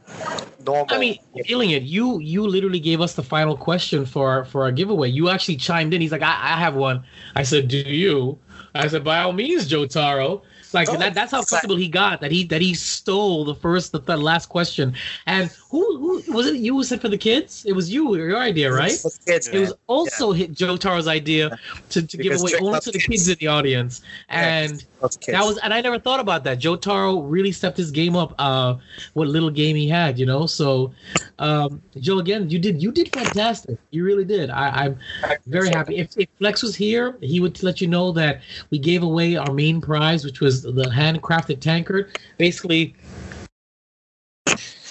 normal. 0.66 0.94
I 0.94 0.98
mean, 0.98 1.18
feeling 1.46 1.70
it. 1.70 1.84
You 1.84 2.18
you 2.18 2.46
literally 2.46 2.80
gave 2.80 3.00
us 3.00 3.14
the 3.14 3.22
final 3.22 3.56
question 3.56 4.04
for 4.04 4.30
our, 4.30 4.44
for 4.44 4.64
our 4.64 4.72
giveaway. 4.72 5.08
You 5.08 5.30
actually 5.30 5.56
chimed 5.56 5.94
in. 5.94 6.02
He's 6.02 6.12
like, 6.12 6.22
I, 6.22 6.32
I 6.32 6.58
have 6.58 6.74
one. 6.74 7.02
I 7.34 7.42
said, 7.42 7.68
Do 7.68 7.78
you? 7.78 8.38
I 8.74 8.86
said, 8.88 9.02
By 9.02 9.20
all 9.20 9.32
means, 9.32 9.66
Jotaro. 9.70 10.42
Like 10.72 10.88
Oh, 10.88 10.96
that, 10.96 11.14
that's 11.14 11.30
how 11.32 11.38
like- 11.38 11.48
comfortable 11.48 11.76
he 11.76 11.88
got 11.88 12.20
that 12.20 12.30
he 12.30 12.44
that 12.44 12.60
he 12.60 12.74
stole 12.74 13.44
the 13.44 13.54
first 13.54 13.92
the, 13.92 14.00
the 14.00 14.16
last 14.16 14.48
question. 14.48 14.94
And 15.26 15.50
who 15.70 16.22
who 16.22 16.32
was 16.32 16.46
it? 16.46 16.56
You 16.56 16.74
who 16.74 16.84
said 16.84 17.00
for 17.00 17.08
the 17.08 17.18
kids? 17.18 17.64
It 17.66 17.72
was 17.72 17.92
you, 17.92 18.14
your 18.16 18.36
idea, 18.38 18.72
right? 18.72 18.92
For 18.92 19.10
kids, 19.26 19.48
It 19.48 19.58
was 19.60 19.72
also 19.86 20.32
hit 20.32 20.52
Jotaro's 20.54 21.08
idea 21.08 21.58
to, 21.90 22.02
to 22.06 22.16
give 22.16 22.40
away 22.40 22.52
only 22.60 22.80
to 22.80 22.90
the 22.90 22.98
kids. 22.98 23.06
kids 23.08 23.28
in 23.28 23.36
the 23.40 23.46
audience. 23.48 24.02
Yeah, 24.28 24.48
And 24.48 24.72
Lots 24.72 24.82
of 24.82 24.88
kids. 24.88 24.95
That 25.00 25.44
was, 25.44 25.58
and 25.58 25.74
I 25.74 25.80
never 25.80 25.98
thought 25.98 26.20
about 26.20 26.42
that. 26.44 26.58
Jotaro 26.58 27.22
really 27.28 27.52
stepped 27.52 27.76
his 27.76 27.90
game 27.90 28.16
up. 28.16 28.34
Uh, 28.38 28.76
what 29.12 29.28
little 29.28 29.50
game 29.50 29.76
he 29.76 29.88
had, 29.88 30.18
you 30.18 30.24
know. 30.24 30.46
So, 30.46 30.92
um, 31.38 31.82
Joe, 31.98 32.18
again, 32.18 32.48
you 32.48 32.58
did, 32.58 32.82
you 32.82 32.90
did 32.90 33.12
fantastic. 33.12 33.78
You 33.90 34.04
really 34.04 34.24
did. 34.24 34.48
I, 34.50 34.84
I'm 34.84 34.98
very 35.46 35.68
happy. 35.68 35.96
If, 35.98 36.16
if 36.16 36.28
Flex 36.38 36.62
was 36.62 36.74
here, 36.74 37.18
he 37.20 37.40
would 37.40 37.62
let 37.62 37.80
you 37.80 37.88
know 37.88 38.10
that 38.12 38.40
we 38.70 38.78
gave 38.78 39.02
away 39.02 39.36
our 39.36 39.52
main 39.52 39.80
prize, 39.80 40.24
which 40.24 40.40
was 40.40 40.62
the 40.62 40.90
handcrafted 40.94 41.60
tankard. 41.60 42.18
Basically, 42.38 42.94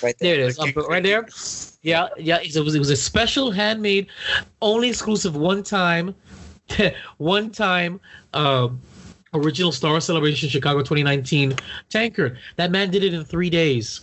right 0.03 0.15
there 0.19 0.35
it 0.35 0.39
is, 0.39 0.59
up, 0.59 0.75
right 0.75 1.03
there. 1.03 1.27
Yeah, 1.81 2.09
yeah. 2.17 2.39
It 2.41 2.55
was 2.63 2.75
it 2.75 2.79
was 2.79 2.91
a 2.91 2.95
special 2.95 3.49
handmade, 3.49 4.07
only 4.61 4.89
exclusive 4.89 5.35
one 5.35 5.63
time, 5.63 6.13
one 7.17 7.49
time. 7.49 7.99
Um, 8.33 8.81
original 9.35 9.71
Star 9.71 9.99
Celebration 10.01 10.49
Chicago 10.49 10.79
2019 10.79 11.55
tankard. 11.89 12.37
That 12.55 12.71
man 12.71 12.91
did 12.91 13.03
it 13.03 13.13
in 13.13 13.23
three 13.23 13.49
days. 13.49 14.01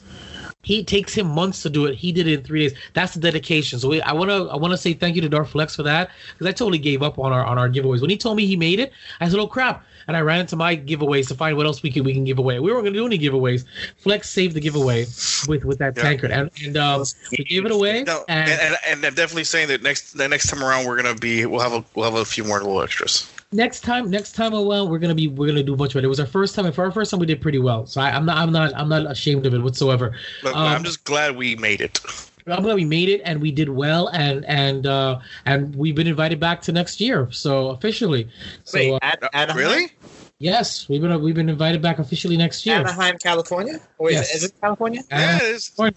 He 0.64 0.84
takes 0.84 1.12
him 1.12 1.26
months 1.26 1.62
to 1.62 1.70
do 1.70 1.86
it. 1.86 1.96
He 1.96 2.12
did 2.12 2.28
it 2.28 2.38
in 2.38 2.44
three 2.44 2.68
days. 2.68 2.78
That's 2.94 3.14
the 3.14 3.20
dedication. 3.20 3.80
So 3.80 3.88
we, 3.88 4.00
I 4.02 4.12
want 4.12 4.30
to 4.30 4.48
I 4.48 4.56
want 4.56 4.70
to 4.70 4.78
say 4.78 4.92
thank 4.92 5.16
you 5.16 5.22
to 5.22 5.28
Darth 5.28 5.50
Flex 5.50 5.74
for 5.74 5.82
that 5.82 6.10
because 6.32 6.46
I 6.46 6.52
totally 6.52 6.78
gave 6.78 7.02
up 7.02 7.18
on 7.18 7.32
our 7.32 7.44
on 7.44 7.58
our 7.58 7.68
giveaways. 7.68 8.00
When 8.00 8.10
he 8.10 8.16
told 8.16 8.36
me 8.36 8.46
he 8.46 8.54
made 8.56 8.78
it, 8.78 8.92
I 9.20 9.28
said, 9.28 9.40
"Oh 9.40 9.48
crap!" 9.48 9.84
And 10.06 10.16
I 10.16 10.20
ran 10.20 10.40
into 10.40 10.54
my 10.54 10.76
giveaways 10.76 11.26
to 11.28 11.34
find 11.34 11.56
what 11.56 11.66
else 11.66 11.82
we 11.82 11.90
can 11.90 12.04
we 12.04 12.12
can 12.12 12.22
give 12.24 12.38
away. 12.38 12.60
We 12.60 12.70
weren't 12.70 12.84
going 12.84 12.94
to 12.94 12.98
do 13.00 13.06
any 13.06 13.18
giveaways. 13.18 13.64
Flex 13.96 14.30
saved 14.30 14.54
the 14.54 14.60
giveaway 14.60 15.06
with 15.48 15.64
with 15.64 15.78
that 15.78 15.96
Yeah. 15.96 16.02
tankard, 16.02 16.30
and 16.30 16.48
and 16.64 16.76
um, 16.76 17.04
we 17.36 17.42
gave 17.44 17.66
it 17.66 17.72
away. 17.72 18.04
No, 18.04 18.24
and, 18.28 18.48
and, 18.48 18.60
and, 18.60 18.76
and 18.86 19.04
I'm 19.06 19.14
definitely 19.14 19.44
saying 19.44 19.66
that 19.68 19.82
next 19.82 20.12
the 20.12 20.28
next 20.28 20.46
time 20.46 20.62
around 20.62 20.86
we're 20.86 20.96
gonna 20.96 21.16
be 21.16 21.44
we'll 21.44 21.60
have 21.60 21.72
a 21.72 21.84
we'll 21.96 22.04
have 22.04 22.20
a 22.20 22.24
few 22.24 22.44
more 22.44 22.58
little 22.58 22.80
extras. 22.82 23.31
Next 23.52 23.80
time 23.80 24.10
next 24.10 24.32
time 24.32 24.54
around 24.54 24.88
we're 24.88 24.98
gonna 24.98 25.14
be 25.14 25.28
we're 25.28 25.46
gonna 25.46 25.62
do 25.62 25.76
much 25.76 25.94
better 25.94 26.06
it 26.06 26.08
was 26.08 26.20
our 26.20 26.26
first 26.26 26.54
time 26.54 26.64
and 26.66 26.74
for 26.74 26.84
our 26.84 26.90
first 26.90 27.10
time 27.10 27.20
we 27.20 27.26
did 27.26 27.40
pretty 27.40 27.58
well 27.58 27.86
so 27.86 28.00
I, 28.00 28.10
i'm 28.10 28.24
not 28.24 28.38
i'm 28.38 28.50
not 28.52 28.74
i'm 28.74 28.88
not 28.88 29.10
ashamed 29.10 29.46
of 29.46 29.54
it 29.54 29.58
whatsoever 29.62 30.12
But 30.42 30.54
Um, 30.54 30.62
I'm 30.66 30.84
just 30.84 31.04
glad 31.04 31.36
we 31.36 31.54
made 31.56 31.80
it. 31.80 32.00
i'm 32.46 32.62
glad 32.62 32.74
we 32.76 32.84
made 32.84 33.08
it 33.08 33.20
and 33.24 33.40
we 33.40 33.52
did 33.52 33.68
well 33.68 34.08
and 34.08 34.44
and 34.46 34.86
uh 34.86 35.18
and 35.44 35.74
we've 35.76 35.94
been 35.94 36.06
invited 36.06 36.40
back 36.40 36.62
to 36.62 36.72
next 36.72 37.00
year 37.00 37.28
so 37.30 37.68
officially 37.68 38.28
so 38.64 38.78
Wait, 38.78 38.92
uh, 38.94 38.98
An- 39.02 39.18
Uh, 39.22 39.28
Anaheim, 39.34 39.56
really? 39.58 39.92
yes 40.38 40.88
we've 40.88 41.00
been 41.02 41.22
we've 41.22 41.34
been 41.34 41.48
invited 41.50 41.80
back 41.82 41.98
officially 41.98 42.36
next 42.36 42.64
year 42.66 42.76
Anaheim, 42.76 43.16
California. 43.18 43.78
Or 43.98 44.08
is, 44.10 44.14
Yes. 44.16 44.30
it, 44.30 44.36
is 44.36 44.44
it 44.44 44.52
California? 44.60 45.02
Yeah, 45.10 45.38
Uh, 45.40 45.44
it 45.44 45.54
is. 45.54 45.70
we're, 45.78 45.90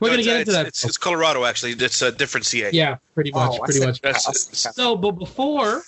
we're 0.00 0.08
No, 0.10 0.14
gonna 0.14 0.22
get 0.22 0.40
into 0.40 0.52
that 0.52 0.66
It's, 0.66 0.84
it's 0.84 0.96
Colorado 0.98 1.44
actually. 1.44 1.72
It's 1.72 2.00
a 2.02 2.12
different 2.12 2.46
CA. 2.46 2.70
yeah 2.72 2.96
pretty 3.14 3.32
much 3.32 3.58
Oh, 3.58 3.64
pretty 3.64 3.84
much 3.84 4.00
That's- 4.02 4.48
So, 4.76 4.94
but 4.96 5.12
before 5.12 5.82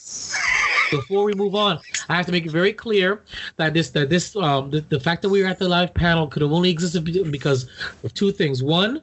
before 0.92 1.24
we 1.24 1.34
move 1.34 1.54
on, 1.56 1.80
I 2.08 2.16
have 2.16 2.26
to 2.26 2.32
make 2.32 2.46
it 2.46 2.52
very 2.52 2.72
clear 2.72 3.22
that 3.56 3.74
this 3.74 3.90
that 3.90 4.08
this 4.08 4.36
um 4.36 4.70
the, 4.70 4.80
the 4.82 5.00
fact 5.00 5.22
that 5.22 5.30
we 5.30 5.42
were 5.42 5.48
at 5.48 5.58
the 5.58 5.68
live 5.68 5.92
panel 5.94 6.28
could 6.28 6.42
have 6.42 6.52
only 6.52 6.70
existed 6.70 7.02
because 7.32 7.68
of 8.04 8.14
two 8.14 8.30
things. 8.30 8.62
One, 8.62 9.02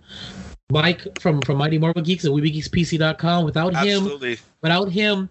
Mike 0.72 1.20
from 1.20 1.42
from 1.42 1.58
Mighty 1.58 1.78
Marvel 1.78 2.02
Geeks 2.02 2.24
and 2.24 2.34
WeBeGeeksPC.com. 2.34 3.44
Without 3.44 3.76
him, 3.76 4.08
without 4.62 4.90
him, 4.90 5.30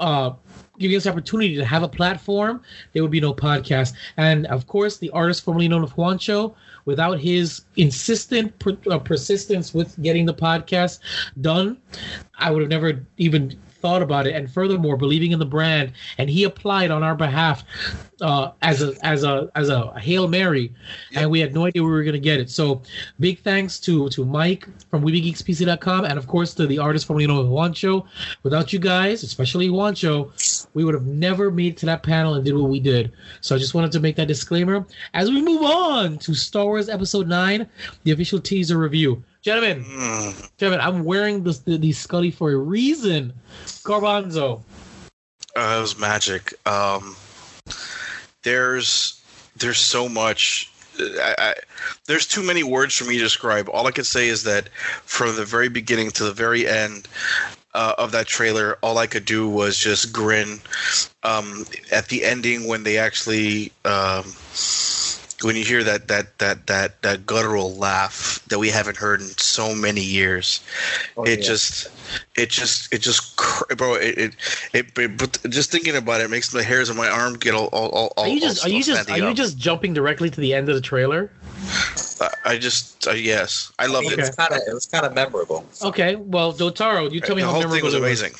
uh, 0.00 0.32
giving 0.78 0.96
us 0.96 1.04
the 1.04 1.10
opportunity 1.10 1.54
to 1.54 1.64
have 1.64 1.82
a 1.82 1.88
platform, 1.88 2.60
there 2.92 3.02
would 3.02 3.12
be 3.12 3.20
no 3.20 3.32
podcast. 3.32 3.94
And 4.16 4.46
of 4.46 4.66
course, 4.66 4.98
the 4.98 5.10
artist 5.10 5.44
formerly 5.44 5.68
known 5.68 5.84
as 5.84 5.90
Juancho, 5.90 6.54
without 6.84 7.20
his 7.20 7.62
insistent 7.76 8.58
per, 8.58 8.76
uh, 8.90 8.98
persistence 8.98 9.72
with 9.72 10.00
getting 10.02 10.26
the 10.26 10.34
podcast 10.34 10.98
done, 11.40 11.78
I 12.38 12.50
would 12.50 12.62
have 12.62 12.70
never 12.70 13.06
even 13.18 13.56
thought 13.82 14.00
about 14.00 14.26
it. 14.26 14.34
And 14.34 14.50
furthermore, 14.50 14.96
believing 14.96 15.32
in 15.32 15.38
the 15.38 15.44
brand, 15.44 15.92
and 16.16 16.30
he 16.30 16.44
applied 16.44 16.90
on 16.90 17.02
our 17.02 17.14
behalf 17.14 17.64
uh, 18.22 18.52
as 18.62 18.82
a 18.82 18.94
as 19.04 19.24
a 19.24 19.50
as 19.54 19.68
a 19.68 19.98
hail 19.98 20.28
mary, 20.28 20.72
and 21.14 21.30
we 21.30 21.40
had 21.40 21.52
no 21.52 21.66
idea 21.66 21.82
we 21.82 21.90
were 21.90 22.04
going 22.04 22.14
to 22.14 22.20
get 22.20 22.40
it. 22.40 22.48
So, 22.50 22.82
big 23.20 23.40
thanks 23.40 23.78
to 23.80 24.08
to 24.10 24.24
Mike 24.24 24.66
from 24.88 25.02
WeBeGeeksPC.com, 25.02 26.04
and 26.04 26.18
of 26.18 26.26
course 26.26 26.54
to 26.54 26.66
the 26.66 26.78
artist 26.78 27.06
formerly 27.06 27.26
known 27.26 27.44
as 27.44 27.50
Juancho. 27.50 28.06
Without 28.44 28.72
you 28.72 28.78
guys, 28.78 29.22
especially 29.22 29.68
Juancho, 29.68 30.66
we 30.74 30.84
would 30.84 30.94
have 30.94 31.06
never 31.06 31.50
made 31.50 31.72
it 31.72 31.76
to 31.78 31.86
that 31.86 32.02
panel 32.02 32.34
and 32.34 32.44
did 32.44 32.56
what 32.56 32.70
we 32.70 32.80
did. 32.80 33.12
So 33.40 33.54
I 33.54 33.58
just 33.58 33.74
wanted 33.74 33.92
to 33.92 34.00
make 34.00 34.16
that 34.16 34.28
disclaimer 34.28 34.86
as 35.14 35.30
we 35.30 35.42
move 35.42 35.62
on 35.62 36.18
to 36.18 36.34
Star 36.34 36.64
Wars 36.64 36.88
Episode 36.88 37.26
Nine, 37.26 37.68
the 38.04 38.12
official 38.12 38.40
teaser 38.40 38.78
review. 38.78 39.22
Gentlemen, 39.42 39.84
Mm. 39.84 40.50
gentlemen, 40.56 40.86
I'm 40.86 41.04
wearing 41.04 41.42
this 41.42 41.58
the, 41.58 41.76
the 41.76 41.92
Scully 41.92 42.30
for 42.30 42.52
a 42.52 42.56
reason. 42.56 43.32
Garbanzo. 43.82 44.62
Uh, 45.56 45.76
it 45.78 45.80
was 45.80 45.98
magic. 45.98 46.54
Um, 46.66 47.16
there's 48.42 49.20
there's 49.56 49.78
so 49.78 50.08
much. 50.08 50.70
I, 51.00 51.34
I, 51.38 51.54
there's 52.06 52.26
too 52.26 52.42
many 52.42 52.62
words 52.62 52.94
for 52.96 53.04
me 53.04 53.16
to 53.18 53.24
describe. 53.24 53.68
All 53.68 53.86
I 53.86 53.90
can 53.90 54.04
say 54.04 54.28
is 54.28 54.44
that 54.44 54.68
from 55.04 55.34
the 55.36 55.44
very 55.44 55.68
beginning 55.68 56.10
to 56.12 56.24
the 56.24 56.32
very 56.32 56.66
end 56.68 57.08
uh, 57.74 57.94
of 57.98 58.12
that 58.12 58.26
trailer, 58.26 58.78
all 58.82 58.98
I 58.98 59.06
could 59.06 59.24
do 59.24 59.48
was 59.48 59.76
just 59.78 60.12
grin. 60.12 60.60
Um, 61.24 61.64
at 61.90 62.08
the 62.08 62.24
ending, 62.24 62.66
when 62.68 62.84
they 62.84 62.98
actually, 62.98 63.72
um, 63.84 64.24
when 65.44 65.56
you 65.56 65.64
hear 65.64 65.82
that 65.84 66.08
that 66.08 66.38
that 66.38 66.66
that 66.66 67.02
that 67.02 67.26
guttural 67.26 67.74
laugh 67.74 68.42
that 68.48 68.58
we 68.58 68.68
haven't 68.68 68.96
heard 68.96 69.20
in 69.20 69.26
so 69.38 69.74
many 69.74 70.00
years, 70.02 70.60
Oh, 71.16 71.24
it 71.24 71.38
yeah. 71.40 71.44
just 71.46 71.88
it 72.36 72.50
just 72.50 72.92
it 72.92 72.98
just 73.00 73.36
bro 73.76 73.94
it 73.94 74.18
it, 74.18 74.36
it, 74.72 74.98
it 74.98 75.16
but 75.18 75.38
just 75.48 75.70
thinking 75.70 75.96
about 75.96 76.20
it 76.20 76.30
makes 76.30 76.50
the 76.50 76.62
hairs 76.62 76.90
on 76.90 76.96
my 76.96 77.08
arm 77.08 77.34
get 77.34 77.54
all 77.54 77.66
all 77.66 77.88
all, 77.90 78.12
all 78.16 78.24
Are 78.24 78.28
you 78.28 78.40
just 78.40 78.64
all 78.64 78.70
are 78.70 78.74
you 78.74 78.82
just 78.82 79.00
are 79.00 79.04
standing 79.04 79.28
you 79.28 79.34
just 79.34 79.58
jumping 79.58 79.92
directly 79.94 80.30
to 80.30 80.40
the 80.40 80.54
end 80.54 80.68
of 80.68 80.74
the 80.74 80.80
trailer? 80.80 81.30
I- 82.20 82.30
I 82.44 82.58
just 82.58 83.06
uh, 83.08 83.12
yes 83.12 83.72
I 83.78 83.86
loved 83.86 84.06
It 84.08 84.14
it. 84.14 84.18
was 84.18 84.30
kind 84.30 84.52
of 84.52 84.58
it 84.66 84.72
was 84.74 84.86
kind 84.86 85.04
of 85.06 85.14
memorable. 85.14 85.64
Okay, 85.82 86.16
well, 86.16 86.52
Jotaro, 86.52 87.10
you 87.10 87.20
tell 87.20 87.34
me 87.34 87.42
the 87.42 87.46
how 87.46 87.52
whole 87.52 87.62
memorable 87.62 87.76
thing 87.76 87.84
was 87.84 87.94
it 87.94 87.98
amazing. 87.98 88.32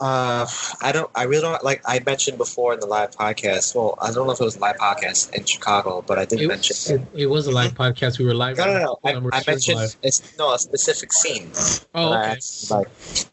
Uh, 0.00 0.46
I 0.82 0.92
don't. 0.92 1.10
I 1.14 1.24
really 1.24 1.42
don't 1.42 1.64
like. 1.64 1.82
I 1.86 2.00
mentioned 2.04 2.38
before 2.38 2.74
in 2.74 2.80
the 2.80 2.86
live 2.86 3.10
podcast. 3.12 3.74
Well, 3.74 3.98
I 4.00 4.12
don't 4.12 4.26
know 4.26 4.32
if 4.32 4.40
it 4.40 4.44
was 4.44 4.56
a 4.56 4.60
live 4.60 4.76
podcast 4.76 5.32
in 5.34 5.44
Chicago, 5.44 6.04
but 6.06 6.18
I 6.18 6.24
did 6.26 6.40
It, 6.42 6.48
mention. 6.48 7.00
it, 7.14 7.22
it 7.22 7.26
was 7.26 7.46
a 7.46 7.50
live 7.50 7.74
podcast. 7.74 8.18
We 8.18 8.26
were 8.26 8.34
live. 8.34 8.58
no, 8.58 8.66
no, 8.66 8.78
no. 8.78 8.98
I, 9.04 9.38
I 9.38 9.42
mentioned 9.46 9.78
live. 9.78 9.96
it's, 10.02 10.36
no 10.38 10.52
a 10.54 10.58
specific 10.58 11.12
scene. 11.12 11.50
Oh, 11.94 12.12
okay. 12.14 12.30
actually. 12.32 12.84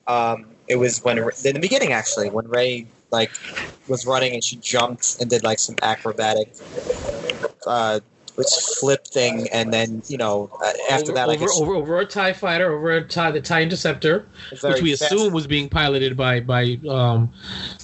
Um, 0.08 0.48
it 0.68 0.78
was 0.78 1.04
when 1.04 1.18
in 1.20 1.54
the 1.54 1.60
beginning 1.60 1.92
actually 1.94 2.30
when 2.30 2.48
Rey 2.48 2.88
like 3.12 3.32
was 3.88 4.06
running 4.08 4.34
and 4.34 4.44
she 4.44 4.56
jumped 4.56 5.18
and 5.22 5.30
did 5.30 5.44
like 5.44 5.60
some 5.60 5.76
acrobatic, 5.84 6.52
uh, 7.68 8.00
which 8.36 8.48
flip 8.80 9.06
thing, 9.08 9.48
and 9.50 9.74
then 9.74 10.02
you 10.08 10.18
know 10.18 10.50
uh, 10.62 10.74
after 10.90 11.12
over, 11.12 11.14
that 11.14 11.30
I 11.30 11.34
over, 11.34 11.46
guess 11.46 11.60
over, 11.62 11.76
over 11.76 12.00
a 12.00 12.06
Tie 12.06 12.34
fighter, 12.34 12.72
over 12.72 12.92
a 12.92 13.08
Tie, 13.08 13.32
the 13.32 13.42
Tie 13.42 13.62
Interceptor, 13.62 14.26
which 14.62 14.82
we 14.82 14.96
fast. 14.96 15.12
assume 15.12 15.34
was 15.34 15.48
being 15.48 15.70
piloted 15.70 16.16
by 16.16 16.40
by 16.40 16.78
um 16.88 17.32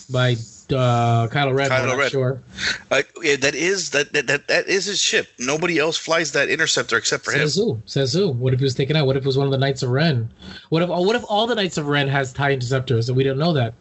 by 0.10 0.36
uh, 0.74 1.28
Kylo 1.28 1.54
Ren. 1.56 1.70
Kylo 1.70 1.82
we're 1.82 1.88
not 1.88 1.97
Ren. 1.97 2.10
Sure. 2.10 2.41
Uh, 2.89 3.02
yeah, 3.22 3.36
that 3.38 3.56
is 3.56 3.91
that, 3.91 4.14
that 4.14 4.28
that 4.28 4.47
that 4.47 4.68
is 4.68 4.86
his 4.86 4.99
ship. 5.02 5.28
Nobody 5.39 5.80
else 5.80 5.97
flies 5.97 6.32
that 6.34 6.49
interceptor 6.49 6.97
except 6.97 7.26
for 7.26 7.32
him. 7.32 7.39
Says 7.39 7.56
who? 7.56 7.82
Says 7.86 8.14
who? 8.14 8.30
What 8.30 8.54
if 8.54 8.60
he 8.60 8.64
was 8.64 8.76
taken 8.76 8.95
out? 8.95 9.06
What 9.06 9.18
if 9.18 9.24
it 9.24 9.28
was 9.28 9.38
one 9.38 9.47
of 9.47 9.52
the 9.52 9.58
Knights 9.58 9.84
of 9.84 9.89
Ren? 9.89 10.32
What 10.70 10.82
if? 10.82 10.89
oh, 10.89 11.02
What 11.02 11.16
if 11.16 11.24
all 11.28 11.47
the 11.47 11.56
Knights 11.56 11.78
of 11.78 11.88
Ren 11.88 12.08
has 12.08 12.34
Tie 12.34 12.52
Interceptors 12.52 13.10
and 13.10 13.18
we 13.18 13.24
don't 13.24 13.38
know 13.38 13.54
that? 13.54 13.74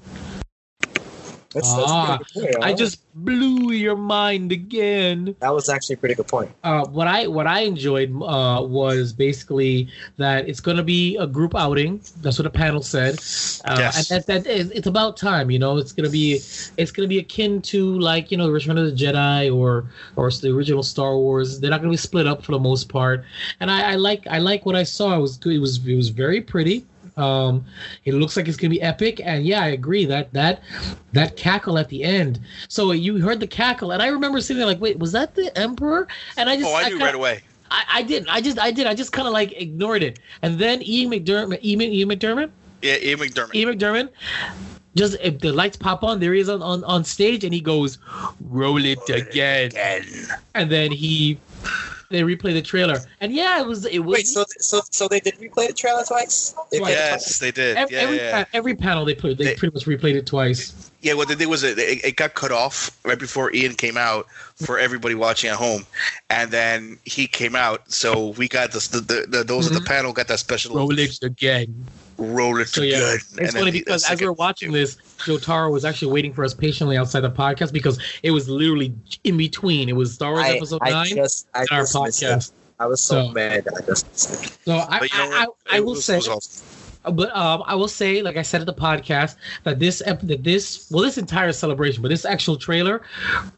That's, 1.52 1.66
that's 1.74 1.90
a 1.90 1.92
Ah, 1.92 2.18
pretty 2.32 2.46
good 2.46 2.52
point. 2.60 2.64
I 2.64 2.72
just 2.74 3.00
blew 3.16 3.72
your 3.72 3.96
mind 3.96 4.52
again. 4.52 5.34
that 5.40 5.52
was 5.52 5.68
actually 5.68 5.94
a 5.94 5.98
pretty 5.98 6.14
good 6.14 6.28
point. 6.28 6.50
uh, 6.62 6.86
what 6.86 7.08
I 7.08 7.26
what 7.26 7.48
I 7.48 7.60
enjoyed 7.62 8.10
uh, 8.22 8.62
was 8.62 9.12
basically 9.12 9.88
that 10.16 10.48
it's 10.48 10.60
going 10.60 10.76
to 10.76 10.84
be 10.84 11.16
a 11.16 11.26
group 11.26 11.56
outing. 11.56 12.00
That's 12.22 12.38
what 12.38 12.44
the 12.44 12.50
panel 12.50 12.82
said. 12.82 13.14
Uh, 13.64 13.76
Yes. 13.80 14.10
And 14.12 14.22
that, 14.24 14.26
that 14.44 14.46
is- 14.50 14.70
it's 14.70 14.86
about 14.86 15.16
time. 15.16 15.50
You 15.50 15.58
know, 15.58 15.76
it's 15.78 15.90
going 15.92 16.04
to 16.04 16.10
be 16.12 16.34
it's 16.76 16.92
going 16.92 17.04
to 17.04 17.08
be 17.08 17.18
akin 17.18 17.60
to 17.62 17.98
like 17.98 18.30
you 18.30 18.36
know 18.36 18.46
the 18.46 18.52
Return 18.52 18.78
of 18.78 18.86
the 18.86 18.92
Jedi 19.04 19.52
or 19.54 19.86
or 20.14 20.30
the 20.30 20.50
original 20.54 20.84
Star 20.84 21.16
Wars. 21.16 21.58
They're 21.58 21.70
not 21.70 21.80
going 21.80 21.90
to 21.90 21.94
be 21.94 21.96
split 22.10 22.28
up 22.28 22.44
for 22.44 22.52
the 22.52 22.60
most 22.60 22.88
part. 22.88 23.24
And 23.58 23.70
I, 23.72 23.92
I 23.92 23.94
like 23.96 24.24
I 24.28 24.38
like 24.38 24.64
what 24.66 24.76
I 24.76 24.84
saw. 24.84 25.16
It 25.16 25.20
was 25.20 25.36
good. 25.36 25.54
It 25.54 25.58
was 25.58 25.84
it 25.84 25.96
was 25.96 26.10
very 26.10 26.40
pretty. 26.40 26.86
Um, 27.16 27.64
it 28.04 28.14
looks 28.14 28.36
like 28.36 28.48
it's 28.48 28.56
gonna 28.56 28.70
be 28.70 28.82
epic, 28.82 29.20
and 29.24 29.44
yeah, 29.44 29.62
I 29.62 29.68
agree 29.68 30.04
that 30.06 30.32
that 30.32 30.62
that 31.12 31.36
cackle 31.36 31.78
at 31.78 31.88
the 31.88 32.02
end. 32.04 32.40
So 32.68 32.92
you 32.92 33.18
heard 33.20 33.40
the 33.40 33.46
cackle, 33.46 33.92
and 33.92 34.02
I 34.02 34.08
remember 34.08 34.40
sitting 34.40 34.58
there 34.58 34.66
like, 34.66 34.80
wait, 34.80 34.98
was 34.98 35.12
that 35.12 35.34
the 35.34 35.56
Emperor? 35.58 36.06
And 36.36 36.48
I 36.48 36.56
just 36.56 36.68
Oh, 36.68 36.74
I 36.74 36.82
knew 36.84 36.90
kinda- 36.90 37.04
right 37.04 37.14
away. 37.14 37.40
I, 37.72 37.84
I 37.94 38.02
didn't. 38.02 38.28
I 38.28 38.40
just 38.40 38.58
I 38.58 38.70
did. 38.72 38.86
I 38.88 38.94
just 38.94 39.12
kind 39.12 39.28
of 39.28 39.32
like 39.32 39.52
ignored 39.52 40.02
it. 40.02 40.18
And 40.42 40.58
then 40.58 40.82
Ian 40.82 41.10
McDiarmid, 41.12 41.62
Ian, 41.62 41.80
Ian 41.82 42.08
McDiarmid, 42.08 42.50
Yeah, 42.82 42.96
Ian 43.00 43.18
McDiarmid. 43.20 43.54
Ian 43.54 43.78
McDiarmid, 43.78 44.08
just 44.96 45.16
if 45.22 45.38
the 45.38 45.52
lights 45.52 45.76
pop 45.76 46.02
on, 46.02 46.18
there 46.18 46.34
he 46.34 46.40
is 46.40 46.48
on, 46.48 46.62
on, 46.62 46.82
on 46.82 47.04
stage, 47.04 47.44
and 47.44 47.54
he 47.54 47.60
goes, 47.60 47.98
"Roll 48.40 48.84
it 48.84 49.08
again," 49.08 49.70
and 50.56 50.68
then 50.68 50.90
he 50.90 51.38
they 52.10 52.22
replay 52.22 52.52
the 52.52 52.60
trailer, 52.60 52.98
and 53.20 53.32
yeah, 53.32 53.60
it 53.60 53.66
was 53.66 53.86
it 53.86 54.00
was 54.00 54.18
Wait, 54.18 54.26
so 54.26 54.44
so 54.58 54.80
so 54.90 55.08
they 55.08 55.20
did 55.20 55.34
replay 55.38 55.68
the 55.68 55.72
trailer 55.72 56.02
twice? 56.04 56.54
They 56.70 56.78
Twice. 56.78 56.90
played 56.90 56.98
it 56.98 57.10
Yes, 57.10 57.38
they 57.38 57.50
did. 57.52 57.76
every, 57.76 57.96
yeah, 57.96 58.02
every, 58.02 58.16
yeah. 58.16 58.44
every 58.52 58.74
panel 58.74 59.04
they 59.04 59.14
played 59.14 59.38
they, 59.38 59.44
They- 59.44 59.54
pretty 59.54 59.74
much 59.74 59.86
replayed 59.86 60.16
it 60.16 60.26
twice. 60.26 60.90
Yeah, 61.02 61.14
what 61.14 61.28
they 61.28 61.34
did 61.34 61.46
was 61.48 61.62
it, 61.62 61.78
it, 61.78 62.04
it 62.04 62.16
got 62.16 62.34
cut 62.34 62.52
off 62.52 62.90
right 63.06 63.18
before 63.18 63.54
Ian 63.54 63.74
came 63.74 63.96
out 63.96 64.26
for 64.56 64.78
everybody 64.78 65.14
watching 65.14 65.48
at 65.48 65.56
home, 65.56 65.86
and 66.28 66.50
then 66.50 66.98
he 67.06 67.26
came 67.26 67.56
out, 67.56 67.90
so 67.90 68.34
we 68.36 68.48
got 68.48 68.72
this. 68.72 68.88
The, 68.88 69.00
the, 69.00 69.26
the 69.26 69.44
those 69.44 69.66
at 69.66 69.72
the 69.72 69.78
mm-hmm. 69.78 69.86
panel 69.86 70.12
got 70.12 70.28
that 70.28 70.40
special 70.40 70.76
Roll 70.76 70.98
it 70.98 71.22
again. 71.22 71.86
Roll 72.20 72.58
it 72.60 72.68
So 72.68 72.82
yeah, 72.82 72.98
good. 72.98 73.14
it's 73.20 73.38
And 73.38 73.52
funny 73.52 73.70
because 73.70 74.08
as 74.10 74.20
we 74.20 74.26
were 74.26 74.32
watching 74.32 74.72
this, 74.72 74.96
Jotaro 75.18 75.72
was 75.72 75.84
actually 75.84 76.12
waiting 76.12 76.32
for 76.32 76.44
us 76.44 76.54
patiently 76.54 76.96
outside 76.96 77.20
the 77.20 77.30
podcast 77.30 77.72
because 77.72 77.98
it 78.22 78.30
was 78.30 78.48
literally 78.48 78.94
in 79.24 79.36
between. 79.36 79.88
It 79.88 79.96
was 79.96 80.12
Star 80.14 80.32
Wars 80.32 80.44
I, 80.44 80.50
episode 80.50 80.78
I 80.82 80.90
nine 80.90 81.06
just 81.16 81.48
I 81.54 81.60
and 81.60 81.68
our 81.72 81.80
just 81.82 81.94
it. 81.94 81.98
podcast. 81.98 82.52
I 82.78 82.86
was 82.86 83.00
so, 83.00 83.26
So- 83.26 83.32
mad 83.32 83.66
I 83.76 83.80
just 83.86 84.06
missed 84.08 84.44
it. 84.44 84.58
So 84.64 84.72
I, 84.74 85.00
you 85.02 85.08
know 85.18 85.36
I. 85.36 85.46
I, 85.70 85.76
I 85.76 85.80
will 85.80 85.92
was- 85.94 86.04
say, 86.04 86.16
was 86.16 86.28
awesome. 86.28 86.66
But 87.02 87.34
um, 87.36 87.62
I 87.66 87.74
will 87.74 87.88
say, 87.88 88.22
like 88.22 88.36
I 88.36 88.42
said 88.42 88.60
at 88.60 88.66
the 88.66 88.74
podcast, 88.74 89.36
that 89.64 89.78
this 89.78 90.02
ep- 90.04 90.20
that 90.22 90.44
this 90.44 90.90
well, 90.90 91.02
this 91.02 91.18
entire 91.18 91.52
celebration, 91.52 92.02
but 92.02 92.08
this 92.08 92.24
actual 92.24 92.56
trailer, 92.56 93.02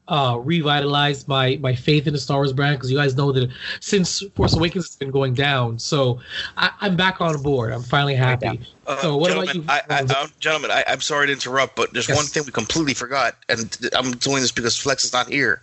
uh, 0.09 0.38
revitalized 0.40 1.26
my 1.28 1.59
my 1.61 1.74
faith 1.74 2.07
in 2.07 2.12
the 2.12 2.18
Star 2.18 2.38
Wars 2.38 2.53
brand 2.53 2.76
because 2.78 2.90
you 2.90 2.97
guys 2.99 3.16
know 3.16 3.32
that 3.32 3.51
since 3.80 4.22
Force 4.34 4.55
Awakens 4.55 4.86
has 4.86 4.97
been 4.97 5.11
going 5.11 5.34
down, 5.34 5.78
so 5.78 6.20
I, 6.57 6.70
I'm 6.80 6.97
back 6.97 7.20
on 7.20 7.40
board. 7.43 7.72
I'm 7.72 7.82
finally 7.82 8.14
happy. 8.14 8.61
Uh, 8.86 9.01
So 9.01 9.16
what 9.16 9.30
about 9.30 9.47
gentlemen, 9.47 9.57
you? 9.57 9.64
I, 9.68 9.82
I, 9.90 10.03
uh, 10.03 10.26
gentlemen, 10.40 10.70
I, 10.70 10.84
I'm 10.86 11.01
sorry 11.01 11.26
to 11.28 11.32
interrupt, 11.32 11.76
but 11.76 11.93
there's 11.93 12.09
Yes. 12.09 12.16
one 12.16 12.26
thing 12.26 12.45
we 12.45 12.53
completely 12.53 12.95
forgot, 12.95 13.36
and 13.49 13.76
I'm 13.93 14.12
doing 14.12 14.43
this 14.43 14.53
because 14.53 14.76
Flex 14.76 15.05
is 15.05 15.12
not 15.12 15.28
here. 15.28 15.62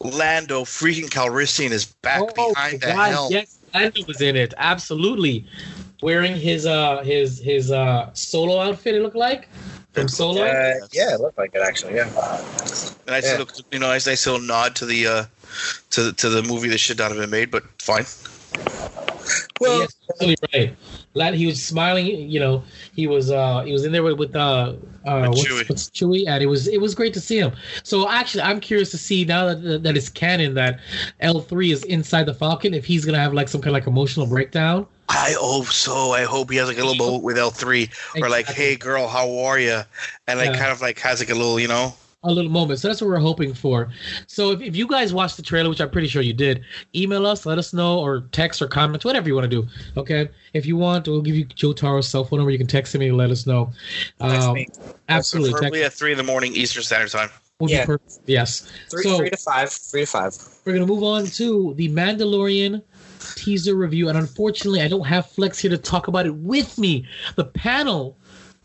Lando 0.00 0.62
freaking 0.64 1.08
Calrissian 1.08 1.70
is 1.70 1.86
back 1.86 2.20
Oh, 2.22 2.52
behind 2.52 2.80
the 2.80 2.86
God, 2.86 3.10
helm. 3.10 3.32
Yes, 3.32 3.58
Lando 3.74 4.04
was 4.06 4.20
in 4.20 4.36
it. 4.36 4.54
Absolutely, 4.56 5.44
wearing 6.02 6.36
his 6.36 6.66
uh 6.66 7.02
his 7.02 7.38
his 7.38 7.70
uh 7.72 8.12
solo 8.14 8.60
outfit. 8.60 8.94
It 8.94 9.02
looked 9.02 9.16
like 9.16 9.48
from 9.92 10.08
Solo. 10.08 10.42
Uh, 10.42 10.74
yeah, 10.92 11.14
it 11.14 11.20
looked 11.20 11.38
like 11.38 11.54
it 11.54 11.62
actually. 11.62 11.94
Yeah. 11.94 12.08
And 13.06 13.14
I 13.14 13.20
Yeah. 13.20 13.44
still, 13.44 13.64
you 13.72 13.78
know, 13.78 13.88
nice, 13.88 14.06
nice 14.06 14.26
little 14.26 14.40
nod 14.40 14.76
to 14.76 14.86
the 14.86 15.06
uh, 15.06 15.24
to 15.90 16.02
the 16.04 16.12
to 16.12 16.28
the 16.28 16.42
movie 16.42 16.68
that 16.68 16.78
should 16.78 16.98
not 16.98 17.10
have 17.10 17.18
been 17.20 17.30
made, 17.30 17.50
but 17.50 17.64
fine. 17.80 18.04
Well, 19.60 19.80
yes, 19.80 19.96
absolutely 20.10 20.36
right. 20.54 20.76
Lad, 21.18 21.34
he 21.34 21.46
was 21.46 21.62
smiling. 21.62 22.06
You 22.06 22.40
know, 22.40 22.64
he 22.92 23.06
was 23.06 23.30
uh 23.30 23.62
he 23.62 23.72
was 23.72 23.84
in 23.84 23.92
there 23.92 24.02
with, 24.02 24.18
with 24.18 24.34
uh 24.36 24.74
uh 25.04 25.28
what's, 25.28 25.44
Chewie. 25.46 25.68
what's 25.68 25.90
Chewie, 25.90 26.26
and 26.26 26.42
it 26.42 26.46
was 26.46 26.68
it 26.68 26.80
was 26.80 26.94
great 26.94 27.12
to 27.14 27.20
see 27.20 27.38
him. 27.38 27.52
So 27.82 28.08
actually, 28.08 28.42
I'm 28.42 28.60
curious 28.60 28.90
to 28.92 28.98
see 28.98 29.24
now 29.24 29.46
that 29.54 29.82
that 29.82 29.96
it's 29.96 30.08
canon 30.08 30.54
that 30.54 30.80
L3 31.22 31.72
is 31.72 31.84
inside 31.84 32.24
the 32.26 32.34
Falcon. 32.34 32.72
If 32.74 32.84
he's 32.84 33.04
gonna 33.04 33.18
have 33.18 33.34
like 33.34 33.48
some 33.48 33.60
kind 33.60 33.68
of 33.76 33.80
like 33.80 33.86
emotional 33.86 34.26
breakdown. 34.26 34.86
I 35.10 35.34
hope 35.38 35.66
so. 35.68 36.12
I 36.12 36.24
hope 36.24 36.50
he 36.50 36.58
has 36.58 36.68
like 36.68 36.76
a 36.76 36.84
little 36.84 36.94
moment 37.06 37.24
with 37.24 37.38
L 37.38 37.50
three, 37.50 37.88
or 38.14 38.28
like, 38.28 38.40
Exactly. 38.40 38.64
"Hey, 38.64 38.76
girl, 38.76 39.08
how 39.08 39.38
are 39.38 39.58
you?" 39.58 39.80
And 40.26 40.38
like 40.38 40.50
Yeah. 40.50 40.58
kind 40.58 40.70
of 40.70 40.82
like 40.82 40.98
has 41.00 41.20
like 41.20 41.30
a 41.30 41.34
little, 41.34 41.58
you 41.58 41.68
know. 41.68 41.94
A 42.24 42.32
little 42.32 42.50
moment. 42.50 42.80
So 42.80 42.88
that's 42.88 43.00
what 43.00 43.06
we're 43.06 43.18
hoping 43.20 43.54
for. 43.54 43.90
So 44.26 44.50
if, 44.50 44.60
if 44.60 44.74
you 44.74 44.88
guys 44.88 45.14
watched 45.14 45.36
the 45.36 45.42
trailer, 45.42 45.68
which 45.70 45.80
I'm 45.80 45.88
pretty 45.90 46.08
sure 46.08 46.20
you 46.20 46.32
did, 46.32 46.64
email 46.92 47.24
us, 47.24 47.46
let 47.46 47.58
us 47.58 47.72
know, 47.72 48.00
or 48.00 48.22
text 48.32 48.60
or 48.60 48.66
comment, 48.66 49.04
whatever 49.04 49.28
you 49.28 49.36
want 49.36 49.48
to 49.48 49.48
do. 49.62 49.68
Okay. 49.96 50.28
If 50.52 50.66
you 50.66 50.76
want, 50.76 51.06
we'll 51.06 51.22
give 51.22 51.36
you 51.36 51.46
Jotaro's 51.46 52.08
cell 52.08 52.24
phone 52.24 52.40
number. 52.40 52.50
You 52.50 52.58
can 52.58 52.66
text 52.66 52.92
him 52.92 53.02
and 53.02 53.16
let 53.16 53.30
us 53.30 53.46
know. 53.46 53.70
Text 54.20 54.48
Um, 54.48 54.54
me. 54.54 54.66
absolutely. 55.08 55.60
Text 55.60 55.80
at 55.80 55.92
three 55.92 56.10
in 56.10 56.18
the 56.18 56.24
morning 56.24 56.52
Eastern 56.56 56.82
Standard 56.82 57.10
Time. 57.12 57.30
would 57.60 57.68
be 57.68 57.74
Yeah. 57.74 57.86
perfect. 57.86 58.18
Yes. 58.26 58.68
Three, 58.90 59.04
so 59.04 59.18
three 59.18 59.30
to 59.30 59.36
five. 59.36 59.70
Three 59.70 60.00
to 60.00 60.06
five. 60.06 60.34
we're 60.64 60.72
gonna 60.72 60.86
move 60.86 61.04
on 61.04 61.24
to 61.26 61.72
the 61.76 61.88
Mandalorian 61.88 62.82
teaser 63.36 63.74
review, 63.76 64.08
and 64.08 64.18
unfortunately, 64.18 64.80
I 64.82 64.88
don't 64.88 65.06
have 65.06 65.26
Flex 65.30 65.58
here 65.60 65.70
to 65.70 65.78
talk 65.78 66.08
about 66.08 66.26
it 66.26 66.34
with 66.34 66.78
me. 66.78 67.06
The 67.36 67.44
panel 67.44 68.16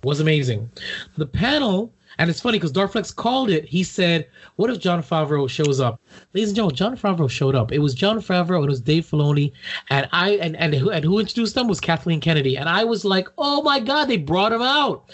was 0.04 0.20
amazing. 0.20 0.70
The 1.18 1.26
panel, 1.26 1.92
and 2.18 2.30
it's 2.30 2.40
funny 2.40 2.58
because 2.58 2.72
Darth 2.72 2.94
Flex 2.94 3.12
called 3.12 3.50
it. 3.50 3.66
He 3.66 3.84
said, 3.84 4.28
"What 4.56 4.70
if 4.70 4.80
Jon 4.80 5.02
Favreau 5.04 5.50
shows 5.50 5.80
up?" 5.80 6.00
Ladies 6.34 6.50
and 6.50 6.56
gentlemen, 6.56 6.76
Jon 6.76 6.98
Favreau 6.98 7.30
showed 7.30 7.56
up. 7.56 7.72
It 7.72 7.80
was 7.80 7.94
Jon 7.94 8.20
Favreau 8.20 8.58
and 8.58 8.66
it 8.66 8.70
was 8.70 8.82
Dave 8.82 9.06
Filoni, 9.06 9.52
and 9.90 10.08
I 10.12 10.32
and 10.32 10.56
and 10.58 10.74
who, 10.74 10.90
and 10.90 11.04
who 11.04 11.20
introduced 11.20 11.56
them 11.56 11.68
was 11.68 11.80
Kathleen 11.80 12.20
Kennedy, 12.22 12.58
and 12.58 12.68
I 12.70 12.84
was 12.84 13.04
like, 13.06 13.28
"Oh 13.38 13.62
my 13.62 13.80
God, 13.80 14.06
they 14.06 14.18
brought 14.18 14.52
him 14.54 14.62
out." 14.62 15.10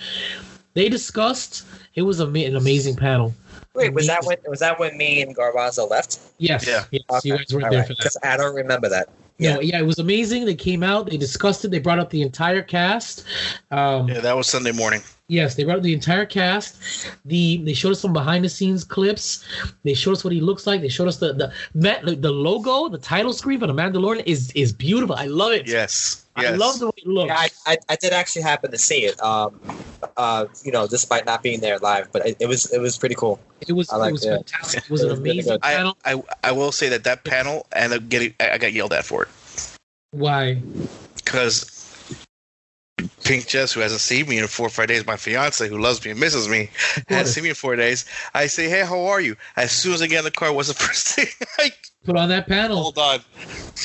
They 0.74 0.90
discussed. 0.90 1.66
It 1.96 2.04
was 2.04 2.22
ama- 2.22 2.40
an 2.40 2.56
amazing 2.56 2.96
panel. 2.96 3.34
Wait, 3.76 3.94
was 3.94 4.08
that 4.08 4.24
when 4.26 4.38
was 4.48 4.60
that 4.60 4.80
when 4.80 4.98
me 4.98 5.22
and 5.22 5.36
Garbanzo 5.36 5.90
left? 5.90 6.20
Yes, 6.38 6.66
Yeah. 6.68 6.84
yes, 6.92 7.26
you 7.26 7.38
guys 7.38 7.46
weren't 7.54 7.72
there 7.72 7.84
for 7.84 7.94
that. 7.96 8.16
I 8.24 8.38
don't 8.38 8.56
remember 8.56 8.90
that. 8.90 9.10
No, 9.42 9.62
yeah, 9.62 9.80
it 9.80 9.86
was 9.86 10.00
amazing. 10.00 10.44
They 10.46 10.56
came 10.56 10.84
out, 10.84 11.10
they 11.10 11.16
discussed 11.16 11.64
it, 11.64 11.72
they 11.72 11.80
brought 11.80 11.98
up 11.98 12.10
the 12.10 12.22
entire 12.22 12.62
cast. 12.62 13.24
Um, 13.72 14.10
Yeah, 14.10 14.20
that 14.20 14.36
was 14.36 14.48
Sunday 14.48 14.74
morning. 14.74 15.02
Yes, 15.30 15.54
they 15.54 15.64
brought 15.64 15.78
up 15.78 15.84
the 15.84 15.94
entire 15.94 16.26
cast. 16.26 16.82
The 17.26 17.58
they 17.64 17.74
showed 17.74 17.92
us 17.92 18.00
some 18.02 18.14
behind 18.14 18.44
the 18.44 18.50
scenes 18.50 18.84
clips. 18.84 19.46
They 19.84 19.94
showed 19.94 20.14
us 20.14 20.24
what 20.24 20.34
he 20.34 20.42
looks 20.42 20.66
like. 20.66 20.82
They 20.82 20.90
showed 20.90 21.08
us 21.08 21.18
the 21.18 21.34
the 21.34 21.54
the, 21.76 22.16
the 22.16 22.32
logo, 22.32 22.90
the 22.90 22.98
title 22.98 23.32
screen 23.32 23.60
for 23.60 23.68
the 23.68 23.74
Mandalorian 23.74 24.24
is 24.26 24.52
is 24.54 24.74
beautiful. 24.74 25.16
I 25.16 25.28
love 25.28 25.52
it. 25.54 25.68
Yes. 25.68 26.26
I 26.36 26.42
Yes. 26.44 26.60
love 26.60 26.80
the 26.80 26.86
way 26.88 26.94
it 26.98 27.08
looks. 27.08 27.28
Yeah, 27.28 27.38
I, 27.38 27.50
I, 27.74 27.78
I 27.90 27.96
did 27.98 28.14
actually 28.14 28.42
happen 28.44 28.72
to 28.72 28.78
see 28.78 29.06
it. 29.06 29.22
Um, 29.22 29.60
uh, 30.18 30.46
you 30.64 30.72
know, 30.72 30.88
despite 30.88 31.26
not 31.26 31.44
being 31.44 31.60
there 31.60 31.78
live, 31.80 32.12
but 32.12 32.26
it, 32.26 32.38
it 32.40 32.48
was 32.48 32.72
it 32.72 32.80
was 32.80 32.98
pretty 32.98 33.16
cool. 33.16 33.40
it 33.68 33.74
was 33.74 33.90
I 33.92 34.08
it 34.08 34.12
was 34.12 34.26
it. 34.26 34.32
fantastic. 34.32 34.84
It 34.86 34.90
was 34.90 35.02
an 35.04 35.08
It 35.10 35.12
was 35.12 35.20
really 35.20 35.32
amazing 35.32 35.54
good. 35.54 35.60
I, 35.64 35.76
panel. 35.76 35.98
I 36.06 36.24
I 36.44 36.52
will 36.54 36.72
say 36.72 36.90
that 36.90 37.04
that 37.04 37.24
panel 37.24 37.68
and 37.72 38.10
getting 38.10 38.34
I 38.40 38.52
I 38.52 38.58
got 38.58 38.74
yelled 38.74 38.94
at 38.94 39.06
for 39.06 39.24
it 39.24 39.30
Why? 40.12 40.62
because 41.18 41.79
Pink 43.24 43.48
Jess, 43.48 43.74
who 43.74 43.80
hasn't 43.82 44.02
seen 44.02 44.28
me 44.28 44.38
in 44.38 44.48
four 44.48 44.68
or 44.68 44.70
five 44.70 44.88
days, 44.88 45.06
my 45.06 45.18
fiance 45.18 45.68
who 45.68 45.78
loves 45.78 46.04
me 46.04 46.12
and 46.12 46.20
misses 46.20 46.48
me, 46.48 46.70
hasn't 47.08 47.28
seen 47.36 47.44
me 47.44 47.50
in 47.50 47.56
four 47.56 47.76
days. 47.76 48.06
I 48.34 48.48
say, 48.48 48.70
"Hey, 48.70 48.84
how 48.86 49.00
are 49.06 49.22
you?" 49.22 49.36
As 49.56 49.72
soon 49.72 49.94
as 49.94 50.02
I 50.02 50.08
get 50.08 50.20
in 50.20 50.26
the 50.26 50.32
car, 50.32 50.52
what's 50.54 50.68
the 50.68 50.74
first 50.74 51.08
thing? 51.16 51.28
I 51.60 51.72
Put 52.06 52.16
on 52.16 52.30
that 52.30 52.48
panel. 52.48 52.82
hold 52.82 52.98
on. 52.98 53.20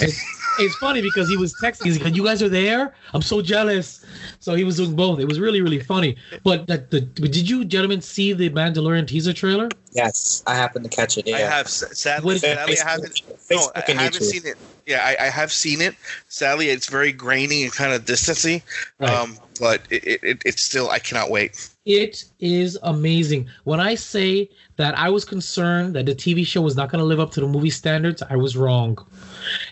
It's, 0.01 0.59
it's 0.61 0.77
funny 0.77 1.03
because 1.03 1.29
he 1.29 1.37
was 1.37 1.53
texting. 1.55 1.87
He's 1.87 2.01
like, 2.01 2.15
"You 2.15 2.25
guys 2.25 2.43
are 2.43 2.49
there. 2.49 2.95
I'm 3.13 3.23
so 3.23 3.43
jealous." 3.43 4.05
So 4.39 4.55
he 4.55 4.63
was 4.65 4.77
doing 4.77 4.95
both. 4.95 5.19
It 5.19 5.27
was 5.27 5.41
really 5.41 5.61
really 5.61 5.81
funny. 5.81 6.17
But 6.45 6.67
that 6.69 6.91
the 6.91 7.01
did 7.01 7.49
you 7.49 7.65
gentlemen 7.65 8.01
see 8.01 8.33
the 8.33 8.51
Mandalorian 8.51 9.07
teaser 9.09 9.33
trailer? 9.33 9.69
Yes, 9.93 10.43
I 10.47 10.55
happened 10.55 10.85
to 10.85 10.91
catch 10.91 11.19
it. 11.19 11.27
Yeah, 11.27 11.37
I 11.37 11.41
have 11.41 11.69
sadly, 11.69 12.39
sadly 12.39 12.77
I 12.81 12.89
haven't. 12.89 13.13
Facebook, 13.15 13.51
No, 13.51 13.71
I 13.75 13.81
haven't 13.91 14.23
YouTube. 14.23 14.23
seen 14.23 14.47
it. 14.47 14.57
Yeah, 14.87 15.01
I, 15.03 15.27
I 15.27 15.31
have 15.31 15.51
seen 15.53 15.81
it. 15.81 15.95
Sadly, 16.29 16.69
it's 16.69 16.89
very 16.89 17.13
grainy 17.13 17.63
and 17.63 17.73
kind 17.73 17.93
of 17.93 18.05
distancy. 18.05 18.63
Right. 18.99 19.11
Um, 19.11 19.39
but 19.59 19.83
it, 19.91 20.05
it, 20.05 20.21
it, 20.23 20.43
it's 20.45 20.63
still. 20.63 20.91
I 20.91 20.99
cannot 20.99 21.31
wait. 21.31 21.71
It 21.87 22.25
is 22.41 22.79
amazing. 22.83 23.49
When 23.65 23.81
I 23.81 23.95
say 23.95 24.51
that 24.77 24.99
I 24.99 25.11
was 25.11 25.25
concerned 25.25 25.95
that 25.95 26.07
the 26.07 26.15
TV 26.15 26.47
show 26.47 26.63
was 26.63 26.77
not 26.77 26.91
going 26.91 27.01
to 27.01 27.05
live 27.05 27.21
up 27.21 27.31
to 27.33 27.41
the 27.41 27.47
movie 27.47 27.71
standards, 27.71 28.23
I 28.29 28.37
was 28.37 28.57
wrong. 28.57 28.99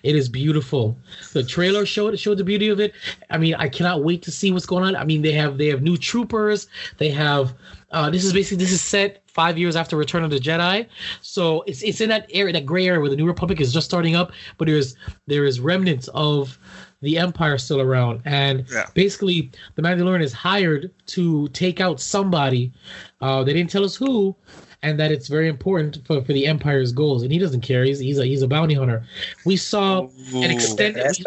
It 0.02 0.14
is 0.14 0.28
beautiful. 0.28 0.96
The 1.32 1.42
trailer 1.42 1.86
showed 1.86 2.18
showed 2.18 2.38
the 2.38 2.44
beauty 2.44 2.68
of 2.68 2.80
it. 2.80 2.94
I 3.30 3.38
mean, 3.38 3.54
I 3.54 3.68
cannot 3.68 4.04
wait 4.04 4.22
to 4.22 4.30
see 4.30 4.52
what's 4.52 4.66
going 4.66 4.84
on. 4.84 4.94
I 4.96 5.04
mean, 5.04 5.22
they 5.22 5.32
have 5.32 5.58
they 5.58 5.68
have 5.68 5.82
new 5.82 5.96
troopers. 5.96 6.68
They 6.98 7.08
have 7.10 7.54
uh, 7.92 8.10
this 8.10 8.24
is 8.24 8.32
basically 8.32 8.56
this 8.64 8.72
is 8.72 8.80
set 8.80 9.22
five 9.26 9.56
years 9.56 9.76
after 9.76 9.96
Return 9.96 10.24
of 10.24 10.30
the 10.30 10.38
Jedi, 10.38 10.86
so 11.20 11.62
it's 11.66 11.82
it's 11.82 12.00
in 12.00 12.08
that 12.08 12.26
area, 12.32 12.52
that 12.52 12.66
gray 12.66 12.86
area 12.86 13.00
where 13.00 13.10
the 13.10 13.16
New 13.16 13.26
Republic 13.26 13.60
is 13.60 13.72
just 13.72 13.86
starting 13.86 14.16
up, 14.16 14.32
but 14.58 14.66
there's 14.66 14.96
there 15.26 15.44
is 15.44 15.60
remnants 15.60 16.08
of 16.14 16.58
the 17.02 17.18
Empire 17.18 17.58
still 17.58 17.80
around, 17.80 18.20
and 18.24 18.64
Yeah. 18.72 18.86
basically 18.94 19.50
the 19.74 19.82
Mandalorian 19.82 20.22
is 20.22 20.32
hired 20.32 20.90
to 21.06 21.48
take 21.48 21.80
out 21.80 22.00
somebody. 22.00 22.72
Uh, 23.20 23.42
they 23.44 23.52
didn't 23.52 23.70
tell 23.70 23.84
us 23.84 23.96
who, 23.96 24.34
and 24.82 24.98
that 25.00 25.10
it's 25.12 25.28
very 25.28 25.48
important 25.48 25.98
for, 26.06 26.22
for 26.22 26.32
the 26.32 26.46
Empire's 26.46 26.92
goals. 26.92 27.22
And 27.22 27.32
he 27.32 27.38
doesn't 27.38 27.60
care. 27.60 27.84
He's 27.84 27.98
he's 27.98 28.18
a 28.18 28.24
he's 28.26 28.42
a 28.42 28.48
bounty 28.48 28.74
hunter. 28.74 29.04
We 29.44 29.56
saw 29.56 30.08
an 30.34 30.50
extended 30.50 31.04
That's 31.04 31.20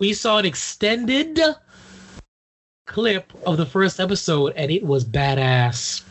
we 0.00 0.12
saw 0.14 0.38
an 0.38 0.46
extended 0.46 1.38
clip 2.92 3.32
of 3.46 3.56
the 3.56 3.66
first 3.66 3.98
episode, 4.00 4.52
and 4.56 4.70
it 4.70 4.84
was 4.84 5.04
badass. 5.04 6.02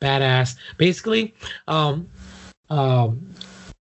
Badass. 0.00 0.56
Basically, 0.78 1.34
um, 1.68 2.08
um, 2.70 3.34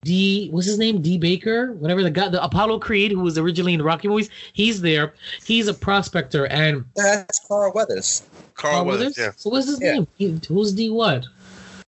D 0.03 0.49
what's 0.51 0.67
his 0.67 0.79
name? 0.79 1.03
D 1.03 1.19
Baker, 1.19 1.73
whatever 1.73 2.03
the 2.03 2.11
guy, 2.11 2.29
the 2.29 2.43
Apollo 2.43 2.79
Creed, 2.79 3.13
who 3.13 3.21
was 3.21 3.37
originally 3.37 3.75
in 3.75 3.79
the 3.79 3.85
Rocky 3.85 4.09
movies. 4.09 4.31
He's 4.53 4.81
there. 4.81 5.15
He's 5.45 5.69
a 5.69 5.75
prospector, 5.75 6.47
and 6.47 6.85
That's 6.95 7.41
Carl 7.47 7.73
Weathers. 7.75 8.23
Carl 8.55 8.75
Carl 8.77 8.85
Weathers. 8.87 9.01
Weathers. 9.01 9.19
Yeah. 9.19 9.33
So 9.37 9.51
what's 9.51 9.67
his 9.67 9.81
Yeah. 9.81 9.93
name? 9.93 10.07
He, 10.17 10.41
who's 10.49 10.73
D 10.73 10.91
what? 10.91 11.27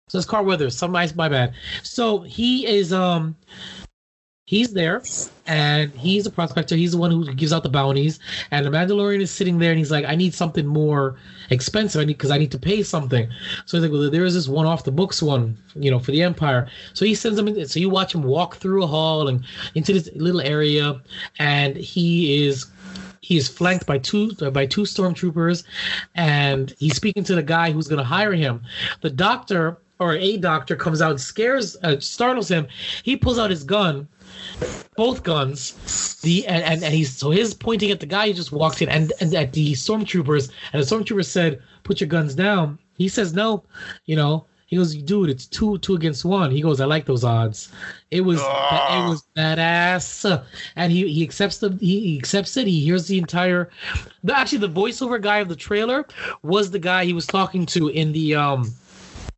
So 0.09 0.17
it's 0.17 0.27
Carl 0.27 0.45
Weathers. 0.45 0.77
Some 0.77 0.91
my 0.91 1.09
my 1.15 1.29
bad. 1.29 1.53
So 1.83 2.19
he 2.21 2.67
is 2.67 2.91
um 2.93 3.35
he's 4.51 4.73
there 4.73 5.01
and 5.47 5.93
he's 5.93 6.25
a 6.25 6.29
prospector. 6.29 6.75
He's 6.75 6.91
the 6.91 6.97
one 6.97 7.09
who 7.09 7.33
gives 7.33 7.53
out 7.53 7.63
the 7.63 7.69
bounties. 7.69 8.19
And 8.51 8.65
the 8.65 8.69
Mandalorian 8.69 9.21
is 9.21 9.31
sitting 9.31 9.59
there 9.59 9.71
and 9.71 9.79
he's 9.79 9.91
like, 9.91 10.03
I 10.03 10.15
need 10.15 10.33
something 10.33 10.67
more 10.67 11.15
expensive. 11.51 12.01
I 12.01 12.03
need 12.03 12.17
because 12.17 12.31
I 12.31 12.37
need 12.37 12.51
to 12.51 12.59
pay 12.59 12.83
something. 12.83 13.29
So 13.65 13.77
he's 13.77 13.83
like, 13.83 13.93
Well, 13.93 14.11
there 14.11 14.25
is 14.25 14.33
this 14.33 14.49
one 14.49 14.65
off 14.65 14.83
the 14.83 14.91
books 14.91 15.23
one, 15.23 15.57
you 15.73 15.89
know, 15.89 15.99
for 15.99 16.11
the 16.11 16.21
Empire. 16.21 16.67
So 16.93 17.05
he 17.05 17.15
sends 17.15 17.39
him 17.39 17.47
in, 17.47 17.65
so 17.65 17.79
you 17.79 17.89
watch 17.89 18.13
him 18.13 18.23
walk 18.23 18.57
through 18.57 18.83
a 18.83 18.87
hall 18.87 19.29
and 19.29 19.45
into 19.73 19.93
this 19.93 20.09
little 20.15 20.41
area, 20.41 20.99
and 21.39 21.77
he 21.77 22.45
is 22.45 22.65
he 23.21 23.37
is 23.37 23.47
flanked 23.47 23.85
by 23.85 23.99
two 23.99 24.33
by 24.51 24.65
two 24.65 24.81
stormtroopers 24.81 25.63
and 26.15 26.73
he's 26.79 26.95
speaking 26.95 27.23
to 27.23 27.35
the 27.35 27.43
guy 27.43 27.71
who's 27.71 27.87
going 27.87 27.99
to 27.99 28.03
hire 28.03 28.33
him 28.33 28.61
the 29.01 29.11
doctor 29.11 29.77
or 30.01 30.15
a 30.15 30.35
doctor 30.37 30.75
comes 30.75 31.01
out 31.01 31.11
and 31.11 31.21
scares 31.21 31.77
uh, 31.83 31.99
startles 31.99 32.49
him 32.49 32.67
he 33.03 33.15
pulls 33.15 33.39
out 33.39 33.49
his 33.49 33.63
gun 33.63 34.07
both 34.95 35.23
guns 35.23 36.19
the 36.21 36.45
and, 36.47 36.63
and, 36.63 36.83
and 36.83 36.93
he's 36.93 37.15
so 37.15 37.31
he's 37.31 37.53
pointing 37.53 37.91
at 37.91 37.99
the 37.99 38.05
guy 38.05 38.27
who 38.27 38.33
just 38.33 38.51
walked 38.51 38.81
in 38.81 38.89
and, 38.89 39.13
and 39.19 39.33
at 39.33 39.53
the 39.53 39.73
stormtroopers 39.73 40.51
and 40.73 40.81
the 40.81 40.85
stormtrooper 40.85 41.25
said 41.25 41.61
put 41.83 41.99
your 41.99 42.07
guns 42.07 42.35
down. 42.35 42.77
He 42.97 43.07
says 43.07 43.33
no 43.33 43.63
you 44.05 44.15
know 44.15 44.45
he 44.67 44.77
goes 44.77 44.95
dude 44.95 45.29
it's 45.29 45.45
two 45.47 45.77
two 45.79 45.95
against 45.95 46.25
one. 46.25 46.51
He 46.51 46.61
goes 46.61 46.79
i 46.81 46.85
like 46.85 47.05
those 47.05 47.23
odds. 47.23 47.69
It 48.09 48.21
was 48.21 48.39
it 48.39 49.09
was 49.09 49.23
badass. 49.35 50.43
And 50.75 50.91
he 50.91 51.07
he 51.11 51.23
accepts 51.23 51.57
the 51.57 51.77
he, 51.79 51.99
he 52.01 52.17
accepts 52.17 52.55
it 52.57 52.67
he 52.67 52.81
hears 52.81 53.07
the 53.07 53.17
entire 53.17 53.69
the, 54.23 54.37
actually 54.37 54.59
the 54.59 54.69
voiceover 54.69 55.21
guy 55.21 55.39
of 55.39 55.49
the 55.49 55.55
trailer 55.55 56.05
was 56.43 56.71
the 56.71 56.79
guy 56.79 57.05
he 57.05 57.13
was 57.13 57.27
talking 57.27 57.65
to 57.67 57.87
in 57.89 58.11
the 58.11 58.35
um 58.35 58.73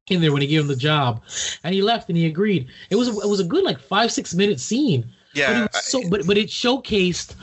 in 0.09 0.21
there 0.21 0.31
when 0.33 0.41
he 0.41 0.47
gave 0.47 0.61
him 0.61 0.67
the 0.67 0.75
job. 0.75 1.21
And 1.63 1.73
he 1.73 1.81
left 1.81 2.09
and 2.09 2.17
he 2.17 2.25
agreed. 2.25 2.67
It 2.89 2.95
was 2.95 3.07
it 3.09 3.27
was 3.29 3.39
a 3.39 3.43
good 3.45 3.63
like 3.63 3.79
five 3.79 4.11
six 4.11 4.33
minute 4.33 4.59
scene. 4.59 5.01
But 5.01 5.39
it 5.39 5.39
Yeah. 5.39 5.61
was 5.73 5.85
so 5.85 6.09
but 6.09 6.27
but 6.27 6.37
it 6.37 6.49
showcased 6.49 7.35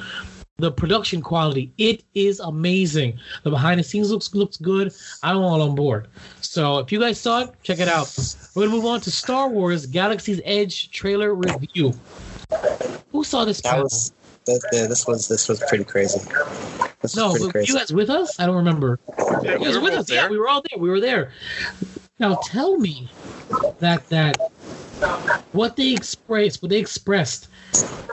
the 0.58 0.70
production 0.70 1.22
quality. 1.22 1.72
It 1.78 2.04
is 2.14 2.38
amazing. 2.40 3.18
The 3.44 3.50
behind 3.50 3.80
the 3.80 3.84
scenes 3.84 4.10
looks 4.10 4.34
looks 4.34 4.58
good. 4.58 4.92
I'm 5.22 5.38
all 5.38 5.62
on 5.62 5.74
board. 5.74 6.08
So 6.42 6.78
if 6.78 6.92
you 6.92 7.00
guys 7.00 7.18
saw 7.18 7.40
it 7.44 7.50
check 7.62 7.78
it 7.80 7.88
out. 7.88 8.14
We're 8.54 8.64
gonna 8.64 8.76
move 8.76 8.84
on 8.86 9.00
to 9.02 9.10
star 9.10 9.48
wars 9.48 9.86
galaxy's 9.86 10.40
edge 10.44 10.90
trailer 10.90 11.34
review. 11.34 11.94
Who 13.12 13.24
saw 13.24 13.44
this 13.44 13.60
That 13.62 13.70
panel? 13.70 13.84
was 13.84 14.12
that, 14.46 14.60
yeah, 14.72 14.86
this 14.86 15.06
was 15.06 15.28
this 15.28 15.48
was 15.48 15.60
pretty 15.68 15.84
crazy. 15.84 16.18
This 17.00 17.14
was 17.14 17.16
no 17.16 17.30
pretty 17.30 17.44
but 17.46 17.52
crazy. 17.52 17.72
you 17.72 17.78
guys 17.78 17.92
with 17.92 18.10
us? 18.10 18.38
I 18.38 18.44
don't 18.46 18.56
remember. 18.56 18.98
Yeah, 19.42 19.52
you 19.56 19.58
guys 19.58 19.60
we 19.60 19.74
were 19.76 19.80
with 19.80 19.92
both 19.92 20.00
us. 20.00 20.10
Yeah 20.10 20.20
there. 20.22 20.30
we 20.30 20.38
were 20.38 20.48
all 20.48 20.62
there. 20.70 20.78
We 20.78 20.90
were 20.90 21.00
there 21.00 21.32
now 22.20 22.38
tell 22.44 22.76
me 22.78 23.08
that 23.80 24.08
that 24.10 24.36
what 25.52 25.74
they 25.76 25.92
expressed 25.94 26.62
what 26.62 26.68
they 26.70 26.78
expressed 26.78 27.48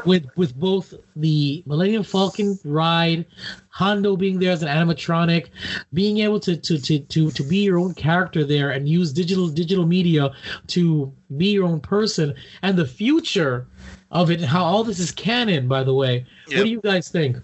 with 0.06 0.26
with 0.38 0.56
both 0.56 0.94
the 1.18 1.62
Millennium 1.66 2.04
Falcon 2.04 2.58
ride, 2.64 3.26
Hondo 3.70 4.16
being 4.16 4.40
there 4.40 4.54
as 4.54 4.64
an 4.64 4.70
animatronic, 4.70 5.50
being 5.94 6.20
able 6.20 6.40
to 6.40 6.56
to 6.56 6.80
to 6.80 7.00
to 7.00 7.30
to 7.32 7.44
be 7.44 7.58
your 7.58 7.78
own 7.78 7.94
character 7.94 8.46
there 8.46 8.72
and 8.72 8.88
use 8.88 9.12
digital 9.12 9.50
digital 9.50 9.86
media 9.86 10.32
to 10.68 11.14
be 11.36 11.48
your 11.52 11.66
own 11.66 11.82
person, 11.82 12.34
and 12.62 12.78
the 12.78 12.86
future 12.86 13.68
of 14.12 14.32
it, 14.32 14.40
and 14.40 14.46
how 14.46 14.64
all 14.64 14.84
this 14.86 15.00
is 15.00 15.12
canon. 15.12 15.68
By 15.68 15.84
the 15.84 15.94
way, 15.94 16.26
Yep. 16.48 16.58
what 16.58 16.64
do 16.64 16.70
you 16.70 16.82
guys 16.82 17.10
think? 17.10 17.38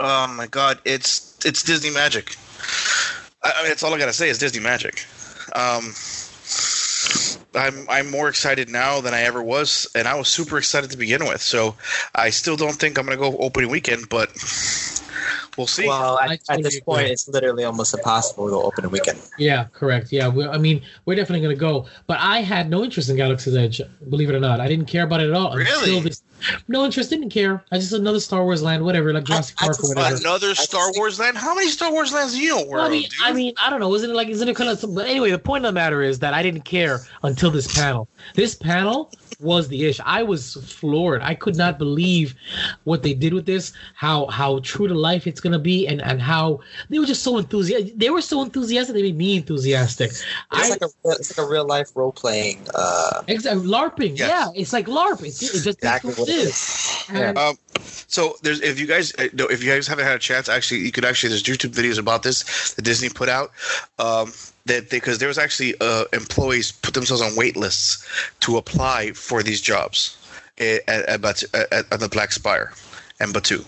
Oh 0.00 0.26
my 0.26 0.48
god, 0.48 0.80
it's 0.84 1.38
it's 1.44 1.62
Disney 1.62 1.90
magic. 1.90 2.36
I, 3.44 3.52
I 3.56 3.62
mean, 3.62 3.68
that's 3.68 3.82
all 3.84 3.94
I 3.94 3.98
gotta 3.98 4.12
say 4.12 4.28
is 4.28 4.38
Disney 4.38 4.60
magic. 4.60 5.06
Um, 5.54 5.94
I'm 7.54 7.86
I'm 7.88 8.10
more 8.10 8.28
excited 8.28 8.68
now 8.68 9.00
than 9.00 9.14
I 9.14 9.22
ever 9.22 9.42
was, 9.42 9.86
and 9.94 10.08
I 10.08 10.14
was 10.14 10.28
super 10.28 10.58
excited 10.58 10.90
to 10.90 10.96
begin 10.96 11.24
with. 11.26 11.42
So 11.42 11.76
I 12.14 12.30
still 12.30 12.56
don't 12.56 12.74
think 12.74 12.98
I'm 12.98 13.06
gonna 13.06 13.16
go 13.16 13.36
opening 13.36 13.70
weekend, 13.70 14.08
but 14.08 14.30
we'll 15.56 15.66
see. 15.66 15.86
Well, 15.86 16.18
at, 16.18 16.40
at 16.48 16.62
this 16.62 16.80
point, 16.80 17.08
it's 17.08 17.28
literally 17.28 17.64
almost 17.64 17.94
impossible 17.94 18.46
to 18.46 18.50
go 18.52 18.62
open 18.62 18.84
a 18.84 18.88
weekend. 18.88 19.20
Yeah, 19.38 19.66
correct. 19.72 20.12
Yeah, 20.12 20.28
we, 20.28 20.46
I 20.46 20.58
mean, 20.58 20.82
we're 21.04 21.14
definitely 21.14 21.40
going 21.40 21.54
to 21.54 21.60
go. 21.60 21.86
But 22.06 22.18
I 22.20 22.40
had 22.40 22.70
no 22.70 22.82
interest 22.84 23.10
in 23.10 23.16
Galaxy's 23.16 23.54
Edge, 23.54 23.80
believe 24.08 24.30
it 24.30 24.34
or 24.34 24.40
not. 24.40 24.60
I 24.60 24.68
didn't 24.68 24.86
care 24.86 25.04
about 25.04 25.20
it 25.20 25.28
at 25.28 25.34
all. 25.34 25.54
Really? 25.54 25.96
Until 25.96 26.00
this, 26.00 26.22
no 26.68 26.84
interest, 26.84 27.10
didn't 27.10 27.30
care. 27.30 27.62
I 27.72 27.78
just 27.78 27.92
another 27.92 28.20
Star 28.20 28.44
Wars 28.44 28.62
land, 28.62 28.84
whatever, 28.84 29.12
like 29.12 29.24
Jurassic 29.24 29.56
I 29.60 29.66
Park 29.66 29.82
or 29.84 29.88
whatever. 29.88 30.16
Another 30.16 30.54
Star 30.54 30.86
think- 30.86 30.98
Wars 30.98 31.18
land? 31.18 31.36
How 31.36 31.54
many 31.54 31.68
Star 31.68 31.92
Wars 31.92 32.12
lands 32.12 32.34
do 32.34 32.40
you 32.40 32.50
know? 32.50 32.64
Well, 32.66 32.80
I 32.84 32.88
mean, 32.88 33.08
I 33.22 33.32
mean, 33.32 33.54
I 33.62 33.70
don't 33.70 33.80
know. 33.80 33.94
Isn't 33.94 34.10
it 34.10 34.14
like, 34.14 34.28
isn't 34.28 34.48
it 34.48 34.56
kind 34.56 34.70
of? 34.70 34.94
But 34.94 35.06
anyway, 35.06 35.30
the 35.30 35.38
point 35.38 35.64
of 35.64 35.68
the 35.70 35.74
matter 35.74 36.02
is 36.02 36.18
that 36.20 36.34
I 36.34 36.42
didn't 36.42 36.62
care 36.62 37.00
until 37.22 37.50
this 37.50 37.72
panel. 37.74 38.08
This 38.34 38.54
panel 38.54 39.10
was 39.40 39.66
the 39.68 39.84
ish. 39.86 40.00
I 40.04 40.22
was 40.22 40.54
floored. 40.54 41.20
I 41.22 41.34
could 41.34 41.56
not 41.56 41.76
believe 41.78 42.34
what 42.84 43.02
they 43.02 43.12
did 43.12 43.34
with 43.34 43.44
this. 43.46 43.72
How 43.94 44.26
how 44.26 44.60
true 44.60 44.86
to 44.86 44.94
life 44.94 45.26
it's 45.26 45.40
gonna 45.40 45.58
be, 45.58 45.86
and 45.88 46.00
and 46.02 46.22
how 46.22 46.60
they 46.88 46.98
were 46.98 47.06
just 47.06 47.22
so 47.22 47.38
enthusiastic. 47.38 47.98
They 47.98 48.10
were 48.10 48.22
so 48.22 48.42
enthusiastic. 48.42 48.94
They 48.94 49.02
made 49.02 49.16
me 49.16 49.36
enthusiastic. 49.36 50.10
It's 50.10 50.24
I 50.50 50.68
like 50.68 50.82
a 50.82 50.88
it's 51.04 51.36
like 51.36 51.44
a 51.46 51.50
real 51.50 51.66
life 51.66 51.88
role 51.94 52.12
playing. 52.12 52.66
Uh, 52.74 53.22
Exactly, 53.28 53.66
LARPing. 53.66 54.18
Yes. 54.18 54.28
Yeah, 54.28 54.60
it's 54.60 54.72
like 54.72 54.86
LARP. 54.86 55.24
It's, 55.24 55.42
it 55.42 55.52
just 55.52 55.66
exactly 55.78 56.12
that's 56.36 57.08
what 57.08 57.14
what 57.14 57.20
it 57.20 57.26
it 57.26 57.34
is. 57.34 57.34
is. 57.34 57.36
Yeah. 57.36 57.48
Um, 57.48 57.56
So 58.08 58.36
there's 58.42 58.60
if 58.60 58.78
you 58.78 58.86
guys 58.86 59.12
uh, 59.18 59.28
no, 59.32 59.46
if 59.46 59.62
you 59.62 59.70
guys 59.70 59.86
haven't 59.86 60.04
had 60.04 60.16
a 60.16 60.18
chance, 60.18 60.48
actually 60.48 60.80
you 60.80 60.92
could 60.92 61.04
actually 61.04 61.30
there's 61.30 61.42
YouTube 61.42 61.70
videos 61.70 61.98
about 61.98 62.22
this 62.22 62.74
that 62.74 62.82
Disney 62.82 63.08
put 63.08 63.28
out. 63.28 63.50
Um, 63.98 64.32
that 64.66 64.90
because 64.90 65.18
there 65.18 65.28
was 65.28 65.38
actually 65.38 65.74
uh, 65.80 66.04
employees 66.12 66.72
put 66.72 66.94
themselves 66.94 67.22
on 67.22 67.34
wait 67.36 67.56
lists 67.56 68.06
to 68.40 68.56
apply 68.58 69.12
for 69.12 69.42
these 69.42 69.60
jobs 69.60 70.16
at, 70.58 70.86
at, 70.88 71.20
Batu- 71.20 71.48
at, 71.54 71.90
at 71.92 72.00
the 72.00 72.08
Black 72.08 72.32
Spire 72.32 72.72
and 73.18 73.34
Batuu. 73.34 73.64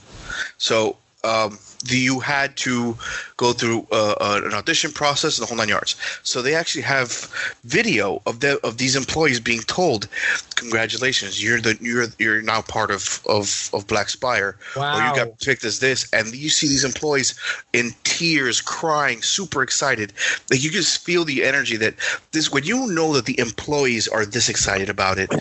So 0.59 0.97
um, 1.25 1.59
the, 1.85 1.97
you 1.97 2.21
had 2.21 2.57
to 2.59 2.97
go 3.37 3.53
through 3.53 3.87
uh, 3.91 4.15
uh, 4.21 4.41
an 4.45 4.55
audition 4.55 4.93
process 4.93 5.39
and 5.39 5.43
the 5.45 5.49
whole 5.49 5.57
nine 5.57 5.69
yards. 5.69 5.97
So 6.23 6.43
they 6.43 6.55
actually 6.55 6.83
have 6.83 7.29
video 7.65 8.23
of 8.27 8.41
the 8.41 8.65
of 8.65 8.79
these 8.79 8.97
employees 8.97 9.41
being 9.41 9.63
told, 9.63 10.09
"Congratulations, 10.57 11.43
you're 11.43 11.61
the 11.61 11.77
you're 11.81 12.07
you're 12.19 12.43
now 12.43 12.63
part 12.63 12.91
of 12.91 13.21
of, 13.29 13.71
of 13.73 13.87
Black 13.87 14.09
Spire, 14.09 14.57
or 14.77 14.81
Wow. 14.81 15.09
you 15.11 15.17
got 15.17 15.39
picked 15.41 15.65
as 15.65 15.81
this." 15.81 16.09
And 16.13 16.35
you 16.35 16.49
see 16.49 16.69
these 16.69 16.85
employees 16.85 17.35
in 17.73 17.95
tears, 18.05 18.61
crying, 18.61 19.23
super 19.23 19.63
excited. 19.63 20.13
Like 20.51 20.63
you 20.63 20.71
just 20.71 21.05
feel 21.05 21.25
the 21.25 21.45
energy 21.45 21.77
that 21.79 21.95
this 22.33 22.53
when 22.53 22.65
you 22.65 22.87
know 22.87 23.15
that 23.15 23.27
the 23.27 23.39
employees 23.39 24.07
are 24.09 24.25
this 24.25 24.49
excited 24.49 24.89
about 24.89 25.19
it. 25.19 25.33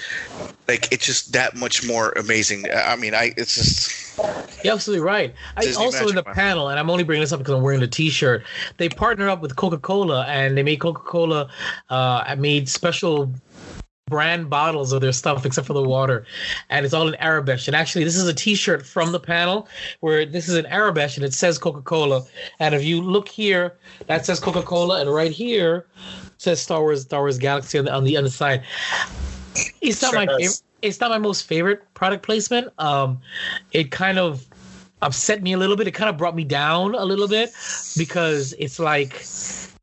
Like 0.67 0.91
it's 0.91 1.05
just 1.05 1.33
that 1.33 1.55
much 1.55 1.85
more 1.85 2.11
amazing. 2.15 2.65
I 2.73 2.95
mean, 2.95 3.13
I 3.13 3.33
it's 3.35 3.55
just 3.55 4.17
You're 4.63 4.73
absolutely 4.73 5.05
right. 5.05 5.33
I 5.57 5.73
also 5.77 6.07
in 6.07 6.15
the 6.15 6.23
panel, 6.23 6.69
and 6.69 6.79
I'm 6.79 6.89
only 6.89 7.03
bringing 7.03 7.21
this 7.21 7.33
up 7.33 7.39
because 7.39 7.53
I'm 7.53 7.61
wearing 7.61 7.81
the 7.83 7.87
T-shirt. 7.87 8.43
They 8.77 8.89
partnered 8.89 9.29
up 9.29 9.41
with 9.41 9.55
Coca-Cola, 9.55 10.25
and 10.27 10.57
they 10.57 10.63
made 10.63 10.79
Coca-Cola 10.79 11.49
uh, 11.89 12.35
made 12.37 12.67
special 12.69 13.31
brand 14.07 14.49
bottles 14.49 14.91
of 14.91 15.01
their 15.01 15.13
stuff, 15.13 15.45
except 15.45 15.65
for 15.65 15.73
the 15.73 15.81
water, 15.81 16.25
and 16.69 16.85
it's 16.85 16.93
all 16.93 17.07
in 17.07 17.15
Arabic. 17.15 17.67
And 17.67 17.75
actually, 17.75 18.03
this 18.03 18.15
is 18.15 18.27
a 18.27 18.33
T-shirt 18.33 18.85
from 18.85 19.11
the 19.11 19.19
panel 19.19 19.67
where 20.01 20.25
this 20.25 20.49
is 20.49 20.55
in 20.55 20.65
Arabic, 20.67 21.15
and 21.15 21.25
it 21.25 21.33
says 21.33 21.57
Coca-Cola. 21.57 22.23
And 22.59 22.75
if 22.75 22.83
you 22.83 23.01
look 23.01 23.27
here, 23.27 23.77
that 24.07 24.25
says 24.25 24.39
Coca-Cola, 24.39 25.01
and 25.01 25.13
right 25.13 25.31
here 25.31 25.87
says 26.37 26.61
Star 26.61 26.81
Wars, 26.81 27.03
Star 27.03 27.21
Wars 27.21 27.37
Galaxy 27.37 27.79
on 27.79 27.85
the 27.85 27.93
on 27.93 28.03
the 28.03 28.17
other 28.17 28.29
side. 28.29 28.63
It's 29.81 30.01
not 30.01 30.11
Sure 30.11 30.25
my 30.25 30.27
favorite. 30.37 30.61
It's 30.81 30.99
not 30.99 31.09
my 31.09 31.17
most 31.17 31.47
favorite 31.47 31.81
product 31.93 32.23
placement. 32.23 32.67
Um, 32.77 33.21
it 33.71 33.89
kind 33.89 34.19
of 34.19 34.45
upset 35.03 35.43
me 35.43 35.53
a 35.53 35.57
little 35.57 35.75
bit. 35.75 35.87
It 35.87 35.91
kind 35.91 36.09
of 36.09 36.17
brought 36.17 36.35
me 36.35 36.43
down 36.43 36.95
a 36.95 37.05
little 37.05 37.27
bit 37.27 37.51
because 37.97 38.53
it's 38.57 38.79
like, 38.79 39.23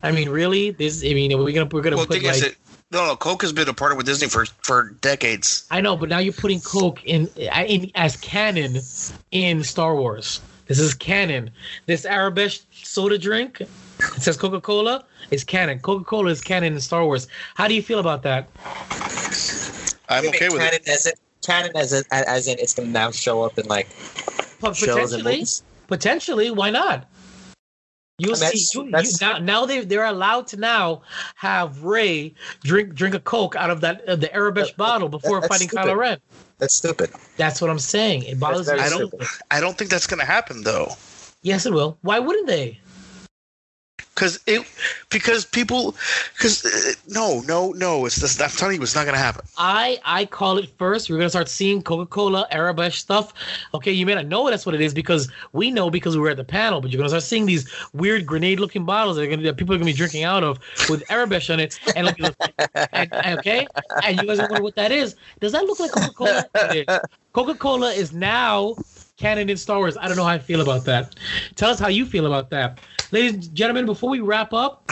I 0.02 0.10
mean, 0.12 0.28
really, 0.28 0.70
this. 0.70 1.04
I 1.04 1.14
mean, 1.14 1.36
we're 1.38 1.52
gonna 1.52 1.68
we're 1.70 1.82
gonna 1.82 1.96
well. 1.96 2.06
put 2.06 2.22
like. 2.22 2.36
is, 2.36 2.42
it, 2.42 2.56
no, 2.90 3.06
no. 3.06 3.16
Coke 3.16 3.42
has 3.42 3.52
been 3.52 3.68
a 3.68 3.74
partner 3.74 3.96
with 3.96 4.06
Disney 4.06 4.28
for 4.28 4.46
for 4.62 4.90
decades. 5.00 5.66
I 5.70 5.80
know, 5.80 5.96
but 5.96 6.08
now 6.08 6.18
you're 6.18 6.32
putting 6.32 6.60
Coke 6.60 7.04
in, 7.04 7.28
in 7.36 7.90
as 7.94 8.16
canon 8.16 8.78
in 9.30 9.62
Star 9.62 9.94
Wars. 9.94 10.40
This 10.66 10.78
is 10.78 10.94
canon. 10.94 11.50
This 11.86 12.04
Arabic 12.04 12.52
soda 12.70 13.18
drink, 13.18 13.60
it 13.60 13.68
says 14.18 14.36
Coca 14.36 14.60
Cola, 14.60 15.04
is 15.30 15.42
canon. 15.44 15.80
Coca 15.80 16.04
Cola 16.04 16.30
is 16.30 16.40
canon 16.40 16.74
in 16.74 16.80
Star 16.80 17.04
Wars. 17.04 17.26
How 17.56 17.68
do 17.68 17.74
you 17.74 17.82
feel 17.82 17.98
about 17.98 18.22
that? 18.22 18.48
I'm 20.08 20.26
okay 20.28 20.48
with 20.48 20.60
canon 20.60 20.74
it. 20.74 20.88
As 20.88 21.06
in, 21.06 21.12
canon 21.42 21.76
as 21.76 21.92
in, 21.92 22.04
as 22.12 22.48
in 22.48 22.58
it's 22.58 22.74
gonna 22.74 22.88
now 22.88 23.10
show 23.10 23.42
up 23.42 23.58
in 23.58 23.66
like 23.66 23.88
Pot- 23.90 24.30
shows 24.30 24.40
and 24.40 24.49
Potentially, 24.60 25.44
potentially, 25.88 26.50
why 26.50 26.70
not? 26.70 27.06
You'll 28.18 28.36
I 28.36 28.50
mean, 28.50 28.56
see. 28.56 28.90
that's- 28.90 29.20
You, 29.20 29.26
you, 29.28 29.32
now, 29.32 29.38
now 29.38 29.66
they 29.66 29.80
they're 29.84 30.04
allowed 30.04 30.46
to 30.48 30.58
now 30.58 31.02
have 31.36 31.82
Rey 31.84 32.34
drink 32.62 32.94
drink 32.94 33.14
a 33.14 33.20
Coke 33.20 33.56
out 33.56 33.70
of 33.70 33.80
that 33.80 34.06
uh, 34.06 34.16
the 34.16 34.32
Arabic 34.34 34.66
That- 34.66 34.76
bottle 34.76 35.08
before 35.08 35.40
that's 35.40 35.48
fighting 35.52 35.68
stupid. 35.68 35.86
Kylo 35.86 35.96
Ren. 35.96 36.18
That's 36.58 36.74
stupid. 36.74 37.10
That's 37.38 37.62
what 37.62 37.70
I'm 37.70 37.78
saying. 37.78 38.24
It 38.24 38.38
bothers 38.38 38.66
me. 38.68 38.76
very 38.76 38.80
a 38.80 38.82
I 38.82 38.88
little 38.88 39.08
don't. 39.08 39.20
bit. 39.20 39.28
I 39.50 39.60
don't 39.60 39.78
think 39.78 39.90
that's 39.90 40.06
going 40.06 40.20
to 40.20 40.26
happen 40.26 40.62
though. 40.62 40.92
Yes, 41.42 41.64
it 41.64 41.72
will. 41.72 41.96
Why 42.02 42.18
wouldn't 42.18 42.46
they? 42.46 42.78
Because 44.14 44.40
it, 44.46 44.66
because 45.10 45.44
people, 45.44 45.94
because 46.34 46.64
uh, 46.64 46.92
no, 47.08 47.40
no, 47.46 47.72
no. 47.72 48.06
It's 48.06 48.20
just, 48.20 48.40
I'm 48.40 48.50
telling 48.50 48.76
you, 48.76 48.82
it's 48.82 48.94
not 48.94 49.04
to 49.04 49.16
happen. 49.16 49.44
I 49.56 49.98
I 50.04 50.24
call 50.26 50.58
it 50.58 50.70
first. 50.78 51.08
We're 51.10 51.16
gonna 51.16 51.30
start 51.30 51.48
seeing 51.48 51.82
Coca 51.82 52.06
Cola 52.06 52.46
Arabic 52.50 52.92
stuff. 52.92 53.32
Okay, 53.74 53.92
you 53.92 54.06
may 54.06 54.14
not 54.14 54.26
know 54.26 54.48
that's 54.50 54.66
what 54.66 54.74
it 54.74 54.80
is 54.80 54.92
because 54.94 55.30
we 55.52 55.70
know 55.70 55.90
because 55.90 56.16
we 56.16 56.22
were 56.22 56.30
at 56.30 56.36
the 56.36 56.44
panel. 56.44 56.80
But 56.80 56.90
you're 56.90 56.98
gonna 56.98 57.08
start 57.08 57.22
seeing 57.22 57.46
these 57.46 57.70
weird 57.92 58.26
grenade 58.26 58.60
looking 58.60 58.84
bottles 58.84 59.16
that, 59.16 59.22
are 59.22 59.26
gonna, 59.26 59.42
that 59.42 59.56
people 59.56 59.74
are 59.74 59.78
gonna 59.78 59.86
be 59.86 59.92
drinking 59.92 60.24
out 60.24 60.44
of 60.44 60.58
with 60.88 61.02
Arabic 61.10 61.48
on 61.50 61.60
it. 61.60 61.78
And, 61.96 62.08
and, 62.18 62.34
and- 62.92 63.38
okay, 63.38 63.66
and 64.04 64.20
you 64.20 64.26
guys 64.26 64.38
wonder 64.38 64.62
what 64.62 64.74
that 64.76 64.92
is. 64.92 65.16
Does 65.40 65.52
that 65.52 65.64
look 65.64 65.80
like 65.80 65.90
Coca 65.92 66.12
Cola? 66.12 67.00
Coca 67.32 67.54
Cola 67.54 67.90
is 67.92 68.12
now 68.12 68.74
canon 69.20 69.50
in 69.50 69.56
Star 69.56 69.78
Wars. 69.78 69.96
I 69.96 70.08
don't 70.08 70.16
know 70.16 70.24
how 70.24 70.30
I 70.30 70.38
feel 70.38 70.62
about 70.62 70.84
that. 70.86 71.14
Tell 71.54 71.70
us 71.70 71.78
how 71.78 71.88
you 71.88 72.06
feel 72.06 72.26
about 72.26 72.50
that, 72.50 72.80
ladies 73.12 73.34
and 73.34 73.54
gentlemen. 73.54 73.86
Before 73.86 74.10
we 74.10 74.20
wrap 74.20 74.52
up, 74.52 74.90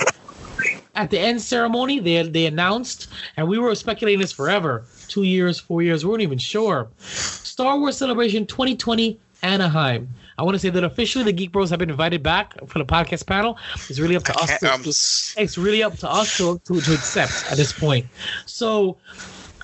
at 0.95 1.11
the 1.11 1.19
end 1.19 1.41
ceremony, 1.41 1.99
they 1.99 2.23
they 2.23 2.47
announced, 2.47 3.09
and 3.37 3.49
we 3.49 3.59
were 3.59 3.75
speculating 3.75 4.21
this 4.21 4.33
forever 4.33 4.85
two 5.09 5.23
years, 5.23 5.59
four 5.59 5.83
years, 5.83 6.05
we 6.05 6.11
weren't 6.11 6.23
even 6.23 6.39
sure. 6.39 6.89
Star 6.99 7.79
Wars 7.79 7.97
Celebration 7.97 8.47
2020 8.47 9.19
Anaheim. 9.43 10.09
I 10.37 10.43
want 10.43 10.55
to 10.55 10.59
say 10.61 10.71
that 10.71 10.85
officially 10.85 11.25
the 11.25 11.33
Geek 11.33 11.51
Bros 11.51 11.71
have 11.71 11.81
been 11.81 11.91
invited 11.91 12.23
back 12.23 12.55
for 12.69 12.79
the 12.79 12.85
podcast 12.85 13.27
panel. 13.27 13.59
It's 13.89 13.99
really 13.99 14.15
up 14.15 14.23
to 14.25 14.37
us. 14.39 14.59
To, 14.61 14.69
I'm 14.69 14.75
um, 14.75 14.83
to- 14.85 15.43
it's 15.43 15.59
really 15.59 15.83
up 15.83 15.97
to 15.99 16.09
us 16.09 16.37
to, 16.37 16.61
to, 16.65 16.81
to 16.81 16.95
accept 16.95 17.51
at 17.51 17.57
this 17.57 17.73
point. 17.73 18.07
So, 18.47 18.99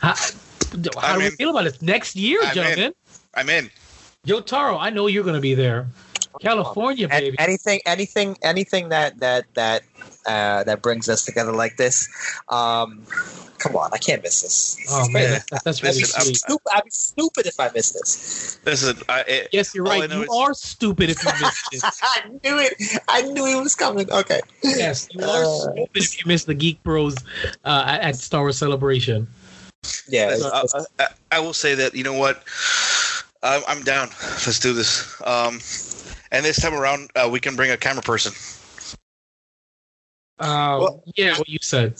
how, 0.00 0.14
how 1.00 1.14
do 1.14 1.20
we 1.20 1.30
feel 1.30 1.50
about 1.50 1.66
it? 1.66 1.80
Next 1.80 2.16
year, 2.16 2.40
I'm 2.42 2.48
in. 2.48 2.54
gentlemen. 2.54 2.94
I'm 3.34 3.48
in. 3.50 3.70
Jotaro, 4.26 4.78
I 4.80 4.90
know 4.90 5.06
you're 5.06 5.24
going 5.24 5.34
to 5.36 5.40
be 5.40 5.54
there. 5.54 5.86
California, 6.40 7.06
An- 7.10 7.20
baby. 7.20 7.36
anything, 7.38 7.80
anything, 7.86 8.36
anything 8.42 8.88
that 8.88 9.20
that 9.20 9.44
that 9.54 9.82
uh, 10.26 10.64
that 10.64 10.82
brings 10.82 11.08
us 11.08 11.24
together 11.24 11.52
like 11.52 11.76
this. 11.76 12.08
Um, 12.48 13.04
come 13.58 13.76
on, 13.76 13.90
I 13.92 13.98
can't 13.98 14.20
miss 14.20 14.42
this. 14.42 14.76
Oh 14.90 15.08
man, 15.10 15.40
that's, 15.50 15.62
that's 15.62 15.82
really 15.84 16.00
Listen, 16.00 16.16
I'm- 16.18 16.24
sweet. 16.24 16.36
Stupid, 16.38 16.68
I'd 16.74 16.84
be 16.84 16.90
stupid 16.90 17.46
if 17.46 17.60
I 17.60 17.70
missed 17.72 17.92
this. 17.94 18.58
Listen, 18.64 18.96
I, 19.08 19.20
it, 19.28 19.48
Yes, 19.52 19.74
you're 19.76 19.84
right. 19.84 20.10
know 20.10 20.16
You 20.16 20.22
is- 20.24 20.28
are 20.36 20.54
stupid 20.54 21.10
if 21.10 21.22
you 21.24 21.30
missed 21.40 21.68
it. 21.72 21.82
I 22.02 22.28
knew 22.42 22.58
it. 22.58 22.74
I 23.06 23.22
knew 23.22 23.46
it 23.46 23.62
was 23.62 23.76
coming. 23.76 24.10
Okay. 24.10 24.40
Yes, 24.64 25.06
you 25.12 25.22
are 25.24 25.44
Uh, 25.44 25.72
stupid 25.72 25.88
if 26.02 26.18
you 26.18 26.24
missed 26.26 26.46
the 26.48 26.54
Geek 26.54 26.82
Bros 26.82 27.14
uh, 27.64 27.84
at, 27.86 28.00
at 28.00 28.16
Star 28.16 28.40
Wars 28.40 28.58
Celebration. 28.58 29.28
Yeah. 30.08 30.28
listen, 30.28 30.50
I, 30.98 31.04
I, 31.04 31.06
I 31.32 31.40
will 31.40 31.52
say 31.52 31.74
that 31.76 31.94
you 31.94 32.02
know 32.02 32.14
what, 32.14 32.42
I'm, 33.44 33.62
I'm 33.68 33.82
down. 33.84 34.08
Let's 34.46 34.58
do 34.58 34.72
this. 34.72 35.20
Um, 35.24 35.60
and 36.32 36.44
this 36.44 36.60
time 36.60 36.74
around, 36.74 37.10
uh, 37.14 37.28
we 37.30 37.38
can 37.38 37.54
bring 37.54 37.70
a 37.70 37.76
camera 37.76 38.02
person. 38.02 38.32
Uh, 40.38 40.78
Well- 40.80 41.02
yeah, 41.14 41.38
what 41.38 41.48
you 41.48 41.58
said. 41.60 41.94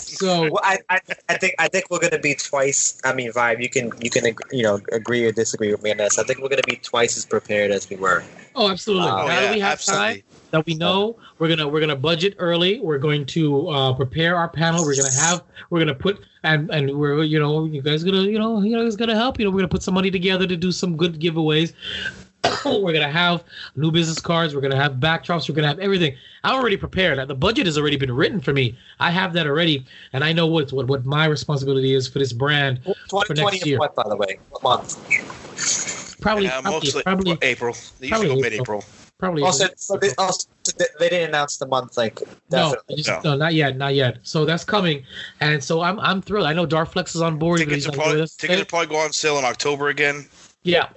So 0.00 0.42
well, 0.42 0.60
I, 0.62 0.78
I, 0.90 1.00
I 1.30 1.38
think 1.38 1.54
I 1.58 1.66
think 1.66 1.86
we're 1.90 1.98
gonna 1.98 2.18
be 2.18 2.34
twice. 2.34 3.00
I 3.04 3.14
mean, 3.14 3.32
Vibe, 3.32 3.62
you 3.62 3.70
can 3.70 3.90
you 4.00 4.10
can 4.10 4.24
you 4.52 4.62
know 4.62 4.80
agree 4.92 5.24
or 5.24 5.32
disagree 5.32 5.72
with 5.72 5.82
me 5.82 5.90
on 5.92 5.96
this. 5.96 6.18
I 6.18 6.24
think 6.24 6.40
we're 6.40 6.50
gonna 6.50 6.62
be 6.66 6.76
twice 6.76 7.16
as 7.16 7.24
prepared 7.24 7.70
as 7.70 7.88
we 7.88 7.96
were. 7.96 8.22
Oh, 8.54 8.70
absolutely. 8.70 9.08
Oh, 9.08 9.26
now 9.26 9.40
that 9.40 9.54
we 9.54 9.60
have 9.60 9.82
time, 9.82 10.22
that 10.50 10.64
we 10.66 10.74
know 10.74 11.16
we're 11.38 11.48
gonna 11.48 11.68
we're 11.68 11.80
gonna 11.80 11.96
budget 11.96 12.34
early. 12.38 12.80
We're 12.80 12.98
going 12.98 13.26
to 13.26 13.68
uh, 13.68 13.92
prepare 13.94 14.36
our 14.36 14.48
panel. 14.48 14.84
We're 14.84 14.96
gonna 14.96 15.14
have 15.20 15.42
we're 15.70 15.80
gonna 15.80 15.94
put 15.94 16.24
and 16.42 16.70
and 16.70 16.98
we're 16.98 17.22
you 17.22 17.38
know 17.38 17.64
you 17.64 17.82
guys 17.82 18.04
gonna 18.04 18.22
you 18.22 18.38
know 18.38 18.62
you 18.62 18.76
know 18.76 18.86
it's 18.86 18.96
gonna 18.96 19.14
help. 19.14 19.38
You 19.38 19.44
know 19.44 19.50
we're 19.50 19.58
gonna 19.58 19.68
put 19.68 19.82
some 19.82 19.94
money 19.94 20.10
together 20.10 20.46
to 20.46 20.56
do 20.56 20.72
some 20.72 20.96
good 20.96 21.20
giveaways. 21.20 21.72
we're 22.64 22.92
gonna 22.92 23.10
have 23.10 23.44
new 23.76 23.90
business 23.90 24.20
cards. 24.20 24.54
We're 24.54 24.60
gonna 24.60 24.76
have 24.76 24.94
backdrops. 24.94 25.48
We're 25.48 25.54
gonna 25.54 25.68
have 25.68 25.80
everything. 25.80 26.14
I'm 26.44 26.54
already 26.58 26.76
prepared. 26.76 27.26
The 27.28 27.34
budget 27.34 27.66
has 27.66 27.76
already 27.76 27.96
been 27.96 28.12
written 28.12 28.40
for 28.40 28.52
me. 28.52 28.76
I 29.00 29.10
have 29.10 29.32
that 29.34 29.46
already, 29.46 29.84
and 30.12 30.24
I 30.24 30.32
know 30.32 30.46
what 30.46 30.72
what 30.72 30.86
what 30.86 31.04
my 31.04 31.26
responsibility 31.26 31.94
is 31.94 32.08
for 32.08 32.20
this 32.20 32.32
brand. 32.32 32.80
Twenty 33.08 33.34
twenty 33.34 33.56
next 33.56 33.66
year. 33.66 33.78
what, 33.78 33.94
by 33.94 34.04
the 34.08 34.16
way? 34.16 34.38
What 34.50 34.62
month? 34.62 36.20
Probably 36.20 36.48
Uh, 36.48 36.62
probably 36.62 36.70
mostly 36.70 37.02
probably, 37.02 37.38
April. 37.42 37.76
They 38.00 38.08
probably 38.08 38.28
usually 38.28 38.50
go 38.50 38.56
April. 38.56 38.78
mid-April. 38.78 38.84
Probably 39.18 39.42
Also, 39.42 39.66
so 39.76 39.96
they, 39.96 40.14
also, 40.16 40.48
they 40.78 40.84
they 41.00 41.08
didn't 41.08 41.30
announce 41.30 41.56
the 41.56 41.66
month. 41.66 41.96
Like 41.96 42.20
No, 42.52 42.76
just, 42.96 43.08
No. 43.08 43.20
no, 43.24 43.36
not 43.36 43.52
yet, 43.52 43.76
not 43.76 43.94
yet. 43.94 44.18
So 44.22 44.44
that's 44.44 44.64
coming, 44.64 45.04
and 45.40 45.62
so 45.62 45.80
I'm 45.80 45.98
I'm 45.98 46.22
thrilled. 46.22 46.46
I 46.46 46.52
know 46.52 46.66
Darth 46.66 46.92
Flex 46.92 47.16
is 47.16 47.20
on 47.20 47.36
board. 47.36 47.58
Tickets 47.58 47.86
will 47.86 47.94
probably, 47.94 48.26
tickets 48.38 48.58
will 48.60 48.64
probably 48.66 48.86
go 48.86 48.96
on 48.96 49.12
sale 49.12 49.38
in 49.38 49.44
October 49.44 49.88
again. 49.88 50.28
Yeah. 50.62 50.88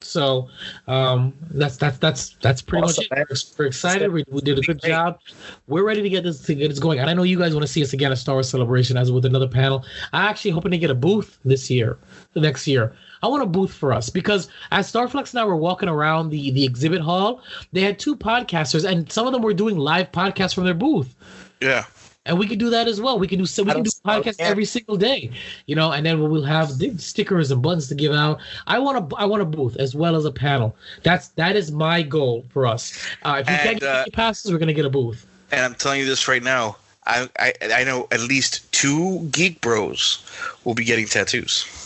So 0.00 0.48
um, 0.86 1.32
that's 1.50 1.76
that's 1.76 1.98
that's 1.98 2.36
that's 2.40 2.62
pretty 2.62 2.84
Awesome, 2.84 3.06
much 3.10 3.18
it. 3.18 3.26
We're, 3.30 3.64
we're 3.64 3.66
excited. 3.66 4.12
We, 4.12 4.24
we 4.28 4.40
did 4.42 4.58
a 4.58 4.62
good 4.62 4.80
job. 4.80 5.18
We're 5.66 5.82
ready 5.82 6.02
to 6.02 6.08
get 6.08 6.22
this 6.22 6.42
to 6.42 6.54
get 6.54 6.68
this 6.68 6.78
going. 6.78 6.98
And 7.00 7.10
I 7.10 7.14
know 7.14 7.22
you 7.22 7.38
guys 7.38 7.54
want 7.54 7.66
to 7.66 7.72
see 7.72 7.82
us 7.82 7.94
again 7.94 8.12
at 8.12 8.18
Star 8.18 8.36
Wars 8.36 8.48
Celebration 8.48 8.96
as 8.96 9.10
with 9.10 9.24
another 9.24 9.48
panel. 9.48 9.84
I 10.12 10.26
actually 10.28 10.52
hoping 10.52 10.70
to 10.72 10.78
get 10.78 10.90
a 10.90 10.94
booth 10.94 11.38
this 11.44 11.70
year, 11.70 11.98
the 12.34 12.40
next 12.40 12.66
year. 12.66 12.94
I 13.22 13.26
want 13.26 13.42
a 13.42 13.46
booth 13.46 13.72
for 13.72 13.92
us 13.92 14.10
because 14.10 14.48
as 14.70 14.92
Darth 14.92 15.12
Flex 15.12 15.32
and 15.32 15.40
I 15.40 15.44
were 15.44 15.56
walking 15.56 15.88
around 15.88 16.28
the 16.28 16.50
the 16.50 16.64
exhibit 16.64 17.00
hall, 17.00 17.40
they 17.72 17.80
had 17.80 17.98
two 17.98 18.14
podcasters, 18.16 18.88
and 18.88 19.10
some 19.10 19.26
of 19.26 19.32
them 19.32 19.40
were 19.40 19.54
doing 19.54 19.78
live 19.78 20.12
podcasts 20.12 20.54
from 20.54 20.64
their 20.64 20.74
booth. 20.74 21.14
Yeah. 21.60 21.84
and 22.26 22.38
we 22.38 22.46
can 22.46 22.58
do 22.58 22.70
that 22.70 22.86
as 22.88 23.00
well. 23.00 23.18
We 23.18 23.26
can 23.26 23.38
do 23.38 23.46
so 23.46 23.62
we 23.62 23.70
I 23.70 23.74
can 23.74 23.82
do 23.82 23.90
podcasts 24.04 24.38
yeah. 24.38 24.46
every 24.46 24.64
single 24.64 24.96
day, 24.96 25.30
you 25.66 25.74
know, 25.74 25.92
and 25.92 26.04
then 26.04 26.20
we'll 26.20 26.42
have 26.42 26.70
stickers 26.98 27.50
and 27.50 27.62
buttons 27.62 27.88
to 27.88 27.94
give 27.94 28.12
out. 28.12 28.40
I 28.66 28.78
want 28.78 29.12
a 29.12 29.16
I 29.16 29.24
want 29.24 29.42
a 29.42 29.46
booth 29.46 29.76
as 29.76 29.94
well 29.94 30.16
as 30.16 30.24
a 30.24 30.32
panel. 30.32 30.76
That's 31.02 31.28
that 31.28 31.56
is 31.56 31.70
my 31.72 32.02
goal 32.02 32.44
for 32.50 32.66
us. 32.66 32.92
Uh, 33.22 33.38
if 33.40 33.50
you 33.50 33.56
can't 33.56 33.80
get 33.80 33.88
uh, 33.88 34.04
passes, 34.12 34.52
we're 34.52 34.58
gonna 34.58 34.72
get 34.72 34.84
a 34.84 34.90
booth. 34.90 35.26
And 35.50 35.60
I'm 35.60 35.74
telling 35.74 36.00
you 36.00 36.06
this 36.06 36.28
right 36.28 36.42
now. 36.42 36.76
I, 37.06 37.28
I 37.38 37.52
I 37.62 37.84
know 37.84 38.08
at 38.10 38.20
least 38.20 38.70
two 38.72 39.28
geek 39.30 39.60
bros 39.60 40.24
will 40.64 40.74
be 40.74 40.84
getting 40.84 41.06
tattoos. 41.06 41.83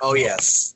Oh 0.00 0.14
yes. 0.14 0.74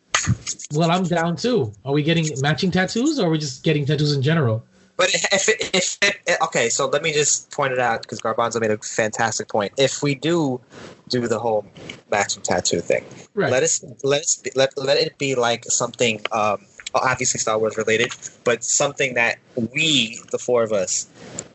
Well, 0.72 0.90
I'm 0.90 1.04
down 1.04 1.36
too. 1.36 1.72
Are 1.84 1.92
we 1.92 2.02
getting 2.02 2.26
matching 2.40 2.70
tattoos, 2.70 3.18
or 3.18 3.28
are 3.28 3.30
we 3.30 3.38
just 3.38 3.64
getting 3.64 3.86
tattoos 3.86 4.14
in 4.14 4.22
general? 4.22 4.64
But 4.96 5.14
if 5.14 5.48
it, 5.48 5.70
if 5.74 5.96
it, 6.02 6.36
okay, 6.42 6.68
so 6.68 6.86
let 6.86 7.02
me 7.02 7.14
just 7.14 7.50
point 7.50 7.72
it 7.72 7.78
out 7.78 8.02
because 8.02 8.20
Garbanzo 8.20 8.60
made 8.60 8.70
a 8.70 8.76
fantastic 8.76 9.48
point. 9.48 9.72
If 9.78 10.02
we 10.02 10.14
do 10.14 10.60
do 11.08 11.26
the 11.26 11.38
whole 11.38 11.64
matching 12.10 12.42
tattoo 12.42 12.80
thing, 12.80 13.06
Right. 13.34 13.50
let 13.50 13.62
us 13.62 13.82
let 14.04 14.20
us 14.20 14.36
be, 14.36 14.50
let 14.54 14.76
let 14.76 14.98
it 14.98 15.16
be 15.16 15.36
like 15.36 15.64
something 15.64 16.20
um, 16.32 16.66
obviously 16.94 17.40
Star 17.40 17.58
Wars 17.58 17.78
related, 17.78 18.12
but 18.44 18.62
something 18.62 19.14
that 19.14 19.38
we 19.72 20.20
the 20.30 20.38
four 20.38 20.62
of 20.62 20.72
us 20.72 21.08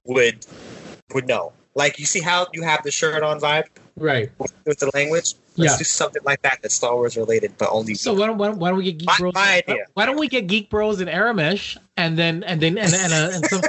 would 0.05 0.45
would 1.13 1.27
know. 1.27 1.53
Like 1.75 1.99
you 1.99 2.05
see 2.05 2.21
how 2.21 2.47
you 2.53 2.63
have 2.63 2.81
the 2.83 2.89
shirt 2.89 3.21
on 3.21 3.39
vibe 3.39 3.67
right. 3.95 4.31
with 4.65 4.79
the 4.79 4.89
language. 4.93 5.35
Let's 5.57 5.73
Yeah. 5.73 5.77
do 5.77 5.83
something 5.85 6.21
like 6.25 6.41
that 6.41 6.59
that's 6.61 6.75
Star 6.75 6.95
Wars 6.95 7.15
related, 7.17 7.53
but 7.57 7.69
only. 7.71 7.93
So 7.95 8.13
why 8.13 8.27
don't, 8.27 8.37
why 8.37 8.47
don't, 8.47 8.59
why 8.59 8.69
don't 8.69 8.77
we 8.77 8.85
get 8.91 8.97
Geek 8.99 9.07
My- 9.07 9.17
Bros? 9.19 9.33
my 9.33 9.63
idea. 9.65 9.85
Why 9.93 10.05
don't 10.05 10.19
we 10.19 10.27
get 10.27 10.47
Geek 10.47 10.69
Bros 10.69 10.99
in 11.01 11.07
Aramesh 11.07 11.77
and 11.97 12.17
then 12.17 12.43
and 12.43 12.59
then 12.61 12.77
and 12.77 12.93
and, 12.93 13.13
uh, 13.13 13.29
and 13.33 13.45
some. 13.45 13.61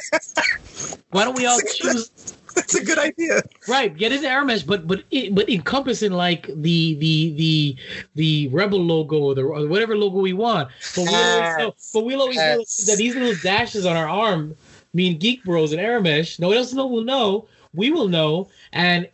why 1.11 1.25
don't 1.25 1.37
we 1.37 1.47
all 1.47 1.61
choose 1.61 2.11
that's 2.57 2.75
a 2.75 2.85
good 2.85 2.99
idea. 2.99 3.43
right? 3.69 3.95
Get 3.95 4.13
into 4.13 4.27
Aramesh, 4.27 4.67
but 4.67 4.87
but 4.87 5.05
it, 5.11 5.35
but 5.35 5.49
encompassing 5.49 6.13
like 6.13 6.47
the 6.47 6.95
the 6.95 7.35
the 7.37 7.77
the 8.15 8.49
Rebel 8.49 8.83
logo 8.83 9.19
or 9.19 9.35
the 9.35 9.43
or 9.43 9.67
whatever 9.69 9.97
logo 9.97 10.21
we 10.21 10.33
want. 10.33 10.71
But 10.97 11.03
we 11.03 11.15
always 11.15 11.59
know, 11.59 11.75
but 11.93 12.05
we'll 12.05 12.21
always 12.23 12.37
know 12.39 12.65
that 12.87 12.97
these 12.97 13.15
little 13.15 13.35
dashes 13.43 13.85
on 13.87 13.97
our 13.97 14.09
arm 14.09 14.57
mean 14.95 15.19
Geek 15.19 15.45
Bros 15.45 15.73
in 15.73 15.79
Aramesh. 15.79 16.41
No 16.41 16.49
one 16.49 16.57
else 16.57 16.73
will 16.75 17.05
know. 17.05 17.47
We 17.75 17.91
will 17.91 18.09
know, 18.09 18.49
and 18.73 19.07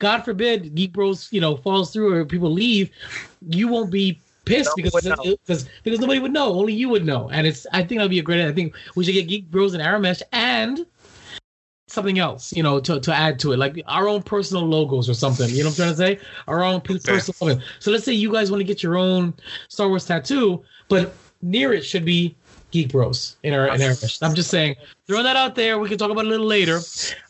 God 0.00 0.24
forbid 0.24 0.74
Geek 0.74 0.92
Bros, 0.92 1.28
you 1.30 1.40
know, 1.40 1.56
falls 1.56 1.92
through 1.92 2.12
or 2.12 2.24
people 2.24 2.50
leave, 2.50 2.90
you 3.48 3.68
won't 3.68 3.92
be 3.92 4.18
pissed 4.44 4.70
No 4.76 4.82
because 4.82 4.92
because 5.46 5.68
because 5.84 6.00
nobody 6.00 6.18
would 6.18 6.32
know. 6.32 6.52
Only 6.52 6.72
you 6.72 6.88
would 6.88 7.04
know, 7.04 7.28
and 7.30 7.46
it's. 7.46 7.66
I 7.72 7.84
think 7.84 8.00
that'd 8.00 8.10
be 8.10 8.18
a 8.18 8.22
great. 8.22 8.44
I 8.44 8.52
think 8.52 8.74
we 8.96 9.04
should 9.04 9.14
get 9.14 9.28
Geek 9.28 9.50
Bros 9.50 9.74
and 9.74 9.82
Aramesh 9.82 10.22
and 10.32 10.84
something 11.86 12.18
else, 12.18 12.52
you 12.52 12.62
know, 12.62 12.80
to, 12.80 13.00
to 13.00 13.12
add 13.12 13.38
to 13.40 13.52
it, 13.52 13.58
like 13.58 13.80
our 13.86 14.08
own 14.08 14.22
personal 14.22 14.64
logos 14.64 15.08
or 15.08 15.14
something. 15.14 15.48
You 15.50 15.64
know 15.64 15.70
what 15.70 15.80
I'm 15.80 15.94
trying 15.94 16.16
to 16.16 16.18
say? 16.18 16.26
Our 16.48 16.62
own 16.62 16.80
pe- 16.80 16.98
personal. 16.98 17.60
So 17.80 17.90
let's 17.90 18.04
say 18.04 18.12
you 18.12 18.32
guys 18.32 18.50
want 18.50 18.60
to 18.60 18.64
get 18.64 18.82
your 18.82 18.96
own 18.96 19.34
Star 19.68 19.88
Wars 19.88 20.06
tattoo, 20.06 20.62
but 20.88 21.14
near 21.42 21.72
it 21.72 21.82
should 21.82 22.04
be 22.04 22.36
Geek 22.70 22.90
Bros 22.90 23.36
in 23.42 23.52
our 23.54 23.68
in 23.68 23.80
Arabic. 23.80 24.10
I'm 24.22 24.34
just 24.34 24.50
saying, 24.50 24.76
throwing 25.06 25.24
that 25.24 25.36
out 25.36 25.54
there. 25.54 25.78
We 25.78 25.88
can 25.88 25.98
talk 25.98 26.10
about 26.10 26.24
it 26.24 26.28
a 26.28 26.30
little 26.30 26.46
later. 26.46 26.80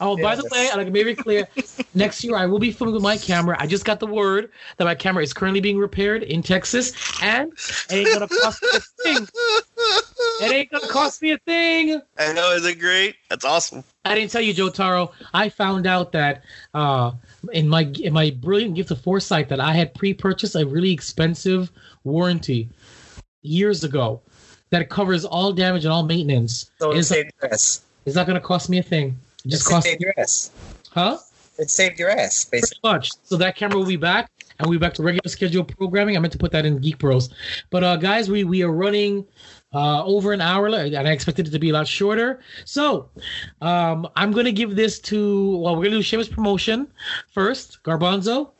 Oh, 0.01 0.17
by 0.17 0.37
the 0.37 0.49
way, 0.53 0.69
I 0.71 0.77
like 0.77 0.87
to 0.87 0.93
be 0.93 1.03
very 1.03 1.15
clear. 1.15 1.49
Next 1.95 2.23
year, 2.23 2.37
I 2.37 2.47
will 2.47 2.59
be 2.59 2.73
filming 2.73 2.95
with 2.95 3.03
my 3.03 3.17
camera. 3.17 3.57
I 3.59 3.67
just 3.67 3.85
got 3.85 4.01
the 4.01 4.07
word 4.07 4.51
that 4.77 4.85
my 4.85 4.95
camera 4.95 5.23
is 5.23 5.33
currently 5.33 5.61
being 5.61 5.79
repaired 5.79 6.23
in 6.23 6.43
Texas, 6.43 6.93
and 7.23 7.53
it 7.91 7.93
ain't 7.93 8.13
gonna 8.13 8.29
cost 8.29 8.63
me 8.63 8.69
a 8.75 8.81
thing. 9.03 9.29
It 10.43 10.53
ain't 10.53 10.71
gonna 10.71 10.89
cost 10.89 11.23
me 11.23 11.33
a 11.33 11.39
thing. 11.39 12.01
I 12.19 12.33
know, 12.33 12.53
isn't 12.53 12.71
it 12.71 12.79
great? 12.79 13.17
That's 13.29 13.45
awesome. 13.45 13.83
I 14.05 14.15
didn't 14.15 14.31
tell 14.31 14.43
you, 14.43 14.55
Jotaro. 14.55 15.13
I 15.33 15.49
found 15.49 15.87
out 15.87 16.13
that 16.13 16.45
uh, 16.75 17.13
in 17.53 17.69
my 17.69 17.91
in 18.01 18.13
my 18.13 18.31
brilliant 18.31 18.75
gift 18.75 18.91
of 18.91 19.01
foresight 19.01 19.49
that 19.49 19.61
I 19.61 19.73
had 19.73 19.95
pre-purchased 19.95 20.55
a 20.55 20.67
really 20.67 20.93
expensive 20.93 21.71
warranty 22.05 22.69
years 23.43 23.85
ago 23.85 24.21
that 24.71 24.89
covers 24.89 25.25
all 25.25 25.53
damage 25.53 25.85
and 25.85 25.93
all 25.93 26.03
maintenance. 26.05 26.71
So 26.79 26.93
it 26.93 26.99
It's, 26.99 27.09
saved 27.09 27.31
your 27.43 27.53
ass. 27.53 27.83
it's 28.07 28.17
not 28.17 28.27
going 28.27 28.41
to 28.41 28.47
cost 28.47 28.69
me 28.71 28.79
a 28.79 28.83
thing. 28.83 29.19
It 29.45 29.49
just 29.49 29.67
cost, 29.67 29.87
saved 29.87 30.01
your 30.01 30.15
ass. 30.19 30.51
huh? 30.91 31.19
It 31.59 31.71
saved 31.71 31.99
your 31.99 32.11
ass, 32.11 32.45
basically. 32.45 32.79
Pretty 32.83 32.95
much. 32.97 33.11
So 33.25 33.37
that 33.37 33.57
camera 33.57 33.77
will 33.79 33.87
be 33.87 33.97
back, 33.97 34.31
and 34.59 34.69
we'll 34.69 34.79
be 34.79 34.83
back 34.83 34.95
to 34.95 35.03
regular 35.03 35.29
schedule 35.29 35.65
programming. 35.65 36.17
I 36.17 36.21
meant 36.21 36.33
to 36.33 36.39
put 36.39 36.53
that 36.53 36.65
in 36.65 36.79
Geek 36.79 36.99
Bros, 36.99 37.29
but 37.71 37.85
uh, 37.85 37.97
guys, 37.97 38.31
we 38.31 38.45
we 38.45 38.63
are 38.63 38.71
running 38.73 39.27
uh, 39.75 40.03
over 40.05 40.33
an 40.33 40.41
hour, 40.41 40.69
and 40.69 40.97
I 40.97 41.11
expected 41.13 41.49
it 41.49 41.51
to 41.51 41.59
be 41.59 41.69
a 41.71 41.73
lot 41.75 41.87
shorter. 41.87 42.41
So 42.65 43.11
um, 43.61 44.09
I'm 44.17 44.33
gonna 44.33 44.53
give 44.53 44.75
this 44.75 44.99
to 45.01 45.57
well, 45.59 45.77
we're 45.77 45.85
gonna 45.85 45.97
do 45.97 46.03
Seamus 46.03 46.31
promotion 46.31 46.89
first. 47.31 47.83
Garbanzo. 47.83 48.53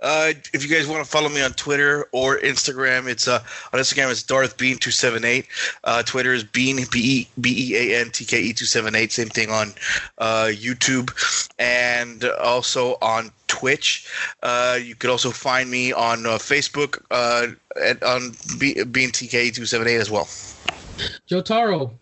Uh, 0.00 0.32
if 0.52 0.62
you 0.62 0.74
guys 0.74 0.86
want 0.86 1.04
to 1.04 1.10
follow 1.10 1.28
me 1.28 1.42
on 1.42 1.52
Twitter 1.52 2.08
or 2.12 2.38
Instagram, 2.38 3.08
it's 3.08 3.28
uh 3.28 3.42
on 3.72 3.80
Instagram 3.80 4.10
it's 4.10 4.22
Darth 4.22 4.56
Bean 4.56 4.78
two 4.78 4.90
seven 4.90 5.24
eight. 5.24 5.46
Uh, 5.84 6.02
Twitter 6.02 6.32
is 6.32 6.44
Bean 6.44 6.84
B 6.90 6.98
E 7.00 7.28
B 7.40 7.70
E 7.72 7.76
A 7.92 8.00
N 8.00 8.10
T 8.10 8.24
K 8.24 8.40
E 8.40 8.52
two 8.52 8.64
seven 8.64 8.94
eight. 8.94 9.12
Same 9.12 9.28
thing 9.28 9.50
on 9.50 9.72
uh, 10.18 10.48
YouTube 10.50 11.10
and 11.58 12.24
also 12.24 12.96
on 13.02 13.30
Twitch. 13.46 14.08
Uh, 14.42 14.78
you 14.82 14.94
could 14.94 15.10
also 15.10 15.30
find 15.30 15.70
me 15.70 15.92
on 15.92 16.26
uh, 16.26 16.30
Facebook 16.38 17.02
at 17.10 18.02
on 18.02 18.32
Bean 18.58 19.10
TK 19.10 19.54
two 19.54 19.66
seven 19.66 19.88
eight 19.88 19.96
as 19.96 20.10
well. 20.10 20.28
Jotaro. 21.28 21.92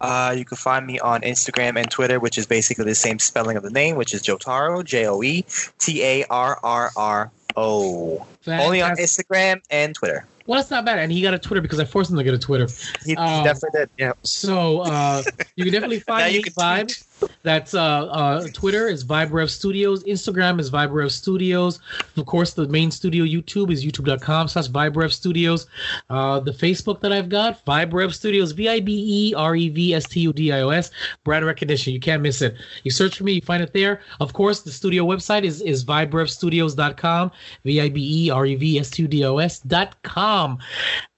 Uh, 0.00 0.34
you 0.36 0.44
can 0.44 0.56
find 0.56 0.86
me 0.86 0.98
on 0.98 1.20
Instagram 1.22 1.76
and 1.78 1.90
Twitter, 1.90 2.18
which 2.20 2.36
is 2.36 2.46
basically 2.46 2.84
the 2.84 2.94
same 2.94 3.18
spelling 3.18 3.56
of 3.56 3.62
the 3.62 3.70
name, 3.70 3.96
which 3.96 4.12
is 4.12 4.22
Jotaro, 4.22 4.84
J 4.84 5.06
O 5.06 5.22
E 5.22 5.44
T 5.78 6.02
A 6.02 6.24
R 6.30 6.58
R 6.62 6.90
R 6.96 7.30
O. 7.56 8.26
Only 8.46 8.82
on 8.82 8.96
Instagram 8.96 9.62
and 9.70 9.94
Twitter. 9.94 10.26
Well, 10.46 10.58
that's 10.58 10.70
not 10.70 10.84
bad. 10.84 10.98
And 10.98 11.10
he 11.10 11.22
got 11.22 11.32
a 11.32 11.38
Twitter 11.38 11.62
because 11.62 11.80
I 11.80 11.86
forced 11.86 12.10
him 12.10 12.18
to 12.18 12.24
get 12.24 12.34
a 12.34 12.38
Twitter. 12.38 12.68
He 13.06 13.16
Um, 13.16 13.44
definitely 13.44 13.80
did. 13.80 13.90
Yeah. 13.96 14.12
So 14.24 14.80
uh, 14.80 15.22
you 15.56 15.64
can 15.64 15.72
definitely 15.72 16.00
find 16.06 16.34
you 16.34 16.40
me 16.40 16.42
can 16.44 16.52
Vibe. 16.52 16.80
tweet. 16.88 17.04
That's 17.42 17.74
uh, 17.74 18.06
uh, 18.06 18.46
Twitter 18.52 18.88
is 18.88 19.04
VibeRev 19.04 19.50
Studios. 19.50 20.02
Instagram 20.04 20.58
is 20.58 20.70
VibeRev 20.70 21.10
Studios. 21.10 21.80
Of 22.16 22.26
course, 22.26 22.54
the 22.54 22.66
main 22.68 22.90
studio 22.90 23.24
YouTube 23.24 23.70
is 23.70 23.84
youtube.com 23.84 24.48
slash 24.48 24.68
VibeRev 24.68 25.12
Studios. 25.12 25.66
Uh, 26.08 26.40
the 26.40 26.52
Facebook 26.52 27.00
that 27.00 27.12
I've 27.12 27.28
got, 27.28 27.64
VibeRev 27.66 28.14
Studios, 28.14 28.52
V 28.52 28.68
I 28.68 28.80
B 28.80 29.30
E 29.30 29.34
R 29.34 29.54
E 29.56 29.68
V 29.68 29.94
S 29.94 30.08
T 30.08 30.20
U 30.20 30.32
D 30.32 30.52
I 30.52 30.60
O 30.60 30.70
S. 30.70 30.90
Brand 31.24 31.44
recognition. 31.44 31.92
You 31.92 32.00
can't 32.00 32.22
miss 32.22 32.40
it. 32.40 32.56
You 32.82 32.90
search 32.90 33.18
for 33.18 33.24
me, 33.24 33.34
you 33.34 33.42
find 33.42 33.62
it 33.62 33.72
there. 33.72 34.00
Of 34.20 34.32
course, 34.32 34.62
the 34.62 34.72
studio 34.72 35.04
website 35.04 35.44
is, 35.44 35.60
is 35.60 35.84
VibeRevStudios.com, 35.84 37.30
V 37.64 37.80
I 37.80 37.88
B 37.88 38.26
E 38.26 38.30
R 38.30 38.46
E 38.46 38.54
V 38.54 38.78
S 38.78 38.90
T 38.90 39.02
U 39.02 39.08
D 39.08 39.24
I 39.24 39.28
O 39.28 39.38
S.com. 39.38 40.58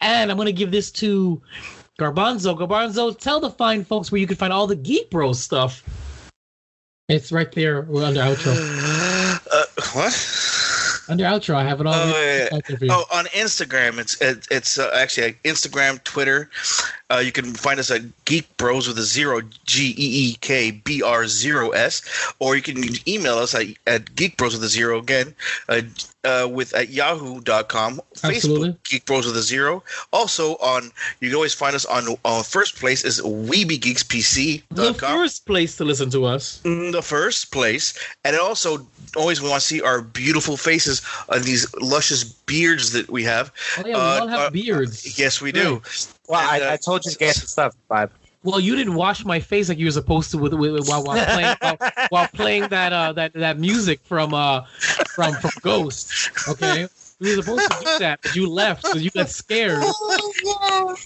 And 0.01 0.31
I'm 0.31 0.37
going 0.37 0.47
to 0.47 0.53
give 0.53 0.71
this 0.71 0.91
to 0.93 1.41
Garbanzo. 1.99 2.57
Garbanzo, 2.57 3.19
tell 3.19 3.41
the 3.41 3.51
fine 3.51 3.85
folks 3.85 4.13
where 4.13 4.21
you 4.21 4.27
can 4.27 4.37
find 4.37 4.53
all 4.53 4.67
the 4.67 4.77
Geek 4.77 5.11
Bros 5.11 5.41
stuff. 5.41 5.83
It's 7.09 7.31
right 7.31 7.51
there 7.53 7.83
We're 7.83 8.05
under 8.05 8.21
outro. 8.21 9.13
Uh, 9.53 9.63
what? 9.93 10.13
Under 11.09 11.25
outro, 11.25 11.55
I 11.55 11.63
have 11.63 11.81
it 11.81 11.87
all. 11.87 11.95
Oh, 11.95 12.09
yeah, 12.09 12.37
yeah. 12.51 12.57
out 12.57 12.65
there 12.67 12.77
for 12.77 12.85
you. 12.85 12.91
Oh, 12.93 13.05
on 13.13 13.27
Instagram, 13.27 13.99
it's 13.99 14.21
it, 14.21 14.49
it's 14.51 14.79
uh, 14.79 14.91
actually 14.93 15.29
like 15.29 15.43
Instagram, 15.45 16.03
Twitter. 16.03 16.51
Uh, 17.09 17.19
you 17.19 17.31
can 17.31 17.55
find 17.55 17.79
us 17.79 17.93
at 17.93 18.03
Geek 18.25 18.57
Bros 18.57 18.89
with 18.89 18.99
a 18.99 19.03
zero 19.03 19.41
G 19.67 19.91
E 19.91 20.31
E 20.31 20.37
K 20.41 20.73
B 20.73 21.03
R 21.03 21.29
zero 21.29 21.71
S, 21.71 22.03
or 22.41 22.57
you 22.57 22.63
can 22.63 22.83
email 23.07 23.39
us 23.39 23.55
at, 23.55 23.67
at 23.87 24.17
Geek 24.17 24.37
Bros 24.37 24.55
with 24.55 24.65
a 24.65 24.69
zero 24.69 24.99
again, 24.99 25.33
uh, 25.69 25.83
uh, 26.27 26.49
with 26.49 26.75
at 26.75 26.89
Yahoo.com. 26.91 28.01
Absolutely. 28.25 28.71
Facebook 28.71 28.77
Geek 28.85 29.05
Bros 29.07 29.27
with 29.27 29.37
a 29.37 29.43
zero. 29.43 29.83
Also 30.13 30.57
on, 30.57 30.91
you 31.21 31.29
can 31.29 31.37
always 31.37 31.55
find 31.55 31.75
us 31.77 31.85
on 31.87 32.17
on 32.25 32.43
first 32.45 32.77
place 32.77 33.05
is 33.05 33.17
the 34.71 34.95
first 34.95 35.47
place 35.47 35.77
to 35.77 35.85
listen 35.85 36.11
to 36.11 36.25
us. 36.27 36.61
in 36.65 36.91
the 36.91 37.03
first 37.03 37.53
place, 37.53 37.95
and 38.25 38.37
also 38.37 38.87
always 39.17 39.41
we 39.41 39.49
want 39.49 39.61
to 39.63 39.67
see 39.67 39.81
our 39.81 40.01
beautiful 40.03 40.57
faces 40.57 41.01
on 41.29 41.43
these 41.43 41.73
luscious 41.81 42.25
beards 42.25 42.93
that 42.93 43.09
we 43.11 43.23
have. 43.25 43.53
Oh, 43.79 43.83
yeah, 43.87 43.87
we 43.87 43.93
Uh, 43.95 44.21
all 44.21 44.29
have 44.29 44.41
uh, 44.41 44.51
beards. 44.51 45.19
Yes, 45.19 45.41
we 45.41 45.53
do. 45.53 45.81
Well, 46.29 46.41
And, 46.41 46.63
uh, 46.63 46.67
I, 46.67 46.73
I 46.75 46.77
told 46.77 47.05
you 47.05 47.13
to 47.13 47.19
get 47.19 47.35
the 47.37 47.47
stuff, 47.47 47.75
Vibe. 47.91 48.11
Well, 48.47 48.61
you 48.61 48.77
didn't 48.77 48.95
wash 48.95 49.25
my 49.25 49.41
face 49.41 49.69
like 49.69 49.79
you 49.79 49.87
were 49.87 49.91
supposed 49.91 50.31
to 50.31 50.39
with, 50.39 50.55
with, 50.55 50.89
while, 50.89 51.03
while 51.03 51.25
playing 51.35 51.57
while, 51.61 51.79
while 52.11 52.29
playing 52.29 52.69
that 52.69 52.93
uh 52.93 53.13
that, 53.15 53.33
that 53.33 53.59
music 53.59 53.99
from 54.05 54.33
uh 54.35 54.63
from 55.17 55.35
from 55.35 55.51
Ghost. 55.63 56.31
Okay, 56.49 56.87
we 57.21 57.35
were 57.37 57.43
supposed 57.43 57.71
to 57.71 57.79
do 57.85 57.85
that, 58.01 58.21
but 58.23 58.35
you 58.37 58.49
left 58.49 58.83
because 58.83 59.03
you 59.03 59.11
got 59.11 59.29
scared. 59.29 59.83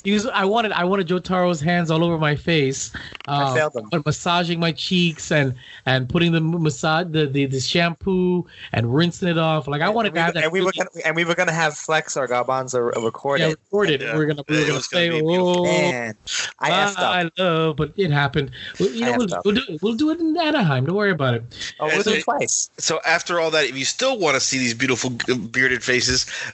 he 0.04 0.12
was. 0.12 0.26
I 0.26 0.44
wanted. 0.44 0.72
I 0.72 0.84
wanted 0.84 1.06
Jotaro's 1.08 1.60
hands 1.60 1.90
all 1.90 2.02
over 2.04 2.18
my 2.18 2.34
face. 2.36 2.92
I 3.26 3.42
Uh, 3.42 3.54
failed 3.54 3.76
him. 3.76 3.88
but 3.90 4.04
massaging 4.04 4.58
my 4.58 4.72
cheeks 4.72 5.30
and 5.30 5.54
and 5.86 6.08
putting 6.08 6.32
the 6.32 6.40
massage 6.40 7.06
the, 7.10 7.26
the 7.26 7.46
the 7.46 7.60
shampoo 7.60 8.44
and 8.72 8.92
rinsing 8.94 9.28
it 9.28 9.38
off. 9.38 9.68
Like 9.68 9.82
I 9.82 9.88
wanted 9.88 10.08
and 10.08 10.14
to 10.16 10.20
we, 10.20 10.24
have 10.24 10.34
that. 10.34 10.44
and 10.44 10.52
we 10.52 10.60
were 10.62 10.72
gonna 10.76 10.90
and 11.04 11.14
we 11.16 11.24
were 11.24 11.34
gonna 11.34 11.52
have 11.52 11.76
Flex 11.76 12.16
or 12.16 12.26
Garbanzo 12.26 12.94
record 13.04 13.40
yeah, 13.40 13.48
it. 13.48 13.58
recorded. 13.70 14.00
Yeah. 14.00 14.16
We're 14.16 14.26
gonna 14.26 14.42
we 14.48 14.56
Yeah, 14.56 14.60
were 14.60 14.64
it 14.64 14.66
gonna 14.68 14.78
was 14.78 14.86
gonna 14.88 15.04
be 15.10 15.20
beautiful. 15.20 15.60
oh, 15.60 15.64
Man, 15.64 16.16
I 16.58 16.70
effed 16.70 16.98
up. 16.98 16.98
I 16.98 17.30
love, 17.42 17.76
but 17.76 17.92
it 17.96 18.10
happened. 18.10 18.50
Well, 18.80 18.90
you 18.90 19.04
know, 19.04 19.16
we'll, 19.16 19.28
we'll 19.44 19.54
do 19.54 19.62
it. 19.68 19.82
We'll 19.82 19.94
do 19.94 20.10
it 20.10 20.18
in 20.20 20.36
Anaheim. 20.36 20.86
Don't 20.86 20.96
worry 20.96 21.10
about 21.12 21.34
it. 21.34 21.44
Oh, 21.78 21.86
we'll 21.86 21.96
And 21.96 22.04
do 22.04 22.10
it 22.14 22.24
twice. 22.24 22.70
So 22.78 23.00
after 23.06 23.38
all 23.40 23.50
that, 23.52 23.66
if 23.66 23.76
you 23.78 23.84
still 23.84 24.18
want 24.18 24.34
to 24.34 24.40
see 24.40 24.58
these 24.58 24.74
beautiful 24.74 25.12
uh, 25.28 25.34
bearded 25.36 25.82
faces, 25.84 25.99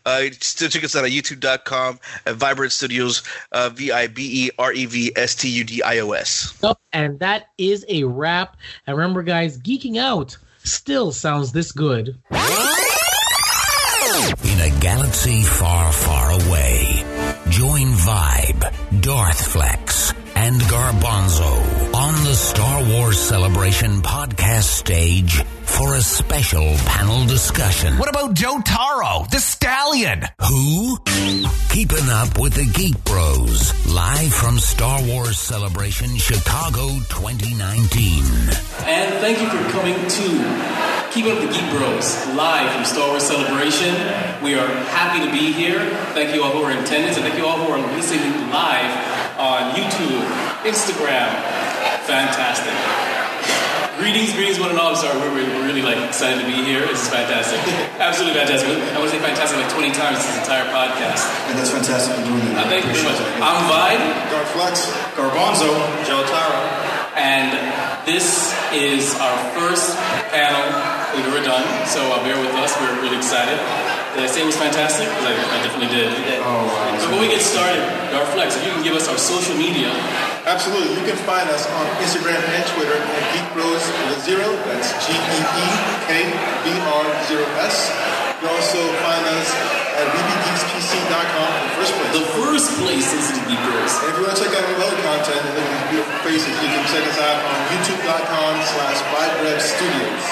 uh, 0.04 0.22
still 0.40 0.68
check 0.68 0.84
us 0.84 0.96
out 0.96 1.04
at 1.04 1.10
youtube.com 1.10 2.00
at 2.26 2.34
VibeRev 2.36 2.70
Studios, 2.70 3.22
uh, 3.52 3.70
V 3.70 3.92
I 3.92 4.06
B 4.06 4.46
E 4.46 4.50
R 4.58 4.72
E 4.72 4.86
V 4.86 5.12
S 5.16 5.34
T 5.34 5.48
U 5.48 5.64
D 5.64 5.82
I 5.82 5.98
O 6.00 6.12
S. 6.12 6.58
Up, 6.62 6.80
and 6.92 7.18
that 7.20 7.48
is 7.58 7.84
a 7.88 8.04
wrap. 8.04 8.56
And 8.86 8.96
remember, 8.96 9.22
guys, 9.22 9.58
geeking 9.58 9.96
out 9.98 10.36
still 10.64 11.12
sounds 11.12 11.52
this 11.52 11.72
good. 11.72 12.16
In 14.44 14.60
a 14.60 14.70
galaxy 14.80 15.42
far, 15.42 15.92
far 15.92 16.32
away, 16.32 17.04
join 17.48 17.88
Vibe, 17.88 18.60
Darth 19.00 19.36
Darthflex, 19.36 19.85
and 20.36 20.60
Garbanzo 20.60 21.94
on 21.94 22.24
the 22.24 22.34
Star 22.34 22.84
Wars 22.84 23.18
Celebration 23.18 24.02
podcast 24.02 24.64
stage 24.64 25.42
for 25.64 25.94
a 25.94 26.00
special 26.02 26.74
panel 26.84 27.26
discussion. 27.26 27.96
What 27.96 28.10
about 28.10 28.34
Jotaro, 28.34 29.28
the 29.30 29.40
stallion? 29.40 30.24
Who? 30.42 30.98
Keeping 31.70 32.08
up 32.10 32.38
with 32.38 32.54
the 32.54 32.70
Geek 32.72 33.02
Bros, 33.04 33.72
live 33.86 34.32
from 34.32 34.58
Star 34.58 35.02
Wars 35.04 35.38
Celebration 35.38 36.14
Chicago 36.16 36.88
2019. 37.08 38.22
And 38.84 39.14
thank 39.20 39.40
you 39.40 39.48
for 39.48 39.70
coming 39.70 39.94
to 39.94 40.95
Keep 41.16 41.32
Up 41.32 41.40
the 41.40 41.48
Geek 41.48 41.64
Bros 41.72 42.28
live 42.36 42.68
from 42.76 42.84
Star 42.84 43.08
Wars 43.08 43.24
Celebration. 43.24 43.88
We 44.44 44.52
are 44.52 44.68
happy 44.92 45.24
to 45.24 45.32
be 45.32 45.48
here. 45.48 45.80
Thank 46.12 46.36
you 46.36 46.44
all 46.44 46.52
who 46.52 46.60
are 46.60 46.68
in 46.68 46.76
attendance, 46.76 47.16
and 47.16 47.24
thank 47.24 47.40
you 47.40 47.48
all 47.48 47.56
who 47.56 47.72
are 47.72 47.80
listening 47.96 48.20
live 48.52 48.92
on 49.40 49.72
YouTube, 49.72 50.20
Instagram. 50.68 51.32
Fantastic. 52.04 52.76
Greetings, 53.96 54.36
greetings, 54.36 54.60
one 54.60 54.68
and 54.68 54.78
all. 54.78 54.92
I'm 54.92 55.00
sorry, 55.00 55.16
we're, 55.16 55.32
we're 55.40 55.64
really 55.64 55.80
like 55.80 55.96
excited 56.04 56.36
to 56.36 56.44
be 56.44 56.60
here. 56.68 56.84
This 56.84 57.00
is 57.00 57.08
fantastic, 57.08 57.64
absolutely 57.96 58.36
fantastic. 58.36 58.68
I 58.68 59.00
want 59.00 59.08
to 59.08 59.16
say 59.16 59.24
fantastic 59.24 59.56
like 59.56 59.72
20 59.72 59.96
times 59.96 60.20
this 60.20 60.36
entire 60.44 60.68
podcast. 60.68 61.24
And 61.48 61.56
that's 61.56 61.72
fantastic 61.72 62.12
for 62.12 62.28
doing 62.28 62.44
Uh, 62.60 62.68
thank 62.68 62.84
you 62.84 62.92
very 62.92 63.08
much. 63.08 63.16
I'm 63.40 63.56
Vibe. 63.72 64.04
Darth 64.28 64.52
Flex, 64.52 64.92
Garbanzo, 65.16 65.72
Jotaro. 66.04 66.85
And 67.16 67.48
this 68.04 68.52
is 68.76 69.16
our 69.18 69.36
first 69.56 69.96
panel 70.30 70.62
we've 71.16 71.24
ever 71.32 71.40
done, 71.42 71.64
so 71.88 72.04
uh, 72.12 72.20
bear 72.22 72.36
with 72.36 72.52
us. 72.60 72.76
We're 72.76 72.92
really 73.00 73.16
excited. 73.16 73.56
Did 74.12 74.24
I 74.24 74.28
say 74.28 74.44
it 74.44 74.48
was 74.48 74.56
fantastic? 74.56 75.08
'Cause 75.08 75.24
I, 75.24 75.32
I 75.32 75.56
definitely 75.64 75.92
did. 75.96 76.12
Oh, 76.44 76.68
wow. 76.68 76.92
Before 76.92 77.20
we 77.20 77.28
get 77.28 77.40
started, 77.40 77.80
Darth 78.12 78.28
Flex, 78.36 78.56
if 78.56 78.64
you 78.68 78.72
can 78.72 78.84
give 78.84 78.96
us 78.96 79.08
our 79.08 79.16
social 79.16 79.56
media. 79.56 79.88
Absolutely. 80.44 80.92
You 80.96 81.04
can 81.08 81.16
find 81.24 81.48
us 81.50 81.64
on 81.72 81.84
Instagram 82.04 82.38
and 82.38 82.62
Twitter 82.76 82.96
at 82.96 83.22
Geek 83.34 83.48
Bros 83.56 83.82
with 84.12 84.20
zero. 84.24 84.46
That's 84.68 84.92
G 85.04 85.12
E 85.12 85.40
E 85.40 85.66
K 86.06 86.10
B 86.64 86.66
R 86.84 87.04
zero 87.28 87.44
S. 87.64 87.90
You 88.40 88.46
can 88.46 88.48
also 88.56 88.80
find 89.04 89.24
us 89.40 89.48
at 89.96 90.06
bbgeekspc.com 90.12 91.50
in 91.56 91.62
the 91.64 91.74
first 91.80 91.92
place. 91.96 92.12
The 92.12 92.28
first 92.36 92.68
place 92.80 93.08
is 93.16 93.26
the 93.32 93.42
Geek 93.48 93.60
Bros. 93.64 93.92
and 94.04 94.06
if 94.12 94.14
you 94.16 94.22
want 94.28 94.36
to 94.36 94.40
check 94.44 94.52
out 94.52 94.64
our 94.68 94.78
other 94.84 95.00
content 95.00 95.40
and 95.40 95.52
look 95.56 95.64
at 95.64 95.72
these 95.72 95.88
beautiful 95.90 96.18
faces, 96.20 96.52
you 96.60 96.68
can 96.68 96.84
check 96.92 97.04
us 97.08 97.18
out 97.18 97.38
on 97.40 97.56
youtube.com 97.72 98.52
slash 98.76 99.00
Studios. 99.60 100.24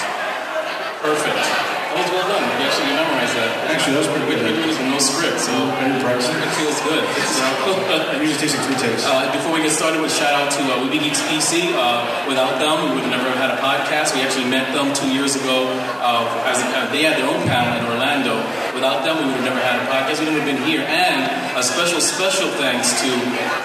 Perfect. 1.01 1.74
Was 1.95 2.11
well 2.11 2.27
done. 2.27 2.43
You 2.59 2.67
actually 2.67 2.91
memorized 2.91 3.35
that. 3.39 3.71
Actually, 3.71 3.93
that 3.95 4.03
was 4.03 4.11
pretty 4.11 4.27
good. 4.27 4.43
no 4.91 4.99
script, 4.99 5.39
so 5.39 5.55
didn't 5.79 6.03
practice 6.03 6.27
it. 6.27 6.35
feels 6.59 6.79
good. 6.83 7.03
It 7.07 8.19
usually 8.19 8.35
takes 8.35 8.51
like 8.51 8.67
three 8.67 8.79
takes. 8.79 9.07
Uh, 9.07 9.31
before 9.31 9.55
we 9.55 9.63
get 9.63 9.71
started, 9.71 10.03
with 10.03 10.11
shout 10.11 10.35
out 10.35 10.51
to 10.51 10.61
uh, 10.75 10.83
Weeby 10.83 10.99
Geeks 10.99 11.23
PC. 11.31 11.71
Uh, 11.71 12.03
without 12.27 12.59
them, 12.59 12.83
we 12.83 12.99
would 12.99 13.07
never 13.07 13.23
have 13.31 13.39
had 13.39 13.51
a 13.55 13.59
podcast. 13.63 14.11
We 14.11 14.19
actually 14.27 14.51
met 14.51 14.75
them 14.75 14.91
two 14.91 15.07
years 15.07 15.39
ago. 15.39 15.71
Uh, 16.03 16.27
as 16.51 16.59
uh, 16.59 16.91
they 16.91 17.07
had 17.07 17.15
their 17.15 17.31
own 17.31 17.39
panel 17.47 17.79
in 17.79 17.83
Orlando. 17.87 18.43
Without 18.75 19.07
them, 19.07 19.15
we 19.23 19.31
would 19.31 19.39
have 19.39 19.47
never 19.55 19.63
had 19.63 19.79
a 19.79 19.87
podcast. 19.87 20.19
We 20.19 20.27
would 20.35 20.43
have 20.43 20.47
been 20.51 20.59
here. 20.67 20.83
And 20.83 21.23
a 21.55 21.63
special, 21.63 22.03
special 22.03 22.51
thanks 22.59 22.91
to 22.99 23.09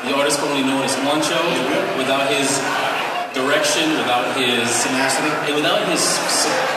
the 0.07 0.15
artist 0.15 0.39
formerly 0.39 0.63
known 0.63 0.87
as 0.87 0.95
Juancho. 1.03 1.35
Without 1.99 2.31
his 2.31 2.47
direction, 3.35 3.91
without 3.99 4.39
his 4.39 4.71
Tenacity. 4.87 5.31
and 5.51 5.55
without 5.59 5.83
his 5.91 6.03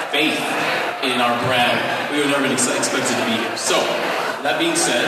faith 0.10 0.38
in 1.04 1.20
our 1.20 1.36
brand, 1.46 1.76
we 2.12 2.20
would 2.24 2.32
never 2.32 2.48
expected 2.48 3.12
to 3.12 3.26
be 3.28 3.36
here. 3.44 3.56
So, 3.58 3.76
that 4.44 4.56
being 4.60 4.76
said, 4.76 5.04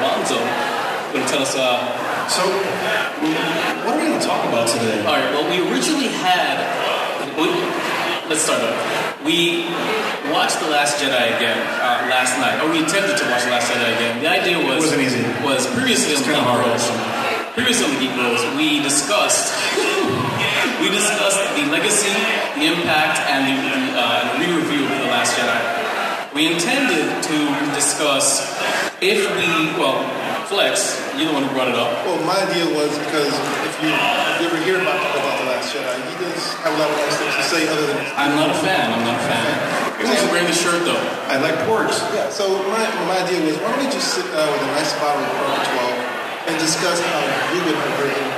Alonzo, 0.00 0.40
going 1.12 1.24
to 1.24 1.30
tell 1.30 1.42
us. 1.44 1.54
Uh, 1.56 1.80
So, 2.28 2.44
what 2.44 3.96
are 3.96 4.00
we 4.00 4.04
going 4.08 4.20
to 4.20 4.26
talk 4.26 4.44
about 4.48 4.68
today? 4.68 5.00
all 5.08 5.16
right. 5.16 5.32
Well, 5.32 5.48
we 5.48 5.64
originally 5.72 6.08
had. 6.12 6.60
We, 7.40 7.48
let's 8.28 8.44
start 8.44 8.60
off. 8.60 8.76
We 9.24 9.64
watched 10.28 10.60
The 10.60 10.68
Last 10.68 11.00
Jedi 11.00 11.36
again 11.36 11.56
uh, 11.80 12.04
last 12.12 12.36
night, 12.36 12.60
or 12.60 12.68
we 12.68 12.84
attempted 12.84 13.16
to 13.16 13.24
watch 13.32 13.44
The 13.48 13.52
Last 13.56 13.72
Jedi 13.72 13.88
again. 13.96 14.20
The 14.20 14.28
idea 14.28 14.58
was 14.60 14.84
Wasn't 14.92 15.00
easy. 15.00 15.24
Was 15.40 15.64
previously 15.72 16.12
on 16.16 16.20
the 16.20 16.36
kinda 16.36 16.44
Geek 16.44 16.60
Bros. 16.60 16.84
Previously 17.56 17.84
on 17.88 17.92
the 17.96 18.00
Geek 18.04 18.12
Bros, 18.12 18.40
we 18.60 18.82
discussed 18.84 19.56
we 20.80 20.90
discussed 20.94 21.42
the 21.58 21.66
legacy, 21.74 22.14
the 22.54 22.70
impact, 22.70 23.18
and 23.26 23.50
the, 23.50 23.56
the, 23.58 23.98
uh, 23.98 24.38
re-review 24.38 24.86
of 24.86 24.98
The 25.02 25.10
Last 25.10 25.34
Jedi. 25.34 25.58
We 26.30 26.46
intended 26.54 27.10
to 27.18 27.38
discuss 27.74 28.46
if 29.02 29.26
we 29.34 29.46
well, 29.74 30.06
Flex, 30.46 30.94
you're 31.18 31.26
the 31.26 31.34
one 31.34 31.42
who 31.42 31.50
brought 31.50 31.68
it 31.68 31.74
up. 31.74 31.90
Well, 32.06 32.22
my 32.22 32.38
idea 32.46 32.62
was 32.70 32.94
because 32.94 33.34
if 33.66 33.74
you, 33.82 33.90
if 33.90 34.36
you 34.38 34.46
ever 34.46 34.60
hear 34.62 34.78
about, 34.78 35.02
about 35.18 35.34
The 35.42 35.50
Last 35.50 35.74
Jedi, 35.74 35.94
he 35.98 36.14
does 36.22 36.54
have 36.62 36.70
a 36.70 36.78
lot 36.78 36.88
of 36.90 36.96
nice 37.02 37.16
things 37.18 37.34
to 37.34 37.44
say 37.50 37.60
other 37.66 37.86
than 37.90 37.98
I'm 38.14 38.38
not 38.38 38.54
a 38.54 38.58
fan. 38.62 38.94
I'm 38.94 39.02
not 39.02 39.18
a 39.18 39.24
fan. 39.26 39.50
He's 39.98 40.08
also 40.14 40.30
wearing 40.30 40.46
the 40.46 40.54
shirt 40.54 40.86
though. 40.86 41.02
I 41.26 41.42
like 41.42 41.58
porgs. 41.66 41.98
Yeah, 42.14 42.30
so 42.30 42.54
my, 42.70 42.86
my 43.10 43.18
idea 43.26 43.42
was 43.42 43.58
why 43.58 43.74
don't 43.74 43.82
we 43.82 43.90
just 43.90 44.14
sit 44.14 44.26
down 44.30 44.46
with 44.46 44.62
a 44.62 44.70
nice 44.78 44.94
bottle 45.02 45.26
of 45.26 45.30
Bourbon 45.42 45.62
12 46.46 46.54
and 46.54 46.56
discuss 46.62 47.02
how 47.02 47.18
you 47.50 47.60
would 47.66 47.78
written 47.98 48.37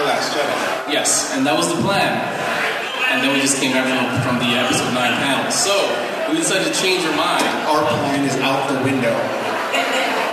The 0.00 0.08
Last 0.08 0.32
Jedi. 0.32 0.56
Yes, 0.88 1.36
and 1.36 1.44
that 1.44 1.52
was 1.52 1.68
the 1.68 1.76
plan. 1.84 2.08
And 3.12 3.20
then 3.20 3.36
we 3.36 3.44
just 3.44 3.60
came 3.60 3.76
back 3.76 3.84
from, 3.84 4.00
from 4.24 4.36
the 4.40 4.48
episode 4.56 4.96
nine 4.96 5.12
panel. 5.20 5.44
So 5.52 5.76
we 6.32 6.40
decided 6.40 6.72
to 6.72 6.74
change 6.80 7.04
our 7.04 7.12
mind. 7.12 7.44
Our 7.68 7.84
plan 7.84 8.24
is 8.24 8.32
out 8.40 8.64
the 8.72 8.80
window. 8.80 9.12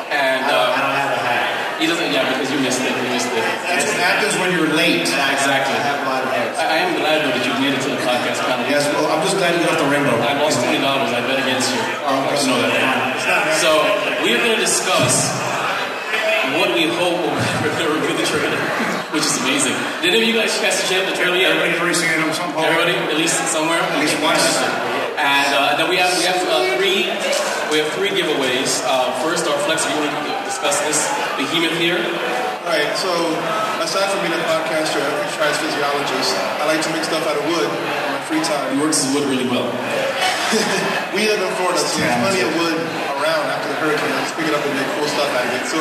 And 0.07 0.39
I 0.39 0.47
don't, 0.47 0.71
I 0.71 0.71
uh, 0.71 0.83
don't 0.87 0.97
have 1.03 1.11
a 1.11 1.19
hat. 1.19 1.83
he 1.83 1.85
doesn't. 1.89 2.15
Yeah, 2.15 2.23
because 2.31 2.47
you 2.47 2.63
missed 2.63 2.79
it. 2.79 2.95
You 2.95 3.11
missed 3.11 3.27
it. 3.27 3.43
That's 3.67 3.91
what 3.91 3.99
happens 3.99 4.39
when 4.39 4.55
you're 4.55 4.71
late. 4.71 5.03
Exactly. 5.37 5.75
I 5.75 5.83
have 5.83 5.99
a 6.03 6.07
lot 6.07 6.23
of 6.23 6.31
hats. 6.31 6.59
I, 6.59 6.63
I 6.63 6.77
am 6.87 6.95
glad 6.99 7.23
though 7.27 7.31
that 7.35 7.43
you 7.43 7.51
made 7.59 7.71
it 7.75 7.83
to 7.83 7.91
the 7.91 8.01
podcast 8.07 8.39
panel. 8.47 8.67
Yes, 8.71 8.87
well, 8.95 9.07
I'm 9.11 9.19
just 9.23 9.35
glad 9.35 9.55
you 9.55 9.63
got 9.67 9.75
off 9.75 9.83
the 9.83 9.91
rainbow. 9.91 10.15
I 10.15 10.35
lost 10.39 10.59
twenty 10.63 10.79
dollars. 10.79 11.11
I 11.11 11.23
bet 11.27 11.39
against 11.43 11.71
you. 11.71 11.79
Oh, 12.07 12.23
I 12.23 12.35
know 12.47 12.59
that. 12.67 13.59
So 13.59 13.69
we're 14.23 14.39
going 14.39 14.55
to 14.55 14.63
discuss 14.63 15.35
what 16.55 16.71
we 16.71 16.87
hope 16.87 17.19
will 17.19 17.35
review 17.99 18.15
the 18.15 18.23
trailer, 18.27 18.59
which 19.11 19.25
is 19.27 19.35
amazing. 19.43 19.75
Did 19.99 20.15
any 20.15 20.23
of 20.23 20.27
you 20.31 20.35
guys 20.39 20.55
catch 20.63 20.79
the 20.79 20.87
trailer- 21.15 21.35
yet? 21.37 21.51
Everybody's 21.59 21.99
seen 21.99 22.11
it 22.11 22.23
on 22.23 22.31
some 22.33 22.51
point. 22.55 22.65
Everybody, 22.71 22.95
at 23.11 23.17
least 23.19 23.35
somewhere. 23.51 23.79
At 23.81 23.99
least 23.99 24.15
once. 24.23 24.43
And 25.17 25.49
uh, 25.53 25.75
then 25.81 25.89
we 25.89 25.97
have 25.97 26.13
we 26.17 26.25
have 26.29 26.37
uh, 26.45 26.77
three 26.77 27.09
we 27.73 27.81
have 27.83 27.89
three 27.97 28.13
giveaways. 28.13 28.79
Uh, 28.85 29.11
first, 29.25 29.43
our 29.49 29.57
flex. 29.65 29.83
If 29.83 29.91
you 29.91 29.99
want 30.05 30.13
to 30.13 30.33
discuss 30.47 30.77
this 30.87 31.03
behemoth 31.35 31.75
here, 31.81 31.97
All 31.97 32.71
right, 32.71 32.87
so 32.95 33.09
aside 33.81 34.07
from 34.13 34.21
being 34.23 34.35
a 34.37 34.43
podcaster, 34.45 35.01
an 35.01 35.13
exercise 35.25 35.57
physiologist, 35.59 36.31
I 36.61 36.67
like 36.69 36.81
to 36.85 36.91
make 36.93 37.03
stuff 37.03 37.25
out 37.27 37.35
of 37.39 37.43
wood 37.49 37.65
in 37.67 38.11
my 38.13 38.21
free 38.29 38.39
it 38.39 38.47
time. 38.47 38.79
works 38.79 39.03
as 39.03 39.09
wood 39.15 39.25
really 39.27 39.47
well. 39.49 39.67
We 41.15 41.25
live 41.25 41.41
in 41.41 41.49
Florida, 41.57 41.79
so 41.81 41.97
there's 41.97 42.19
plenty 42.21 42.41
of 42.45 42.51
wood 42.61 42.77
around 43.19 43.45
after 43.49 43.69
the 43.69 43.77
hurricane. 43.81 44.13
I 44.13 44.21
just 44.25 44.35
pick 44.37 44.47
it 44.47 44.55
up 44.55 44.63
and 44.63 44.73
make 44.77 44.89
cool 44.97 45.09
stuff 45.09 45.29
out 45.33 45.45
of 45.45 45.53
it. 45.57 45.65
So 45.67 45.79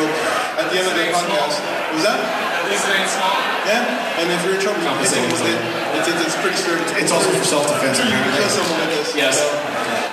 at 0.60 0.66
the 0.72 0.76
end 0.80 0.88
of 0.88 0.94
the 0.96 1.06
podcast, 1.12 1.56
was 1.92 2.04
that? 2.04 2.18
At 2.18 2.64
least 2.68 2.84
it 2.88 2.96
ain't 2.96 3.12
small. 3.12 3.36
Yeah, 3.66 3.82
and 4.22 4.26
if 4.30 4.40
you're 4.46 4.58
in 4.58 4.62
trouble, 4.62 4.82
you 4.82 4.90
can 4.90 5.02
hit 5.02 5.10
someone 5.10 5.32
with 5.34 5.46
it. 5.46 5.58
It's, 5.98 6.06
it's, 6.06 6.22
it's 6.32 6.38
pretty 6.38 6.58
sturdy. 6.58 6.82
It's 7.02 7.10
also 7.10 7.30
for 7.34 7.46
self-defense. 7.46 7.98
You 7.98 8.10
can 8.10 8.32
kill 8.38 8.50
someone 8.50 8.78
with 8.86 8.92
this. 8.94 9.08
Yes. 9.14 9.38
So, 9.38 9.46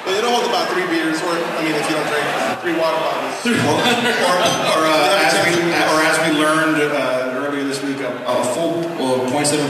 but 0.06 0.18
it'll 0.18 0.34
hold 0.34 0.50
about 0.50 0.70
three 0.74 0.86
beers, 0.90 1.22
or 1.22 1.38
I 1.38 1.60
mean, 1.64 1.74
if 1.78 1.86
you 1.86 1.96
don't 1.96 2.10
drink, 2.10 2.28
three 2.66 2.76
water 2.76 2.98
bottles. 2.98 3.46
Or, 3.46 3.54
or, 4.30 4.38
or, 4.74 4.82
uh, 4.90 5.26
as 5.26 5.34
we, 5.46 5.54
or 5.70 6.00
as 6.02 6.16
we 6.26 6.30
learned 6.38 6.78
uh, 6.94 7.46
earlier 7.46 7.64
this 7.64 7.82
week, 7.82 8.02
a, 8.02 8.10
a 8.26 8.36
full 8.54 8.82
well, 8.98 9.22
0.75 9.30 9.70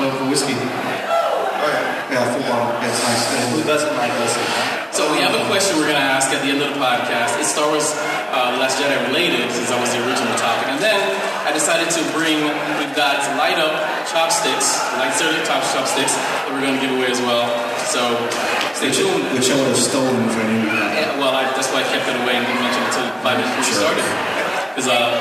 of 0.00 0.28
whiskey. 0.28 0.56
Oh 0.56 1.68
yeah. 1.68 2.12
Yeah, 2.12 2.32
full 2.32 2.42
bottle. 2.48 2.72
Yeah, 2.80 2.88
it's 2.88 3.02
nice. 3.04 3.52
Who 3.54 3.62
doesn't 3.64 3.96
like 3.96 4.12
listening? 4.18 4.79
So 5.00 5.08
we 5.16 5.24
have 5.24 5.32
a 5.32 5.40
question 5.48 5.80
we're 5.80 5.88
going 5.88 5.96
to 5.96 6.12
ask 6.12 6.28
at 6.28 6.44
the 6.44 6.52
end 6.52 6.60
of 6.60 6.76
the 6.76 6.76
podcast. 6.76 7.40
It's 7.40 7.56
Star 7.56 7.64
Wars 7.72 7.88
uh, 8.36 8.52
The 8.52 8.60
Last 8.60 8.76
Jedi 8.76 9.00
related, 9.08 9.48
since 9.48 9.72
that 9.72 9.80
was 9.80 9.88
the 9.96 10.04
original 10.04 10.36
topic. 10.36 10.68
And 10.68 10.76
then 10.76 11.00
I 11.40 11.56
decided 11.56 11.88
to 11.88 12.04
bring, 12.12 12.36
we've 12.76 12.92
got 12.92 13.16
light 13.40 13.56
up 13.56 13.72
chopsticks, 14.12 14.76
light 15.00 15.16
certain 15.16 15.40
top 15.48 15.64
chopsticks 15.72 16.12
that 16.12 16.52
we're 16.52 16.60
going 16.60 16.76
to 16.76 16.82
give 16.84 16.92
away 16.92 17.08
as 17.08 17.16
well. 17.24 17.48
So 17.88 18.12
stay 18.76 18.92
tuned. 18.92 19.24
Which 19.32 19.48
I 19.48 19.56
would 19.56 19.72
have 19.72 19.80
stolen 19.80 20.20
knew 20.20 20.68
that. 20.68 20.92
Yeah, 20.92 21.16
well, 21.16 21.32
I, 21.32 21.48
that's 21.56 21.72
why 21.72 21.80
I 21.80 21.88
kept 21.88 22.04
it 22.04 22.20
away 22.20 22.36
and 22.36 22.44
didn't 22.44 22.60
mention 22.60 22.84
it 22.84 22.92
until 22.92 23.08
five 23.24 23.40
minutes 23.40 23.56
before 23.56 23.72
we 23.72 23.80
started. 23.80 24.04
Because 24.76 24.88
uh, 24.92 25.16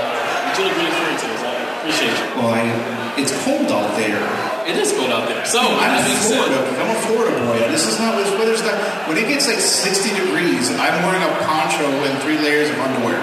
you 0.60 0.68
look 0.68 0.76
really 0.76 0.92
forward 0.92 1.20
to 1.24 1.28
this. 1.32 1.40
I 1.40 1.56
appreciate 1.56 2.16
you. 2.20 2.28
Well, 2.36 2.52
I, 2.52 2.68
it's 3.16 3.32
cold 3.48 3.72
out 3.72 3.96
there. 3.96 4.59
It 4.70 4.78
is 4.78 4.94
cold 4.94 5.10
out 5.10 5.26
there. 5.28 5.42
So, 5.50 5.58
I'm 5.60 5.98
that 5.98 6.06
a 6.06 6.08
being 6.08 6.22
said, 6.22 6.46
Florida. 6.46 6.62
I'm 6.78 6.92
a 6.94 7.00
Florida 7.10 7.34
boy. 7.42 7.58
This 7.74 7.90
is 7.90 7.98
not 7.98 8.14
this 8.22 8.30
weather's 8.38 8.62
not. 8.62 8.78
When 9.10 9.18
it 9.18 9.26
gets 9.26 9.50
like 9.50 9.58
60 9.58 10.14
degrees, 10.14 10.70
I'm 10.78 11.02
wearing 11.02 11.26
a 11.26 11.32
poncho 11.42 11.90
and 12.06 12.14
three 12.22 12.38
layers 12.38 12.70
of 12.70 12.78
underwear. 12.78 13.18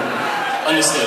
understood. 0.66 1.06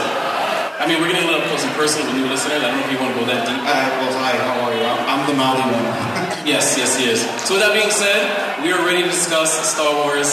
I 0.79 0.87
mean, 0.87 1.03
we're 1.03 1.11
getting 1.11 1.27
a 1.27 1.31
little 1.35 1.43
close 1.51 1.59
and 1.67 1.75
personal 1.75 2.07
with 2.07 2.15
new 2.23 2.27
listeners. 2.31 2.63
I 2.63 2.71
don't 2.71 2.79
know 2.79 2.87
if 2.87 2.91
you 2.95 2.99
want 3.03 3.11
to 3.11 3.19
go 3.19 3.25
that 3.27 3.43
deep. 3.43 3.59
Uh, 3.59 3.83
well, 3.99 4.15
hi, 4.15 4.31
how 4.39 4.63
are 4.63 4.71
you? 4.71 4.79
I'm, 4.79 4.99
I'm 5.11 5.21
the 5.27 5.35
Maui 5.35 5.59
one. 5.59 5.87
Yes, 6.47 6.79
yes, 6.79 6.95
he 6.95 7.11
is. 7.11 7.19
So 7.45 7.59
with 7.59 7.67
that 7.67 7.75
being 7.75 7.91
said, 7.91 8.23
we 8.63 8.71
are 8.71 8.79
ready 8.87 9.03
to 9.03 9.11
discuss 9.11 9.51
Star 9.75 9.91
Wars. 9.91 10.31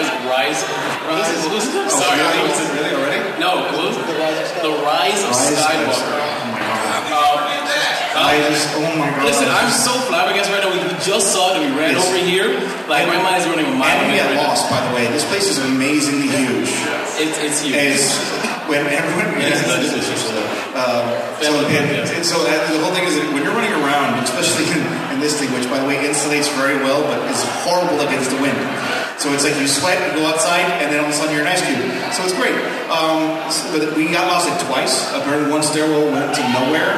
Is 0.00 0.08
it 0.08 0.18
Rise? 0.24 0.64
Rise. 1.04 1.36
What 1.44 1.52
was 1.52 1.68
it? 1.68 1.76
Oh, 1.76 1.92
Sorry, 1.92 2.16
really? 2.16 2.32
what 2.40 2.48
was 2.48 2.60
it? 2.64 2.68
Really 2.80 2.92
already? 2.96 3.20
No, 3.36 3.60
it 3.68 3.76
was 3.76 3.92
the 4.00 4.16
Rise 4.16 4.50
of 4.64 4.72
Rise 4.80 5.20
of 5.20 5.36
Skywalker. 5.36 6.35
I 8.16 8.40
just, 8.48 8.66
oh 8.76 8.82
my 8.96 9.12
god. 9.12 9.28
listen, 9.28 9.46
I'm 9.48 9.68
so 9.70 9.92
flabbergasted 10.08 10.52
right 10.56 10.64
now. 10.64 10.72
We 10.72 10.80
just 11.04 11.30
saw 11.32 11.52
it 11.52 11.60
and 11.60 11.68
we 11.68 11.72
ran 11.78 11.92
Yes. 11.94 12.02
over 12.08 12.16
here. 12.18 12.48
Like 12.88 13.06
my 13.06 13.20
mind's 13.20 13.44
running 13.46 13.68
a 13.68 13.74
mile 13.76 13.92
And 13.92 14.08
we 14.08 14.16
minute 14.16 14.32
get 14.32 14.36
right 14.36 14.40
now. 14.42 14.48
lost, 14.56 14.66
by 14.72 14.80
the 14.88 14.92
way. 14.96 15.04
This 15.12 15.24
place 15.28 15.46
is 15.52 15.58
amazingly 15.60 16.28
huge. 16.32 16.70
It's 17.20 17.36
it's 17.40 17.58
huge. 17.62 17.76
It's 17.76 18.08
when 18.70 18.82
everyone. 18.88 19.36
That 19.40 19.80
is 19.84 19.92
issues. 19.94 20.22
Um, 20.76 21.08
so, 21.40 21.52
Family 21.64 21.72
and, 21.76 22.04
and 22.12 22.24
so 22.24 22.44
that, 22.44 22.68
the 22.68 22.76
whole 22.84 22.92
thing 22.92 23.04
is 23.08 23.16
that 23.16 23.28
when 23.32 23.40
you're 23.44 23.56
running 23.56 23.72
around, 23.80 24.20
especially 24.24 24.68
in, 24.76 24.80
in 25.16 25.18
this 25.24 25.36
thing, 25.40 25.48
which 25.56 25.64
by 25.72 25.80
the 25.80 25.88
way 25.88 25.96
insulates 26.04 26.48
very 26.56 26.76
well, 26.84 27.00
but 27.08 27.16
is 27.32 27.40
horrible 27.64 28.00
against 28.04 28.28
the 28.32 28.40
wind. 28.40 28.56
So 29.16 29.32
it's 29.32 29.44
like 29.48 29.56
you 29.56 29.64
sweat, 29.64 29.96
you 30.12 30.20
go 30.20 30.28
outside, 30.28 30.68
and 30.84 30.92
then 30.92 31.00
all 31.00 31.08
of 31.08 31.12
a 31.12 31.16
sudden 31.16 31.32
you're 31.32 31.40
an 31.44 31.48
ice 31.48 31.64
cube. 31.64 31.80
So 32.12 32.24
it's 32.28 32.36
great. 32.36 32.52
Um, 32.92 33.40
so- 33.48 33.64
but 33.72 33.96
we 33.96 34.12
got 34.12 34.28
lost 34.28 34.44
like 34.48 34.60
twice. 34.68 35.08
Apparently, 35.16 35.48
one 35.48 35.64
stairwell 35.64 36.12
went 36.12 36.36
to 36.36 36.42
nowhere. 36.52 36.92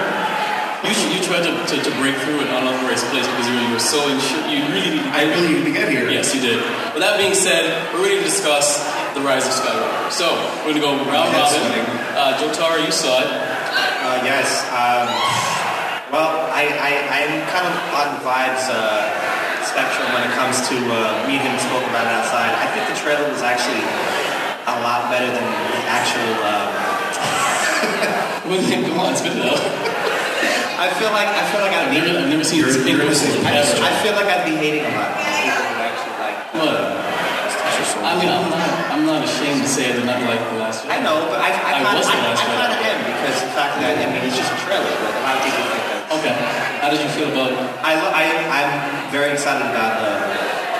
You, 0.86 0.94
you 1.10 1.18
tried 1.26 1.42
to, 1.42 1.50
to, 1.50 1.76
to 1.82 1.92
break 1.98 2.14
through 2.22 2.38
an 2.38 2.50
unauthorized 2.54 3.06
place 3.10 3.26
because 3.26 3.46
you 3.50 3.54
were, 3.58 3.64
you 3.66 3.72
were 3.74 3.82
so 3.82 3.98
insure. 4.06 4.46
You 4.46 4.62
really 4.70 4.94
needed 4.94 5.10
to 5.10 5.10
I 5.10 5.26
really 5.26 5.58
need 5.58 5.66
to 5.66 5.74
get 5.74 5.90
here. 5.90 6.06
Yes, 6.06 6.30
you 6.34 6.40
did. 6.40 6.62
With 6.94 7.02
that 7.02 7.18
being 7.18 7.34
said, 7.34 7.66
we're 7.90 8.06
ready 8.06 8.22
to 8.22 8.26
discuss 8.26 8.86
the 9.18 9.22
rise 9.26 9.42
of 9.42 9.58
Skywalker. 9.58 10.14
So 10.14 10.30
we're 10.62 10.78
gonna 10.78 10.86
go 10.86 10.94
round 11.10 11.34
robin. 11.34 11.82
Uh, 12.14 12.38
Jotaro, 12.38 12.78
you 12.78 12.94
saw 12.94 13.18
it. 13.26 13.26
Uh, 13.26 14.22
yes. 14.22 14.62
Um, 14.70 15.10
well, 16.14 16.46
I, 16.54 16.70
I, 16.70 16.90
I'm 17.10 17.34
kind 17.50 17.66
of 17.66 17.74
on 17.98 18.08
Vibe's 18.22 18.70
uh, 18.70 19.02
spectrum 19.66 20.06
when 20.14 20.30
it 20.30 20.32
comes 20.38 20.62
to 20.70 20.76
uh, 20.78 21.26
me 21.26 21.42
and 21.42 21.44
him 21.44 21.58
spoke 21.58 21.84
about 21.90 22.06
it 22.06 22.14
outside. 22.22 22.54
I 22.54 22.70
think 22.70 22.86
the 22.86 22.98
trailer 23.02 23.26
was 23.26 23.42
actually 23.42 23.82
a 23.82 24.76
lot 24.86 25.10
better 25.10 25.26
than 25.26 25.42
the 25.42 25.82
actual. 25.90 26.30
Uh, 26.38 26.70
Well, 28.48 28.64
Come 28.88 29.00
on, 29.00 29.14
spit 29.14 29.36
it 29.36 29.44
out. 29.44 30.17
I 30.78 30.86
feel 30.94 31.10
like 31.10 31.26
I 31.26 31.42
feel 31.50 31.60
like 31.60 31.74
I'd 31.74 31.90
I've 31.90 31.94
be. 31.94 31.98
never, 31.98 32.22
I've 32.22 32.30
never 32.30 32.46
seen 32.46 32.62
this 32.62 32.78
big 32.78 32.94
you're 32.94 33.02
gonna 33.02 33.14
say 33.14 33.34
I, 33.42 33.58
ever. 33.58 33.82
I 33.82 33.90
feel 33.98 34.14
like 34.14 34.30
I'd 34.30 34.46
be 34.46 34.54
hating 34.54 34.86
a 34.86 34.92
lot. 34.94 35.10
People 35.18 35.58
who 35.58 35.82
actually 35.82 36.16
like. 36.22 36.38
What? 36.54 36.78
I 37.98 38.14
mean, 38.14 38.30
I'm 38.30 38.46
not. 38.46 38.70
I'm 38.94 39.02
not 39.04 39.20
ashamed 39.26 39.58
to 39.62 39.68
say 39.68 39.90
I 39.90 39.98
did 39.98 40.06
not 40.06 40.22
like 40.22 40.38
the 40.38 40.62
last. 40.62 40.86
One. 40.86 40.94
I 40.94 41.02
know, 41.02 41.26
but 41.26 41.42
I, 41.42 41.50
I, 41.50 41.82
I 41.82 41.82
kind 41.82 41.98
was 41.98 42.06
of, 42.06 42.14
the 42.14 42.22
last 42.30 42.40
I 42.40 42.46
one. 42.46 42.58
kind 42.62 42.72
of 42.72 42.80
am 42.86 42.98
because 43.10 43.36
the 43.42 43.50
fact 43.58 43.72
that 43.82 43.90
I 43.98 44.06
mean 44.06 44.22
it's 44.22 44.38
just 44.38 44.50
a 44.54 44.58
trailer. 44.62 44.86
Like 45.02 45.18
a 45.18 45.22
lot 45.26 45.34
of 45.34 45.42
people 45.42 45.62
think 45.66 45.84
that. 45.90 46.14
Okay. 46.14 46.34
How 46.78 46.88
did 46.94 47.02
you 47.02 47.10
feel 47.10 47.28
about 47.34 47.50
it? 47.52 47.58
I, 47.82 47.92
I, 47.98 48.22
I'm 48.54 48.70
very 49.10 49.34
excited 49.34 49.66
about 49.66 49.98
uh, 49.98 50.14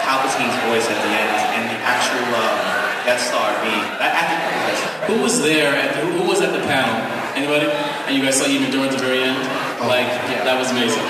Palpatine's 0.07 0.55
voice 0.71 0.87
at 0.87 0.95
the 0.95 1.11
end 1.11 1.31
and 1.59 1.65
the 1.75 1.79
actual 1.83 2.23
uh, 2.39 3.03
Death 3.03 3.21
Star 3.21 3.51
being. 3.67 3.83
I, 3.99 4.09
I 4.15 4.23
think 4.31 4.39
that 4.47 4.63
was 4.63 4.81
Who 5.11 5.15
was 5.27 5.35
there? 5.43 5.75
At 5.75 5.91
the, 5.99 6.07
who 6.07 6.23
was 6.23 6.41
at 6.41 6.55
the 6.55 6.63
panel? 6.65 6.97
Anybody? 7.35 7.67
And 8.07 8.15
you 8.17 8.23
guys 8.23 8.39
saw 8.39 8.47
even 8.47 8.71
during 8.71 8.89
the 8.95 8.97
very 9.03 9.21
end? 9.27 9.37
Like, 9.79 10.11
that 10.43 10.59
was 10.59 10.71
amazing. 10.75 11.03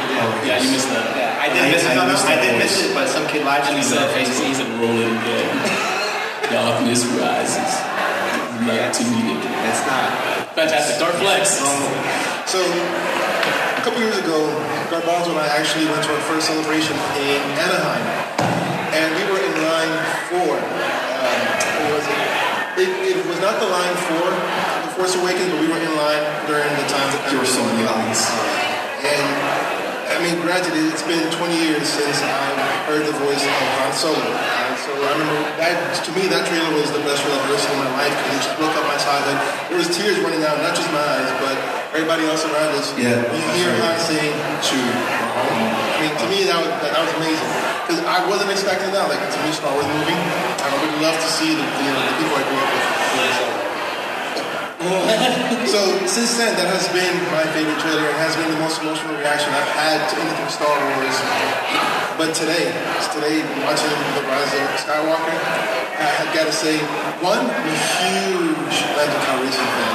yeah, 0.45 0.61
you 0.61 0.69
missed 0.70 0.93
that. 0.93 1.16
Yeah, 1.16 1.40
I 1.40 1.49
didn't 1.49 1.69
I- 1.69 1.73
miss 1.73 1.85
it. 1.85 1.90
I 1.90 1.95
no, 1.97 2.05
no, 2.05 2.16
I 2.20 2.36
didn't 2.36 2.59
miss 2.61 2.74
it, 2.85 2.93
but 2.93 3.09
some 3.09 3.24
kid 3.32 3.45
live 3.49 3.65
And 3.65 3.77
he 3.77 3.82
streamed 3.82 4.12
said, 4.12 4.20
it. 4.20 4.28
he 4.28 4.53
said, 4.55 4.69
rolling 4.77 5.09
again. 5.24 5.49
Darkness 6.53 7.05
rises. 7.16 7.73
Like 8.69 8.93
to 8.93 9.05
meet 9.09 9.28
it. 9.36 9.40
It's 9.69 9.82
not. 9.89 10.09
Fantastic. 10.57 10.99
Darth 11.01 11.16
Flex. 11.23 11.61
So, 12.51 12.59
a 12.61 13.81
couple 13.85 14.01
years 14.05 14.19
ago, 14.19 14.49
Garbanzo 14.93 15.31
and 15.32 15.40
I 15.40 15.49
actually 15.57 15.86
went 15.86 16.03
to 16.05 16.11
our 16.12 16.24
first 16.28 16.49
celebration 16.49 16.97
in 17.20 17.40
Anaheim, 17.57 18.05
and 18.97 19.09
we 19.15 19.23
were 19.32 19.40
in 19.40 19.55
line 19.65 19.95
for. 20.28 20.53
Um, 20.59 21.40
what 21.78 21.90
was 22.01 22.07
it? 22.09 22.20
it? 22.85 23.16
It 23.16 23.27
was 23.28 23.39
not 23.40 23.61
the 23.62 23.69
line 23.70 23.97
for 24.09 24.27
The 24.28 24.57
Force 24.99 25.15
Awakens, 25.15 25.47
but 25.55 25.62
we 25.62 25.70
were 25.70 25.79
in 25.79 25.95
line 25.95 26.27
during 26.51 26.66
the 26.75 26.87
time 26.91 27.07
that 27.15 27.23
There 27.31 27.39
were 27.39 27.47
so 27.47 27.62
many 27.62 27.87
lines. 27.87 28.19
And 29.07 29.27
I 30.11 30.19
mean, 30.19 30.43
granted, 30.43 30.75
it's 30.75 31.07
been 31.07 31.23
20 31.39 31.55
years 31.55 31.87
since 31.87 32.19
I 32.19 32.51
heard 32.91 33.07
the 33.07 33.15
voice 33.23 33.39
of 33.39 33.55
Han 33.79 33.95
Solo. 33.95 34.19
And 34.19 34.75
so 34.75 34.91
I 34.99 35.15
remember 35.15 35.39
that, 35.62 35.79
to 36.03 36.11
me, 36.19 36.27
that 36.27 36.51
trailer 36.51 36.75
was 36.75 36.91
the 36.91 36.99
best 37.07 37.23
trailer 37.23 37.39
I've 37.39 37.47
ever 37.47 37.62
seen 37.62 37.79
in 37.79 37.87
my 37.87 37.95
life 37.95 38.11
because 38.11 38.43
it 38.43 38.43
just 38.43 38.59
broke 38.59 38.75
up 38.75 38.91
my 38.91 38.99
childhood. 38.99 39.39
There 39.70 39.79
was 39.79 39.87
tears 39.95 40.19
running 40.19 40.43
out, 40.43 40.59
not 40.66 40.75
just 40.75 40.91
my 40.91 40.99
eyes, 40.99 41.31
but 41.47 41.55
everybody 41.95 42.27
else 42.27 42.43
around 42.43 42.75
us. 42.75 42.91
Yeah, 42.99 43.23
You 43.23 43.47
hear 43.55 43.70
right. 43.79 43.95
Han 43.95 44.03
saying, 44.03 44.35
to 44.35 44.79
I 44.83 45.97
mean, 46.03 46.15
to 46.19 46.27
me, 46.27 46.43
that 46.51 46.59
was, 46.59 46.75
that, 46.83 46.91
that 46.91 47.03
was 47.07 47.15
amazing. 47.23 47.51
Because 47.87 48.03
I 48.03 48.27
wasn't 48.27 48.51
expecting 48.51 48.91
that. 48.99 49.07
Like, 49.07 49.23
it's 49.23 49.39
a 49.39 49.43
new 49.47 49.55
Star 49.55 49.70
Wars 49.70 49.87
movie. 49.87 50.19
I 50.59 50.75
would 50.83 50.99
love 50.99 51.15
to 51.15 51.29
see 51.31 51.55
the, 51.55 51.62
you 51.62 51.91
know, 51.95 52.03
the 52.03 52.15
people 52.19 52.35
I 52.35 52.43
grew 52.51 52.59
up 52.59 52.70
with. 52.75 53.57
Doing 54.79 55.67
so. 55.67 55.79
So 55.79 56.07
since 56.07 56.39
then, 56.39 56.55
that 56.55 56.71
has 56.71 56.87
been 56.95 57.15
my 57.35 57.45
favorite 57.55 57.79
trailer. 57.83 58.07
It 58.07 58.19
has 58.23 58.35
been 58.39 58.51
the 58.51 58.61
most 58.63 58.81
emotional 58.81 59.15
reaction 59.19 59.51
I've 59.51 59.73
had 59.75 59.99
to 60.11 60.15
anything 60.23 60.49
Star 60.51 60.71
Wars. 60.71 61.17
But 62.19 62.35
today, 62.35 62.67
today 63.15 63.43
watching 63.63 63.95
the 64.19 64.23
Rise 64.27 64.51
of 64.51 64.67
Skywalker, 64.83 65.39
I 65.99 66.09
have 66.19 66.31
got 66.35 66.51
to 66.51 66.55
say, 66.55 66.79
one, 67.23 67.47
I'm 67.47 67.63
a 67.63 67.79
huge 68.03 68.77
Lando 68.99 69.19
Calrissian 69.23 69.69
fan. 69.71 69.95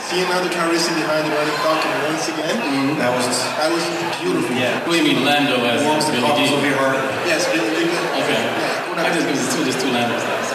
Seeing 0.00 0.28
Lando 0.28 0.48
Calrissian 0.52 0.96
behind 1.00 1.28
the 1.28 1.32
Running 1.36 1.58
Falcon 1.64 1.92
once 2.08 2.28
again, 2.28 2.56
mm-hmm. 2.60 2.96
That 2.96 3.12
was. 3.12 3.28
that 3.60 3.68
was 3.72 3.84
beautiful. 4.20 4.56
Yeah. 4.56 4.80
What 4.88 4.96
do 4.96 5.04
you 5.04 5.16
mean, 5.16 5.24
Lando 5.24 5.60
as 5.64 5.84
Warms 5.84 6.06
the 6.06 6.12
Billy 6.12 6.28
cockles 6.28 6.52
of 6.52 6.60
D? 6.60 6.68
your 6.68 6.80
heart. 6.80 6.96
Yes, 7.28 7.44
really, 7.52 7.68
really 7.72 7.92
good. 7.92 8.04
Okay. 8.24 8.40
Yeah, 8.40 9.04
I 9.04 9.12
just, 9.12 9.28
it 9.28 9.36
was 9.36 9.48
two, 9.52 9.64
just 9.64 9.80
two 9.80 9.92
Landos. 9.92 10.53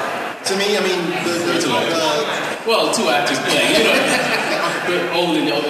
To 0.50 0.58
me, 0.58 0.74
I 0.74 0.82
mean, 0.82 0.98
the, 1.30 1.34
the, 1.46 1.56
Two 1.62 1.70
actors. 1.78 1.94
the, 1.94 2.66
Well, 2.66 2.90
two 2.90 3.06
actors 3.14 3.38
playing, 3.46 3.70
you 3.70 3.86
know. 3.86 3.94
but 4.90 5.02
old 5.14 5.38
and 5.38 5.46
other. 5.54 5.70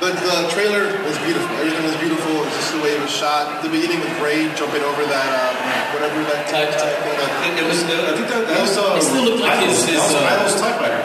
But 0.00 0.16
the 0.16 0.48
trailer 0.56 0.88
was 1.04 1.20
beautiful. 1.20 1.52
Everything 1.60 1.84
was 1.84 2.00
beautiful. 2.00 2.32
It's 2.48 2.56
just 2.64 2.72
the 2.72 2.80
way 2.80 2.96
it 2.96 3.00
was 3.04 3.12
shot. 3.12 3.60
The 3.60 3.68
beginning 3.68 4.00
with 4.00 4.08
Rey 4.24 4.48
jumping 4.56 4.80
over 4.88 5.04
that, 5.04 5.28
um, 5.36 5.52
whatever 5.92 6.16
that 6.32 6.48
Tie- 6.48 6.72
tie- 6.72 6.96
thing. 7.04 7.12
That, 7.20 7.60
It 7.60 7.66
was. 7.68 7.84
I 7.84 8.16
think 8.16 8.28
that, 8.32 8.48
that 8.48 8.60
was. 8.64 8.72
Uh, 8.80 8.96
It 8.96 9.04
still 9.04 9.24
looked 9.28 9.44
like 9.44 9.60
his- 9.68 9.84
his, 9.84 10.00
uh, 10.00 10.16
That 10.24 10.40
was 10.48 10.56
TIE 10.56 10.72
fighter. 10.80 11.00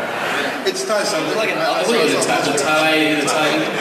it's 0.72 0.88
tie 0.88 1.04
something. 1.04 1.36
Like 1.36 1.52
an- 1.52 1.60
I- 1.60 1.84
I 1.84 1.84
What 1.84 2.00
was 2.00 2.16
it? 2.16 2.24
saw 2.24 2.40
The 2.48 2.56
tie, 2.56 3.20
the 3.20 3.28
tie. 3.28 3.76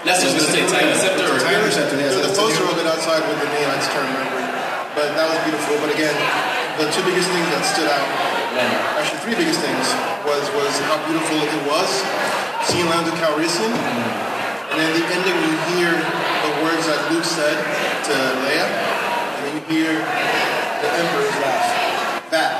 That's 0.00 0.24
what 0.24 0.32
I 0.32 0.32
was 0.32 0.48
gonna 0.48 0.48
say. 0.48 0.64
Tie 0.64 0.80
interceptor. 0.88 1.28
or- 1.28 1.40
TIE 1.44 1.60
interceptor. 1.60 1.96
Yes, 2.00 2.16
There's 2.16 2.32
poster 2.38 2.64
of 2.64 2.80
it 2.80 2.86
outside 2.88 3.20
with 3.28 3.36
the 3.44 3.48
name. 3.52 3.68
I 3.68 3.76
just 3.76 3.92
can't 3.92 4.08
remember. 4.08 4.33
But 4.94 5.10
that 5.18 5.26
was 5.26 5.42
beautiful. 5.42 5.74
But 5.82 5.90
again, 5.90 6.14
the 6.78 6.86
two 6.94 7.02
biggest 7.02 7.26
things 7.34 7.50
that 7.50 7.66
stood 7.66 7.90
out, 7.90 8.06
actually 8.94 9.18
three 9.26 9.34
biggest 9.34 9.58
things, 9.58 9.86
was 10.22 10.46
was 10.54 10.70
how 10.86 11.02
beautiful 11.10 11.34
it 11.42 11.62
was. 11.66 11.90
Seeing 12.70 12.86
Lando 12.86 13.10
Calrissian, 13.18 13.74
mm. 13.74 14.70
and 14.70 14.76
then 14.78 14.90
the 14.94 15.04
ending 15.10 15.34
you 15.34 15.54
hear 15.74 15.92
the 15.98 16.52
words 16.62 16.86
that 16.86 17.10
Luke 17.10 17.26
said 17.26 17.58
to 18.06 18.14
Leia, 18.46 18.66
and 18.70 19.40
then 19.42 19.52
you 19.58 19.62
hear 19.66 19.92
the 19.98 20.88
Emperor's 20.94 21.36
laugh. 21.42 22.30
That, 22.30 22.54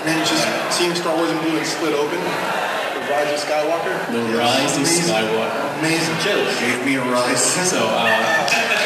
and 0.00 0.04
then 0.08 0.18
just 0.24 0.42
seeing 0.72 0.96
Star 0.96 1.12
Wars 1.14 1.30
in 1.30 1.38
blue 1.44 1.54
and 1.54 1.68
split 1.68 1.92
open, 1.92 2.18
Rise 3.10 3.30
of 3.32 3.40
Skywalker. 3.44 3.94
The 4.12 4.20
Yes, 4.24 4.38
Rise 4.38 4.72
of 4.76 4.82
amazing. 4.84 5.14
Skywalker. 5.14 5.60
Amazing. 5.78 6.16
Chills. 6.24 6.48
Gave 6.60 6.80
me 6.86 6.94
a 6.96 7.04
rise. 7.04 7.42
So 7.70 7.78
uh, 7.80 8.08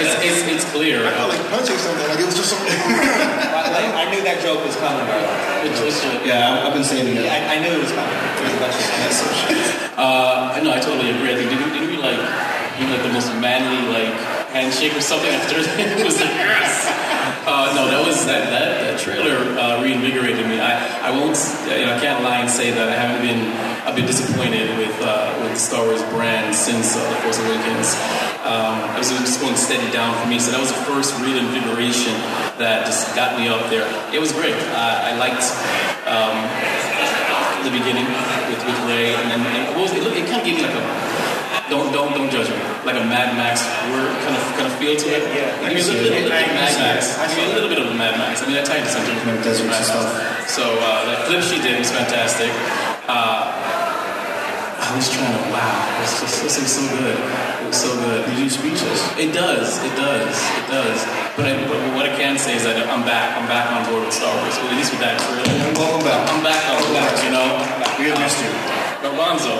it's, 0.03 0.15
it's 0.25 0.41
it's 0.53 0.67
clear. 0.73 1.07
I 1.07 1.11
felt 1.15 1.31
like 1.31 1.45
punching 1.51 1.79
something. 1.79 2.07
Like 2.09 2.21
it 2.21 2.27
was 2.27 2.37
just 2.37 2.51
something. 2.51 2.73
I, 2.75 4.03
I 4.03 4.11
knew 4.11 4.23
that 4.27 4.43
joke 4.43 4.65
was 4.65 4.75
coming, 4.83 5.05
bro. 5.07 5.19
Which, 5.63 5.79
which, 5.85 5.99
uh, 6.03 6.23
Yeah, 6.27 6.65
I've 6.67 6.75
been 6.75 6.85
saying 6.87 7.07
it. 7.17 7.27
I, 7.27 7.57
I 7.57 7.63
knew 7.63 7.71
it 7.71 7.83
was 7.83 7.93
coming. 7.95 8.15
It 8.15 8.43
was 8.47 8.55
a 8.55 8.61
bunch 8.63 8.77
of 8.79 9.99
Uh, 9.99 10.61
no, 10.63 10.71
I 10.75 10.81
totally 10.81 11.11
agree. 11.15 11.35
I 11.35 11.37
think 11.39 11.51
did 11.51 11.59
we, 11.63 11.69
did 11.79 11.85
we 11.91 11.97
like 11.99 12.19
give 12.79 12.91
like 12.91 13.03
the 13.03 13.13
most 13.15 13.31
manly 13.43 13.83
like 13.91 14.15
handshake 14.55 14.95
or 14.97 15.03
something 15.03 15.31
after 15.31 15.59
it 15.63 16.05
was 16.07 16.19
like 16.19 16.31
yes. 16.31 17.08
Uh, 17.49 17.73
no, 17.73 17.89
that 17.89 18.05
was 18.05 18.29
that 18.29 18.53
that, 18.53 18.77
that 18.85 19.01
trailer 19.01 19.41
uh, 19.57 19.81
reinvigorated 19.81 20.45
me. 20.45 20.61
I 20.61 20.77
I 21.01 21.11
won't 21.17 21.33
you 21.65 21.89
know 21.89 21.97
I 21.97 21.99
can't 21.99 22.21
lie 22.21 22.45
and 22.45 22.51
say 22.51 22.69
that 22.77 22.93
I 22.93 22.93
haven't 22.93 23.25
been 23.25 23.41
a 23.89 23.93
bit 23.97 24.05
disappointed 24.05 24.69
with 24.77 24.93
uh, 25.01 25.33
with 25.41 25.57
the 25.57 25.59
Star 25.59 25.81
Wars 25.89 26.05
brand 26.13 26.53
since 26.53 26.93
uh, 26.93 27.01
The 27.09 27.17
Force 27.25 27.41
Awakens. 27.41 27.97
Um, 28.45 28.85
it 28.93 29.01
was 29.01 29.09
just 29.25 29.41
going 29.41 29.57
steady 29.57 29.89
down 29.89 30.13
for 30.21 30.29
me. 30.29 30.37
So 30.37 30.53
that 30.53 30.61
was 30.61 30.69
the 30.69 30.85
first 30.85 31.17
real 31.25 31.41
invigoration 31.41 32.13
that 32.61 32.85
just 32.85 33.17
got 33.17 33.41
me 33.41 33.49
up 33.49 33.65
there. 33.73 33.89
It 34.13 34.21
was 34.21 34.37
great. 34.37 34.53
I 34.77 35.17
liked 35.17 35.49
um, 36.05 36.37
the 37.65 37.73
beginning 37.73 38.05
with, 38.53 38.61
with 38.61 38.79
Rey, 38.85 39.17
and 39.17 39.33
then 39.33 39.41
and 39.41 39.73
what 39.73 39.89
was 39.89 39.93
it, 39.97 40.05
it 40.05 40.29
kind 40.29 40.41
of 40.41 40.45
gave 40.45 40.61
me 40.61 40.69
like 40.69 40.77
a 40.77 40.85
don't 41.71 41.93
don't 41.93 42.13
don't 42.17 42.31
judge 42.31 42.49
me 42.49 42.57
like 42.85 42.97
a 42.97 43.05
Mad 43.05 43.37
Max 43.37 43.61
word 43.93 44.09
kind 44.25 44.37
of 44.37 44.43
kind 44.57 44.67
of 44.67 44.75
feel 44.81 44.97
to 44.97 45.07
it. 45.13 45.23
Yeah, 45.37 45.53
It 45.69 45.77
gives 45.77 45.89
me 45.93 45.99
a 45.99 46.03
little 46.03 46.25
bit 46.25 46.33
of 46.33 46.53
Mad 46.57 46.73
Max. 46.81 47.19
I 47.19 47.29
Give 47.29 47.45
me 47.45 47.53
a 47.53 47.55
little 47.55 47.69
bit 47.69 47.81
of 47.81 47.87
a 47.93 47.95
Mad 47.95 48.17
Max. 48.17 48.41
I 48.43 48.49
mean, 48.49 48.57
I 48.57 48.65
tied 48.65 48.81
to 48.85 48.91
something 48.91 49.17
from 49.21 49.37
Desert 49.45 49.69
Mad. 49.69 49.85
Max. 49.85 50.53
So 50.53 50.65
uh, 50.65 51.05
that 51.13 51.29
clip 51.29 51.45
she 51.45 51.61
did 51.61 51.77
was 51.79 51.91
fantastic. 51.93 52.49
Uh, 53.09 53.53
I 54.81 54.89
was 54.97 55.05
trying 55.13 55.29
to 55.29 55.45
wow, 55.53 55.61
it 55.61 56.01
was 56.01 56.13
just 56.25 56.41
this 56.41 56.57
was 56.57 56.73
so 56.73 56.85
good. 56.97 57.13
It 57.21 57.67
was 57.69 57.77
so 57.77 57.93
good. 58.01 58.25
You 58.33 58.45
do 58.45 58.49
speeches. 58.49 58.99
It 59.21 59.37
does, 59.37 59.77
it 59.85 59.93
does, 60.01 60.33
it 60.33 60.67
does. 60.73 60.99
But, 61.37 61.45
I, 61.45 61.53
but 61.69 61.77
what 61.93 62.09
I 62.09 62.13
can 62.17 62.39
say 62.41 62.57
is 62.57 62.65
that 62.65 62.81
I'm 62.89 63.05
back. 63.05 63.37
I'm 63.37 63.45
back 63.45 63.69
on 63.69 63.85
board 63.93 64.09
with 64.09 64.17
Star 64.17 64.33
Wars. 64.41 64.57
At 64.57 64.73
least 64.73 64.97
with 64.97 65.05
that 65.05 65.21
trailer. 65.21 65.45
And 65.45 65.77
welcome 65.77 66.01
back. 66.09 66.25
I'm 66.33 66.41
back 66.41 66.63
on 66.73 66.81
board. 66.89 67.13
You 67.21 67.31
know, 67.37 67.47
We 68.01 68.09
have 68.09 68.17
missed 68.19 68.41
you. 68.41 68.78
Garbanzo. 69.03 69.55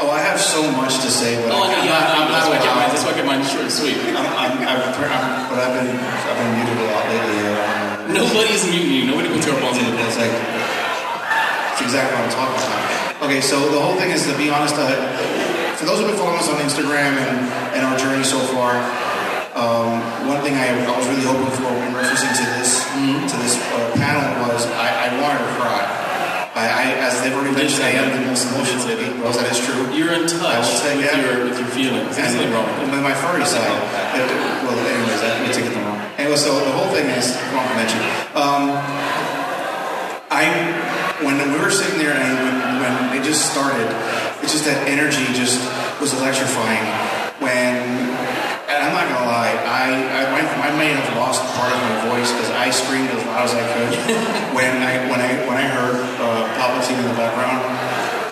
Oh, 0.00 0.08
I 0.08 0.20
have 0.24 0.40
so 0.40 0.64
much 0.72 0.96
to 1.04 1.10
say, 1.12 1.36
but 1.44 1.52
Oh, 1.52 1.60
I 1.60 1.68
I'm 1.68 1.84
yeah, 1.84 1.92
not, 1.92 2.04
I'm 2.16 2.28
not 2.32 2.48
why 2.48 2.56
I 2.56 2.64
kept 2.64 2.72
mine. 2.72 2.88
allowed. 2.88 2.92
That's 2.96 3.04
why 3.04 3.12
I 3.12 3.16
kept 3.20 3.28
mine 3.28 3.42
short 3.44 3.64
and 3.68 3.74
sweet. 3.74 3.96
I'm, 4.16 4.24
I'm, 4.40 4.52
I've, 4.64 4.82
I'm, 4.96 5.32
but 5.52 5.58
I've 5.60 5.74
been, 5.76 5.90
I've 6.00 6.38
been 6.40 6.50
muted 6.56 6.78
a 6.80 6.86
lot 6.88 7.04
lately. 7.12 7.38
uh, 7.44 8.16
Nobody's 8.24 8.64
muting 8.72 8.92
you. 8.96 9.04
Nobody 9.12 9.28
puts 9.28 9.44
Garbanzo 9.44 9.84
in 9.84 9.92
the 9.92 10.00
It's 10.08 10.16
like, 10.16 10.32
it's 10.32 11.82
exactly 11.84 12.16
what 12.16 12.24
I'm 12.24 12.32
talking 12.32 12.56
about. 12.56 13.28
Okay, 13.28 13.40
so 13.44 13.60
the 13.68 13.80
whole 13.80 14.00
thing 14.00 14.10
is, 14.16 14.24
to 14.24 14.32
be 14.40 14.48
honest, 14.48 14.74
uh, 14.80 14.88
for 15.76 15.84
those 15.84 16.00
who've 16.00 16.08
been 16.08 16.16
following 16.16 16.40
us 16.40 16.48
on 16.48 16.56
Instagram 16.64 17.20
and, 17.20 17.36
and 17.76 17.82
our 17.84 17.96
journey 18.00 18.24
so 18.24 18.40
far, 18.56 18.80
um, 19.52 20.00
one 20.24 20.40
thing 20.40 20.56
I, 20.56 20.72
I 20.72 20.92
was 20.96 21.04
really 21.12 21.28
hoping 21.28 21.52
for 21.60 21.68
when 21.68 21.92
referencing 21.92 22.32
to 22.32 22.44
this 22.56 22.80
to 22.88 23.36
this 23.44 23.60
uh, 23.76 23.92
panel 24.00 24.24
was 24.48 24.64
I, 24.80 25.12
I 25.12 25.20
wanted 25.20 25.44
to 25.44 25.52
cry. 25.60 25.84
I, 26.60 26.68
I, 26.68 27.08
as 27.08 27.16
they've 27.24 27.32
already 27.32 27.56
mentioned, 27.56 27.88
I 27.88 27.96
am 27.96 28.12
the 28.12 28.20
most 28.28 28.44
emotional 28.52 28.84
that. 28.92 29.00
eight. 29.00 29.16
That 29.16 29.48
is 29.48 29.64
true. 29.64 29.80
You're 29.96 30.12
in 30.12 30.28
touch 30.28 30.68
say, 30.68 30.92
with 31.00 31.08
yeah. 31.08 31.16
your 31.16 31.48
with 31.48 31.56
your 31.56 31.72
feelings. 31.72 32.12
There's 32.12 32.36
nothing 32.36 32.52
wrong 32.52 32.68
with 32.68 32.84
it. 32.84 32.92
With 32.92 33.00
my 33.00 33.16
furry 33.16 33.48
side. 33.48 33.64
Well, 33.64 34.76
anyways, 34.76 35.24
that 35.24 35.40
we 35.40 35.48
take 35.56 35.64
it 35.64 35.72
the 35.72 35.80
wrong. 35.80 35.96
Anyway, 36.20 36.36
so 36.36 36.52
the 36.60 36.74
whole 36.76 36.92
thing 36.92 37.08
is 37.16 37.32
wrong 37.56 37.64
to 37.64 37.76
mention. 37.80 38.00
Um, 38.36 38.76
I 40.28 40.44
when 41.24 41.40
we 41.40 41.56
were 41.56 41.72
sitting 41.72 41.96
there 41.96 42.12
and 42.12 42.36
when, 42.44 42.56
when 42.84 42.94
it 43.16 43.24
just 43.24 43.52
started, 43.56 43.88
it's 44.44 44.52
just 44.52 44.68
that 44.68 44.84
energy 44.84 45.24
just 45.32 45.64
was 45.96 46.12
electrifying. 46.12 46.84
When 47.40 47.80
and 48.68 48.78
I'm 48.84 48.92
not 48.92 49.08
gonna 49.08 49.32
lie, 49.32 49.56
I 49.64 50.20
I, 50.70 50.78
may 50.78 50.94
have 50.94 51.10
lost 51.18 51.42
part 51.58 51.74
of 51.74 51.80
my 51.82 52.14
voice 52.14 52.30
because 52.30 52.50
I 52.54 52.70
screamed 52.70 53.10
as 53.10 53.26
loud 53.26 53.50
as 53.50 53.54
I 53.58 53.64
could 53.74 53.90
when 54.56 54.70
I 54.78 55.02
when 55.10 55.18
I 55.18 55.30
when 55.50 55.58
I 55.58 55.66
heard 55.66 55.98
uh, 56.22 56.46
Palpatine 56.54 57.02
in 57.02 57.10
the 57.10 57.18
background. 57.18 57.58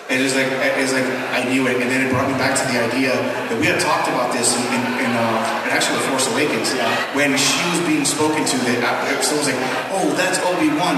It 0.07 0.23
is 0.23 0.33
like 0.33 0.47
it's 0.79 0.95
like 0.95 1.05
I 1.35 1.43
knew 1.51 1.67
it, 1.67 1.83
and 1.83 1.91
then 1.91 2.07
it 2.07 2.09
brought 2.09 2.31
me 2.31 2.37
back 2.39 2.55
to 2.57 2.65
the 2.71 2.79
idea 2.79 3.13
that 3.13 3.57
we 3.59 3.67
had 3.67 3.77
talked 3.77 4.07
about 4.09 4.33
this 4.33 4.57
in, 4.57 4.63
in, 4.73 4.81
in, 5.05 5.11
uh, 5.13 5.67
in 5.67 5.69
actually 5.69 6.01
the 6.01 6.07
Force 6.09 6.25
Awakens 6.33 6.73
when 7.13 7.37
she 7.37 7.61
was 7.69 7.83
being 7.85 8.07
spoken 8.07 8.41
to. 8.41 8.55
That 8.65 8.81
uh, 8.81 9.21
someone 9.21 9.45
was 9.45 9.51
like, 9.53 9.61
"Oh, 9.93 10.07
that's 10.15 10.39
Obi 10.41 10.71
Wan. 10.79 10.97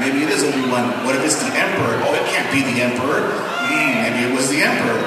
Maybe 0.00 0.22
it 0.24 0.30
is 0.30 0.46
Obi 0.46 0.70
Wan. 0.70 1.04
What 1.04 1.18
if 1.18 1.26
it's 1.26 1.42
the 1.42 1.50
Emperor? 1.52 2.00
Oh, 2.06 2.14
it 2.14 2.24
can't 2.30 2.48
be 2.48 2.62
the 2.64 2.80
Emperor. 2.80 3.34
Mm, 3.68 3.92
maybe 4.06 4.20
it 4.30 4.32
was 4.32 4.48
the 4.48 4.62
Emperor. 4.62 5.02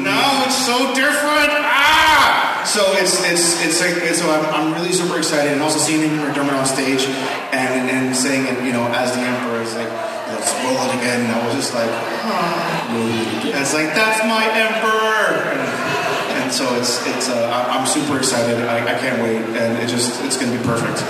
No, 0.00 0.46
it's 0.46 0.62
so 0.64 0.94
different. 0.94 1.52
Ah! 1.66 2.53
So 2.64 2.80
it's 2.96 3.20
it's 3.28 3.60
it's 3.62 3.78
like 3.80 3.96
it's, 4.02 4.18
so 4.20 4.30
I'm, 4.32 4.44
I'm 4.50 4.68
really 4.74 4.92
super 4.92 5.18
excited, 5.18 5.52
and 5.52 5.60
also 5.62 5.78
seeing 5.78 6.00
him 6.02 6.18
McDiarmid 6.24 6.56
on 6.58 6.66
stage 6.66 7.04
and 7.52 7.90
and 7.90 8.16
saying 8.16 8.46
it, 8.48 8.64
you 8.64 8.72
know, 8.72 8.88
as 8.88 9.12
the 9.14 9.20
Emperor 9.20 9.60
is 9.62 9.74
like, 9.76 9.88
let's 10.32 10.48
roll 10.64 10.80
it 10.88 10.92
again. 10.98 11.28
And 11.28 11.32
I 11.32 11.38
was 11.46 11.54
just 11.54 11.74
like, 11.76 11.90
and 11.90 13.60
it's 13.60 13.74
like 13.74 13.92
that's 13.94 14.24
my 14.24 14.42
emperor, 14.48 15.54
and, 15.54 16.42
and 16.42 16.48
so 16.52 16.64
it's 16.80 17.04
it's 17.06 17.28
uh, 17.28 17.36
I- 17.52 17.76
I'm 17.78 17.86
super 17.86 18.18
excited. 18.18 18.56
I, 18.66 18.80
I 18.80 18.98
can't 18.98 19.20
wait, 19.22 19.44
and 19.60 19.78
it 19.78 19.86
just 19.88 20.24
it's 20.24 20.36
gonna 20.40 20.56
be 20.56 20.62
perfect. 20.64 21.04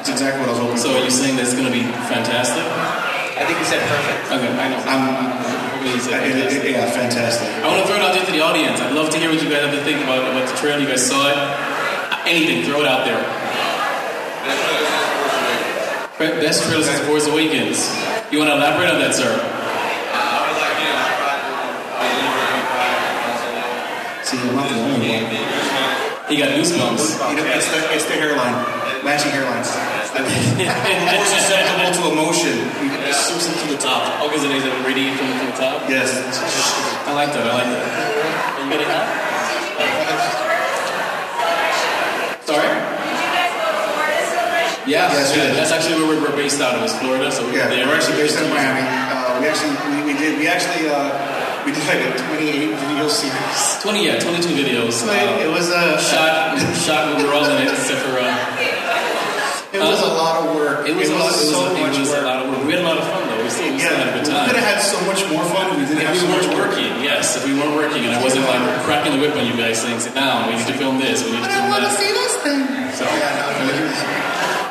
It's 0.00 0.08
exactly 0.08 0.40
what 0.40 0.48
I 0.48 0.52
was 0.52 0.60
hoping 0.62 0.78
So 0.78 0.90
for. 0.94 0.98
are 0.98 1.04
you 1.04 1.10
saying 1.10 1.36
that 1.36 1.44
it's 1.44 1.52
going 1.52 1.68
to 1.68 1.76
be 1.76 1.84
fantastic? 2.08 2.64
I 3.36 3.44
think 3.44 3.58
you 3.60 3.68
said 3.68 3.84
perfect. 3.84 4.32
Okay, 4.32 4.48
I 4.48 4.64
know. 4.72 4.80
I'm, 4.88 5.04
Okay, 5.28 5.59
you 5.84 6.00
said 6.00 6.22
it- 6.22 6.36
it- 6.36 6.50
fantastic. 6.50 6.70
yeah, 6.72 6.90
fantastic. 6.90 7.48
I 7.64 7.66
want 7.68 7.80
to 7.82 7.86
throw 7.88 7.96
it 7.96 8.02
out 8.02 8.12
there 8.14 8.24
to 8.26 8.32
the 8.32 8.40
audience. 8.40 8.80
I'd 8.80 8.92
love 8.92 9.10
to 9.10 9.18
hear 9.18 9.30
what 9.30 9.42
you 9.42 9.48
guys 9.48 9.62
have 9.64 9.74
to 9.74 9.82
think 9.84 10.02
about, 10.04 10.18
about 10.26 10.48
the 10.48 10.56
trailer. 10.56 10.78
You 10.80 10.88
guys 10.88 11.04
saw 11.06 11.28
it. 11.30 11.38
Anything, 12.26 12.64
throw 12.64 12.80
it 12.82 12.86
out 12.86 13.04
there. 13.04 13.18
Be- 16.20 16.40
Best 16.44 16.64
trailer 16.68 16.84
since 16.84 17.00
Force 17.08 17.26
Awakens. 17.26 17.88
You 18.30 18.38
want 18.38 18.50
to 18.50 18.56
elaborate 18.56 18.90
on 18.90 18.98
that, 19.00 19.14
sir? 19.14 19.32
See, 24.22 24.38
I'm 24.38 24.54
not 24.54 24.68
the 24.68 24.76
only 24.78 25.08
one. 25.10 25.26
He 26.30 26.36
got 26.38 26.50
goosebumps. 26.54 27.18
You 27.30 27.36
know, 27.36 27.44
it's 27.50 27.66
the 27.72 27.80
it's 27.94 28.04
the 28.04 28.14
hairline, 28.14 28.54
matching 29.04 29.32
hairlines. 29.32 29.70
More 30.16 31.26
susceptible 31.26 31.90
to 31.96 32.02
emotion. 32.12 32.56
It 33.08 33.14
suits 33.14 33.46
him 33.48 33.54
to 33.66 33.66
the 33.74 33.80
top. 33.80 34.20
Oh, 34.20 34.28
because 34.28 34.44
it 34.44 34.52
is 34.52 34.64
radiating 34.84 35.16
from, 35.16 35.28
from 35.38 35.46
the 35.50 35.56
top? 35.56 35.88
Yes. 35.88 36.10
I 37.06 37.12
like 37.14 37.32
that. 37.32 37.46
I 37.46 37.54
like 37.54 37.68
that. 37.70 37.82
Are 38.58 38.64
you 38.64 38.70
getting 38.70 38.88
that? 38.88 39.06
Sorry? 42.44 42.68
Yeah, 44.90 45.06
Yes, 45.12 45.30
yeah, 45.36 45.44
yes. 45.44 45.56
that's 45.56 45.70
actually 45.70 46.02
where 46.02 46.08
we're, 46.18 46.30
we're 46.30 46.36
based 46.36 46.60
out 46.60 46.74
of, 46.74 46.82
is 46.82 46.92
Florida. 46.98 47.30
So 47.30 47.46
we're 47.46 47.58
Yeah, 47.58 47.68
there. 47.68 47.86
we're 47.86 47.94
actually 47.94 48.16
based 48.26 48.36
out 48.38 48.44
of 48.44 48.50
Miami. 48.50 48.82
Uh, 48.82 49.38
we 49.38 49.46
actually 49.46 49.76
we, 49.94 50.12
we 50.12 50.18
did 50.18 50.34
we 50.38 50.48
actually 50.48 50.88
uh, 50.90 51.14
we 51.64 51.70
did 51.70 51.84
like 51.86 52.02
a 52.02 52.10
28 52.18 52.74
video 52.74 53.06
series. 53.06 53.60
20, 53.82 54.04
yeah, 54.06 54.18
22 54.18 54.48
videos. 54.50 54.92
So 54.98 55.12
it, 55.12 55.46
it 55.46 55.50
was 55.52 55.68
a 55.70 55.94
shot, 56.00 56.58
shot 56.82 57.06
when 57.14 57.22
we 57.22 57.28
were 57.28 57.34
all 57.36 57.44
in 57.46 57.62
it, 57.62 57.70
except 57.70 58.00
for. 58.02 58.18
Uh, 58.18 58.26
It 59.70 59.78
was 59.78 60.02
a 60.02 60.10
lot 60.18 60.42
of 60.42 60.56
work. 60.58 60.82
It 60.88 60.98
was, 60.98 61.06
a 61.10 61.14
lot. 61.14 61.30
It 61.30 61.46
was, 61.46 61.54
so 61.54 61.62
a, 61.62 61.78
much 61.78 61.94
it 61.94 62.02
was 62.02 62.10
work. 62.10 62.22
a 62.22 62.26
lot 62.26 62.38
of 62.42 62.50
work. 62.50 62.66
We 62.66 62.74
had 62.74 62.82
a 62.82 62.88
lot 62.90 62.98
of 62.98 63.06
fun 63.06 63.22
though. 63.30 63.38
We 63.38 63.50
still, 63.54 63.70
we 63.70 63.78
still 63.78 63.94
had 63.94 64.02
a 64.02 64.18
Yeah, 64.18 64.18
good 64.18 64.26
we 64.26 64.46
could 64.50 64.58
have 64.58 64.70
had 64.74 64.82
so 64.82 64.98
much 65.06 65.22
more 65.30 65.46
fun 65.46 65.70
if 65.70 65.76
we 65.78 65.84
didn't 65.86 66.02
If 66.02 66.10
have 66.10 66.16
we 66.18 66.22
so 66.26 66.30
much 66.34 66.46
weren't 66.50 66.58
work. 66.58 66.74
working, 66.74 66.90
yes. 67.06 67.38
If 67.38 67.46
we 67.46 67.54
weren't 67.54 67.78
working, 67.78 68.02
and 68.02 68.10
I 68.10 68.18
wasn't 68.18 68.50
like 68.50 68.58
cracking 68.82 69.14
the 69.14 69.22
whip 69.22 69.38
on 69.38 69.46
you 69.46 69.54
guys 69.54 69.78
saying, 69.78 70.02
"Sit 70.02 70.18
down. 70.18 70.50
We 70.50 70.58
need 70.58 70.66
to 70.66 70.74
film 70.74 70.98
this. 70.98 71.22
We 71.22 71.38
need 71.38 71.46
to 71.46 71.54
film 71.54 71.70
that." 71.70 71.86
this 71.86 72.34
thing. 72.42 72.60
So, 72.98 73.06
Yeah, 73.06 73.30
no, 73.38 73.62
no, 73.62 73.70
it 73.70 73.86
was, 73.86 73.98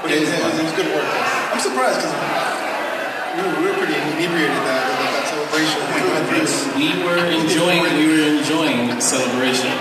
but 0.03 0.09
it 0.11 0.19
was, 0.19 0.29
it 0.35 0.39
was, 0.43 0.53
it 0.59 0.63
was 0.67 0.75
good 0.75 0.89
work. 0.91 1.07
I'm 1.07 1.61
surprised 1.63 2.03
because 2.03 2.11
we 2.11 3.39
were, 3.39 3.55
we 3.55 3.63
were 3.71 3.77
pretty 3.79 3.95
inebriated 3.95 4.51
that, 4.67 4.83
that, 4.83 5.09
that 5.15 5.25
celebration. 5.31 5.79
Oh 5.79 6.75
we 6.75 6.91
were 7.07 7.23
enjoying. 7.39 7.81
We 7.95 8.03
were 8.11 8.35
enjoying 8.35 8.99
celebration. 8.99 9.71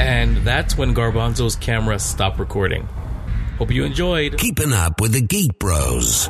And 0.00 0.44
that's 0.44 0.76
when 0.76 0.94
Garbanzo's 0.94 1.56
camera 1.56 1.98
stopped 1.98 2.38
recording. 2.38 2.88
Hope 3.58 3.70
you 3.70 3.84
enjoyed. 3.84 4.38
Keeping 4.38 4.72
up 4.72 5.00
with 5.00 5.12
the 5.12 5.22
Geek 5.22 5.58
Bros. 5.58 6.28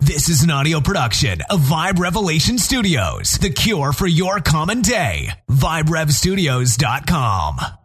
This 0.00 0.28
is 0.28 0.42
an 0.42 0.50
audio 0.50 0.80
production 0.80 1.38
of 1.50 1.60
Vibe 1.60 2.00
Revelation 2.00 2.58
Studios, 2.58 3.38
the 3.38 3.50
cure 3.50 3.92
for 3.92 4.08
your 4.08 4.40
common 4.40 4.82
day. 4.82 5.30
VibeRevStudios.com. 5.48 7.79